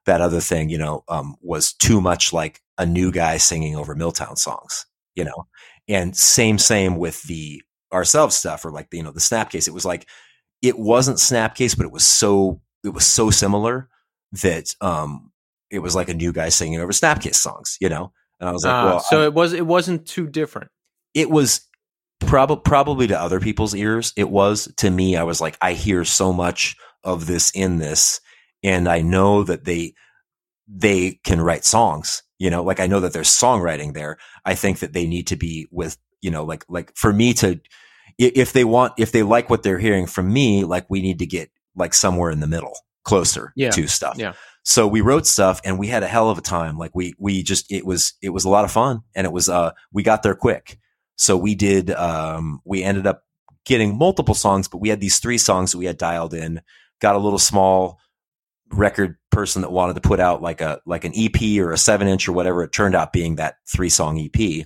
that 0.08 0.22
other 0.22 0.42
thing, 0.42 0.70
you 0.70 0.78
know, 0.80 1.04
um, 1.08 1.36
was 1.40 1.72
too 1.72 2.02
much 2.02 2.34
like 2.34 2.62
a 2.80 2.86
new 2.86 3.12
guy 3.12 3.38
singing 3.38 3.76
over 3.76 3.96
Miltown 3.96 4.40
songs, 4.40 4.88
you 5.14 5.24
know, 5.24 5.46
and 5.88 6.18
same, 6.18 6.58
same 6.58 6.96
with 6.98 7.22
the 7.24 7.62
ourselves 7.94 8.36
stuff 8.36 8.66
or 8.66 8.72
like 8.72 8.90
the, 8.90 8.98
you 8.98 9.04
know, 9.04 9.12
the 9.12 9.20
Snapcase. 9.20 9.68
It 9.68 9.74
was 9.74 9.86
like, 9.86 10.10
it 10.64 10.80
wasn't 10.80 11.20
Snapcase, 11.20 11.78
but 11.78 11.86
it 11.86 11.92
was 11.92 12.08
so, 12.08 12.60
it 12.84 12.90
was 12.90 13.06
so 13.06 13.30
similar 13.30 13.88
that, 14.42 14.74
um, 14.82 15.32
it 15.70 15.80
was 15.80 15.96
like 15.96 16.10
a 16.10 16.16
new 16.16 16.34
guy 16.34 16.50
singing 16.50 16.80
over 16.80 16.92
Snapcase 16.92 17.36
songs, 17.36 17.78
you 17.80 17.88
know? 17.88 18.12
And 18.42 18.50
I 18.50 18.52
was 18.52 18.66
like, 18.66 18.74
Ah, 18.74 18.86
well, 18.86 19.00
so 19.00 19.22
I- 19.22 19.26
it 19.28 19.34
was 19.34 19.54
it 19.54 19.66
wasn't 19.66 20.06
too 20.06 20.28
different. 20.28 20.70
it 21.14 21.30
was 21.30 21.62
prob- 22.20 22.64
probably 22.64 23.08
to 23.08 23.20
other 23.20 23.40
people's 23.40 23.74
ears. 23.76 24.12
It 24.18 24.30
was 24.30 24.72
to 24.78 24.90
me. 24.90 25.16
I 25.16 25.24
was 25.24 25.40
like, 25.40 25.58
I 25.62 25.74
hear 25.74 26.04
so 26.04 26.34
much 26.34 26.76
of 27.04 27.26
this 27.28 27.52
in 27.52 27.78
this, 27.78 28.20
and 28.64 28.88
I 28.90 29.02
know 29.02 29.44
that 29.44 29.64
they 29.66 29.94
they 30.68 31.20
can 31.24 31.40
write 31.42 31.66
songs. 31.66 32.24
You 32.40 32.50
know, 32.50 32.64
like 32.64 32.80
I 32.80 32.88
know 32.88 33.00
that 33.02 33.14
there's 33.14 33.30
songwriting 33.30 33.94
there. 33.94 34.18
I 34.46 34.56
think 34.56 34.80
that 34.80 34.94
they 34.94 35.06
need 35.08 35.28
to 35.28 35.36
be 35.36 35.68
with 35.72 35.98
you 36.22 36.32
know, 36.32 36.44
like 36.44 36.66
like 36.70 36.92
for 36.96 37.14
me 37.14 37.34
to 37.36 37.60
if 38.18 38.54
they 38.54 38.64
want 38.64 38.94
if 38.98 39.12
they 39.12 39.24
like 39.24 39.50
what 39.50 39.64
they're 39.64 39.80
hearing 39.80 40.06
from 40.08 40.32
me, 40.32 40.64
like 40.64 40.86
we 40.90 41.02
need 41.02 41.20
to 41.20 41.26
get 41.26 41.50
like 41.76 41.94
somewhere 41.94 42.32
in 42.32 42.40
the 42.40 42.48
middle, 42.48 42.74
closer 43.04 43.54
Yeah. 43.56 43.72
to 43.72 43.88
stuff. 43.88 44.18
Yeah. 44.18 44.34
So 44.64 44.88
we 44.88 45.02
wrote 45.02 45.26
stuff 45.26 45.60
and 45.66 45.80
we 45.80 45.88
had 45.88 46.04
a 46.04 46.08
hell 46.08 46.30
of 46.30 46.38
a 46.38 46.42
time. 46.42 46.78
Like 46.78 46.92
we 46.94 47.14
we 47.18 47.44
just 47.44 47.72
it 47.72 47.86
was 47.86 48.14
it 48.22 48.30
was 48.30 48.46
a 48.46 48.50
lot 48.50 48.66
of 48.66 48.72
fun 48.72 49.02
and 49.16 49.26
it 49.26 49.34
was 49.34 49.50
uh 49.50 49.72
we 49.92 50.04
got 50.04 50.24
there 50.24 50.36
quick. 50.36 50.78
So 51.16 51.36
we 51.36 51.56
did 51.56 51.92
um 51.92 52.62
we 52.64 52.84
ended 52.84 53.08
up 53.08 53.24
getting 53.66 53.98
multiple 53.98 54.36
songs, 54.36 54.68
but 54.68 54.78
we 54.78 54.90
had 54.90 55.02
these 55.02 55.20
three 55.20 55.38
songs 55.38 55.72
that 55.72 55.78
we 55.78 55.86
had 55.86 55.98
dialed 55.98 56.34
in. 56.34 56.62
Got 57.00 57.16
a 57.16 57.20
little 57.20 57.40
small 57.40 58.00
record 58.72 59.18
person 59.32 59.62
that 59.62 59.72
wanted 59.72 59.96
to 59.96 60.02
put 60.02 60.20
out 60.20 60.42
like 60.42 60.62
a 60.62 60.80
like 60.86 61.06
an 61.06 61.14
EP 61.16 61.60
or 61.60 61.72
a 61.72 61.78
seven 61.78 62.08
inch 62.08 62.28
or 62.28 62.34
whatever. 62.34 62.64
It 62.64 62.72
turned 62.72 62.96
out 62.96 63.14
being 63.14 63.36
that 63.36 63.56
three 63.68 63.90
song 63.90 64.20
EP. 64.20 64.66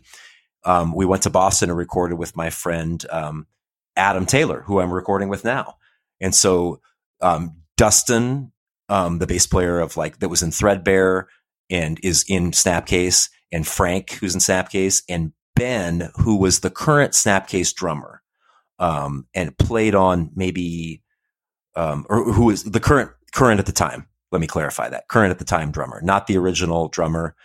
Um, 0.63 0.93
we 0.93 1.05
went 1.05 1.23
to 1.23 1.29
Boston 1.29 1.69
and 1.69 1.77
recorded 1.77 2.15
with 2.15 2.35
my 2.35 2.49
friend 2.49 3.03
um, 3.09 3.47
Adam 3.95 4.25
Taylor, 4.25 4.61
who 4.61 4.79
I'm 4.79 4.91
recording 4.91 5.29
with 5.29 5.45
now. 5.45 5.75
And 6.19 6.33
so 6.33 6.81
um, 7.21 7.61
Dustin, 7.77 8.51
um, 8.89 9.19
the 9.19 9.27
bass 9.27 9.47
player 9.47 9.79
of 9.79 9.97
like 9.97 10.19
that 10.19 10.29
was 10.29 10.43
in 10.43 10.51
Threadbare 10.51 11.27
and 11.69 11.99
is 12.03 12.23
in 12.27 12.51
Snapcase, 12.51 13.29
and 13.51 13.65
Frank, 13.65 14.11
who's 14.11 14.33
in 14.33 14.39
Snapcase, 14.39 15.03
and 15.09 15.33
Ben, 15.55 16.11
who 16.15 16.37
was 16.37 16.59
the 16.59 16.69
current 16.69 17.13
Snapcase 17.13 17.73
drummer, 17.73 18.21
um, 18.79 19.27
and 19.33 19.57
played 19.57 19.95
on 19.95 20.31
maybe, 20.35 21.01
um, 21.75 22.05
or 22.09 22.31
who 22.31 22.45
was 22.45 22.63
the 22.63 22.79
current 22.79 23.11
current 23.33 23.59
at 23.59 23.65
the 23.65 23.71
time. 23.71 24.07
Let 24.31 24.41
me 24.41 24.47
clarify 24.47 24.89
that 24.89 25.07
current 25.07 25.31
at 25.31 25.39
the 25.39 25.45
time 25.45 25.71
drummer, 25.71 26.01
not 26.01 26.27
the 26.27 26.37
original 26.37 26.87
drummer. 26.89 27.35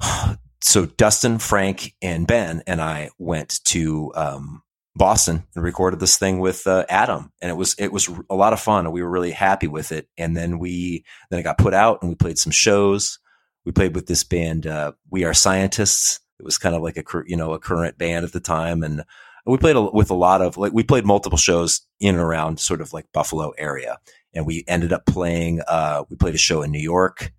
So 0.62 0.84
Dustin, 0.84 1.38
Frank, 1.38 1.94
and 2.02 2.26
Ben 2.26 2.62
and 2.66 2.82
I 2.82 3.08
went 3.16 3.64
to 3.64 4.12
um, 4.14 4.62
Boston 5.00 5.44
and 5.54 5.64
recorded 5.64 5.98
this 5.98 6.18
thing 6.18 6.40
with 6.40 6.66
uh, 6.66 6.84
Adam, 6.90 7.32
and 7.40 7.50
it 7.50 7.54
was 7.54 7.74
it 7.78 7.90
was 7.90 8.10
a 8.28 8.34
lot 8.34 8.52
of 8.52 8.60
fun. 8.60 8.84
and 8.84 8.92
We 8.92 9.02
were 9.02 9.08
really 9.08 9.30
happy 9.30 9.66
with 9.66 9.92
it, 9.92 10.10
and 10.18 10.36
then 10.36 10.58
we 10.58 11.06
then 11.30 11.40
it 11.40 11.44
got 11.44 11.56
put 11.56 11.72
out, 11.72 12.02
and 12.02 12.10
we 12.10 12.16
played 12.16 12.36
some 12.36 12.52
shows. 12.52 13.18
We 13.64 13.72
played 13.72 13.94
with 13.94 14.08
this 14.08 14.24
band, 14.24 14.66
uh, 14.66 14.92
We 15.08 15.24
Are 15.24 15.32
Scientists. 15.32 16.20
It 16.38 16.44
was 16.44 16.58
kind 16.58 16.74
of 16.74 16.82
like 16.82 16.98
a 16.98 17.04
you 17.26 17.34
know 17.34 17.54
a 17.54 17.58
current 17.58 17.96
band 17.96 18.26
at 18.26 18.32
the 18.32 18.40
time, 18.40 18.82
and 18.82 19.02
we 19.46 19.56
played 19.56 19.76
a, 19.76 19.80
with 19.80 20.10
a 20.10 20.14
lot 20.14 20.42
of 20.42 20.58
like 20.58 20.74
we 20.74 20.82
played 20.82 21.06
multiple 21.06 21.38
shows 21.38 21.80
in 21.98 22.14
and 22.14 22.22
around 22.22 22.60
sort 22.60 22.82
of 22.82 22.92
like 22.92 23.10
Buffalo 23.14 23.52
area, 23.56 23.96
and 24.34 24.44
we 24.44 24.64
ended 24.68 24.92
up 24.92 25.06
playing. 25.06 25.62
Uh, 25.66 26.04
we 26.10 26.16
played 26.16 26.34
a 26.34 26.38
show 26.38 26.60
in 26.60 26.70
New 26.70 26.78
York. 26.78 27.32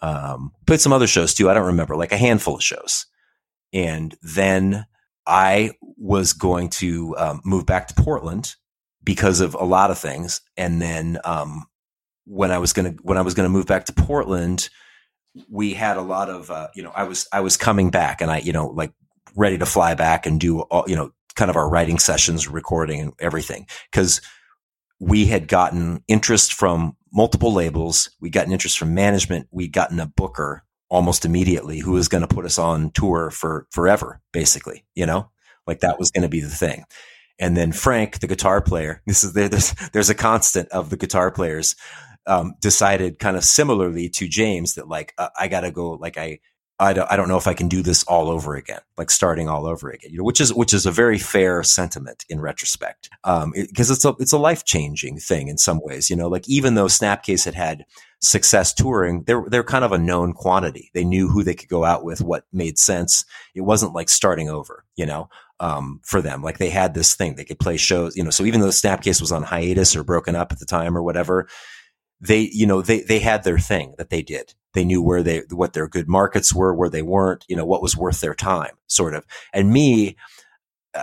Um, 0.00 0.52
played 0.66 0.80
some 0.80 0.94
other 0.94 1.06
shows 1.06 1.34
too. 1.34 1.50
I 1.50 1.54
don't 1.54 1.66
remember, 1.66 1.96
like 1.96 2.12
a 2.12 2.16
handful 2.16 2.54
of 2.54 2.62
shows, 2.62 3.04
and 3.74 4.16
then 4.22 4.86
I 5.26 5.72
was 5.96 6.32
going 6.32 6.70
to 6.70 7.16
um, 7.16 7.40
move 7.44 7.66
back 7.66 7.88
to 7.88 7.94
Portland 7.94 8.54
because 9.02 9.40
of 9.40 9.54
a 9.54 9.64
lot 9.64 9.90
of 9.90 9.98
things. 9.98 10.40
And 10.56 10.80
then 10.80 11.18
um, 11.24 11.66
when 12.24 12.50
I 12.50 12.58
was 12.58 12.72
gonna 12.72 12.94
when 13.02 13.18
I 13.18 13.22
was 13.22 13.34
gonna 13.34 13.48
move 13.48 13.66
back 13.66 13.86
to 13.86 13.92
Portland, 13.92 14.68
we 15.50 15.74
had 15.74 15.96
a 15.96 16.02
lot 16.02 16.30
of 16.30 16.50
uh, 16.50 16.68
you 16.74 16.82
know 16.82 16.92
I 16.94 17.04
was 17.04 17.26
I 17.32 17.40
was 17.40 17.56
coming 17.56 17.90
back 17.90 18.20
and 18.20 18.30
I 18.30 18.38
you 18.38 18.52
know 18.52 18.68
like 18.68 18.92
ready 19.36 19.58
to 19.58 19.66
fly 19.66 19.94
back 19.94 20.26
and 20.26 20.40
do 20.40 20.60
all 20.60 20.84
you 20.86 20.96
know 20.96 21.10
kind 21.34 21.50
of 21.50 21.56
our 21.56 21.68
writing 21.68 21.98
sessions, 21.98 22.48
recording 22.48 23.00
and 23.00 23.12
everything 23.18 23.66
because 23.90 24.20
we 25.00 25.26
had 25.26 25.48
gotten 25.48 26.02
interest 26.08 26.54
from 26.54 26.96
multiple 27.12 27.52
labels. 27.52 28.10
We'd 28.20 28.32
gotten 28.32 28.52
interest 28.52 28.78
from 28.78 28.94
management. 28.94 29.48
We'd 29.50 29.72
gotten 29.72 30.00
a 30.00 30.06
booker 30.06 30.63
almost 30.88 31.24
immediately 31.24 31.78
who 31.78 31.92
was 31.92 32.08
going 32.08 32.26
to 32.26 32.34
put 32.34 32.44
us 32.44 32.58
on 32.58 32.90
tour 32.90 33.30
for 33.30 33.66
forever, 33.70 34.20
basically, 34.32 34.84
you 34.94 35.06
know, 35.06 35.30
like 35.66 35.80
that 35.80 35.98
was 35.98 36.10
going 36.10 36.22
to 36.22 36.28
be 36.28 36.40
the 36.40 36.48
thing. 36.48 36.84
And 37.38 37.56
then 37.56 37.72
Frank, 37.72 38.20
the 38.20 38.26
guitar 38.26 38.60
player, 38.60 39.02
this 39.06 39.24
is 39.24 39.32
there's, 39.32 39.74
there's 39.92 40.10
a 40.10 40.14
constant 40.14 40.68
of 40.70 40.90
the 40.90 40.96
guitar 40.96 41.30
players, 41.30 41.76
um, 42.26 42.54
decided 42.60 43.18
kind 43.18 43.36
of 43.36 43.44
similarly 43.44 44.08
to 44.08 44.28
James 44.28 44.74
that 44.74 44.88
like, 44.88 45.12
uh, 45.18 45.28
I 45.38 45.48
gotta 45.48 45.70
go, 45.70 45.92
like 45.92 46.16
I, 46.16 46.40
I 46.80 46.92
don't, 46.92 47.10
I 47.10 47.16
don't 47.16 47.28
know 47.28 47.36
if 47.36 47.46
I 47.46 47.54
can 47.54 47.68
do 47.68 47.82
this 47.82 48.02
all 48.04 48.30
over 48.30 48.56
again, 48.56 48.80
like 48.96 49.10
starting 49.10 49.48
all 49.48 49.66
over 49.66 49.90
again, 49.90 50.10
you 50.10 50.18
know, 50.18 50.24
which 50.24 50.40
is, 50.40 50.52
which 50.52 50.74
is 50.74 50.86
a 50.86 50.90
very 50.90 51.18
fair 51.18 51.62
sentiment 51.62 52.24
in 52.28 52.40
retrospect. 52.40 53.10
Um, 53.22 53.52
because 53.54 53.90
it, 53.90 53.94
it's 53.94 54.04
a, 54.04 54.14
it's 54.18 54.32
a 54.32 54.38
life 54.38 54.64
changing 54.64 55.18
thing 55.18 55.48
in 55.48 55.56
some 55.56 55.80
ways, 55.82 56.10
you 56.10 56.16
know, 56.16 56.28
like 56.28 56.48
even 56.48 56.74
though 56.74 56.86
Snapcase 56.86 57.44
had 57.44 57.54
had 57.54 57.84
success 58.24 58.72
touring, 58.72 59.22
they're, 59.24 59.44
they're 59.48 59.62
kind 59.62 59.84
of 59.84 59.92
a 59.92 59.98
known 59.98 60.32
quantity. 60.32 60.90
They 60.94 61.04
knew 61.04 61.28
who 61.28 61.44
they 61.44 61.54
could 61.54 61.68
go 61.68 61.84
out 61.84 62.04
with, 62.04 62.20
what 62.20 62.44
made 62.52 62.78
sense. 62.78 63.24
It 63.54 63.60
wasn't 63.60 63.94
like 63.94 64.08
starting 64.08 64.48
over, 64.48 64.84
you 64.96 65.06
know, 65.06 65.28
um, 65.60 66.00
for 66.04 66.20
them. 66.20 66.42
Like 66.42 66.58
they 66.58 66.70
had 66.70 66.94
this 66.94 67.14
thing, 67.14 67.34
they 67.34 67.44
could 67.44 67.58
play 67.58 67.76
shows, 67.76 68.16
you 68.16 68.24
know, 68.24 68.30
so 68.30 68.44
even 68.44 68.60
though 68.60 68.68
Snapcase 68.68 69.20
was 69.20 69.30
on 69.30 69.42
hiatus 69.42 69.94
or 69.94 70.02
broken 70.02 70.34
up 70.34 70.52
at 70.52 70.58
the 70.58 70.66
time 70.66 70.96
or 70.96 71.02
whatever, 71.02 71.46
they, 72.20 72.48
you 72.52 72.66
know, 72.66 72.82
they, 72.82 73.00
they 73.02 73.18
had 73.18 73.44
their 73.44 73.58
thing 73.58 73.94
that 73.98 74.10
they 74.10 74.22
did. 74.22 74.54
They 74.72 74.84
knew 74.84 75.02
where 75.02 75.22
they, 75.22 75.42
what 75.50 75.72
their 75.72 75.86
good 75.86 76.08
markets 76.08 76.54
were, 76.54 76.74
where 76.74 76.90
they 76.90 77.02
weren't, 77.02 77.44
you 77.48 77.56
know, 77.56 77.66
what 77.66 77.82
was 77.82 77.96
worth 77.96 78.20
their 78.20 78.34
time, 78.34 78.74
sort 78.86 79.14
of. 79.14 79.24
And 79.52 79.72
me, 79.72 80.16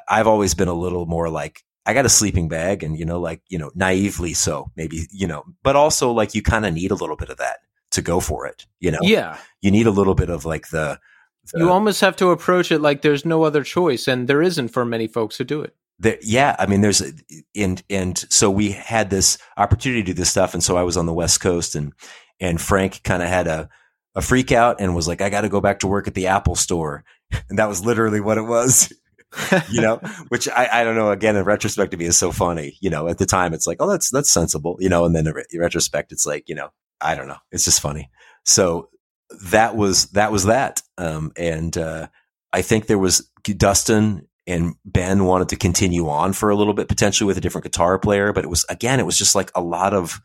I've 0.09 0.27
always 0.27 0.53
been 0.53 0.67
a 0.67 0.73
little 0.73 1.05
more 1.05 1.29
like, 1.29 1.63
I 1.85 1.93
got 1.93 2.05
a 2.05 2.09
sleeping 2.09 2.47
bag 2.47 2.83
and, 2.83 2.97
you 2.97 3.05
know, 3.05 3.19
like, 3.19 3.41
you 3.49 3.57
know, 3.57 3.71
naively 3.73 4.33
so 4.33 4.71
maybe, 4.75 5.07
you 5.11 5.27
know, 5.27 5.43
but 5.63 5.75
also 5.75 6.11
like 6.11 6.35
you 6.35 6.41
kind 6.41 6.65
of 6.65 6.73
need 6.73 6.91
a 6.91 6.95
little 6.95 7.15
bit 7.15 7.29
of 7.29 7.37
that 7.37 7.59
to 7.91 8.01
go 8.01 8.19
for 8.19 8.45
it, 8.45 8.65
you 8.79 8.91
know? 8.91 8.99
Yeah. 9.01 9.37
You 9.61 9.71
need 9.71 9.87
a 9.87 9.91
little 9.91 10.15
bit 10.15 10.29
of 10.29 10.45
like 10.45 10.69
the, 10.69 10.99
the 11.53 11.59
You 11.59 11.69
almost 11.69 12.01
have 12.01 12.15
to 12.17 12.29
approach 12.29 12.71
it 12.71 12.79
like 12.79 13.01
there's 13.01 13.25
no 13.25 13.43
other 13.43 13.63
choice, 13.63 14.07
and 14.07 14.27
there 14.27 14.43
isn't 14.43 14.69
for 14.69 14.85
many 14.85 15.07
folks 15.07 15.37
who 15.37 15.43
do 15.43 15.61
it. 15.61 15.75
there, 15.99 16.17
yeah, 16.21 16.55
I 16.59 16.65
mean, 16.67 16.81
there's 16.81 17.01
and 17.55 17.81
and 17.89 18.17
so 18.29 18.49
we 18.51 18.71
had 18.71 19.09
this 19.09 19.37
opportunity 19.57 20.03
to 20.03 20.05
do 20.07 20.13
this 20.13 20.29
stuff, 20.29 20.53
and 20.53 20.63
so 20.63 20.77
I 20.77 20.83
was 20.83 20.97
on 20.97 21.07
the 21.07 21.13
West 21.13 21.41
Coast, 21.41 21.75
and 21.75 21.93
and 22.39 22.61
Frank 22.61 23.01
kind 23.03 23.23
of 23.23 23.29
had 23.29 23.47
a 23.47 23.69
a 24.13 24.21
freak 24.21 24.51
out 24.51 24.81
and 24.81 24.95
was 24.95 25.07
like, 25.07 25.21
I 25.21 25.29
got 25.29 25.41
to 25.41 25.49
go 25.49 25.61
back 25.61 25.79
to 25.79 25.87
work 25.87 26.07
at 26.07 26.13
the 26.13 26.27
Apple 26.27 26.55
Store, 26.55 27.03
and 27.49 27.57
that 27.57 27.69
was 27.69 27.85
literally 27.85 28.19
what 28.19 28.37
it 28.37 28.43
was, 28.43 28.93
you 29.69 29.81
know. 29.81 29.97
Which 30.29 30.47
I 30.49 30.67
I 30.71 30.83
don't 30.83 30.95
know. 30.95 31.11
Again, 31.11 31.35
in 31.35 31.43
retrospect, 31.43 31.91
to 31.91 31.97
me 31.97 32.05
is 32.05 32.17
so 32.17 32.31
funny. 32.31 32.77
You 32.81 32.89
know, 32.89 33.07
at 33.07 33.17
the 33.17 33.25
time, 33.25 33.53
it's 33.53 33.67
like, 33.67 33.77
oh, 33.79 33.89
that's 33.89 34.09
that's 34.09 34.31
sensible, 34.31 34.77
you 34.79 34.89
know, 34.89 35.05
and 35.05 35.15
then 35.15 35.27
in 35.27 35.33
re- 35.33 35.45
retrospect, 35.55 36.11
it's 36.11 36.25
like, 36.25 36.47
you 36.47 36.55
know, 36.55 36.69
I 36.99 37.15
don't 37.15 37.27
know, 37.27 37.37
it's 37.51 37.65
just 37.65 37.81
funny. 37.81 38.09
So 38.45 38.89
that 39.51 39.75
was 39.75 40.07
that 40.11 40.31
was 40.31 40.45
that, 40.45 40.81
um, 40.97 41.31
and 41.37 41.77
uh, 41.77 42.07
I 42.51 42.61
think 42.61 42.87
there 42.87 42.99
was 42.99 43.29
Dustin 43.43 44.27
and 44.47 44.75
Ben 44.85 45.25
wanted 45.25 45.49
to 45.49 45.55
continue 45.55 46.09
on 46.09 46.33
for 46.33 46.49
a 46.49 46.55
little 46.55 46.73
bit, 46.73 46.87
potentially 46.87 47.27
with 47.27 47.37
a 47.37 47.41
different 47.41 47.63
guitar 47.63 47.99
player. 47.99 48.33
But 48.33 48.43
it 48.43 48.49
was 48.49 48.65
again, 48.69 48.99
it 48.99 49.05
was 49.05 49.17
just 49.17 49.35
like 49.35 49.51
a 49.55 49.61
lot 49.61 49.93
of 49.93 50.21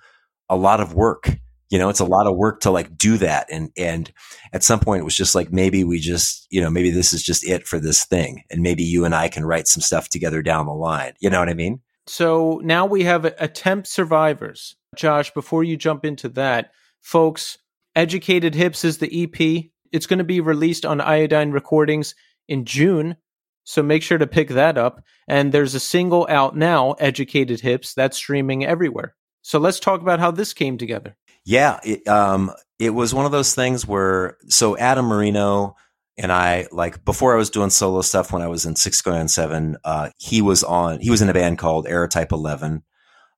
a 0.48 0.56
lot 0.56 0.80
of 0.80 0.94
work. 0.94 1.38
You 1.68 1.78
know, 1.78 1.88
it's 1.88 2.00
a 2.00 2.04
lot 2.04 2.26
of 2.26 2.36
work 2.36 2.60
to 2.60 2.70
like 2.70 2.96
do 2.96 3.16
that. 3.18 3.48
And 3.50 3.70
and 3.76 4.12
at 4.52 4.62
some 4.62 4.80
point, 4.80 5.00
it 5.00 5.04
was 5.04 5.16
just 5.16 5.34
like 5.34 5.52
maybe 5.52 5.84
we 5.84 5.98
just 5.98 6.46
you 6.50 6.60
know 6.60 6.70
maybe 6.70 6.90
this 6.90 7.12
is 7.12 7.22
just 7.22 7.46
it 7.46 7.66
for 7.66 7.78
this 7.78 8.04
thing, 8.04 8.44
and 8.50 8.62
maybe 8.62 8.82
you 8.82 9.04
and 9.04 9.14
I 9.14 9.28
can 9.28 9.44
write 9.44 9.68
some 9.68 9.80
stuff 9.80 10.08
together 10.08 10.42
down 10.42 10.66
the 10.66 10.72
line. 10.72 11.14
You 11.20 11.30
know 11.30 11.40
what 11.40 11.48
I 11.48 11.54
mean? 11.54 11.80
So 12.06 12.60
now 12.62 12.86
we 12.86 13.02
have 13.04 13.24
attempt 13.24 13.88
survivors. 13.88 14.76
Josh, 14.94 15.34
before 15.34 15.64
you 15.64 15.76
jump 15.76 16.04
into 16.04 16.28
that, 16.30 16.70
folks, 17.00 17.58
Educated 17.96 18.54
Hips 18.54 18.84
is 18.84 18.98
the 18.98 19.24
EP. 19.24 19.70
It's 19.92 20.06
going 20.06 20.18
to 20.18 20.24
be 20.24 20.40
released 20.40 20.86
on 20.86 21.00
Iodine 21.00 21.50
Recordings 21.50 22.14
in 22.48 22.64
June. 22.64 23.16
So 23.64 23.82
make 23.82 24.02
sure 24.02 24.18
to 24.18 24.26
pick 24.26 24.50
that 24.50 24.78
up. 24.78 25.02
And 25.26 25.50
there's 25.50 25.74
a 25.74 25.80
single 25.80 26.26
out 26.30 26.56
now, 26.56 26.92
Educated 26.92 27.60
Hips, 27.60 27.94
that's 27.94 28.16
streaming 28.16 28.64
everywhere. 28.64 29.16
So 29.42 29.58
let's 29.58 29.80
talk 29.80 30.00
about 30.00 30.20
how 30.20 30.30
this 30.30 30.52
came 30.52 30.78
together. 30.78 31.16
Yeah, 31.46 31.78
it, 31.84 32.06
um, 32.08 32.50
it 32.80 32.90
was 32.90 33.14
one 33.14 33.24
of 33.24 33.30
those 33.30 33.54
things 33.54 33.86
where 33.86 34.36
so 34.48 34.76
Adam 34.76 35.06
Marino 35.06 35.76
and 36.18 36.32
I 36.32 36.66
like 36.72 37.04
before 37.04 37.32
I 37.34 37.36
was 37.38 37.50
doing 37.50 37.70
solo 37.70 38.02
stuff 38.02 38.32
when 38.32 38.42
I 38.42 38.48
was 38.48 38.66
in 38.66 38.74
six 38.74 39.00
going 39.00 39.28
seven, 39.28 39.76
uh, 39.84 40.10
he 40.18 40.42
was 40.42 40.64
on 40.64 40.98
he 41.00 41.08
was 41.08 41.22
in 41.22 41.28
a 41.28 41.32
band 41.32 41.58
called 41.58 41.86
Aerotype 41.86 42.32
Eleven 42.32 42.82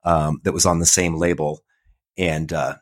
um, 0.05 0.41
that 0.45 0.53
was 0.53 0.65
on 0.65 0.79
the 0.79 0.87
same 0.87 1.17
label, 1.17 1.63
and 2.17 2.51
uh, 2.51 2.77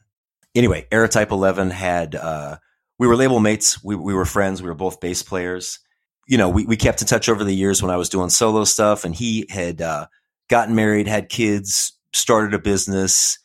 anyway, 0.55 0.87
Aerotype 0.93 1.33
Eleven 1.33 1.71
had 1.71 2.15
uh, 2.15 2.59
we 2.97 3.09
were 3.09 3.17
label 3.17 3.41
mates, 3.41 3.83
we 3.83 3.97
we 3.97 4.15
were 4.15 4.27
friends, 4.27 4.63
we 4.63 4.69
were 4.69 4.75
both 4.75 5.01
bass 5.01 5.25
players. 5.25 5.81
You 6.29 6.39
know, 6.39 6.51
we 6.51 6.67
we 6.67 6.77
kept 6.77 7.01
in 7.03 7.09
touch 7.09 7.29
over 7.29 7.43
the 7.43 7.55
years 7.55 7.83
when 7.83 7.91
I 7.91 7.97
was 7.97 8.09
doing 8.09 8.31
solo 8.31 8.63
stuff, 8.63 9.05
and 9.05 9.13
he 9.13 9.49
had 9.51 9.83
uh, 9.83 10.07
gotten 10.49 10.77
married, 10.77 11.09
had 11.09 11.31
kids, 11.31 11.99
started 12.13 12.55
a 12.55 12.61
business 12.61 13.41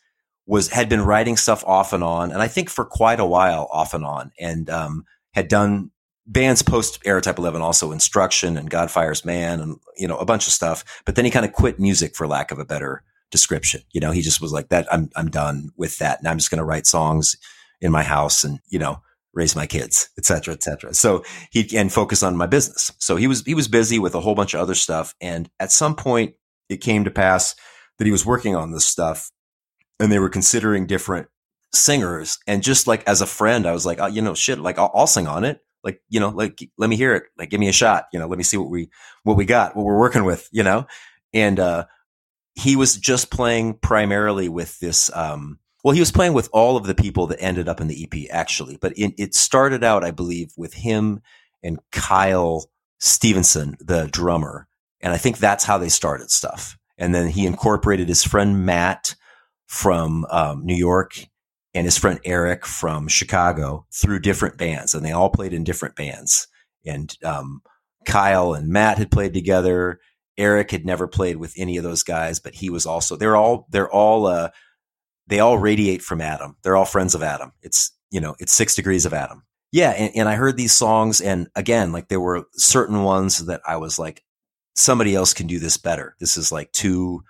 was 0.52 0.68
had 0.68 0.90
been 0.90 1.00
writing 1.00 1.38
stuff 1.38 1.64
off 1.64 1.94
and 1.94 2.04
on, 2.04 2.30
and 2.30 2.42
I 2.42 2.46
think 2.46 2.68
for 2.68 2.84
quite 2.84 3.20
a 3.20 3.24
while 3.24 3.66
off 3.72 3.94
and 3.94 4.04
on, 4.04 4.32
and 4.38 4.68
um, 4.68 5.06
had 5.32 5.48
done 5.48 5.90
bands 6.26 6.60
post 6.60 7.02
Aerotype 7.04 7.38
Eleven, 7.38 7.62
also 7.62 7.90
Instruction 7.90 8.58
and 8.58 8.70
Godfire's 8.70 9.24
Man, 9.24 9.60
and 9.60 9.76
you 9.96 10.06
know 10.06 10.18
a 10.18 10.26
bunch 10.26 10.46
of 10.46 10.52
stuff. 10.52 10.84
But 11.06 11.14
then 11.14 11.24
he 11.24 11.30
kind 11.30 11.46
of 11.46 11.54
quit 11.54 11.80
music 11.80 12.14
for 12.14 12.28
lack 12.28 12.50
of 12.50 12.58
a 12.58 12.66
better 12.66 13.02
description. 13.30 13.80
You 13.92 14.02
know, 14.02 14.10
he 14.10 14.20
just 14.20 14.42
was 14.42 14.52
like 14.52 14.68
that. 14.68 14.86
I'm 14.92 15.08
I'm 15.16 15.30
done 15.30 15.70
with 15.78 15.96
that, 16.00 16.18
and 16.18 16.28
I'm 16.28 16.36
just 16.36 16.50
going 16.50 16.58
to 16.58 16.66
write 16.66 16.86
songs 16.86 17.34
in 17.80 17.90
my 17.90 18.02
house 18.02 18.44
and 18.44 18.60
you 18.68 18.78
know 18.78 19.00
raise 19.32 19.56
my 19.56 19.66
kids, 19.66 20.10
et 20.18 20.26
cetera, 20.26 20.52
et 20.52 20.62
cetera. 20.62 20.92
So 20.92 21.24
he 21.50 21.66
and 21.78 21.90
focus 21.90 22.22
on 22.22 22.36
my 22.36 22.46
business. 22.46 22.92
So 22.98 23.16
he 23.16 23.26
was 23.26 23.42
he 23.42 23.54
was 23.54 23.68
busy 23.68 23.98
with 23.98 24.14
a 24.14 24.20
whole 24.20 24.34
bunch 24.34 24.52
of 24.52 24.60
other 24.60 24.74
stuff, 24.74 25.14
and 25.18 25.48
at 25.58 25.72
some 25.72 25.96
point 25.96 26.34
it 26.68 26.82
came 26.82 27.04
to 27.04 27.10
pass 27.10 27.54
that 27.96 28.04
he 28.04 28.12
was 28.12 28.26
working 28.26 28.54
on 28.54 28.72
this 28.72 28.84
stuff 28.84 29.30
and 30.02 30.10
they 30.10 30.18
were 30.18 30.28
considering 30.28 30.86
different 30.86 31.28
singers. 31.72 32.38
And 32.46 32.62
just 32.62 32.86
like 32.86 33.06
as 33.06 33.20
a 33.20 33.26
friend, 33.26 33.66
I 33.66 33.72
was 33.72 33.86
like, 33.86 34.00
oh, 34.00 34.06
you 34.06 34.20
know, 34.20 34.34
shit, 34.34 34.58
like 34.58 34.78
I'll, 34.78 34.90
I'll, 34.92 35.06
sing 35.06 35.28
on 35.28 35.44
it. 35.44 35.60
Like, 35.84 36.00
you 36.08 36.18
know, 36.18 36.30
like 36.30 36.60
let 36.76 36.90
me 36.90 36.96
hear 36.96 37.14
it. 37.14 37.24
Like, 37.38 37.50
give 37.50 37.60
me 37.60 37.68
a 37.68 37.72
shot. 37.72 38.06
You 38.12 38.18
know, 38.18 38.26
let 38.26 38.36
me 38.36 38.44
see 38.44 38.56
what 38.56 38.68
we 38.68 38.90
what 39.22 39.36
we 39.36 39.44
got, 39.44 39.76
what 39.76 39.84
we're 39.84 39.98
working 39.98 40.24
with. 40.24 40.48
You 40.52 40.64
know, 40.64 40.86
and 41.32 41.58
uh, 41.58 41.86
he 42.54 42.74
was 42.76 42.96
just 42.96 43.30
playing 43.30 43.74
primarily 43.74 44.48
with 44.48 44.78
this. 44.80 45.10
Um, 45.14 45.60
well, 45.84 45.94
he 45.94 46.00
was 46.00 46.12
playing 46.12 46.34
with 46.34 46.48
all 46.52 46.76
of 46.76 46.86
the 46.86 46.94
people 46.94 47.28
that 47.28 47.42
ended 47.42 47.68
up 47.68 47.80
in 47.80 47.88
the 47.88 48.04
EP, 48.04 48.28
actually. 48.30 48.78
But 48.80 48.96
it, 48.96 49.14
it 49.18 49.34
started 49.34 49.82
out, 49.82 50.04
I 50.04 50.12
believe, 50.12 50.52
with 50.56 50.74
him 50.74 51.22
and 51.62 51.80
Kyle 51.90 52.70
Stevenson, 52.98 53.76
the 53.80 54.06
drummer, 54.06 54.68
and 55.00 55.12
I 55.12 55.16
think 55.16 55.38
that's 55.38 55.64
how 55.64 55.78
they 55.78 55.88
started 55.88 56.30
stuff. 56.30 56.76
And 56.98 57.12
then 57.12 57.28
he 57.28 57.46
incorporated 57.46 58.08
his 58.08 58.22
friend 58.22 58.64
Matt 58.64 59.16
from 59.72 60.26
um, 60.28 60.66
New 60.66 60.76
York 60.76 61.26
and 61.72 61.86
his 61.86 61.96
friend 61.96 62.20
Eric 62.26 62.66
from 62.66 63.08
Chicago 63.08 63.86
through 63.90 64.20
different 64.20 64.58
bands, 64.58 64.92
and 64.92 65.02
they 65.02 65.12
all 65.12 65.30
played 65.30 65.54
in 65.54 65.64
different 65.64 65.96
bands. 65.96 66.46
And 66.84 67.16
um, 67.24 67.62
Kyle 68.04 68.52
and 68.52 68.68
Matt 68.68 68.98
had 68.98 69.10
played 69.10 69.32
together. 69.32 69.98
Eric 70.36 70.70
had 70.70 70.84
never 70.84 71.08
played 71.08 71.38
with 71.38 71.54
any 71.56 71.78
of 71.78 71.84
those 71.84 72.02
guys, 72.02 72.38
but 72.38 72.54
he 72.54 72.68
was 72.68 72.84
also 72.84 73.16
they're 73.16 73.34
all 73.34 73.66
they're 73.70 73.90
all 73.90 74.26
uh, 74.26 74.50
they 75.26 75.40
all 75.40 75.56
radiate 75.56 76.02
from 76.02 76.20
Adam. 76.20 76.54
They're 76.62 76.76
all 76.76 76.84
friends 76.84 77.14
of 77.14 77.22
Adam. 77.22 77.52
It's 77.62 77.92
you 78.10 78.20
know 78.20 78.36
it's 78.38 78.52
six 78.52 78.74
degrees 78.74 79.06
of 79.06 79.14
Adam. 79.14 79.42
Yeah, 79.72 79.92
and, 79.92 80.12
and 80.14 80.28
I 80.28 80.34
heard 80.34 80.58
these 80.58 80.72
songs, 80.72 81.22
and 81.22 81.48
again, 81.56 81.92
like 81.92 82.08
there 82.08 82.20
were 82.20 82.44
certain 82.52 83.04
ones 83.04 83.46
that 83.46 83.62
I 83.66 83.78
was 83.78 83.98
like, 83.98 84.22
somebody 84.74 85.14
else 85.14 85.32
can 85.32 85.46
do 85.46 85.58
this 85.58 85.78
better. 85.78 86.14
This 86.20 86.36
is 86.36 86.52
like 86.52 86.72
too 86.72 87.22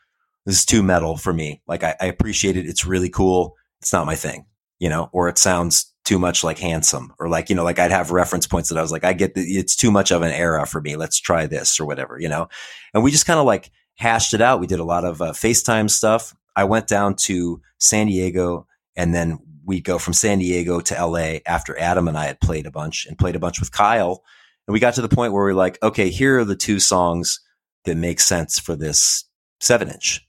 this 0.44 0.58
is 0.58 0.66
too 0.66 0.82
metal 0.82 1.16
for 1.16 1.32
me. 1.32 1.62
Like 1.66 1.84
I, 1.84 1.94
I 2.00 2.06
appreciate 2.06 2.56
it. 2.56 2.66
It's 2.66 2.84
really 2.84 3.08
cool. 3.08 3.56
It's 3.80 3.92
not 3.92 4.06
my 4.06 4.14
thing, 4.14 4.46
you 4.78 4.88
know, 4.88 5.08
or 5.12 5.28
it 5.28 5.38
sounds 5.38 5.92
too 6.04 6.18
much 6.18 6.42
like 6.42 6.58
handsome 6.58 7.12
or 7.18 7.28
like, 7.28 7.48
you 7.48 7.54
know, 7.54 7.64
like 7.64 7.78
I'd 7.78 7.92
have 7.92 8.10
reference 8.10 8.46
points 8.46 8.68
that 8.68 8.78
I 8.78 8.82
was 8.82 8.90
like, 8.90 9.04
I 9.04 9.12
get 9.12 9.34
the, 9.34 9.42
it's 9.42 9.76
too 9.76 9.90
much 9.90 10.10
of 10.10 10.22
an 10.22 10.32
era 10.32 10.66
for 10.66 10.80
me. 10.80 10.96
Let's 10.96 11.20
try 11.20 11.46
this 11.46 11.78
or 11.78 11.86
whatever, 11.86 12.18
you 12.18 12.28
know? 12.28 12.48
And 12.92 13.04
we 13.04 13.10
just 13.10 13.26
kind 13.26 13.38
of 13.38 13.46
like 13.46 13.70
hashed 13.96 14.34
it 14.34 14.40
out. 14.40 14.60
We 14.60 14.66
did 14.66 14.80
a 14.80 14.84
lot 14.84 15.04
of 15.04 15.22
uh, 15.22 15.32
FaceTime 15.32 15.88
stuff. 15.90 16.34
I 16.56 16.64
went 16.64 16.88
down 16.88 17.14
to 17.16 17.62
San 17.78 18.08
Diego 18.08 18.66
and 18.96 19.14
then 19.14 19.38
we 19.64 19.80
go 19.80 19.98
from 19.98 20.12
San 20.12 20.40
Diego 20.40 20.80
to 20.80 21.06
LA 21.06 21.38
after 21.46 21.78
Adam 21.78 22.08
and 22.08 22.18
I 22.18 22.26
had 22.26 22.40
played 22.40 22.66
a 22.66 22.72
bunch 22.72 23.06
and 23.06 23.16
played 23.16 23.36
a 23.36 23.40
bunch 23.40 23.60
with 23.60 23.70
Kyle. 23.70 24.24
And 24.66 24.72
we 24.72 24.80
got 24.80 24.94
to 24.94 25.02
the 25.02 25.08
point 25.08 25.32
where 25.32 25.44
we 25.44 25.52
are 25.52 25.54
like, 25.54 25.80
okay, 25.82 26.10
here 26.10 26.40
are 26.40 26.44
the 26.44 26.56
two 26.56 26.80
songs 26.80 27.40
that 27.84 27.96
make 27.96 28.20
sense 28.20 28.58
for 28.58 28.74
this 28.74 29.24
seven 29.60 29.88
inch 29.88 30.26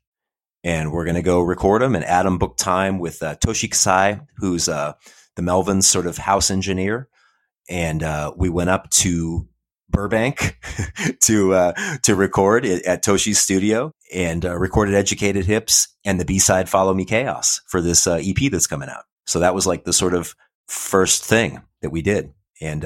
and 0.63 0.91
we're 0.91 1.05
going 1.05 1.15
to 1.15 1.21
go 1.21 1.41
record 1.41 1.81
them. 1.81 1.95
And 1.95 2.05
Adam 2.05 2.37
booked 2.37 2.59
time 2.59 2.99
with 2.99 3.21
uh, 3.21 3.35
Toshi 3.35 3.69
Kasai, 3.69 4.19
who's 4.37 4.69
uh, 4.69 4.93
the 5.35 5.41
Melvins 5.41 5.83
sort 5.83 6.07
of 6.07 6.17
house 6.17 6.49
engineer. 6.49 7.09
And 7.69 8.03
uh, 8.03 8.33
we 8.35 8.49
went 8.49 8.69
up 8.69 8.89
to 8.91 9.47
Burbank 9.89 10.57
to 11.21 11.53
uh, 11.53 11.73
to 12.03 12.15
record 12.15 12.65
at 12.65 13.03
Toshi's 13.03 13.39
studio 13.39 13.93
and 14.13 14.45
uh, 14.45 14.57
recorded 14.57 14.95
"Educated 14.95 15.45
Hips" 15.45 15.87
and 16.03 16.19
the 16.19 16.25
B 16.25 16.39
side 16.39 16.67
"Follow 16.67 16.93
Me 16.93 17.05
Chaos" 17.05 17.61
for 17.67 17.79
this 17.79 18.07
uh, 18.07 18.19
EP 18.21 18.51
that's 18.51 18.67
coming 18.67 18.89
out. 18.89 19.03
So 19.25 19.39
that 19.39 19.55
was 19.55 19.67
like 19.67 19.85
the 19.85 19.93
sort 19.93 20.13
of 20.13 20.35
first 20.67 21.23
thing 21.23 21.61
that 21.81 21.91
we 21.91 22.01
did, 22.01 22.33
and 22.59 22.83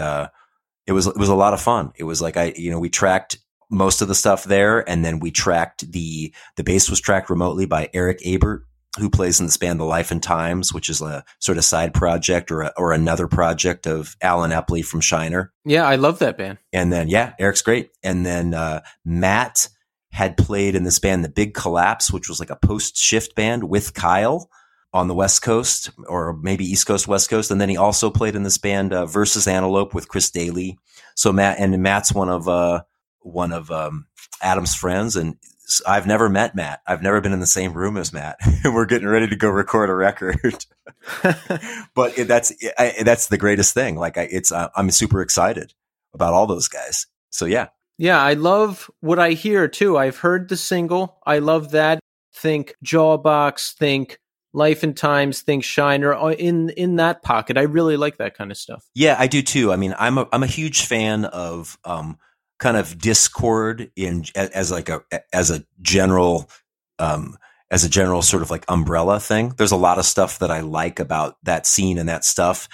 it 0.85 0.91
was 0.91 1.07
it 1.07 1.17
was 1.17 1.29
a 1.29 1.35
lot 1.35 1.53
of 1.53 1.61
fun. 1.61 1.91
It 1.95 2.03
was 2.03 2.21
like 2.21 2.37
I 2.37 2.53
you 2.55 2.69
know 2.69 2.79
we 2.79 2.89
tracked 2.89 3.39
most 3.69 4.01
of 4.01 4.07
the 4.07 4.15
stuff 4.15 4.43
there. 4.43 4.87
And 4.89 5.03
then 5.03 5.19
we 5.19 5.31
tracked 5.31 5.91
the, 5.91 6.33
the 6.55 6.63
bass 6.63 6.89
was 6.89 7.01
tracked 7.01 7.29
remotely 7.29 7.65
by 7.65 7.89
Eric 7.93 8.19
Abert 8.21 8.61
who 8.97 9.09
plays 9.09 9.39
in 9.39 9.45
this 9.45 9.57
band, 9.57 9.79
The 9.79 9.85
Life 9.85 10.11
and 10.11 10.21
Times, 10.21 10.73
which 10.73 10.89
is 10.89 11.01
a 11.01 11.23
sort 11.39 11.57
of 11.57 11.63
side 11.63 11.93
project 11.93 12.51
or 12.51 12.61
a, 12.61 12.73
or 12.77 12.91
another 12.91 13.27
project 13.27 13.87
of 13.87 14.15
Alan 14.21 14.51
Epley 14.51 14.83
from 14.83 15.01
Shiner. 15.01 15.53
Yeah, 15.65 15.87
I 15.87 15.95
love 15.95 16.19
that 16.19 16.37
band. 16.37 16.57
And 16.73 16.91
then 16.91 17.07
yeah, 17.07 17.33
Eric's 17.39 17.61
great. 17.61 17.91
And 18.03 18.25
then 18.25 18.53
uh, 18.53 18.81
Matt 19.05 19.69
had 20.11 20.37
played 20.37 20.75
in 20.75 20.83
this 20.83 20.99
band, 20.99 21.23
The 21.23 21.29
Big 21.29 21.53
Collapse, 21.53 22.11
which 22.11 22.29
was 22.29 22.39
like 22.39 22.49
a 22.49 22.55
post 22.55 22.97
shift 22.97 23.35
band 23.35 23.69
with 23.69 23.93
Kyle 23.93 24.49
on 24.93 25.07
the 25.07 25.13
West 25.13 25.41
Coast 25.41 25.91
or 26.07 26.33
maybe 26.41 26.65
East 26.65 26.87
Coast, 26.87 27.07
West 27.07 27.29
Coast. 27.29 27.51
And 27.51 27.61
then 27.61 27.69
he 27.69 27.77
also 27.77 28.09
played 28.09 28.35
in 28.35 28.43
this 28.43 28.57
band 28.57 28.93
uh, 28.93 29.05
Versus 29.05 29.47
Antelope 29.47 29.93
with 29.93 30.07
Chris 30.07 30.31
Daly. 30.31 30.77
So 31.15 31.31
Matt 31.31 31.59
and 31.59 31.77
Matt's 31.83 32.13
one 32.13 32.29
of 32.29 32.47
uh, 32.47 32.81
one 33.27 33.51
of 33.51 33.69
um, 33.71 34.07
Adam's 34.41 34.75
friends, 34.75 35.15
and 35.15 35.37
I've 35.85 36.07
never 36.07 36.29
met 36.29 36.55
Matt. 36.55 36.81
I've 36.87 37.01
never 37.01 37.21
been 37.21 37.33
in 37.33 37.39
the 37.39 37.45
same 37.45 37.73
room 37.73 37.97
as 37.97 38.13
Matt, 38.13 38.37
and 38.63 38.73
we're 38.73 38.85
getting 38.85 39.07
ready 39.07 39.27
to 39.27 39.35
go 39.35 39.49
record 39.49 39.89
a 39.89 39.95
record. 39.95 40.65
but 41.93 42.17
it, 42.17 42.27
that's 42.27 42.53
I, 42.77 43.03
that's 43.03 43.27
the 43.27 43.37
greatest 43.37 43.73
thing. 43.73 43.97
Like 43.97 44.17
I, 44.17 44.27
it's 44.31 44.51
uh, 44.51 44.69
I'm 44.75 44.91
super 44.91 45.21
excited 45.21 45.73
about 46.13 46.33
all 46.33 46.47
those 46.47 46.67
guys. 46.67 47.07
So 47.29 47.45
yeah, 47.45 47.67
yeah, 47.97 48.21
I 48.21 48.33
love 48.33 48.89
what 49.01 49.19
I 49.19 49.31
hear 49.31 49.67
too. 49.67 49.97
I've 49.97 50.17
heard 50.17 50.49
the 50.49 50.57
single. 50.57 51.17
I 51.25 51.39
love 51.39 51.71
that. 51.71 51.99
Think 52.33 52.75
Jawbox. 52.85 53.73
Think 53.73 54.19
Life 54.53 54.83
and 54.83 54.95
Times. 54.95 55.41
Think 55.41 55.63
Shiner. 55.63 56.13
Uh, 56.13 56.31
in 56.31 56.69
in 56.69 56.95
that 56.97 57.23
pocket, 57.23 57.57
I 57.57 57.63
really 57.63 57.97
like 57.97 58.17
that 58.17 58.37
kind 58.37 58.51
of 58.51 58.57
stuff. 58.57 58.85
Yeah, 58.93 59.15
I 59.19 59.27
do 59.27 59.41
too. 59.41 59.73
I 59.73 59.75
mean, 59.75 59.95
I'm 59.97 60.17
a 60.17 60.27
I'm 60.31 60.43
a 60.43 60.47
huge 60.47 60.85
fan 60.85 61.25
of 61.25 61.77
um 61.83 62.19
kind 62.59 62.77
of 62.77 62.97
Dischord 62.97 63.91
in 63.95 64.25
as 64.35 64.71
like 64.71 64.89
a 64.89 65.01
as 65.33 65.51
a 65.51 65.63
general 65.81 66.49
um 66.99 67.37
as 67.69 67.83
a 67.83 67.89
general 67.89 68.21
sort 68.21 68.43
of 68.43 68.49
like 68.49 68.65
umbrella 68.67 69.19
thing. 69.19 69.53
There's 69.57 69.71
a 69.71 69.77
lot 69.77 69.99
of 69.99 70.05
stuff 70.05 70.39
that 70.39 70.51
I 70.51 70.61
like 70.61 70.99
about 70.99 71.37
that 71.43 71.65
scene 71.65 71.97
and 71.97 72.09
that 72.09 72.23
stuff. 72.23 72.69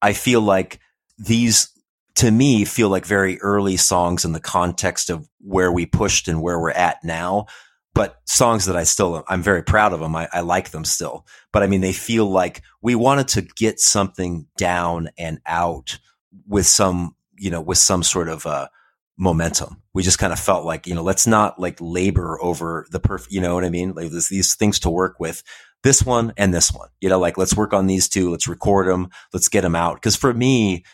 I 0.00 0.12
feel 0.12 0.40
like 0.40 0.80
these 1.18 1.70
to 2.16 2.30
me 2.30 2.64
feel 2.64 2.88
like 2.88 3.04
very 3.04 3.40
early 3.40 3.76
songs 3.76 4.24
in 4.24 4.32
the 4.32 4.40
context 4.40 5.10
of 5.10 5.28
where 5.40 5.70
we 5.70 5.86
pushed 5.86 6.28
and 6.28 6.42
where 6.42 6.58
we're 6.58 6.70
at 6.70 7.04
now. 7.04 7.46
But 7.94 8.20
songs 8.26 8.66
that 8.66 8.76
I 8.76 8.84
still, 8.84 9.24
I'm 9.28 9.42
very 9.42 9.62
proud 9.62 9.92
of 9.94 10.00
them. 10.00 10.14
I, 10.16 10.28
I 10.32 10.40
like 10.40 10.70
them 10.70 10.84
still. 10.84 11.26
But 11.52 11.62
I 11.62 11.66
mean, 11.66 11.80
they 11.80 11.94
feel 11.94 12.26
like 12.26 12.62
we 12.82 12.94
wanted 12.94 13.28
to 13.28 13.42
get 13.42 13.80
something 13.80 14.46
down 14.58 15.08
and 15.16 15.40
out 15.46 15.98
with 16.46 16.66
some, 16.66 17.16
you 17.38 17.50
know, 17.50 17.60
with 17.60 17.78
some 17.78 18.02
sort 18.02 18.28
of, 18.28 18.46
uh, 18.46 18.68
momentum. 19.16 19.82
We 19.94 20.02
just 20.02 20.18
kind 20.18 20.32
of 20.32 20.38
felt 20.38 20.64
like, 20.64 20.86
you 20.86 20.94
know, 20.94 21.02
let's 21.02 21.26
not 21.26 21.58
like 21.58 21.78
labor 21.80 22.38
over 22.42 22.86
the 22.90 23.00
perfect, 23.00 23.32
you 23.32 23.40
know 23.40 23.54
what 23.54 23.64
I 23.64 23.70
mean? 23.70 23.92
Like 23.94 24.10
there's 24.10 24.28
these 24.28 24.54
things 24.54 24.78
to 24.80 24.90
work 24.90 25.18
with. 25.18 25.42
This 25.82 26.02
one 26.02 26.32
and 26.36 26.52
this 26.52 26.72
one, 26.72 26.88
you 27.00 27.08
know, 27.08 27.18
like 27.18 27.38
let's 27.38 27.56
work 27.56 27.72
on 27.72 27.86
these 27.86 28.08
two. 28.08 28.30
Let's 28.30 28.48
record 28.48 28.88
them. 28.88 29.08
Let's 29.32 29.48
get 29.48 29.60
them 29.60 29.76
out. 29.76 30.02
Cause 30.02 30.16
for 30.16 30.34
me, 30.34 30.84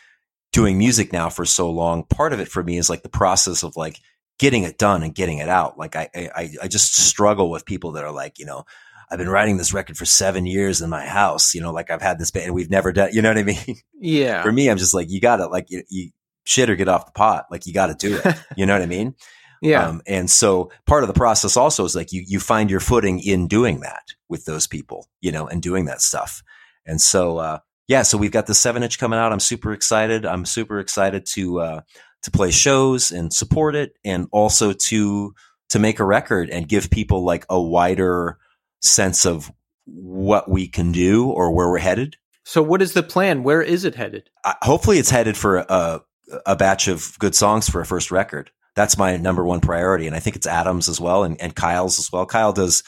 doing 0.51 0.77
music 0.77 1.11
now 1.11 1.29
for 1.29 1.45
so 1.45 1.69
long, 1.69 2.03
part 2.03 2.31
of 2.31 2.39
it 2.39 2.47
for 2.47 2.63
me 2.63 2.77
is 2.77 2.89
like 2.89 3.01
the 3.01 3.09
process 3.09 3.63
of 3.63 3.75
like 3.75 3.99
getting 4.39 4.63
it 4.63 4.77
done 4.77 5.03
and 5.03 5.15
getting 5.15 5.39
it 5.39 5.49
out. 5.49 5.77
Like 5.77 5.95
I, 5.95 6.09
I, 6.15 6.49
I 6.63 6.67
just 6.67 6.95
struggle 6.95 7.49
with 7.49 7.65
people 7.65 7.93
that 7.93 8.03
are 8.03 8.11
like, 8.11 8.39
you 8.39 8.45
know, 8.45 8.65
I've 9.09 9.17
been 9.17 9.29
writing 9.29 9.57
this 9.57 9.73
record 9.73 9.97
for 9.97 10.05
seven 10.05 10.45
years 10.45 10.81
in 10.81 10.89
my 10.89 11.05
house, 11.05 11.53
you 11.53 11.61
know, 11.61 11.71
like 11.71 11.91
I've 11.91 12.01
had 12.01 12.19
this 12.19 12.31
band 12.31 12.47
and 12.47 12.55
we've 12.55 12.69
never 12.69 12.91
done, 12.91 13.09
you 13.13 13.21
know 13.21 13.29
what 13.29 13.37
I 13.37 13.43
mean? 13.43 13.75
Yeah. 14.05 14.43
for 14.43 14.51
me, 14.51 14.67
I'm 14.69 14.77
just 14.77 14.93
like, 14.93 15.09
you 15.09 15.21
gotta 15.21 15.47
like, 15.47 15.67
you, 15.69 15.83
you 15.89 16.09
shit 16.43 16.69
or 16.69 16.75
get 16.75 16.87
off 16.87 17.05
the 17.05 17.11
pot. 17.11 17.45
Like 17.51 17.65
you 17.65 17.73
got 17.73 17.87
to 17.87 17.95
do 17.95 18.19
it. 18.23 18.35
you 18.57 18.65
know 18.65 18.73
what 18.73 18.81
I 18.81 18.87
mean? 18.87 19.15
Yeah. 19.61 19.87
Um, 19.87 20.01
and 20.05 20.29
so 20.29 20.71
part 20.85 21.03
of 21.03 21.07
the 21.07 21.13
process 21.13 21.55
also 21.55 21.85
is 21.85 21.95
like 21.95 22.11
you, 22.11 22.23
you 22.27 22.39
find 22.39 22.69
your 22.69 22.81
footing 22.81 23.19
in 23.19 23.47
doing 23.47 23.79
that 23.79 24.03
with 24.27 24.43
those 24.43 24.67
people, 24.67 25.07
you 25.21 25.31
know, 25.31 25.47
and 25.47 25.61
doing 25.61 25.85
that 25.85 26.01
stuff. 26.01 26.43
And 26.85 26.99
so, 26.99 27.37
uh, 27.37 27.59
yeah, 27.87 28.01
so 28.01 28.17
we've 28.17 28.31
got 28.31 28.45
the 28.45 28.53
seven 28.53 28.83
inch 28.83 28.99
coming 28.99 29.19
out. 29.19 29.31
I'm 29.31 29.39
super 29.39 29.71
excited. 29.71 30.25
I'm 30.25 30.45
super 30.45 30.79
excited 30.79 31.25
to, 31.27 31.61
uh, 31.61 31.81
to 32.23 32.31
play 32.31 32.51
shows 32.51 33.11
and 33.11 33.31
support 33.31 33.75
it 33.75 33.93
and 34.03 34.27
also 34.31 34.73
to, 34.73 35.33
to 35.69 35.79
make 35.79 35.99
a 35.99 36.05
record 36.05 36.49
and 36.49 36.67
give 36.67 36.89
people 36.89 37.23
like 37.23 37.45
a 37.49 37.61
wider 37.61 38.37
sense 38.81 39.25
of 39.25 39.49
what 39.85 40.49
we 40.49 40.67
can 40.67 40.91
do 40.91 41.29
or 41.29 41.51
where 41.53 41.69
we're 41.69 41.77
headed. 41.77 42.17
So 42.43 42.61
what 42.61 42.81
is 42.81 42.93
the 42.93 43.03
plan? 43.03 43.43
Where 43.43 43.61
is 43.61 43.85
it 43.85 43.95
headed? 43.95 44.29
Uh, 44.43 44.53
hopefully 44.61 44.99
it's 44.99 45.09
headed 45.09 45.37
for 45.37 45.57
a, 45.57 46.01
a 46.45 46.55
batch 46.55 46.87
of 46.87 47.17
good 47.19 47.35
songs 47.35 47.69
for 47.69 47.81
a 47.81 47.85
first 47.85 48.11
record. 48.11 48.51
That's 48.75 48.97
my 48.97 49.17
number 49.17 49.45
one 49.45 49.59
priority. 49.59 50.07
And 50.07 50.15
I 50.15 50.19
think 50.19 50.35
it's 50.35 50.47
Adams 50.47 50.89
as 50.89 50.99
well 50.99 51.23
and, 51.23 51.39
and 51.39 51.55
Kyle's 51.55 51.99
as 51.99 52.11
well. 52.11 52.25
Kyle 52.25 52.53
does 52.53 52.83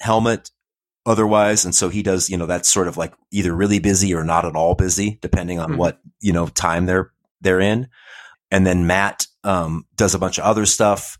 Helmet 0.00 0.50
otherwise. 1.06 1.64
And 1.64 1.74
so 1.74 1.88
he 1.88 2.02
does, 2.02 2.28
you 2.28 2.36
know, 2.36 2.46
that's 2.46 2.68
sort 2.68 2.88
of 2.88 2.96
like 2.96 3.14
either 3.30 3.54
really 3.54 3.78
busy 3.78 4.14
or 4.14 4.22
not 4.22 4.44
at 4.44 4.54
all 4.54 4.74
busy, 4.74 5.18
depending 5.22 5.58
on 5.58 5.70
mm-hmm. 5.70 5.78
what, 5.78 5.98
you 6.20 6.32
know, 6.32 6.46
time 6.46 6.86
they're, 6.86 7.10
they're 7.40 7.60
in. 7.60 7.88
And 8.50 8.66
then 8.66 8.86
Matt, 8.86 9.26
um, 9.42 9.86
does 9.96 10.14
a 10.14 10.18
bunch 10.18 10.38
of 10.38 10.44
other 10.44 10.66
stuff 10.66 11.16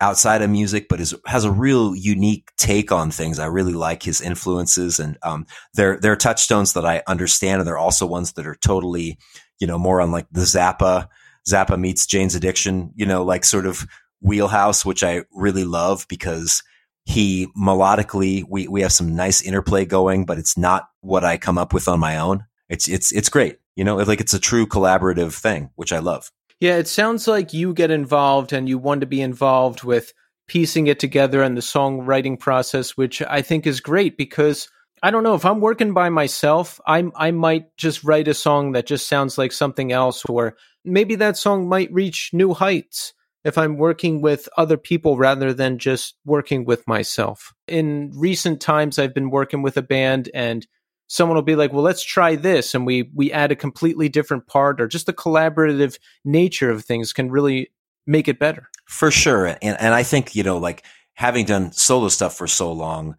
outside 0.00 0.42
of 0.42 0.50
music, 0.50 0.86
but 0.88 1.00
is, 1.00 1.14
has 1.26 1.44
a 1.44 1.50
real 1.50 1.96
unique 1.96 2.50
take 2.58 2.92
on 2.92 3.10
things. 3.10 3.38
I 3.38 3.46
really 3.46 3.72
like 3.72 4.02
his 4.02 4.20
influences 4.20 5.00
and, 5.00 5.16
um, 5.22 5.46
they're, 5.72 5.98
they're 5.98 6.16
touchstones 6.16 6.74
that 6.74 6.84
I 6.84 7.02
understand. 7.06 7.60
And 7.60 7.66
they're 7.66 7.78
also 7.78 8.06
ones 8.06 8.34
that 8.34 8.46
are 8.46 8.56
totally, 8.56 9.18
you 9.58 9.66
know, 9.66 9.78
more 9.78 10.00
on 10.00 10.10
like 10.10 10.26
the 10.30 10.42
Zappa, 10.42 11.08
Zappa 11.48 11.78
meets 11.78 12.06
Jane's 12.06 12.34
Addiction, 12.34 12.92
you 12.94 13.06
know, 13.06 13.24
like 13.24 13.44
sort 13.44 13.66
of 13.66 13.86
wheelhouse, 14.20 14.84
which 14.84 15.02
I 15.02 15.24
really 15.32 15.64
love 15.64 16.06
because 16.08 16.62
he 17.04 17.48
melodically, 17.58 18.44
we, 18.48 18.68
we 18.68 18.82
have 18.82 18.92
some 18.92 19.16
nice 19.16 19.40
interplay 19.42 19.84
going, 19.86 20.26
but 20.26 20.38
it's 20.38 20.58
not 20.58 20.88
what 21.00 21.24
I 21.24 21.38
come 21.38 21.56
up 21.56 21.72
with 21.72 21.88
on 21.88 22.00
my 22.00 22.18
own. 22.18 22.44
It's, 22.68 22.88
it's, 22.88 23.12
it's 23.12 23.30
great. 23.30 23.58
You 23.76 23.84
know, 23.84 23.96
like 23.96 24.20
it's 24.20 24.34
a 24.34 24.40
true 24.40 24.66
collaborative 24.66 25.32
thing, 25.32 25.70
which 25.76 25.92
I 25.92 26.00
love. 26.00 26.30
Yeah. 26.60 26.76
It 26.76 26.88
sounds 26.88 27.26
like 27.26 27.54
you 27.54 27.72
get 27.72 27.90
involved 27.90 28.52
and 28.52 28.68
you 28.68 28.76
want 28.76 29.00
to 29.00 29.06
be 29.06 29.22
involved 29.22 29.84
with 29.84 30.12
piecing 30.48 30.88
it 30.88 30.98
together 30.98 31.42
and 31.42 31.56
the 31.56 31.62
songwriting 31.62 32.38
process, 32.38 32.96
which 32.96 33.22
I 33.22 33.40
think 33.42 33.66
is 33.66 33.80
great 33.80 34.16
because 34.16 34.68
I 35.02 35.10
don't 35.10 35.22
know 35.22 35.34
if 35.34 35.44
I'm 35.44 35.60
working 35.60 35.92
by 35.92 36.08
myself, 36.08 36.80
I 36.86 37.04
I 37.14 37.30
might 37.30 37.76
just 37.76 38.04
write 38.04 38.28
a 38.28 38.34
song 38.34 38.72
that 38.72 38.86
just 38.86 39.08
sounds 39.08 39.38
like 39.38 39.52
something 39.52 39.92
else 39.92 40.24
or 40.24 40.56
maybe 40.84 41.14
that 41.16 41.36
song 41.36 41.68
might 41.68 41.92
reach 41.92 42.30
new 42.32 42.54
heights 42.54 43.12
if 43.44 43.56
I'm 43.56 43.76
working 43.76 44.20
with 44.20 44.48
other 44.56 44.76
people 44.76 45.16
rather 45.16 45.54
than 45.54 45.78
just 45.78 46.16
working 46.24 46.64
with 46.64 46.86
myself. 46.86 47.54
In 47.66 48.10
recent 48.14 48.60
times 48.60 48.98
I've 48.98 49.14
been 49.14 49.30
working 49.30 49.62
with 49.62 49.76
a 49.76 49.82
band 49.82 50.28
and 50.34 50.66
someone 51.06 51.36
will 51.36 51.42
be 51.42 51.56
like, 51.56 51.72
"Well, 51.72 51.82
let's 51.82 52.02
try 52.02 52.36
this." 52.36 52.74
And 52.74 52.86
we 52.86 53.10
we 53.14 53.32
add 53.32 53.52
a 53.52 53.56
completely 53.56 54.08
different 54.08 54.46
part 54.46 54.80
or 54.80 54.88
just 54.88 55.06
the 55.06 55.12
collaborative 55.12 55.98
nature 56.24 56.70
of 56.70 56.84
things 56.84 57.12
can 57.12 57.30
really 57.30 57.70
make 58.06 58.28
it 58.28 58.38
better. 58.38 58.68
For 58.86 59.10
sure. 59.10 59.46
And 59.46 59.80
and 59.80 59.94
I 59.94 60.02
think, 60.02 60.34
you 60.34 60.42
know, 60.42 60.58
like 60.58 60.84
having 61.14 61.44
done 61.44 61.72
solo 61.72 62.08
stuff 62.08 62.36
for 62.36 62.46
so 62.46 62.72
long, 62.72 63.16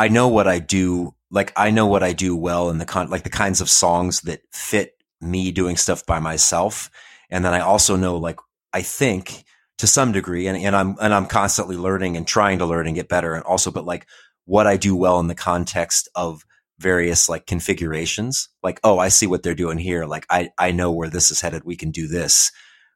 I 0.00 0.08
know 0.08 0.28
what 0.28 0.48
I 0.48 0.60
do. 0.60 1.14
Like 1.30 1.52
I 1.56 1.70
know 1.70 1.86
what 1.86 2.02
I 2.02 2.14
do 2.14 2.34
well 2.34 2.70
in 2.70 2.78
the 2.78 2.86
con, 2.86 3.10
like 3.10 3.22
the 3.22 3.28
kinds 3.28 3.60
of 3.60 3.68
songs 3.68 4.22
that 4.22 4.40
fit 4.50 4.94
me 5.20 5.52
doing 5.52 5.76
stuff 5.76 6.06
by 6.06 6.20
myself. 6.20 6.90
And 7.28 7.44
then 7.44 7.52
I 7.52 7.60
also 7.60 7.96
know, 7.96 8.16
like, 8.16 8.38
I 8.72 8.80
think 8.80 9.44
to 9.76 9.86
some 9.86 10.12
degree, 10.12 10.46
and, 10.46 10.56
and 10.56 10.74
I'm, 10.74 10.96
and 11.02 11.12
I'm 11.12 11.26
constantly 11.26 11.76
learning 11.76 12.16
and 12.16 12.26
trying 12.26 12.60
to 12.60 12.66
learn 12.66 12.86
and 12.86 12.96
get 12.96 13.10
better. 13.10 13.34
And 13.34 13.44
also, 13.44 13.70
but 13.70 13.84
like 13.84 14.06
what 14.46 14.66
I 14.66 14.78
do 14.78 14.96
well 14.96 15.20
in 15.20 15.26
the 15.26 15.34
context 15.34 16.08
of 16.14 16.46
various 16.78 17.28
like 17.28 17.44
configurations, 17.46 18.48
like, 18.62 18.80
oh, 18.82 18.98
I 18.98 19.08
see 19.08 19.26
what 19.26 19.42
they're 19.42 19.54
doing 19.54 19.76
here. 19.76 20.06
Like 20.06 20.24
I, 20.30 20.48
I 20.56 20.72
know 20.72 20.90
where 20.92 21.10
this 21.10 21.30
is 21.30 21.42
headed. 21.42 21.64
We 21.64 21.76
can 21.76 21.90
do 21.90 22.08
this. 22.08 22.52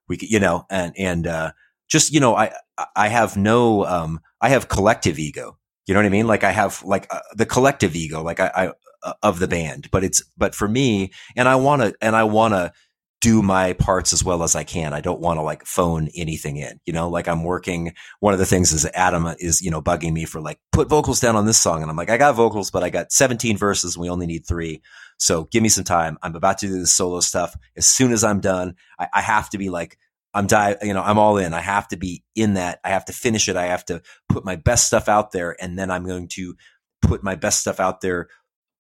We 0.08 0.16
can, 0.16 0.30
you 0.30 0.40
know, 0.40 0.64
and, 0.70 0.94
and, 0.98 1.26
uh, 1.26 1.52
just, 1.86 2.14
you 2.14 2.20
know, 2.20 2.34
I, 2.34 2.52
I 2.96 3.08
have 3.08 3.36
no, 3.36 3.84
um, 3.84 4.20
I 4.40 4.48
have 4.48 4.68
collective 4.68 5.18
ego. 5.18 5.58
You 5.86 5.94
know 5.94 6.00
what 6.00 6.06
I 6.06 6.10
mean? 6.10 6.26
Like 6.26 6.44
I 6.44 6.50
have 6.50 6.82
like 6.82 7.06
uh, 7.10 7.20
the 7.34 7.46
collective 7.46 7.94
ego, 7.94 8.22
like 8.22 8.40
I, 8.40 8.50
I 8.54 8.72
uh, 9.02 9.14
of 9.22 9.38
the 9.38 9.48
band, 9.48 9.90
but 9.90 10.02
it's 10.02 10.22
but 10.36 10.54
for 10.54 10.66
me, 10.66 11.12
and 11.36 11.48
I 11.48 11.56
want 11.56 11.82
to 11.82 11.94
and 12.00 12.16
I 12.16 12.24
want 12.24 12.54
to 12.54 12.72
do 13.24 13.40
my 13.40 13.72
parts 13.72 14.12
as 14.12 14.22
well 14.22 14.42
as 14.42 14.54
I 14.54 14.64
can. 14.64 14.92
I 14.92 15.00
don't 15.00 15.18
want 15.18 15.38
to 15.38 15.42
like 15.42 15.64
phone 15.64 16.10
anything 16.14 16.58
in, 16.58 16.78
you 16.84 16.92
know, 16.92 17.08
like 17.08 17.26
I'm 17.26 17.42
working. 17.42 17.94
One 18.20 18.34
of 18.34 18.38
the 18.38 18.44
things 18.44 18.70
is 18.70 18.84
Adam 18.92 19.26
is, 19.38 19.62
you 19.62 19.70
know, 19.70 19.80
bugging 19.80 20.12
me 20.12 20.26
for 20.26 20.42
like, 20.42 20.60
put 20.72 20.90
vocals 20.90 21.20
down 21.20 21.34
on 21.34 21.46
this 21.46 21.56
song. 21.56 21.80
And 21.80 21.90
I'm 21.90 21.96
like, 21.96 22.10
I 22.10 22.18
got 22.18 22.34
vocals, 22.34 22.70
but 22.70 22.82
I 22.82 22.90
got 22.90 23.12
17 23.12 23.56
verses 23.56 23.96
and 23.96 24.02
we 24.02 24.10
only 24.10 24.26
need 24.26 24.46
three. 24.46 24.82
So 25.16 25.44
give 25.44 25.62
me 25.62 25.70
some 25.70 25.84
time. 25.84 26.18
I'm 26.22 26.36
about 26.36 26.58
to 26.58 26.66
do 26.66 26.78
this 26.78 26.92
solo 26.92 27.20
stuff. 27.20 27.56
As 27.78 27.86
soon 27.86 28.12
as 28.12 28.24
I'm 28.24 28.40
done, 28.40 28.74
I, 28.98 29.08
I 29.14 29.20
have 29.22 29.48
to 29.50 29.58
be 29.58 29.70
like, 29.70 29.96
I'm 30.34 30.46
die, 30.46 30.76
you 30.82 30.92
know, 30.92 31.02
I'm 31.02 31.18
all 31.18 31.38
in. 31.38 31.54
I 31.54 31.60
have 31.60 31.88
to 31.88 31.96
be 31.96 32.24
in 32.34 32.54
that. 32.54 32.80
I 32.84 32.90
have 32.90 33.04
to 33.06 33.12
finish 33.12 33.48
it. 33.48 33.56
I 33.56 33.66
have 33.66 33.84
to 33.86 34.02
put 34.28 34.44
my 34.44 34.56
best 34.56 34.86
stuff 34.86 35.08
out 35.08 35.32
there. 35.32 35.56
And 35.62 35.78
then 35.78 35.90
I'm 35.90 36.04
going 36.04 36.28
to 36.32 36.56
put 37.00 37.22
my 37.22 37.36
best 37.36 37.60
stuff 37.60 37.78
out 37.78 38.00
there 38.00 38.28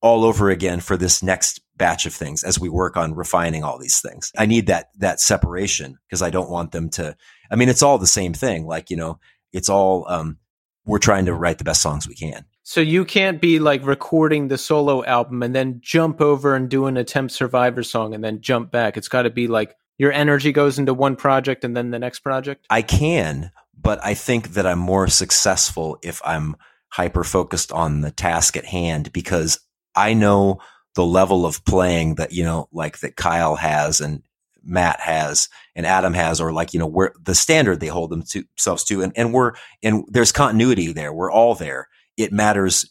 all 0.02 0.24
over 0.24 0.50
again 0.50 0.80
for 0.80 0.96
this 0.96 1.22
next 1.22 1.60
batch 1.76 2.06
of 2.06 2.12
things 2.12 2.44
as 2.44 2.58
we 2.58 2.68
work 2.68 2.96
on 2.96 3.14
refining 3.14 3.64
all 3.64 3.78
these 3.78 4.00
things. 4.00 4.32
I 4.36 4.46
need 4.46 4.66
that, 4.66 4.90
that 4.98 5.20
separation 5.20 5.96
because 6.06 6.22
I 6.22 6.30
don't 6.30 6.50
want 6.50 6.72
them 6.72 6.90
to, 6.90 7.16
I 7.50 7.56
mean, 7.56 7.68
it's 7.68 7.82
all 7.82 7.98
the 7.98 8.06
same 8.06 8.34
thing. 8.34 8.66
Like, 8.66 8.90
you 8.90 8.96
know, 8.96 9.18
it's 9.52 9.68
all, 9.68 10.06
um, 10.08 10.38
we're 10.84 10.98
trying 10.98 11.26
to 11.26 11.34
write 11.34 11.58
the 11.58 11.64
best 11.64 11.80
songs 11.80 12.06
we 12.06 12.14
can. 12.14 12.44
So 12.62 12.80
you 12.80 13.04
can't 13.04 13.40
be 13.40 13.58
like 13.58 13.86
recording 13.86 14.48
the 14.48 14.58
solo 14.58 15.04
album 15.04 15.42
and 15.42 15.54
then 15.54 15.80
jump 15.82 16.20
over 16.20 16.54
and 16.54 16.68
do 16.68 16.86
an 16.86 16.96
attempt 16.96 17.32
survivor 17.32 17.82
song 17.82 18.14
and 18.14 18.24
then 18.24 18.40
jump 18.40 18.70
back. 18.70 18.96
It's 18.96 19.08
got 19.08 19.22
to 19.22 19.30
be 19.30 19.48
like 19.48 19.76
your 19.98 20.12
energy 20.12 20.52
goes 20.52 20.78
into 20.78 20.94
one 20.94 21.16
project 21.16 21.64
and 21.64 21.76
then 21.76 21.90
the 21.90 21.98
next 21.98 22.20
project. 22.20 22.66
I 22.70 22.82
can, 22.82 23.50
but 23.76 24.04
I 24.04 24.14
think 24.14 24.50
that 24.50 24.66
I'm 24.66 24.78
more 24.78 25.08
successful 25.08 25.98
if 26.02 26.20
I'm 26.24 26.56
hyper 26.88 27.24
focused 27.24 27.72
on 27.72 28.00
the 28.00 28.10
task 28.10 28.56
at 28.56 28.64
hand 28.64 29.12
because 29.12 29.58
I 29.94 30.14
know 30.14 30.60
the 30.94 31.04
level 31.04 31.44
of 31.44 31.64
playing 31.64 32.16
that, 32.16 32.32
you 32.32 32.44
know, 32.44 32.68
like 32.72 33.00
that 33.00 33.16
Kyle 33.16 33.56
has 33.56 34.00
and 34.00 34.22
Matt 34.62 35.00
has 35.00 35.48
and 35.74 35.86
Adam 35.86 36.14
has, 36.14 36.40
or 36.40 36.52
like, 36.52 36.72
you 36.72 36.80
know, 36.80 36.86
where 36.86 37.12
the 37.22 37.34
standard 37.34 37.80
they 37.80 37.88
hold 37.88 38.10
themselves 38.10 38.84
to. 38.84 39.02
And, 39.02 39.12
and 39.16 39.34
we're, 39.34 39.52
and 39.82 40.04
there's 40.08 40.32
continuity 40.32 40.92
there. 40.92 41.12
We're 41.12 41.32
all 41.32 41.54
there. 41.54 41.88
It 42.16 42.32
matters 42.32 42.86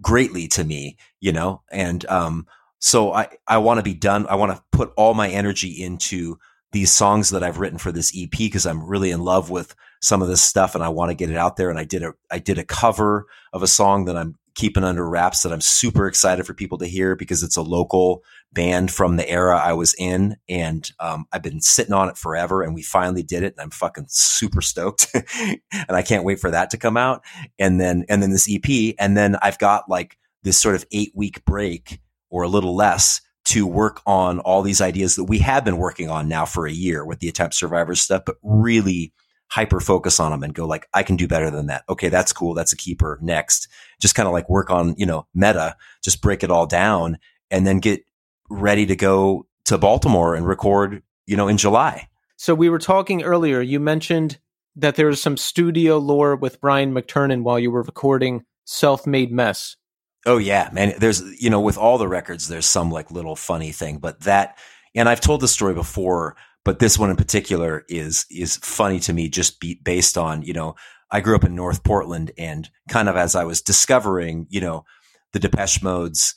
greatly 0.00 0.46
to 0.48 0.64
me, 0.64 0.96
you 1.20 1.32
know, 1.32 1.62
and, 1.70 2.06
um, 2.06 2.46
so 2.78 3.12
I, 3.12 3.28
I 3.46 3.58
want 3.58 3.78
to 3.78 3.82
be 3.82 3.94
done. 3.94 4.26
I 4.28 4.34
want 4.36 4.52
to 4.52 4.62
put 4.72 4.92
all 4.96 5.14
my 5.14 5.28
energy 5.28 5.82
into 5.82 6.38
these 6.72 6.90
songs 6.90 7.30
that 7.30 7.42
I've 7.42 7.58
written 7.58 7.78
for 7.78 7.92
this 7.92 8.12
EP 8.16 8.30
because 8.30 8.66
I'm 8.66 8.84
really 8.84 9.10
in 9.10 9.20
love 9.20 9.50
with 9.50 9.74
some 10.02 10.20
of 10.20 10.28
this 10.28 10.42
stuff 10.42 10.74
and 10.74 10.84
I 10.84 10.88
want 10.88 11.10
to 11.10 11.14
get 11.14 11.30
it 11.30 11.36
out 11.36 11.56
there. 11.56 11.70
And 11.70 11.78
I 11.78 11.84
did 11.84 12.02
a, 12.02 12.12
I 12.30 12.38
did 12.38 12.58
a 12.58 12.64
cover 12.64 13.26
of 13.52 13.62
a 13.62 13.66
song 13.66 14.04
that 14.06 14.16
I'm 14.16 14.36
keeping 14.54 14.84
under 14.84 15.08
wraps 15.08 15.42
that 15.42 15.52
I'm 15.52 15.60
super 15.60 16.06
excited 16.06 16.46
for 16.46 16.54
people 16.54 16.78
to 16.78 16.86
hear 16.86 17.14
because 17.14 17.42
it's 17.42 17.56
a 17.56 17.62
local 17.62 18.22
band 18.52 18.90
from 18.90 19.16
the 19.16 19.28
era 19.28 19.58
I 19.58 19.74
was 19.74 19.94
in. 19.98 20.36
And, 20.48 20.90
um, 20.98 21.26
I've 21.32 21.42
been 21.42 21.60
sitting 21.60 21.92
on 21.92 22.08
it 22.08 22.16
forever 22.16 22.62
and 22.62 22.74
we 22.74 22.82
finally 22.82 23.22
did 23.22 23.42
it. 23.42 23.54
And 23.54 23.60
I'm 23.60 23.70
fucking 23.70 24.06
super 24.08 24.60
stoked 24.60 25.08
and 25.14 25.60
I 25.88 26.02
can't 26.02 26.24
wait 26.24 26.40
for 26.40 26.50
that 26.50 26.70
to 26.70 26.78
come 26.78 26.96
out. 26.96 27.22
And 27.58 27.80
then, 27.80 28.04
and 28.08 28.22
then 28.22 28.30
this 28.30 28.48
EP. 28.50 28.94
And 28.98 29.16
then 29.16 29.36
I've 29.40 29.58
got 29.58 29.88
like 29.88 30.18
this 30.42 30.58
sort 30.58 30.74
of 30.74 30.84
eight 30.90 31.12
week 31.14 31.44
break 31.44 32.00
or 32.36 32.42
a 32.42 32.48
little 32.48 32.76
less 32.76 33.22
to 33.46 33.66
work 33.66 34.02
on 34.04 34.40
all 34.40 34.60
these 34.60 34.82
ideas 34.82 35.16
that 35.16 35.24
we 35.24 35.38
have 35.38 35.64
been 35.64 35.78
working 35.78 36.10
on 36.10 36.28
now 36.28 36.44
for 36.44 36.66
a 36.66 36.72
year 36.72 37.02
with 37.02 37.20
the 37.20 37.28
attempt 37.30 37.54
survivors 37.54 37.98
stuff, 37.98 38.24
but 38.26 38.36
really 38.42 39.14
hyper 39.48 39.80
focus 39.80 40.20
on 40.20 40.32
them 40.32 40.42
and 40.42 40.52
go 40.52 40.66
like, 40.66 40.86
I 40.92 41.02
can 41.02 41.16
do 41.16 41.26
better 41.26 41.50
than 41.50 41.68
that. 41.68 41.84
Okay. 41.88 42.10
That's 42.10 42.34
cool. 42.34 42.52
That's 42.52 42.74
a 42.74 42.76
keeper 42.76 43.18
next. 43.22 43.68
Just 44.02 44.14
kind 44.14 44.26
of 44.26 44.34
like 44.34 44.50
work 44.50 44.70
on, 44.70 44.94
you 44.98 45.06
know, 45.06 45.26
meta, 45.34 45.76
just 46.04 46.20
break 46.20 46.44
it 46.44 46.50
all 46.50 46.66
down 46.66 47.16
and 47.50 47.66
then 47.66 47.78
get 47.78 48.02
ready 48.50 48.84
to 48.84 48.96
go 48.96 49.46
to 49.64 49.78
Baltimore 49.78 50.34
and 50.34 50.46
record, 50.46 51.02
you 51.24 51.38
know, 51.38 51.48
in 51.48 51.56
July. 51.56 52.10
So 52.36 52.54
we 52.54 52.68
were 52.68 52.78
talking 52.78 53.22
earlier, 53.22 53.62
you 53.62 53.80
mentioned 53.80 54.36
that 54.74 54.96
there 54.96 55.06
was 55.06 55.22
some 55.22 55.38
studio 55.38 55.96
lore 55.96 56.36
with 56.36 56.60
Brian 56.60 56.92
McTernan 56.92 57.44
while 57.44 57.58
you 57.58 57.70
were 57.70 57.82
recording 57.82 58.44
Self 58.66 59.06
Made 59.06 59.32
Mess. 59.32 59.78
Oh 60.26 60.38
yeah, 60.38 60.68
man. 60.72 60.94
There's 60.98 61.22
you 61.40 61.50
know 61.50 61.60
with 61.60 61.78
all 61.78 61.98
the 61.98 62.08
records, 62.08 62.48
there's 62.48 62.66
some 62.66 62.90
like 62.90 63.10
little 63.12 63.36
funny 63.36 63.70
thing, 63.72 63.98
but 63.98 64.20
that 64.22 64.58
and 64.94 65.08
I've 65.08 65.20
told 65.20 65.40
this 65.40 65.52
story 65.52 65.72
before, 65.72 66.36
but 66.64 66.80
this 66.80 66.98
one 66.98 67.10
in 67.10 67.16
particular 67.16 67.84
is 67.88 68.26
is 68.30 68.56
funny 68.56 68.98
to 69.00 69.12
me 69.12 69.28
just 69.28 69.60
be, 69.60 69.80
based 69.84 70.18
on 70.18 70.42
you 70.42 70.52
know 70.52 70.74
I 71.12 71.20
grew 71.20 71.36
up 71.36 71.44
in 71.44 71.54
North 71.54 71.84
Portland 71.84 72.32
and 72.36 72.68
kind 72.88 73.08
of 73.08 73.16
as 73.16 73.36
I 73.36 73.44
was 73.44 73.62
discovering 73.62 74.46
you 74.50 74.60
know 74.60 74.84
the 75.32 75.38
Depeche 75.38 75.80
Modes 75.80 76.34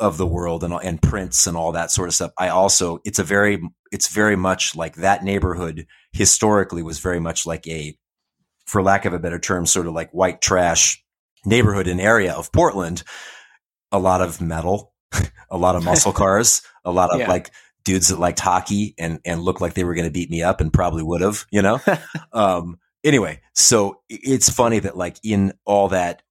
of 0.00 0.18
the 0.18 0.26
world 0.26 0.64
and 0.64 0.74
and 0.74 1.00
Prince 1.00 1.46
and 1.46 1.56
all 1.56 1.70
that 1.72 1.92
sort 1.92 2.08
of 2.08 2.14
stuff. 2.14 2.32
I 2.38 2.48
also 2.48 2.98
it's 3.04 3.20
a 3.20 3.24
very 3.24 3.62
it's 3.92 4.08
very 4.08 4.36
much 4.36 4.74
like 4.74 4.96
that 4.96 5.22
neighborhood 5.22 5.86
historically 6.12 6.82
was 6.82 6.98
very 6.98 7.20
much 7.20 7.46
like 7.46 7.68
a 7.68 7.96
for 8.66 8.82
lack 8.82 9.04
of 9.04 9.12
a 9.12 9.18
better 9.20 9.38
term 9.38 9.64
sort 9.64 9.86
of 9.86 9.94
like 9.94 10.10
white 10.10 10.40
trash 10.40 11.04
neighborhood 11.48 11.88
and 11.88 12.00
area 12.00 12.32
of 12.32 12.52
Portland, 12.52 13.02
a 13.90 13.98
lot 13.98 14.20
of 14.20 14.40
metal, 14.40 14.92
a 15.50 15.56
lot 15.56 15.76
of 15.76 15.84
muscle 15.84 16.12
cars, 16.14 16.62
a 16.84 16.92
lot 16.92 17.12
of 17.12 17.20
yeah. 17.20 17.28
like 17.28 17.50
dudes 17.84 18.08
that 18.08 18.18
liked 18.18 18.40
hockey 18.40 18.94
and, 18.98 19.18
and 19.24 19.40
looked 19.40 19.60
like 19.60 19.74
they 19.74 19.84
were 19.84 19.94
going 19.94 20.06
to 20.06 20.12
beat 20.12 20.30
me 20.30 20.42
up 20.42 20.60
and 20.60 20.72
probably 20.72 21.02
would 21.02 21.22
have, 21.22 21.46
you 21.50 21.62
know? 21.62 21.80
um, 22.32 22.78
anyway, 23.02 23.40
so 23.54 24.00
it's 24.08 24.50
funny 24.50 24.78
that 24.78 24.96
like 24.96 25.16
in 25.24 25.54
all 25.64 25.88
that 25.88 26.22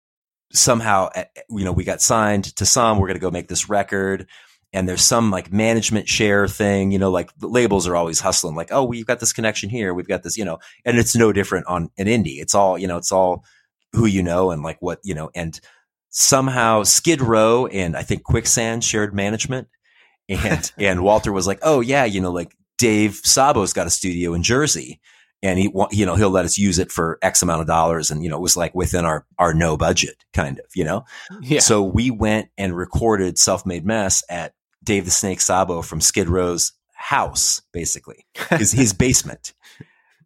somehow, 0.54 1.10
eh, 1.16 1.26
eh, 1.36 1.42
you 1.50 1.66
know, 1.66 1.72
we 1.72 1.84
got 1.84 2.02
signed 2.02 2.56
to 2.58 2.66
some, 2.66 3.00
we're 3.00 3.08
going 3.08 3.18
to 3.18 3.22
go 3.22 3.32
make 3.32 3.48
this 3.48 3.70
record. 3.70 4.28
And 4.74 4.88
there's 4.88 5.02
some 5.02 5.32
like 5.32 5.52
management 5.52 6.08
share 6.08 6.48
thing, 6.48 6.92
you 6.92 7.00
know, 7.00 7.10
like 7.10 7.36
the 7.38 7.48
labels 7.48 7.88
are 7.88 7.96
always 7.96 8.20
hustling, 8.20 8.56
like, 8.56 8.72
oh, 8.72 8.84
we've 8.84 9.08
got 9.08 9.20
this 9.20 9.34
connection 9.34 9.70
here, 9.70 9.94
we've 9.94 10.08
got 10.08 10.24
this, 10.24 10.38
you 10.38 10.46
know, 10.46 10.60
and 10.86 11.00
it's 11.00 11.16
no 11.16 11.32
different 11.32 11.66
on 11.68 11.90
an 11.98 12.06
indie. 12.08 12.40
It's 12.40 12.54
all, 12.54 12.78
you 12.78 12.86
know, 12.86 12.98
it's 12.98 13.12
all 13.12 13.46
who 13.98 14.06
you 14.06 14.24
know 14.24 14.52
and 14.52 14.64
like 14.64 14.78
what 14.82 15.00
you 15.04 15.14
know 15.14 15.30
and 15.36 15.60
somehow 16.10 16.84
Skid 16.84 17.22
Row 17.22 17.68
and 17.68 17.96
I 17.96 18.04
think 18.04 18.24
Quicksand 18.24 18.84
shared 18.84 19.14
management. 19.14 19.68
And 20.30 20.72
and 20.78 21.04
Walter 21.04 21.32
was 21.32 21.48
like 21.48 21.60
oh 21.62 21.82
yeah 21.82 22.06
you 22.06 22.22
know 22.22 22.32
like 22.32 22.56
Dave 22.78 23.16
Sabo's 23.24 23.74
got 23.74 23.88
a 23.88 23.92
studio 23.92 24.34
in 24.34 24.44
Jersey 24.44 25.02
and 25.44 25.60
he 25.60 25.72
you 25.92 26.06
know 26.06 26.16
he'll 26.16 26.30
let 26.30 26.46
us 26.46 26.58
use 26.58 26.80
it 26.80 26.92
for 26.92 27.20
x 27.22 27.42
amount 27.42 27.62
of 27.62 27.68
dollars. 27.68 28.12
And 28.12 28.24
you 28.24 28.30
know 28.30 28.38
it 28.38 28.42
was 28.42 28.58
like 28.58 28.74
within 28.76 29.06
our 29.06 29.26
our 29.38 29.54
no 29.54 29.78
budget 29.78 30.24
kind 30.34 30.60
of 30.60 30.66
you 30.76 30.84
know? 30.84 31.06
Yeah. 31.42 31.60
so 31.60 31.84
we 31.84 32.12
went 32.12 32.50
and 32.58 32.76
recorded 32.76 33.38
self-made 33.38 33.86
mess 33.86 34.24
at 34.30 34.54
Dave 34.84 35.06
the 35.06 35.12
Snake 35.12 35.42
Sabo 35.42 35.82
from 35.82 36.02
Skid 36.02 36.30
Row's 36.30 36.74
house 36.94 37.62
basically 37.72 38.26
his 38.58 38.72
his 38.74 38.94
basement. 38.94 39.54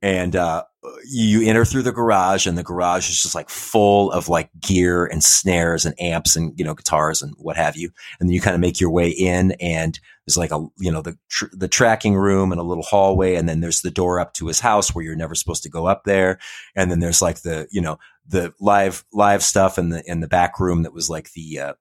And 0.01 0.35
uh, 0.35 0.63
you 1.05 1.47
enter 1.47 1.63
through 1.63 1.83
the 1.83 1.91
garage 1.91 2.47
and 2.47 2.57
the 2.57 2.63
garage 2.63 3.07
is 3.09 3.21
just 3.21 3.35
like 3.35 3.49
full 3.49 4.11
of 4.11 4.29
like 4.29 4.49
gear 4.59 5.05
and 5.05 5.23
snares 5.23 5.85
and 5.85 5.99
amps 6.01 6.35
and 6.35 6.57
you 6.57 6.65
know 6.65 6.73
guitars 6.73 7.21
and 7.21 7.33
what 7.37 7.55
have 7.55 7.75
you 7.75 7.91
and 8.19 8.27
then 8.27 8.33
you 8.33 8.41
kind 8.41 8.55
of 8.55 8.59
make 8.59 8.79
your 8.79 8.89
way 8.89 9.09
in 9.09 9.51
and 9.59 9.99
there's 10.25 10.37
like 10.37 10.51
a 10.51 10.65
you 10.79 10.91
know 10.91 11.01
the 11.01 11.17
tr- 11.29 11.53
the 11.53 11.67
tracking 11.67 12.15
room 12.15 12.51
and 12.51 12.59
a 12.59 12.63
little 12.63 12.83
hallway 12.83 13.35
and 13.35 13.47
then 13.47 13.61
there's 13.61 13.81
the 13.81 13.91
door 13.91 14.19
up 14.19 14.33
to 14.33 14.47
his 14.47 14.59
house 14.59 14.93
where 14.95 15.05
you're 15.05 15.15
never 15.15 15.35
supposed 15.35 15.63
to 15.63 15.69
go 15.69 15.85
up 15.85 16.03
there 16.03 16.39
and 16.75 16.89
then 16.89 16.99
there's 16.99 17.21
like 17.21 17.41
the 17.41 17.67
you 17.71 17.81
know 17.81 17.99
the 18.27 18.51
live 18.59 19.05
live 19.13 19.43
stuff 19.43 19.77
in 19.77 19.89
the 19.89 20.03
in 20.09 20.19
the 20.19 20.27
back 20.27 20.59
room 20.59 20.81
that 20.81 20.93
was 20.93 21.09
like 21.09 21.31
the 21.33 21.59
uh, 21.59 21.73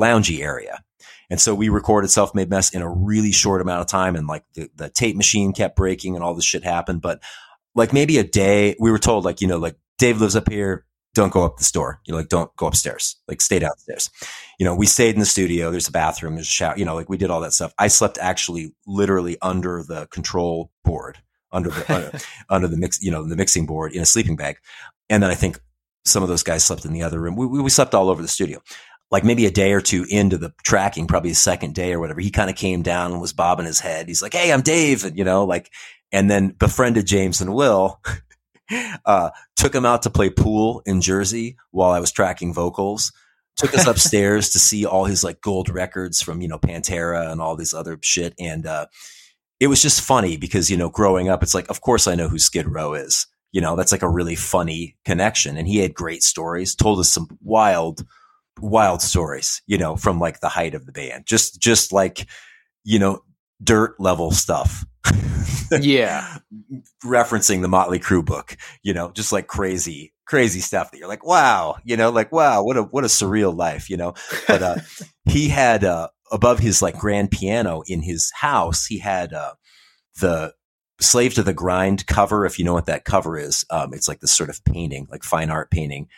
loungy 0.00 0.40
area 0.40 0.82
and 1.30 1.40
so 1.40 1.54
we 1.54 1.68
recorded 1.68 2.10
Self 2.10 2.34
Made 2.34 2.48
Mess 2.50 2.70
in 2.70 2.82
a 2.82 2.88
really 2.88 3.32
short 3.32 3.60
amount 3.60 3.82
of 3.82 3.86
time. 3.86 4.16
And 4.16 4.26
like 4.26 4.44
the, 4.54 4.70
the 4.76 4.88
tape 4.88 5.14
machine 5.14 5.52
kept 5.52 5.76
breaking 5.76 6.14
and 6.14 6.24
all 6.24 6.34
this 6.34 6.44
shit 6.44 6.64
happened. 6.64 7.02
But 7.02 7.20
like 7.78 7.92
maybe 7.92 8.18
a 8.18 8.24
day 8.24 8.76
we 8.78 8.90
were 8.90 8.98
told 8.98 9.24
like, 9.24 9.40
you 9.40 9.46
know, 9.46 9.58
like 9.58 9.76
Dave 9.98 10.20
lives 10.20 10.36
up 10.36 10.50
here. 10.50 10.84
Don't 11.14 11.32
go 11.32 11.44
up 11.44 11.56
the 11.56 11.64
store. 11.64 12.00
You 12.04 12.12
know, 12.12 12.18
like 12.18 12.28
don't 12.28 12.54
go 12.56 12.66
upstairs. 12.66 13.16
Like 13.26 13.40
stay 13.40 13.58
downstairs. 13.58 14.10
You 14.58 14.66
know, 14.66 14.74
we 14.74 14.86
stayed 14.86 15.14
in 15.14 15.20
the 15.20 15.26
studio. 15.26 15.70
There's 15.70 15.88
a 15.88 15.92
bathroom. 15.92 16.34
There's 16.34 16.46
a 16.46 16.50
shower. 16.50 16.76
You 16.76 16.84
know, 16.84 16.94
like 16.94 17.08
we 17.08 17.16
did 17.16 17.30
all 17.30 17.40
that 17.40 17.54
stuff. 17.54 17.72
I 17.78 17.88
slept 17.88 18.18
actually 18.20 18.74
literally 18.86 19.38
under 19.40 19.82
the 19.82 20.06
control 20.08 20.70
board, 20.84 21.18
under 21.50 21.70
the 21.70 21.94
under, 21.94 22.18
under 22.50 22.68
the 22.68 22.76
mix. 22.76 23.02
You 23.02 23.10
know, 23.10 23.24
the 23.24 23.36
mixing 23.36 23.66
board 23.66 23.92
in 23.92 24.02
a 24.02 24.06
sleeping 24.06 24.36
bag. 24.36 24.58
And 25.08 25.22
then 25.22 25.30
I 25.30 25.34
think 25.34 25.58
some 26.04 26.22
of 26.22 26.28
those 26.28 26.42
guys 26.42 26.64
slept 26.64 26.84
in 26.84 26.92
the 26.92 27.02
other 27.02 27.20
room. 27.20 27.36
We, 27.36 27.46
we, 27.46 27.62
we 27.62 27.70
slept 27.70 27.94
all 27.94 28.10
over 28.10 28.22
the 28.22 28.28
studio 28.28 28.60
like 29.10 29.24
maybe 29.24 29.46
a 29.46 29.50
day 29.50 29.72
or 29.72 29.80
two 29.80 30.04
into 30.08 30.36
the 30.36 30.52
tracking, 30.62 31.06
probably 31.06 31.30
the 31.30 31.36
second 31.36 31.74
day 31.74 31.92
or 31.92 32.00
whatever, 32.00 32.20
he 32.20 32.30
kind 32.30 32.50
of 32.50 32.56
came 32.56 32.82
down 32.82 33.12
and 33.12 33.20
was 33.20 33.32
bobbing 33.32 33.66
his 33.66 33.80
head. 33.80 34.06
He's 34.06 34.22
like, 34.22 34.34
Hey, 34.34 34.52
I'm 34.52 34.60
Dave. 34.60 35.04
And, 35.04 35.16
you 35.16 35.24
know, 35.24 35.44
like, 35.44 35.70
and 36.12 36.30
then 36.30 36.50
befriended 36.58 37.06
James 37.06 37.40
and 37.40 37.54
Will, 37.54 38.00
uh, 39.04 39.30
took 39.56 39.74
him 39.74 39.84
out 39.84 40.02
to 40.02 40.10
play 40.10 40.30
pool 40.30 40.82
in 40.86 41.00
Jersey 41.00 41.56
while 41.70 41.90
I 41.90 42.00
was 42.00 42.12
tracking 42.12 42.54
vocals. 42.54 43.12
Took 43.56 43.74
us 43.74 43.86
upstairs 43.88 44.50
to 44.50 44.58
see 44.58 44.86
all 44.86 45.04
his 45.04 45.24
like 45.24 45.40
gold 45.40 45.68
records 45.68 46.22
from, 46.22 46.40
you 46.40 46.48
know, 46.48 46.58
Pantera 46.58 47.30
and 47.30 47.40
all 47.40 47.56
this 47.56 47.74
other 47.74 47.98
shit. 48.02 48.34
And, 48.38 48.66
uh, 48.66 48.86
it 49.60 49.66
was 49.66 49.82
just 49.82 50.00
funny 50.00 50.36
because, 50.36 50.70
you 50.70 50.76
know, 50.76 50.88
growing 50.88 51.28
up, 51.28 51.42
it's 51.42 51.54
like, 51.54 51.68
of 51.68 51.80
course 51.80 52.06
I 52.06 52.14
know 52.14 52.28
who 52.28 52.38
Skid 52.38 52.68
Row 52.68 52.94
is. 52.94 53.26
You 53.50 53.60
know, 53.60 53.76
that's 53.76 53.92
like 53.92 54.02
a 54.02 54.08
really 54.08 54.36
funny 54.36 54.96
connection. 55.04 55.56
And 55.56 55.66
he 55.66 55.78
had 55.78 55.94
great 55.94 56.22
stories, 56.22 56.74
told 56.74 57.00
us 57.00 57.10
some 57.10 57.26
wild, 57.42 58.04
wild 58.60 59.02
stories, 59.02 59.62
you 59.66 59.78
know, 59.78 59.96
from 59.96 60.20
like 60.20 60.40
the 60.40 60.48
height 60.48 60.74
of 60.74 60.86
the 60.86 60.92
band. 60.92 61.26
Just, 61.26 61.60
just 61.60 61.92
like, 61.92 62.26
you 62.84 62.98
know, 62.98 63.22
dirt 63.62 63.98
level 63.98 64.30
stuff. 64.30 64.84
Yeah. 65.80 66.38
Referencing 67.04 67.62
the 67.62 67.68
Motley 67.68 67.98
Crue 67.98 68.24
book, 68.24 68.56
you 68.82 68.94
know, 68.94 69.10
just 69.10 69.32
like 69.32 69.46
crazy, 69.46 70.12
crazy 70.26 70.60
stuff 70.60 70.90
that 70.90 70.98
you're 70.98 71.08
like, 71.08 71.24
wow, 71.24 71.76
you 71.84 71.96
know, 71.96 72.10
like, 72.10 72.32
wow, 72.32 72.62
what 72.62 72.76
a, 72.76 72.82
what 72.82 73.04
a 73.04 73.08
surreal 73.08 73.56
life, 73.56 73.88
you 73.88 73.96
know, 73.96 74.14
but, 74.46 74.62
uh, 74.62 74.76
he 75.26 75.48
had, 75.48 75.84
uh, 75.84 76.08
above 76.30 76.58
his 76.58 76.82
like 76.82 76.98
grand 76.98 77.30
piano 77.30 77.82
in 77.86 78.02
his 78.02 78.30
house, 78.34 78.86
he 78.86 78.98
had, 78.98 79.32
uh, 79.32 79.54
the 80.20 80.52
slave 81.00 81.34
to 81.34 81.42
the 81.42 81.54
grind 81.54 82.06
cover. 82.06 82.44
If 82.44 82.58
you 82.58 82.64
know 82.64 82.74
what 82.74 82.86
that 82.86 83.04
cover 83.04 83.38
is, 83.38 83.64
um, 83.70 83.94
it's 83.94 84.08
like 84.08 84.20
this 84.20 84.32
sort 84.32 84.50
of 84.50 84.62
painting, 84.64 85.06
like 85.10 85.22
fine 85.22 85.50
art 85.50 85.70
painting 85.70 86.08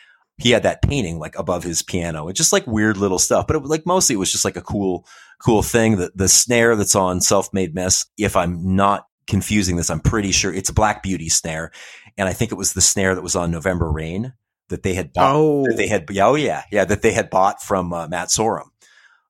he 0.41 0.51
had 0.51 0.63
that 0.63 0.81
painting 0.81 1.19
like 1.19 1.37
above 1.37 1.63
his 1.63 1.83
piano. 1.83 2.27
It's 2.27 2.37
just 2.37 2.53
like 2.53 2.65
weird 2.65 2.97
little 2.97 3.19
stuff, 3.19 3.45
but 3.47 3.55
it, 3.55 3.63
like 3.63 3.85
mostly 3.85 4.15
it 4.15 4.19
was 4.19 4.31
just 4.31 4.45
like 4.45 4.57
a 4.57 4.61
cool, 4.61 5.05
cool 5.43 5.63
thing. 5.63 5.97
That 5.97 6.15
the 6.17 6.27
snare 6.27 6.75
that's 6.75 6.95
on 6.95 7.21
Self 7.21 7.53
Made 7.53 7.73
Mess, 7.75 8.05
if 8.17 8.35
I'm 8.35 8.75
not 8.75 9.07
confusing 9.27 9.75
this, 9.75 9.89
I'm 9.89 9.99
pretty 10.01 10.31
sure 10.31 10.53
it's 10.53 10.69
a 10.69 10.73
Black 10.73 11.03
Beauty 11.03 11.29
snare, 11.29 11.71
and 12.17 12.27
I 12.27 12.33
think 12.33 12.51
it 12.51 12.55
was 12.55 12.73
the 12.73 12.81
snare 12.81 13.15
that 13.15 13.21
was 13.21 13.35
on 13.35 13.51
November 13.51 13.91
Rain 13.91 14.33
that 14.69 14.83
they 14.83 14.93
had 14.93 15.13
bought. 15.13 15.35
Oh, 15.35 15.65
that 15.67 15.77
they 15.77 15.87
had, 15.87 16.05
oh 16.19 16.35
yeah, 16.35 16.63
yeah, 16.71 16.85
that 16.85 17.01
they 17.01 17.11
had 17.11 17.29
bought 17.29 17.61
from 17.61 17.93
uh, 17.93 18.07
Matt 18.07 18.29
Sorum. 18.29 18.67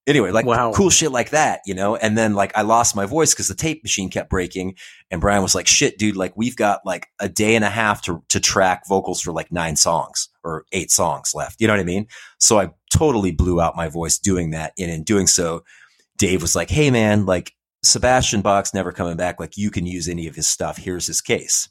Anyway, 0.08 0.32
like 0.32 0.48
Wow. 0.48 0.72
cool 0.74 0.90
shit 0.90 1.12
like 1.12 1.30
that, 1.30 1.62
you 1.68 1.76
know. 1.76 1.96
And 1.96 2.18
then 2.18 2.34
like 2.34 2.52
I 2.58 2.64
lost 2.64 2.96
my 2.96 3.06
voice 3.06 3.34
because 3.34 3.48
the 3.48 3.54
tape 3.56 3.84
machine 3.84 4.10
kept 4.10 4.32
breaking. 4.32 4.76
And 5.12 5.22
Brian 5.22 5.44
was 5.44 5.54
like, 5.54 5.68
"Shit, 5.68 6.00
dude! 6.00 6.16
Like 6.16 6.36
we've 6.36 6.56
got 6.56 6.80
like 6.86 7.08
a 7.20 7.30
day 7.30 7.56
and 7.56 7.64
a 7.64 7.70
half 7.70 8.02
to 8.04 8.24
to 8.30 8.40
track 8.40 8.88
vocals 8.90 9.22
for 9.22 9.32
like 9.32 9.52
nine 9.52 9.76
songs 9.76 10.30
or 10.44 10.66
eight 10.72 10.90
songs 10.90 11.34
left. 11.36 11.62
You 11.62 11.68
know 11.68 11.74
what 11.74 11.82
I 11.82 11.86
mean? 11.86 12.08
So 12.40 12.60
I 12.60 12.72
totally 12.92 13.32
blew 13.32 13.62
out 13.62 13.76
my 13.76 13.90
voice 13.90 14.18
doing 14.18 14.50
that. 14.52 14.74
And 14.80 14.90
in 14.90 15.04
doing 15.04 15.28
so, 15.28 15.64
Dave 16.22 16.44
was 16.44 16.56
like, 16.56 16.70
"Hey 16.70 16.92
man, 16.92 17.26
like 17.26 17.52
Sebastian 17.84 18.42
Bach's 18.42 18.76
never 18.76 18.92
coming 18.92 19.18
back. 19.18 19.40
Like 19.40 19.58
you 19.58 19.72
can 19.72 19.88
use 19.88 20.08
any 20.08 20.28
of 20.28 20.36
his 20.36 20.48
stuff. 20.48 20.78
Here's 20.78 21.08
his 21.08 21.20
case." 21.20 21.68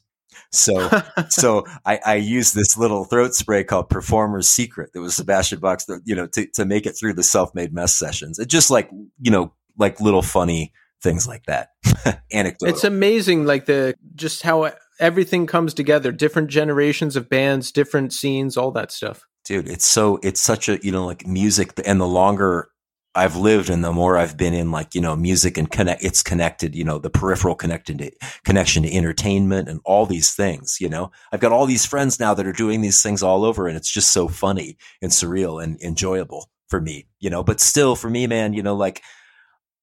So 0.51 0.90
so 1.28 1.64
I, 1.86 2.01
I 2.05 2.14
used 2.16 2.56
this 2.56 2.77
little 2.77 3.05
throat 3.05 3.32
spray 3.35 3.62
called 3.62 3.89
Performer's 3.89 4.48
Secret 4.48 4.90
that 4.93 5.01
was 5.01 5.14
Sebastian 5.14 5.60
Bach's, 5.60 5.86
you 6.05 6.16
know, 6.16 6.27
to, 6.27 6.47
to 6.55 6.64
make 6.64 6.85
it 6.85 6.94
through 6.98 7.12
the 7.12 7.22
self-made 7.22 7.72
mess 7.72 7.94
sessions. 7.94 8.40
It 8.40 8.48
just 8.48 8.72
like, 8.72 8.90
you 9.20 9.31
know, 9.31 9.52
like 9.78 10.01
little 10.01 10.22
funny 10.22 10.72
things 11.01 11.28
like 11.28 11.44
that. 11.47 11.68
Anecdotal. 12.32 12.74
it's 12.74 12.82
amazing, 12.82 13.47
like 13.47 13.66
the 13.66 13.94
just 14.16 14.43
how 14.43 14.72
everything 14.98 15.47
comes 15.47 15.74
together. 15.74 16.10
Different 16.10 16.48
generations 16.51 17.14
of 17.14 17.28
bands, 17.28 17.70
different 17.70 18.12
scenes, 18.12 18.56
all 18.56 18.72
that 18.72 18.90
stuff. 18.90 19.22
dude 19.44 19.68
it's 19.68 19.86
so 19.86 20.18
it's 20.24 20.40
such 20.40 20.68
a 20.68 20.85
you 20.85 20.90
know 20.90 21.06
like 21.06 21.24
music 21.24 21.72
and 21.86 22.01
the 22.01 22.06
longer 22.06 22.68
i've 23.14 23.36
lived 23.36 23.70
and 23.70 23.82
the 23.84 23.92
more 23.92 24.16
i've 24.16 24.36
been 24.36 24.54
in 24.54 24.70
like 24.70 24.94
you 24.94 25.00
know 25.00 25.16
music 25.16 25.56
and 25.58 25.70
connect 25.70 26.04
it's 26.04 26.22
connected 26.22 26.74
you 26.74 26.84
know 26.84 26.98
the 26.98 27.10
peripheral 27.10 27.54
connected 27.54 27.98
to, 27.98 28.10
connection 28.44 28.82
to 28.82 28.94
entertainment 28.94 29.68
and 29.68 29.80
all 29.84 30.06
these 30.06 30.32
things 30.32 30.78
you 30.80 30.88
know 30.88 31.10
i've 31.32 31.40
got 31.40 31.52
all 31.52 31.66
these 31.66 31.86
friends 31.86 32.20
now 32.20 32.34
that 32.34 32.46
are 32.46 32.52
doing 32.52 32.80
these 32.80 33.02
things 33.02 33.22
all 33.22 33.44
over 33.44 33.66
and 33.66 33.76
it's 33.76 33.92
just 33.92 34.12
so 34.12 34.28
funny 34.28 34.76
and 35.02 35.10
surreal 35.10 35.62
and 35.62 35.80
enjoyable 35.82 36.50
for 36.68 36.80
me 36.80 37.06
you 37.18 37.30
know 37.30 37.42
but 37.42 37.60
still 37.60 37.96
for 37.96 38.08
me 38.08 38.26
man 38.26 38.52
you 38.52 38.62
know 38.62 38.76
like 38.76 39.02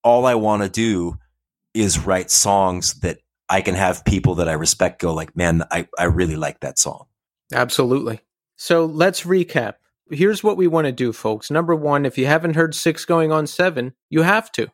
all 0.03 0.25
i 0.25 0.35
want 0.35 0.63
to 0.63 0.69
do 0.69 1.17
is 1.73 2.05
write 2.05 2.31
songs 2.31 2.93
that 3.01 3.19
i 3.49 3.61
can 3.61 3.75
have 3.75 4.05
people 4.05 4.35
that 4.35 4.47
i 4.47 4.53
respect 4.53 5.01
go 5.01 5.13
like 5.13 5.35
man 5.35 5.63
i, 5.71 5.87
I 5.97 6.05
really 6.05 6.37
like 6.37 6.61
that 6.61 6.79
song 6.79 7.07
Absolutely. 7.53 8.21
So 8.55 8.85
let's 8.85 9.23
recap. 9.23 9.75
Here's 10.09 10.43
what 10.43 10.57
we 10.57 10.67
want 10.67 10.85
to 10.85 10.91
do, 10.91 11.11
folks. 11.13 11.51
Number 11.51 11.75
one, 11.75 12.05
if 12.05 12.17
you 12.17 12.25
haven't 12.25 12.55
heard 12.55 12.73
Six 12.73 13.05
Going 13.05 13.31
on 13.31 13.47
Seven, 13.47 13.93
you 14.09 14.21
have 14.21 14.51
to. 14.53 14.67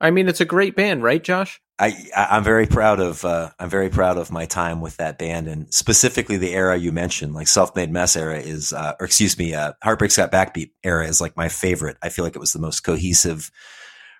I 0.00 0.10
mean, 0.10 0.28
it's 0.28 0.40
a 0.40 0.46
great 0.46 0.76
band, 0.76 1.02
right, 1.02 1.22
Josh? 1.22 1.60
I, 1.80 1.94
I'm 2.16 2.42
very 2.42 2.66
proud 2.66 2.98
of 2.98 3.24
uh, 3.24 3.50
I'm 3.58 3.70
very 3.70 3.88
proud 3.88 4.18
of 4.18 4.32
my 4.32 4.46
time 4.46 4.80
with 4.80 4.96
that 4.96 5.16
band 5.16 5.46
and 5.46 5.72
specifically 5.72 6.36
the 6.36 6.52
era 6.52 6.76
you 6.76 6.90
mentioned, 6.90 7.34
like 7.34 7.46
Self 7.46 7.76
Made 7.76 7.92
Mess 7.92 8.16
era 8.16 8.38
is, 8.38 8.72
uh, 8.72 8.94
or 8.98 9.06
excuse 9.06 9.38
me, 9.38 9.54
uh, 9.54 9.74
Heartbreak's 9.82 10.16
Got 10.16 10.32
Backbeat 10.32 10.70
era 10.82 11.06
is 11.06 11.20
like 11.20 11.36
my 11.36 11.48
favorite. 11.48 11.96
I 12.02 12.08
feel 12.08 12.24
like 12.24 12.34
it 12.34 12.40
was 12.40 12.52
the 12.52 12.58
most 12.58 12.80
cohesive 12.80 13.52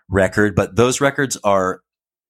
record, 0.09 0.55
but 0.55 0.77
those 0.77 1.01
records 1.01 1.36
are 1.43 1.81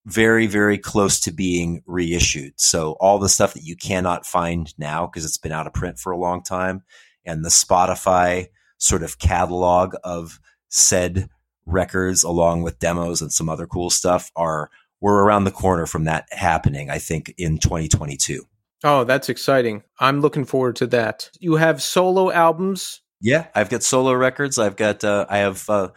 very 0.07 0.47
very 0.47 0.79
close 0.79 1.21
to 1.21 1.31
being 1.31 1.83
reissued. 1.87 2.55
So 2.57 2.93
all 2.93 3.19
the 3.19 3.29
stuff 3.29 3.53
that 3.53 3.65
you 3.65 3.77
cannot 3.77 4.25
find 4.25 4.73
now 4.79 5.07
because 5.07 5.27
it's 5.27 5.37
been 5.37 5.53
out 5.53 5.67
of 5.67 5.75
print 5.75 5.99
for 5.99 6.11
a 6.11 6.19
long 6.19 6.43
time, 6.43 6.85
and 7.29 7.45
the 7.45 7.49
Spotify 7.51 8.49
sort 8.79 9.03
of 9.03 9.19
catalog 9.19 9.95
of 10.05 10.41
said 10.69 11.29
records 11.67 12.23
along 12.25 12.63
with 12.63 12.79
demos 12.79 13.21
and 13.21 13.33
some 13.33 13.49
other 13.49 13.67
cool 13.67 13.91
stuff 13.91 14.31
are 14.37 14.71
we're 15.01 15.23
around 15.23 15.45
the 15.45 15.51
corner 15.51 15.85
from 15.87 16.05
that 16.05 16.27
happening 16.31 16.89
i 16.91 16.99
think 16.99 17.33
in 17.39 17.59
2022 17.59 18.43
Oh, 18.85 19.03
that's 19.03 19.29
exciting. 19.29 19.83
I'm 19.99 20.21
looking 20.21 20.45
forward 20.45 20.77
to 20.77 20.87
that. 20.89 21.31
You 21.41 21.57
have 21.57 21.83
solo 21.83 22.31
albums. 22.31 23.01
yeah 23.21 23.47
i've 23.55 23.69
got 23.69 23.83
solo 23.83 24.13
records 24.13 24.59
i've 24.59 24.77
got 24.77 25.03
uh, 25.05 25.27
i 25.29 25.39
have 25.39 25.69
uh, 25.69 25.89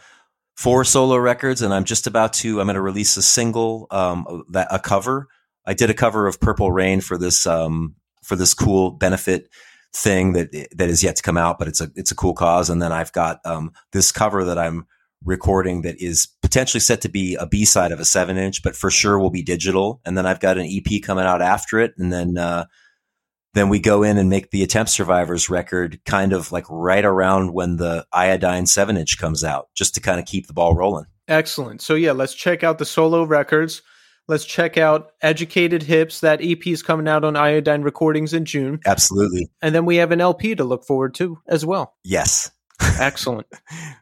four 0.58 0.84
solo 0.84 1.16
records 1.18 1.62
and 1.62 1.74
i'm 1.74 1.86
just 1.86 2.08
about 2.08 2.34
to 2.34 2.60
i'm 2.60 2.66
going 2.68 2.76
to 2.76 2.82
release 2.82 3.16
a 3.18 3.22
single 3.22 3.86
um, 3.92 4.44
that 4.52 4.68
a 4.72 4.80
cover 4.80 5.28
i 5.66 5.74
did 5.76 5.90
a 5.92 5.94
cover 5.94 6.26
of 6.28 6.40
purple 6.42 6.72
rain 6.72 7.00
for 7.02 7.18
this 7.18 7.46
um, 7.46 7.96
for 8.24 8.36
this 8.36 8.54
cool 8.56 8.90
benefit 8.92 9.48
thing 9.94 10.34
that 10.34 10.52
that 10.76 10.90
is 10.90 11.04
yet 11.04 11.18
to 11.18 11.24
come 11.24 11.38
out 11.38 11.60
but 11.60 11.68
it's 11.68 11.82
a 11.82 11.92
it's 11.96 12.12
a 12.12 12.16
cool 12.16 12.34
cause 12.34 12.70
and 12.70 12.82
then 12.82 12.94
i've 12.94 13.12
got 13.12 13.46
um, 13.46 13.72
this 13.92 14.12
cover 14.12 14.46
that 14.46 14.58
i'm 14.58 14.86
recording 15.24 15.82
that 15.84 16.02
is 16.02 16.28
potentially 16.42 16.82
set 16.82 17.02
to 17.02 17.10
be 17.10 17.36
a 17.36 17.46
B 17.46 17.66
side 17.66 17.92
of 17.92 18.00
a 18.00 18.06
seven 18.06 18.38
inch, 18.38 18.64
but 18.64 18.76
for 18.76 18.90
sure 18.90 19.20
will 19.20 19.30
be 19.30 19.44
digital. 19.44 20.02
And 20.06 20.18
then 20.18 20.26
I've 20.26 20.40
got 20.40 20.58
an 20.58 20.68
EP 20.68 21.02
coming 21.02 21.26
out 21.26 21.42
after 21.42 21.80
it. 21.80 21.94
And 21.98 22.12
then, 22.12 22.38
uh, 22.38 22.66
then 23.54 23.70
we 23.70 23.80
go 23.80 24.02
in 24.02 24.18
and 24.18 24.30
make 24.30 24.52
the 24.52 24.64
attempt 24.64 24.92
survivors 24.92 25.50
record 25.50 26.00
kind 26.06 26.34
of 26.34 26.52
like 26.52 26.66
right 26.70 27.04
around 27.04 27.54
when 27.54 27.78
the 27.78 28.06
iodine 28.14 28.66
seven 28.66 28.98
inch 28.98 29.18
comes 29.18 29.44
out, 29.44 29.68
just 29.76 29.94
to 29.96 30.02
kind 30.02 30.20
of 30.20 30.26
keep 30.26 30.48
the 30.48 30.54
ball 30.54 30.74
rolling. 30.74 31.06
Excellent. 31.28 31.82
So, 31.82 31.96
yeah, 31.96 32.14
let's 32.14 32.34
check 32.34 32.64
out 32.64 32.78
the 32.78 32.86
solo 32.86 33.24
records. 33.24 33.82
Let's 34.28 34.46
check 34.46 34.78
out 34.78 35.12
Educated 35.22 35.84
Hips. 35.84 36.22
That 36.22 36.40
EP 36.42 36.66
is 36.68 36.84
coming 36.84 37.08
out 37.08 37.24
on 37.24 37.36
Iodine 37.36 37.82
Recordings 37.82 38.34
in 38.34 38.46
June. 38.46 38.80
Absolutely. 38.86 39.50
And 39.62 39.76
then 39.76 39.86
we 39.86 39.98
have 39.98 40.12
an 40.12 40.22
LP 40.22 40.56
to 40.56 40.64
look 40.64 40.86
forward 40.86 41.14
to 41.16 41.40
as 41.48 41.66
well. 41.66 41.96
Yes. 42.04 42.52
Excellent. 42.82 43.48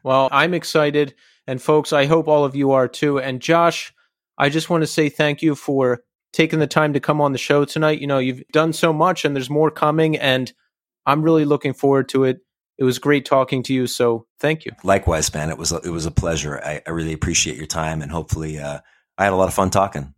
Well, 0.04 0.28
I'm 0.30 0.54
excited. 0.54 1.14
And 1.46 1.60
folks, 1.60 1.92
I 1.92 2.06
hope 2.06 2.28
all 2.28 2.44
of 2.44 2.54
you 2.54 2.72
are 2.72 2.86
too. 2.86 3.18
And 3.18 3.40
Josh, 3.40 3.92
I 4.38 4.48
just 4.48 4.70
want 4.70 4.82
to 4.82 4.86
say 4.86 5.08
thank 5.08 5.42
you 5.42 5.54
for 5.54 6.02
taking 6.32 6.60
the 6.60 6.66
time 6.66 6.92
to 6.92 7.00
come 7.00 7.20
on 7.20 7.32
the 7.32 7.38
show 7.38 7.64
tonight. 7.64 8.00
You 8.00 8.06
know, 8.06 8.18
you've 8.18 8.42
done 8.52 8.72
so 8.72 8.92
much 8.92 9.24
and 9.24 9.34
there's 9.34 9.50
more 9.50 9.70
coming. 9.70 10.16
And 10.16 10.52
I'm 11.06 11.22
really 11.22 11.44
looking 11.44 11.72
forward 11.72 12.08
to 12.10 12.24
it. 12.24 12.38
It 12.78 12.84
was 12.84 12.98
great 12.98 13.24
talking 13.24 13.62
to 13.64 13.74
you. 13.74 13.86
So 13.86 14.26
thank 14.38 14.64
you. 14.64 14.72
Likewise, 14.84 15.32
man. 15.34 15.50
It 15.50 15.58
was, 15.58 15.72
a, 15.72 15.78
it 15.78 15.90
was 15.90 16.06
a 16.06 16.10
pleasure. 16.10 16.60
I, 16.64 16.80
I 16.86 16.90
really 16.90 17.12
appreciate 17.12 17.56
your 17.56 17.66
time 17.66 18.00
and 18.00 18.10
hopefully, 18.10 18.58
uh, 18.58 18.80
I 19.20 19.24
had 19.24 19.34
a 19.34 19.36
lot 19.36 19.48
of 19.48 19.54
fun 19.54 19.68
talking. 19.68 20.14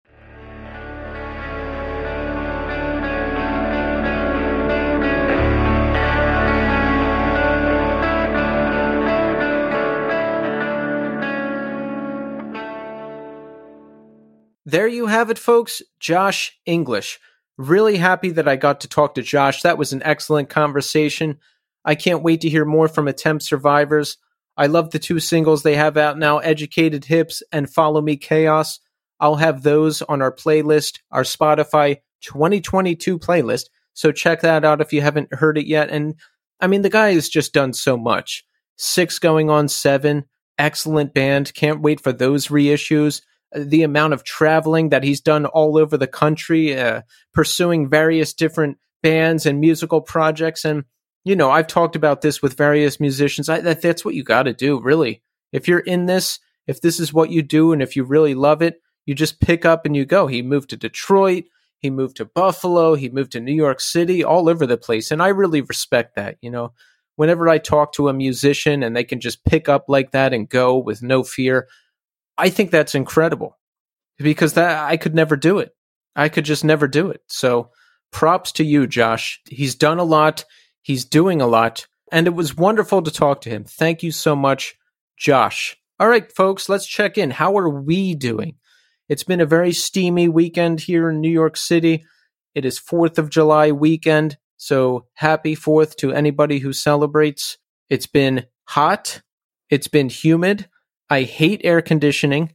There 14.64 14.86
you 14.86 15.06
have 15.06 15.30
it, 15.30 15.38
folks. 15.38 15.82
Josh 15.98 16.56
English. 16.64 17.18
Really 17.58 17.96
happy 17.96 18.30
that 18.30 18.46
I 18.46 18.54
got 18.54 18.82
to 18.82 18.88
talk 18.88 19.16
to 19.16 19.22
Josh. 19.22 19.62
That 19.62 19.78
was 19.78 19.92
an 19.92 20.04
excellent 20.04 20.48
conversation. 20.48 21.40
I 21.84 21.96
can't 21.96 22.22
wait 22.22 22.42
to 22.42 22.48
hear 22.48 22.64
more 22.64 22.86
from 22.86 23.08
Attempt 23.08 23.42
Survivors. 23.42 24.16
I 24.56 24.66
love 24.66 24.92
the 24.92 25.00
two 25.00 25.18
singles 25.18 25.64
they 25.64 25.74
have 25.74 25.96
out 25.96 26.20
now 26.20 26.38
Educated 26.38 27.06
Hips 27.06 27.42
and 27.50 27.68
Follow 27.68 28.00
Me 28.00 28.16
Chaos. 28.16 28.78
I'll 29.22 29.36
have 29.36 29.62
those 29.62 30.02
on 30.02 30.20
our 30.20 30.32
playlist, 30.32 30.98
our 31.10 31.22
Spotify 31.22 31.98
2022 32.20 33.18
playlist. 33.18 33.66
So 33.94 34.12
check 34.12 34.42
that 34.42 34.64
out 34.64 34.82
if 34.82 34.92
you 34.92 35.00
haven't 35.00 35.32
heard 35.32 35.56
it 35.56 35.66
yet. 35.66 35.88
And 35.88 36.16
I 36.60 36.66
mean, 36.66 36.82
the 36.82 36.90
guy 36.90 37.14
has 37.14 37.30
just 37.30 37.54
done 37.54 37.72
so 37.72 37.96
much. 37.96 38.44
Six 38.76 39.18
going 39.18 39.48
on 39.48 39.68
seven. 39.68 40.24
Excellent 40.58 41.14
band. 41.14 41.54
Can't 41.54 41.80
wait 41.80 42.00
for 42.00 42.12
those 42.12 42.48
reissues 42.48 43.22
the 43.54 43.82
amount 43.82 44.12
of 44.12 44.24
traveling 44.24 44.88
that 44.90 45.04
he's 45.04 45.20
done 45.20 45.46
all 45.46 45.76
over 45.76 45.96
the 45.96 46.06
country, 46.06 46.78
uh, 46.78 47.02
pursuing 47.32 47.88
various 47.88 48.32
different 48.32 48.78
bands 49.02 49.46
and 49.46 49.60
musical 49.60 50.00
projects. 50.00 50.64
And, 50.64 50.84
you 51.24 51.36
know, 51.36 51.50
I've 51.50 51.66
talked 51.66 51.96
about 51.96 52.22
this 52.22 52.40
with 52.40 52.56
various 52.56 53.00
musicians. 53.00 53.48
I, 53.48 53.60
that, 53.60 53.82
that's 53.82 54.04
what 54.04 54.14
you 54.14 54.24
got 54.24 54.44
to 54.44 54.52
do, 54.52 54.80
really. 54.80 55.22
If 55.52 55.68
you're 55.68 55.80
in 55.80 56.06
this, 56.06 56.38
if 56.66 56.80
this 56.80 56.98
is 56.98 57.12
what 57.12 57.30
you 57.30 57.42
do, 57.42 57.72
and 57.72 57.82
if 57.82 57.96
you 57.96 58.04
really 58.04 58.34
love 58.34 58.62
it, 58.62 58.80
you 59.06 59.14
just 59.14 59.40
pick 59.40 59.64
up 59.64 59.84
and 59.84 59.96
you 59.96 60.04
go. 60.04 60.26
He 60.26 60.42
moved 60.42 60.70
to 60.70 60.76
Detroit. 60.76 61.44
He 61.78 61.90
moved 61.90 62.16
to 62.18 62.24
Buffalo. 62.24 62.94
He 62.94 63.08
moved 63.08 63.32
to 63.32 63.40
New 63.40 63.54
York 63.54 63.80
City, 63.80 64.22
all 64.22 64.48
over 64.48 64.66
the 64.66 64.76
place. 64.76 65.10
And 65.10 65.22
I 65.22 65.28
really 65.28 65.60
respect 65.60 66.14
that. 66.16 66.36
You 66.40 66.50
know, 66.50 66.72
whenever 67.16 67.48
I 67.48 67.58
talk 67.58 67.92
to 67.94 68.08
a 68.08 68.12
musician 68.12 68.82
and 68.82 68.94
they 68.96 69.04
can 69.04 69.20
just 69.20 69.44
pick 69.44 69.68
up 69.68 69.86
like 69.88 70.12
that 70.12 70.32
and 70.32 70.48
go 70.48 70.78
with 70.78 71.02
no 71.02 71.24
fear, 71.24 71.68
I 72.38 72.50
think 72.50 72.70
that's 72.70 72.94
incredible 72.94 73.58
because 74.18 74.54
that 74.54 74.84
I 74.84 74.96
could 74.96 75.14
never 75.14 75.36
do 75.36 75.58
it. 75.58 75.74
I 76.14 76.28
could 76.28 76.44
just 76.44 76.64
never 76.64 76.86
do 76.86 77.10
it. 77.10 77.22
So 77.28 77.70
props 78.12 78.52
to 78.52 78.64
you, 78.64 78.86
Josh. 78.86 79.40
He's 79.48 79.74
done 79.74 79.98
a 79.98 80.04
lot. 80.04 80.44
He's 80.82 81.04
doing 81.04 81.40
a 81.40 81.46
lot. 81.46 81.86
And 82.12 82.26
it 82.26 82.34
was 82.34 82.56
wonderful 82.56 83.02
to 83.02 83.10
talk 83.10 83.40
to 83.42 83.50
him. 83.50 83.64
Thank 83.64 84.02
you 84.02 84.12
so 84.12 84.36
much, 84.36 84.76
Josh. 85.16 85.76
All 85.98 86.08
right, 86.08 86.30
folks, 86.30 86.68
let's 86.68 86.86
check 86.86 87.16
in. 87.16 87.30
How 87.30 87.56
are 87.56 87.68
we 87.68 88.14
doing? 88.14 88.56
It's 89.12 89.24
been 89.24 89.42
a 89.42 89.46
very 89.46 89.74
steamy 89.74 90.26
weekend 90.26 90.80
here 90.80 91.10
in 91.10 91.20
New 91.20 91.28
York 91.28 91.58
City. 91.58 92.06
It 92.54 92.64
is 92.64 92.80
4th 92.80 93.18
of 93.18 93.28
July 93.28 93.70
weekend. 93.70 94.38
So 94.56 95.04
happy 95.12 95.54
4th 95.54 95.96
to 95.96 96.14
anybody 96.14 96.60
who 96.60 96.72
celebrates. 96.72 97.58
It's 97.90 98.06
been 98.06 98.46
hot. 98.68 99.20
It's 99.68 99.86
been 99.86 100.08
humid. 100.08 100.66
I 101.10 101.24
hate 101.24 101.60
air 101.62 101.82
conditioning 101.82 102.54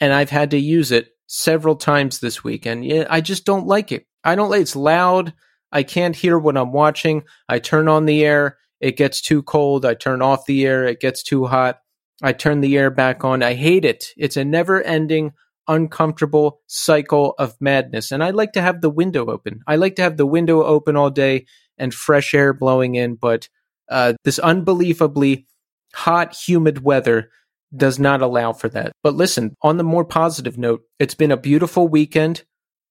and 0.00 0.14
I've 0.14 0.30
had 0.30 0.50
to 0.52 0.58
use 0.58 0.92
it 0.92 1.10
several 1.26 1.76
times 1.76 2.20
this 2.20 2.42
weekend. 2.42 2.90
I 3.10 3.20
just 3.20 3.44
don't 3.44 3.66
like 3.66 3.92
it. 3.92 4.06
I 4.24 4.34
don't 4.34 4.48
like 4.48 4.62
it's 4.62 4.74
loud. 4.74 5.34
I 5.72 5.82
can't 5.82 6.16
hear 6.16 6.38
what 6.38 6.56
I'm 6.56 6.72
watching. 6.72 7.24
I 7.50 7.58
turn 7.58 7.86
on 7.86 8.06
the 8.06 8.24
air. 8.24 8.56
It 8.80 8.96
gets 8.96 9.20
too 9.20 9.42
cold. 9.42 9.84
I 9.84 9.92
turn 9.92 10.22
off 10.22 10.46
the 10.46 10.64
air. 10.64 10.86
It 10.86 11.00
gets 11.00 11.22
too 11.22 11.44
hot. 11.44 11.80
I 12.22 12.32
turn 12.32 12.62
the 12.62 12.78
air 12.78 12.88
back 12.88 13.24
on. 13.24 13.42
I 13.42 13.52
hate 13.52 13.84
it. 13.84 14.06
It's 14.16 14.38
a 14.38 14.44
never 14.46 14.82
ending, 14.82 15.34
uncomfortable 15.68 16.60
cycle 16.66 17.34
of 17.38 17.56
madness. 17.60 18.10
And 18.10 18.24
I 18.24 18.30
like 18.30 18.52
to 18.52 18.62
have 18.62 18.80
the 18.80 18.90
window 18.90 19.26
open. 19.26 19.60
I 19.66 19.76
like 19.76 19.96
to 19.96 20.02
have 20.02 20.16
the 20.16 20.26
window 20.26 20.64
open 20.64 20.96
all 20.96 21.10
day 21.10 21.46
and 21.76 21.94
fresh 21.94 22.34
air 22.34 22.52
blowing 22.52 22.94
in. 22.94 23.14
But 23.14 23.48
uh, 23.88 24.14
this 24.24 24.38
unbelievably 24.38 25.46
hot, 25.94 26.34
humid 26.34 26.82
weather 26.82 27.30
does 27.76 27.98
not 27.98 28.22
allow 28.22 28.52
for 28.52 28.68
that. 28.70 28.92
But 29.02 29.14
listen, 29.14 29.54
on 29.62 29.76
the 29.76 29.84
more 29.84 30.04
positive 30.04 30.58
note, 30.58 30.82
it's 30.98 31.14
been 31.14 31.32
a 31.32 31.36
beautiful 31.36 31.86
weekend. 31.86 32.44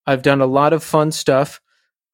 I've 0.06 0.22
done 0.22 0.42
a 0.42 0.46
lot 0.46 0.74
of 0.74 0.84
fun 0.84 1.12
stuff. 1.12 1.60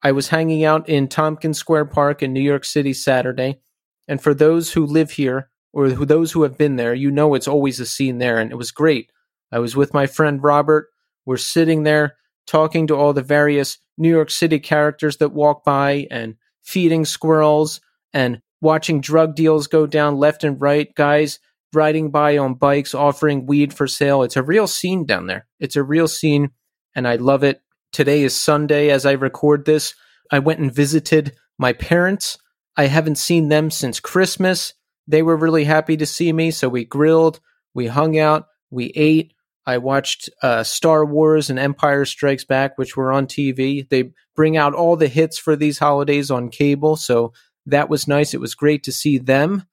I 0.02 0.12
was 0.12 0.28
hanging 0.28 0.64
out 0.64 0.88
in 0.88 1.08
Tompkins 1.08 1.58
Square 1.58 1.86
Park 1.86 2.22
in 2.22 2.32
New 2.32 2.40
York 2.40 2.64
City 2.64 2.92
Saturday. 2.92 3.60
And 4.08 4.20
for 4.20 4.34
those 4.34 4.72
who 4.72 4.84
live 4.84 5.12
here 5.12 5.50
or 5.72 5.88
who, 5.88 6.04
those 6.04 6.32
who 6.32 6.42
have 6.42 6.58
been 6.58 6.76
there, 6.76 6.94
you 6.94 7.10
know 7.10 7.34
it's 7.34 7.48
always 7.48 7.80
a 7.80 7.86
scene 7.86 8.18
there. 8.18 8.38
And 8.38 8.50
it 8.50 8.56
was 8.56 8.70
great. 8.70 9.10
I 9.52 9.58
was 9.58 9.76
with 9.76 9.94
my 9.94 10.06
friend 10.06 10.42
Robert. 10.42 10.88
We're 11.26 11.36
sitting 11.36 11.82
there 11.82 12.16
talking 12.46 12.86
to 12.88 12.96
all 12.96 13.12
the 13.12 13.22
various 13.22 13.78
New 13.96 14.10
York 14.10 14.30
City 14.30 14.58
characters 14.58 15.16
that 15.18 15.32
walk 15.32 15.64
by 15.64 16.06
and 16.10 16.36
feeding 16.62 17.04
squirrels 17.04 17.80
and 18.12 18.40
watching 18.60 19.00
drug 19.00 19.34
deals 19.34 19.66
go 19.66 19.86
down 19.86 20.16
left 20.16 20.44
and 20.44 20.60
right. 20.60 20.94
Guys 20.94 21.38
riding 21.74 22.10
by 22.10 22.38
on 22.38 22.54
bikes 22.54 22.94
offering 22.94 23.46
weed 23.46 23.74
for 23.74 23.86
sale. 23.86 24.22
It's 24.22 24.36
a 24.36 24.42
real 24.42 24.66
scene 24.66 25.04
down 25.04 25.26
there. 25.26 25.46
It's 25.58 25.76
a 25.76 25.82
real 25.82 26.08
scene, 26.08 26.50
and 26.94 27.06
I 27.06 27.16
love 27.16 27.42
it. 27.42 27.60
Today 27.92 28.22
is 28.22 28.34
Sunday 28.34 28.90
as 28.90 29.04
I 29.04 29.12
record 29.12 29.64
this. 29.64 29.94
I 30.30 30.38
went 30.38 30.60
and 30.60 30.72
visited 30.72 31.36
my 31.58 31.72
parents. 31.72 32.38
I 32.76 32.86
haven't 32.86 33.18
seen 33.18 33.48
them 33.48 33.70
since 33.70 34.00
Christmas. 34.00 34.74
They 35.06 35.22
were 35.22 35.36
really 35.36 35.64
happy 35.64 35.96
to 35.98 36.06
see 36.06 36.32
me, 36.32 36.50
so 36.50 36.68
we 36.68 36.84
grilled, 36.84 37.40
we 37.74 37.86
hung 37.88 38.18
out, 38.18 38.46
we 38.70 38.86
ate. 38.96 39.33
I 39.66 39.78
watched 39.78 40.28
uh, 40.42 40.62
Star 40.62 41.04
Wars 41.04 41.50
and 41.50 41.58
Empire 41.58 42.04
Strikes 42.04 42.44
Back, 42.44 42.76
which 42.76 42.96
were 42.96 43.12
on 43.12 43.26
TV. 43.26 43.88
They 43.88 44.12
bring 44.36 44.56
out 44.56 44.74
all 44.74 44.96
the 44.96 45.08
hits 45.08 45.38
for 45.38 45.56
these 45.56 45.78
holidays 45.78 46.30
on 46.30 46.50
cable, 46.50 46.96
so 46.96 47.32
that 47.66 47.88
was 47.88 48.08
nice. 48.08 48.34
It 48.34 48.40
was 48.40 48.54
great 48.54 48.82
to 48.84 48.92
see 48.92 49.18
them. 49.18 49.64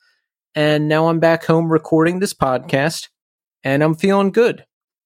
And 0.55 0.87
now 0.87 1.07
I'm 1.07 1.19
back 1.19 1.45
home 1.45 1.71
recording 1.71 2.19
this 2.19 2.33
podcast 2.33 3.07
and 3.63 3.83
I'm 3.83 3.95
feeling 3.95 4.31
good. 4.31 4.65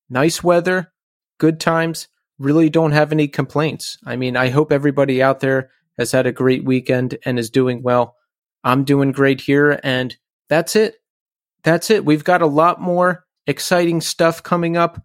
Nice 0.10 0.44
weather, 0.44 0.92
good 1.38 1.60
times. 1.60 2.08
Really 2.40 2.70
don't 2.70 2.92
have 2.92 3.12
any 3.12 3.28
complaints. 3.28 3.98
I 4.06 4.16
mean, 4.16 4.36
I 4.36 4.50
hope 4.50 4.72
everybody 4.72 5.22
out 5.22 5.40
there 5.40 5.70
has 5.98 6.12
had 6.12 6.26
a 6.26 6.32
great 6.32 6.66
weekend 6.66 7.18
and 7.26 7.40
is 7.40 7.50
doing 7.50 7.82
well. 7.82 8.16
I'm 8.64 8.84
doing 8.84 9.12
great 9.12 9.42
here. 9.42 9.80
And 9.84 10.16
that's 10.50 10.76
it. 10.76 10.96
That's 11.64 11.90
it. 11.90 12.06
We've 12.06 12.24
got 12.24 12.42
a 12.42 12.48
lot 12.48 12.82
more 12.82 13.25
exciting 13.48 14.02
stuff 14.02 14.44
coming 14.44 14.78
up. 14.78 15.02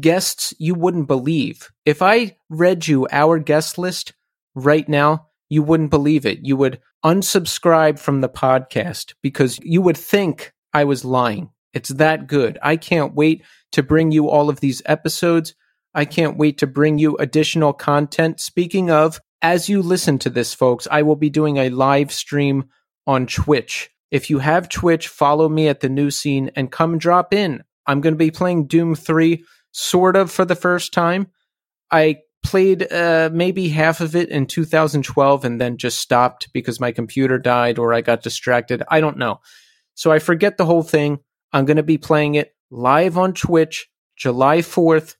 Guests 0.00 0.52
you 0.58 0.74
wouldn't 0.74 1.06
believe. 1.06 1.70
If 1.84 2.02
I 2.02 2.36
read 2.50 2.86
you 2.86 3.06
our 3.12 3.38
guest 3.38 3.78
list 3.78 4.12
right 4.54 4.88
now, 4.88 5.28
you 5.48 5.62
wouldn't 5.62 5.90
believe 5.90 6.26
it. 6.26 6.40
You 6.42 6.56
would 6.56 6.80
unsubscribe 7.04 7.98
from 7.98 8.20
the 8.20 8.28
podcast 8.28 9.14
because 9.22 9.58
you 9.62 9.82
would 9.82 9.96
think 9.96 10.52
I 10.72 10.84
was 10.84 11.04
lying. 11.04 11.50
It's 11.72 11.90
that 11.90 12.26
good. 12.26 12.58
I 12.62 12.76
can't 12.76 13.14
wait 13.14 13.42
to 13.72 13.82
bring 13.82 14.10
you 14.10 14.28
all 14.28 14.48
of 14.48 14.60
these 14.60 14.82
episodes. 14.86 15.54
I 15.94 16.04
can't 16.04 16.36
wait 16.36 16.58
to 16.58 16.66
bring 16.66 16.98
you 16.98 17.16
additional 17.16 17.72
content. 17.72 18.40
Speaking 18.40 18.90
of, 18.90 19.20
as 19.42 19.68
you 19.68 19.82
listen 19.82 20.18
to 20.20 20.30
this, 20.30 20.54
folks, 20.54 20.88
I 20.90 21.02
will 21.02 21.16
be 21.16 21.30
doing 21.30 21.58
a 21.58 21.68
live 21.68 22.12
stream 22.12 22.64
on 23.06 23.26
Twitch. 23.26 23.90
If 24.10 24.30
you 24.30 24.38
have 24.38 24.68
Twitch, 24.68 25.08
follow 25.08 25.48
me 25.48 25.68
at 25.68 25.80
the 25.80 25.88
new 25.88 26.10
scene 26.10 26.50
and 26.56 26.72
come 26.72 26.98
drop 26.98 27.34
in. 27.34 27.62
I'm 27.86 28.00
going 28.00 28.14
to 28.14 28.18
be 28.18 28.30
playing 28.30 28.66
Doom 28.66 28.94
3 28.94 29.44
sort 29.72 30.16
of 30.16 30.30
for 30.30 30.44
the 30.44 30.54
first 30.54 30.92
time. 30.92 31.28
I 31.90 32.18
played 32.42 32.92
uh, 32.92 33.30
maybe 33.32 33.68
half 33.68 34.00
of 34.00 34.14
it 34.14 34.28
in 34.28 34.46
2012 34.46 35.44
and 35.44 35.60
then 35.60 35.76
just 35.76 36.00
stopped 36.00 36.52
because 36.52 36.78
my 36.78 36.92
computer 36.92 37.38
died 37.38 37.78
or 37.78 37.92
I 37.92 38.00
got 38.00 38.22
distracted. 38.22 38.82
I 38.88 39.00
don't 39.00 39.16
know. 39.16 39.40
So 39.94 40.12
I 40.12 40.18
forget 40.18 40.56
the 40.56 40.66
whole 40.66 40.82
thing. 40.82 41.20
I'm 41.52 41.64
going 41.64 41.78
to 41.78 41.82
be 41.82 41.98
playing 41.98 42.34
it 42.34 42.54
live 42.70 43.16
on 43.16 43.32
Twitch 43.32 43.88
July 44.16 44.58
4th, 44.58 45.16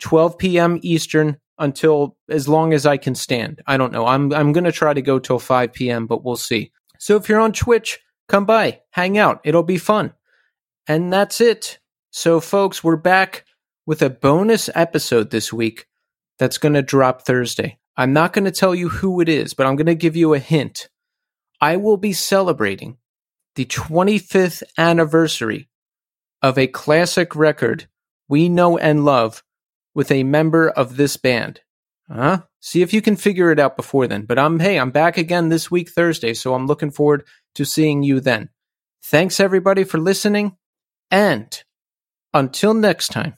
12 0.00 0.38
p.m. 0.38 0.78
Eastern 0.82 1.38
until 1.58 2.16
as 2.28 2.48
long 2.48 2.72
as 2.72 2.86
I 2.86 2.96
can 2.96 3.14
stand. 3.14 3.62
I 3.66 3.76
don't 3.76 3.92
know. 3.92 4.06
I'm 4.06 4.32
I'm 4.32 4.52
going 4.52 4.64
to 4.64 4.72
try 4.72 4.94
to 4.94 5.02
go 5.02 5.18
till 5.18 5.38
5 5.38 5.72
p.m., 5.72 6.06
but 6.06 6.24
we'll 6.24 6.36
see. 6.36 6.72
So 6.98 7.16
if 7.16 7.28
you're 7.28 7.40
on 7.40 7.52
Twitch, 7.52 7.98
come 8.28 8.44
by, 8.44 8.80
hang 8.90 9.18
out. 9.18 9.40
It'll 9.44 9.62
be 9.62 9.78
fun. 9.78 10.12
And 10.86 11.12
that's 11.12 11.40
it. 11.40 11.78
So 12.10 12.40
folks, 12.40 12.82
we're 12.82 12.96
back 12.96 13.44
with 13.84 14.00
a 14.00 14.08
bonus 14.08 14.70
episode 14.74 15.30
this 15.30 15.52
week 15.52 15.86
that's 16.38 16.56
going 16.56 16.72
to 16.72 16.82
drop 16.82 17.22
Thursday. 17.22 17.78
I'm 17.98 18.14
not 18.14 18.32
going 18.32 18.46
to 18.46 18.50
tell 18.50 18.74
you 18.74 18.88
who 18.88 19.20
it 19.20 19.28
is, 19.28 19.52
but 19.52 19.66
I'm 19.66 19.76
going 19.76 19.86
to 19.86 19.94
give 19.94 20.16
you 20.16 20.32
a 20.32 20.38
hint. 20.38 20.88
I 21.60 21.76
will 21.76 21.98
be 21.98 22.14
celebrating 22.14 22.96
the 23.56 23.66
25th 23.66 24.62
anniversary 24.78 25.68
of 26.40 26.56
a 26.56 26.66
classic 26.66 27.36
record 27.36 27.88
we 28.26 28.48
know 28.48 28.78
and 28.78 29.04
love 29.04 29.42
with 29.94 30.10
a 30.10 30.22
member 30.22 30.70
of 30.70 30.96
this 30.96 31.18
band. 31.18 31.60
Huh? 32.10 32.42
See 32.60 32.80
if 32.80 32.94
you 32.94 33.02
can 33.02 33.16
figure 33.16 33.52
it 33.52 33.58
out 33.58 33.76
before 33.76 34.06
then. 34.06 34.22
But 34.22 34.38
I'm, 34.38 34.60
hey, 34.60 34.78
I'm 34.78 34.92
back 34.92 35.18
again 35.18 35.50
this 35.50 35.70
week, 35.70 35.90
Thursday, 35.90 36.32
so 36.32 36.54
I'm 36.54 36.66
looking 36.66 36.90
forward 36.90 37.24
to 37.56 37.66
seeing 37.66 38.02
you 38.02 38.20
then. 38.20 38.48
Thanks 39.02 39.40
everybody 39.40 39.84
for 39.84 39.98
listening. 39.98 40.56
And 41.10 41.62
until 42.34 42.74
next 42.74 43.08
time. 43.08 43.34